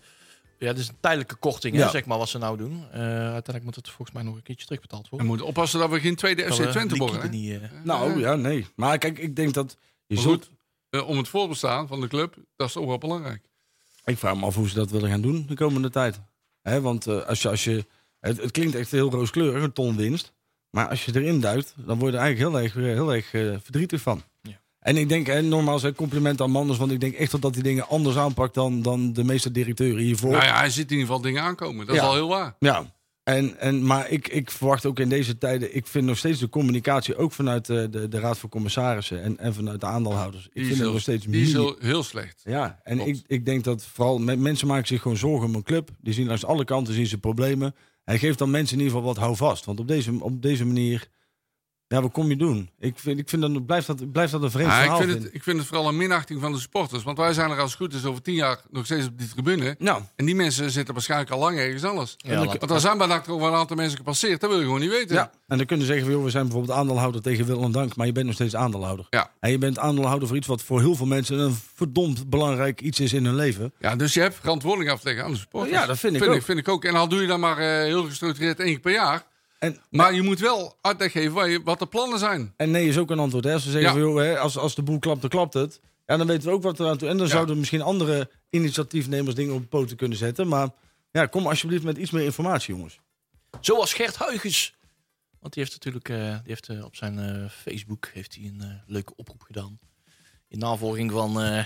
ja, 0.58 0.74
is 0.74 0.88
een 0.88 0.96
tijdelijke 1.00 1.36
korting, 1.36 1.76
hè, 1.76 1.82
Ja. 1.82 1.90
zeg 1.90 2.06
maar, 2.06 2.18
wat 2.18 2.30
ze 2.30 2.38
nou 2.38 2.58
doen. 2.58 2.84
Eh, 2.92 3.00
uiteindelijk 3.02 3.64
moet 3.64 3.76
het 3.76 3.88
volgens 3.90 4.12
mij 4.12 4.24
nog 4.24 4.36
een 4.36 4.44
keertje 4.44 4.66
terugbetaald 4.66 5.04
We 5.04 5.10
worden. 5.10 5.28
moeten 5.28 5.46
oppassen 5.46 5.80
dat 5.80 5.90
we 5.90 6.00
geen 6.00 6.16
tweede 6.16 6.42
FC 6.44 6.48
Dat 6.50 6.58
we 6.58 6.68
Twente 6.70 6.94
liquide 6.94 7.12
worden. 7.12 7.32
hè? 7.32 7.38
niet, 7.38 7.62
eh, 7.62 7.70
nou 7.84 8.20
ja, 8.20 8.36
nee. 8.36 8.66
Maar 8.76 8.98
kijk, 8.98 9.18
ik 9.20 9.36
denk 9.36 9.54
dat... 9.54 9.78
Je 10.08 10.14
Maar 10.16 10.24
zult, 10.24 10.44
goed, 10.46 10.52
eh, 10.90 11.08
om 11.08 11.18
het 11.18 11.28
voortbestaan 11.28 11.88
van 11.88 12.02
de 12.02 12.08
club, 12.08 12.36
dat 12.56 12.68
is 12.70 12.78
ook 12.78 12.86
wel 12.88 12.98
belangrijk. 12.98 13.42
Ik 14.06 14.18
vraag 14.18 14.36
me 14.36 14.46
af 14.46 14.56
hoe 14.56 14.70
ze 14.70 14.76
dat 14.76 14.90
willen 14.92 15.10
gaan 15.10 15.22
doen 15.22 15.46
de 15.48 15.56
komende 15.56 15.90
tijd. 15.90 16.20
Hè, 16.62 16.82
want 16.82 17.08
eh, 17.08 17.26
als 17.26 17.42
je, 17.42 17.50
als 17.50 17.64
je, 17.64 17.86
het, 18.20 18.42
het 18.42 18.52
klinkt 18.52 18.76
echt 18.76 18.92
heel 18.92 19.10
rooskleurig, 19.12 19.64
een 19.64 19.74
ton 19.74 19.96
winst. 19.96 20.34
Maar 20.70 20.88
als 20.88 21.06
je 21.06 21.16
erin 21.16 21.40
duikt, 21.40 21.74
dan 21.78 22.00
word 22.00 22.12
je 22.12 22.18
er 22.18 22.24
eigenlijk 22.24 22.54
heel 22.54 22.64
erg, 22.64 22.74
heel 22.96 23.14
erg 23.14 23.34
eh, 23.34 23.56
verdrietig 23.64 24.02
van. 24.02 24.24
Ja. 24.42 24.60
En 24.88 24.98
ik 24.98 25.10
denk, 25.10 25.28
hè, 25.28 25.42
nogmaals, 25.42 25.84
een 25.84 25.96
compliment 25.96 26.42
aan 26.42 26.52
Manders. 26.52 26.78
Want 26.80 26.92
ik 26.92 27.00
denk 27.00 27.14
echt 27.14 27.32
dat 27.32 27.42
hij 27.42 27.52
die 27.52 27.64
dingen 27.64 27.88
anders 27.88 28.18
aanpakt 28.18 28.54
dan, 28.54 28.82
dan 28.82 29.14
de 29.14 29.24
meeste 29.24 29.52
directeuren 29.52 30.04
hiervoor. 30.04 30.32
Nou 30.32 30.44
ja, 30.44 30.58
hij 30.58 30.70
ziet 30.70 30.86
in 30.92 30.98
ieder 30.98 31.06
geval 31.06 31.22
dingen 31.22 31.42
aankomen. 31.44 31.86
Dat 31.86 31.96
Ja. 31.96 32.02
is 32.02 32.08
al 32.08 32.14
heel 32.14 32.28
waar. 32.28 32.56
Ja, 32.60 32.96
en, 33.24 33.60
en, 33.60 33.86
maar 33.86 34.10
ik, 34.10 34.28
ik 34.28 34.52
verwacht 34.52 34.86
ook 34.86 35.00
in 35.00 35.10
deze 35.10 35.38
tijden, 35.38 35.76
ik 35.76 35.88
vind 35.88 36.06
nog 36.06 36.18
steeds 36.18 36.40
de 36.40 36.50
communicatie, 36.50 37.16
ook 37.16 37.32
vanuit 37.32 37.70
eh, 37.70 37.84
de, 37.90 38.08
de 38.08 38.20
Raad 38.20 38.38
van 38.38 38.50
Commissarissen 38.50 39.24
en, 39.24 39.38
en 39.40 39.54
vanuit 39.54 39.80
de 39.80 39.86
aandeelhouders. 39.86 40.46
Ik 40.46 40.52
Die 40.54 40.64
vind 40.64 40.76
is, 40.78 40.84
het 40.84 40.92
nog 40.92 41.02
steeds 41.02 41.26
die 41.26 41.42
is 41.42 41.52
heel, 41.52 41.76
heel 41.80 42.04
slecht. 42.04 42.42
Ja, 42.44 42.80
en 42.84 42.96
Klopt. 42.98 43.10
ik, 43.18 43.24
ik 43.28 43.46
denk 43.46 43.64
dat 43.64 43.84
vooral 43.86 44.18
me- 44.20 44.36
mensen 44.36 44.68
maken 44.68 44.88
zich 44.88 45.02
gewoon 45.02 45.18
zorgen 45.18 45.48
om 45.48 45.56
een 45.56 45.64
club. 45.64 45.90
Die 46.02 46.14
zien 46.14 46.28
langs 46.28 46.46
alle 46.46 46.66
kanten 46.66 46.94
zien 46.94 47.08
ze 47.08 47.18
problemen. 47.18 47.76
En 48.04 48.20
geeft 48.20 48.38
dan 48.38 48.50
mensen 48.52 48.78
in 48.78 48.84
ieder 48.84 48.98
geval 48.98 49.14
wat 49.14 49.24
houvast. 49.24 49.66
Want 49.66 49.80
op 49.80 49.88
deze, 49.88 50.12
op 50.20 50.42
deze 50.42 50.66
manier 50.66 51.08
Ja, 51.90 52.02
wat 52.02 52.12
kom 52.12 52.30
je 52.30 52.36
doen? 52.36 52.70
Ik 52.80 53.00
vind, 53.00 53.20
ik 53.20 53.30
vind 53.30 53.42
dat, 53.42 53.66
blijft 53.66 53.88
dat, 53.88 54.12
blijft 54.12 54.32
dat 54.32 54.44
een 54.44 54.52
vreemd 54.52 54.70
Ja, 54.70 54.76
ik, 54.78 54.82
verhaal. 54.82 55.00
vind 55.00 55.12
vind 55.12 55.24
het, 55.24 55.34
ik 55.34 55.44
vind 55.44 55.58
het 55.58 55.68
vooral 55.68 55.88
een 55.88 55.98
minachting 55.98 56.42
van 56.42 56.52
de 56.52 56.60
supporters. 56.60 57.04
Want 57.04 57.18
wij 57.18 57.34
zijn 57.34 57.52
er 57.52 57.60
als 57.60 57.72
het 57.72 57.80
goed 57.82 57.94
is 57.94 58.06
over 58.06 58.22
tien 58.22 58.34
jaar 58.34 58.60
nog 58.72 58.86
steeds 58.86 59.06
op 59.08 59.18
die 59.18 59.28
tribune. 59.28 59.76
Nou, 59.80 60.02
En 60.16 60.26
die 60.26 60.36
mensen 60.36 60.72
zitten 60.72 60.94
waarschijnlijk 60.94 61.32
al 61.32 61.40
lang 61.40 61.58
ergens 61.58 61.84
anders. 61.84 62.14
Ja, 62.18 62.46
Want 62.46 62.72
er 62.72 62.80
zijn 62.80 62.98
bij 62.98 63.08
NAC 63.08 63.30
over 63.30 63.48
een 63.48 63.54
aantal 63.54 63.76
mensen 63.76 63.98
gepasseerd. 63.98 64.42
Dat 64.42 64.50
wil 64.50 64.60
je 64.60 64.66
gewoon 64.66 64.80
niet 64.80 64.90
weten. 64.90 65.16
ja. 65.16 65.32
En 65.48 65.58
dan 65.58 65.66
kunnen 65.66 65.86
ze 65.86 65.94
zeggen, 65.94 66.12
joh, 66.12 66.24
we 66.24 66.30
zijn 66.30 66.44
bijvoorbeeld 66.44 66.78
aandeelhouder 66.78 67.22
tegen 67.22 67.46
Wil 67.46 67.64
en 67.64 67.72
Dank, 67.72 67.96
maar 67.96 68.06
je 68.06 68.12
bent 68.12 68.26
nog 68.26 68.36
steeds 68.36 68.56
aandeelhouder. 68.56 69.06
Ja. 69.10 69.32
En 69.40 69.52
je 69.52 69.58
bent 69.58 69.80
aandeelhouder 69.80 70.28
voor 70.28 70.38
iets 70.38 70.48
wat 70.48 70.62
voor 70.62 70.80
heel 70.80 70.96
veel 70.96 71.06
mensen 71.06 71.40
een 71.40 71.56
verdomd 71.74 72.30
belangrijk 72.30 72.82
iets 72.82 73.00
is 73.00 73.14
in 73.14 73.26
hun 73.26 73.36
leven. 73.36 73.74
Ja, 73.80 73.96
dus 73.96 74.14
je 74.14 74.20
hebt 74.22 74.36
verantwoording 74.36 74.90
af 74.90 75.06
aan 75.06 75.32
de 75.32 75.38
supporters. 75.38 75.74
Ja, 75.80 75.86
dat 75.86 75.98
vind 76.00 76.14
ik 76.14 76.20
vind 76.20 76.32
ook. 76.34 76.40
Ik, 76.40 76.46
vind 76.46 76.60
ik 76.60 76.68
ook. 76.68 76.86
En 76.86 76.96
al 76.96 77.08
doe 77.08 77.22
je 77.22 77.28
dan 77.28 77.40
maar 77.40 77.58
eh, 77.58 77.66
heel 77.84 78.04
gestructureerd 78.04 78.60
één 78.60 78.68
keer 78.70 78.80
per 78.80 78.92
jaar. 78.92 79.24
En, 79.60 79.80
Maar 79.90 80.14
je 80.14 80.22
moet 80.22 80.40
wel 80.40 80.78
uitleg 80.82 81.12
geven 81.12 81.34
waar 81.34 81.50
je- 81.50 81.64
wat 81.64 81.80
de 81.80 81.86
plannen 81.88 82.20
zijn. 82.20 82.54
en 82.58 82.72
nee 82.72 82.88
is 82.88 82.98
ook 82.98 83.10
een 83.12 83.20
antwoord. 83.20 83.44
Hè? 83.44 83.54
Als 83.54 83.64
ze 83.64 83.72
zeggen, 83.72 83.90
Ja. 83.94 84.00
van, 84.00 84.10
joh, 84.10 84.18
hè, 84.22 84.40
als, 84.40 84.58
als 84.58 84.76
de 84.76 84.82
boel 84.84 85.00
klapt, 85.00 85.22
dan 85.22 85.30
klapt 85.30 85.54
het. 85.54 85.80
Ja, 86.06 86.18
dan 86.18 86.28
weten 86.28 86.48
we 86.50 86.54
ook 86.56 86.64
wat 86.64 86.80
er 86.80 86.88
aan 86.88 86.98
toe. 86.98 87.08
En 87.10 87.18
dan 87.18 87.26
Ja. 87.26 87.32
zouden 87.32 87.58
misschien 87.60 87.82
andere 87.82 88.30
initiatiefnemers 88.50 89.36
dingen 89.36 89.54
op 89.54 89.70
poten 89.70 89.98
kunnen 89.98 90.18
zetten. 90.18 90.48
Maar 90.48 90.70
ja, 91.12 91.26
kom 91.26 91.48
alsjeblieft 91.48 91.84
met 91.84 91.98
iets 91.98 92.12
meer 92.12 92.24
informatie, 92.24 92.76
jongens. 92.76 93.00
Zoals 93.62 93.94
Gert 93.94 94.18
Huygens. 94.18 94.76
Want 95.40 95.54
die 95.54 95.64
heeft 95.64 95.76
natuurlijk 95.76 96.10
eh, 96.10 96.18
die 96.32 96.42
heeft, 96.54 96.70
eh, 96.70 96.84
op 96.86 96.96
zijn 96.96 97.20
eh, 97.20 97.50
Facebook 97.50 98.10
heeft 98.14 98.36
hij 98.36 98.44
een 98.46 98.82
leuke 98.86 99.14
oproep 99.16 99.42
gedaan. 99.42 99.80
In 100.48 100.60
navolging 100.60 101.12
van, 101.12 101.42
eh, 101.42 101.66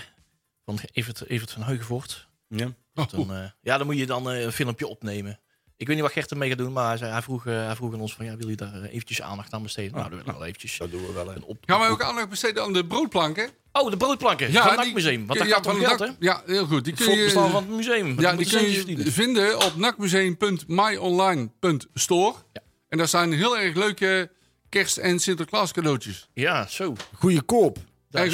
van 0.64 0.78
Evert, 0.92 1.26
Evert 1.28 1.50
van 1.50 1.62
Heugenvoort. 1.62 2.28
Ja. 2.48 2.68
Dan, 2.92 3.32
eh, 3.34 3.44
ja, 3.60 3.78
dan 3.78 3.86
moet 3.86 3.98
je 3.98 4.06
dan 4.06 4.30
eh, 4.30 4.42
een 4.42 4.52
filmpje 4.52 4.86
opnemen. 4.86 5.40
Ik 5.82 5.88
weet 5.88 5.96
niet 5.96 6.06
wat 6.06 6.14
Gert 6.14 6.30
ermee 6.30 6.48
gaat 6.48 6.58
doen, 6.58 6.72
maar 6.72 6.88
hij, 6.88 6.96
zei, 6.96 7.10
hij, 7.12 7.22
vroeg, 7.22 7.46
eh, 7.46 7.66
hij 7.66 7.76
vroeg 7.76 7.92
aan 7.94 8.00
ons 8.00 8.14
van, 8.14 8.24
ja, 8.24 8.36
wil 8.36 8.48
je 8.48 8.56
daar 8.56 8.82
eh, 8.82 8.92
eventjes 8.94 9.22
aandacht 9.22 9.52
aan 9.52 9.62
besteden? 9.62 9.90
nou, 9.92 10.02
dat 10.02 10.10
wil 10.10 10.20
ik 10.32 10.38
wel 10.38 10.44
eventjes. 10.46 10.76
Dat 10.78 10.90
doen 10.90 11.06
we 11.06 11.12
wel. 11.12 11.26
Hè. 11.28 11.34
Een 11.34 11.44
op- 11.44 11.62
Gaan 11.66 11.80
wij 11.80 11.88
ook 11.88 12.02
aandacht 12.02 12.28
besteden 12.28 12.62
aan 12.62 12.72
de 12.72 12.86
broodplanken? 12.86 13.50
Oh, 13.72 13.90
de 13.90 13.96
broodplanken 13.96 14.52
van 14.52 14.66
het 14.68 14.76
NAC-museum. 14.76 15.26
Want 15.26 15.38
daar 15.38 15.48
ja, 15.48 15.54
gaat 15.54 15.66
om 15.66 15.72
van 15.72 15.80
het 15.80 15.88
geld, 15.88 16.00
hè? 16.00 16.06
NAC 16.06 16.16
Ja, 16.18 16.42
heel 16.46 16.66
goed. 16.66 16.84
Die 16.84 16.92
Het 16.94 17.04
kun 17.04 17.16
je, 17.18 17.30
van 17.30 17.54
het 17.54 17.68
museum. 17.68 18.20
ja, 18.20 18.34
die 18.34 18.48
kun 18.48 18.62
je 18.70 18.76
verdienen. 18.76 19.12
vinden 19.12 19.64
op 19.64 19.72
nakmuseum.myonline.store. 19.76 22.34
Ja. 22.52 22.62
En 22.88 22.98
daar 22.98 23.08
zijn 23.08 23.32
heel 23.32 23.58
erg 23.58 23.74
leuke 23.74 24.30
kerst- 24.68 24.96
en 24.96 25.18
Sinterklaas 25.18 25.72
cadeautjes. 25.72 26.28
Ja, 26.34 26.66
zo. 26.66 26.94
Goeie 27.14 27.42
koop. 27.42 27.78
Dat 28.12 28.24
is. 28.26 28.32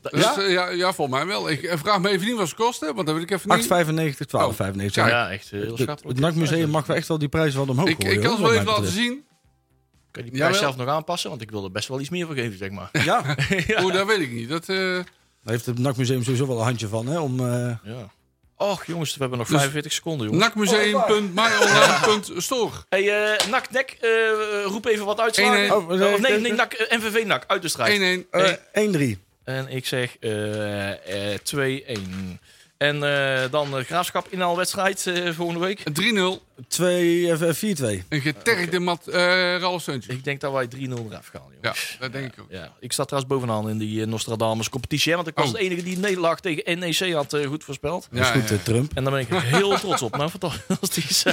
Dat 0.00 0.12
is- 0.12 0.20
is, 0.20 0.36
eh, 0.36 0.52
ja, 0.52 0.68
ja, 0.68 0.92
volgens 0.92 1.16
mij 1.18 1.26
wel. 1.26 1.50
Ik 1.50 1.62
eh, 1.62 1.78
vraag 1.78 2.00
me 2.00 2.08
even 2.08 2.26
niet 2.26 2.36
wat 2.36 2.48
ze 2.48 2.54
kosten, 2.54 2.94
want 2.94 3.06
dat 3.06 3.16
weet 3.16 3.24
ik 3.24 3.30
even 3.30 3.48
niet. 3.56 3.58
8,95, 3.58 4.26
12,95. 4.26 5.02
Oh, 5.04 5.08
Ja, 5.10 5.30
echt 5.30 5.44
eh, 5.44 5.50
heel 5.50 5.60
Het- 5.60 5.78
schappelijk. 5.80 6.04
Het 6.18 6.18
NAC-museum 6.26 6.70
mag 6.70 6.86
wel 6.86 6.96
echt 6.96 7.08
wel 7.08 7.18
die 7.18 7.28
prijzen 7.28 7.58
wat 7.58 7.68
omhoog 7.68 7.88
Ik, 7.88 7.96
gooien. 8.00 8.12
ik 8.16 8.20
kan 8.20 8.28
hoor, 8.28 8.36
ze 8.36 8.42
wel 8.42 8.52
wat 8.52 8.60
even 8.60 8.72
laten 8.82 8.92
zien. 8.96 9.24
Kan 10.10 10.24
je 10.24 10.30
die 10.30 10.38
prijs 10.40 10.54
Jawel. 10.54 10.72
zelf 10.72 10.76
nog 10.86 10.94
aanpassen? 10.96 11.30
Want 11.30 11.42
ik 11.42 11.50
wil 11.50 11.64
er 11.64 11.70
best 11.70 11.88
wel 11.88 12.00
iets 12.00 12.10
meer 12.10 12.26
voor 12.26 12.34
geven, 12.34 12.58
zeg 12.58 12.70
maar. 12.70 12.88
Ja, 12.92 13.36
Oeh, 13.82 13.92
dat 13.94 14.06
weet 14.06 14.20
ik 14.20 14.32
niet. 14.32 14.48
Dat, 14.48 14.68
eh, 14.68 14.76
daar 14.76 15.04
heeft 15.42 15.66
het 15.66 15.78
NAC-museum 15.78 16.22
sowieso 16.22 16.46
wel 16.46 16.58
een 16.58 16.64
handje 16.64 16.88
van. 16.88 17.06
Hè, 17.06 17.18
om, 17.18 17.40
eh, 17.40 17.76
Ja. 17.84 18.10
Och, 18.56 18.84
jongens, 18.86 19.12
we 19.14 19.20
hebben 19.20 19.38
nog 19.38 19.48
Dus- 19.48 19.56
45 19.58 19.92
seconden, 19.92 20.26
jongens. 20.26 20.44
nakmuseum.myonline.store. 20.44 22.70
Hey, 22.88 23.32
eh 23.32 23.46
NAC, 23.48 23.70
NEC, 23.70 23.96
eh, 24.00 24.10
roep 24.64 24.86
even 24.86 25.04
wat. 25.04 25.36
1-1. 25.38 25.70
Oh, 25.72 25.76
Oh, 25.76 25.88
nee, 25.88 25.98
nee, 25.98 26.18
nee, 26.18 26.40
nee, 26.40 26.52
NAC, 26.52 26.72
eh, 26.72 26.98
MVV 26.98 27.24
NAC, 27.26 27.44
uit 27.46 27.62
de 27.62 27.68
strijd. 27.68 27.92
1-1. 27.92 28.26
eh, 28.30 28.40
Hey. 28.42 28.58
1-3. 28.72 29.18
En 29.44 29.68
ik 29.68 29.86
zeg 29.86 30.16
eh, 30.20 31.32
eh, 31.32 31.38
2-1. 31.42 32.40
En 32.84 33.02
eh, 33.02 33.50
dan 33.50 33.70
de 33.70 33.84
graafschap 33.84 34.26
inhaalwedstrijd 34.30 35.06
eh 35.06 35.30
volgende 35.32 35.60
week. 35.60 35.82
3-0. 35.92 36.42
2, 36.68 37.30
eh, 37.32 37.52
4-2. 37.52 38.04
Een 38.08 38.20
getergde 38.20 38.78
mat, 38.78 39.06
eh 39.08 39.56
Ralf 39.58 39.82
Seuntje. 39.82 40.12
Ik 40.12 40.24
denk 40.24 40.40
dat 40.40 40.52
wij 40.52 40.66
3-0 40.66 41.06
eraf 41.10 41.26
gaan, 41.26 41.42
Ja, 41.50 41.56
jongens. 41.60 41.96
dat 42.00 42.12
denk 42.12 42.32
ik 42.32 42.40
ook. 42.40 42.46
Ja, 42.50 42.72
ik 42.80 42.92
sta 42.92 43.04
trouwens 43.04 43.32
bovenaan 43.34 43.68
in 43.68 43.78
die 43.78 44.06
Nostradamus 44.06 44.68
competitie. 44.68 45.10
Hè, 45.10 45.16
want 45.16 45.28
ik 45.28 45.36
was 45.36 45.46
Oh. 45.46 45.52
de 45.52 45.58
enige 45.58 45.82
die 45.82 45.94
de 45.94 46.00
nederlaag 46.00 46.40
tegen 46.40 46.78
NEC 46.78 47.12
had 47.12 47.36
goed 47.46 47.64
voorspeld. 47.64 48.08
Dat 48.10 48.20
is 48.20 48.28
goed, 48.28 48.48
ja. 48.48 48.56
Trump. 48.62 48.92
En 48.94 49.04
daar 49.04 49.12
ben 49.12 49.22
ik 49.22 49.28
heel 49.58 49.78
trots 49.78 50.02
op. 50.02 50.16
Nou, 50.16 50.30
fantastisch. 50.30 51.24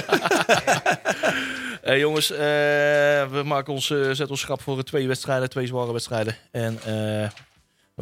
Eh, 1.82 1.98
jongens, 1.98 2.30
eh, 2.30 2.38
we 3.30 3.42
maken 3.44 3.72
ons, 3.72 3.86
zetten 3.86 4.28
ons 4.28 4.40
schrap 4.40 4.62
voor 4.62 4.82
twee 4.82 5.06
wedstrijden, 5.08 5.50
twee 5.50 5.66
zware 5.66 5.92
wedstrijden. 5.92 6.36
En 6.50 6.78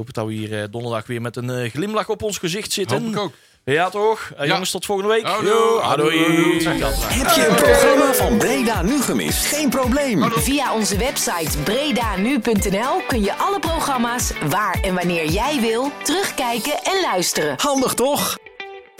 hopen 0.00 0.14
dat 0.14 0.26
we 0.26 0.32
hier 0.32 0.60
eh, 0.62 0.68
donderdag 0.70 1.06
weer 1.06 1.20
met 1.20 1.36
een 1.36 1.50
eh, 1.50 1.70
glimlach 1.70 2.08
op 2.08 2.22
ons 2.22 2.38
gezicht 2.38 2.72
zitten. 2.72 3.02
Hoop 3.02 3.12
ik 3.12 3.18
ook. 3.18 3.32
Ja, 3.64 3.90
toch? 3.90 4.30
Eh, 4.36 4.46
Ja. 4.46 4.52
Jongens, 4.52 4.70
tot 4.70 4.84
volgende 4.84 5.12
week. 5.12 5.22
Houdoe. 5.26 5.48
Yo, 5.50 5.78
Houdoe. 5.80 6.10
houdoe. 6.10 6.92
Heb 7.02 7.28
je 7.34 7.46
een 7.48 7.54
programma 7.54 8.12
van 8.12 8.38
Breda 8.38 8.82
nu 8.82 9.00
gemist? 9.02 9.46
Geen 9.46 9.68
probleem. 9.70 10.30
Via 10.32 10.74
onze 10.74 10.96
website 10.98 11.58
bredanu.nl 11.58 13.02
kun 13.08 13.22
je 13.22 13.34
alle 13.36 13.58
programma's 13.58 14.32
waar 14.48 14.78
en 14.82 14.94
wanneer 14.94 15.26
jij 15.30 15.60
wil 15.60 15.90
terugkijken 16.02 16.72
en 16.82 17.00
luisteren. 17.02 17.54
Handig 17.58 17.94
toch? 17.94 18.36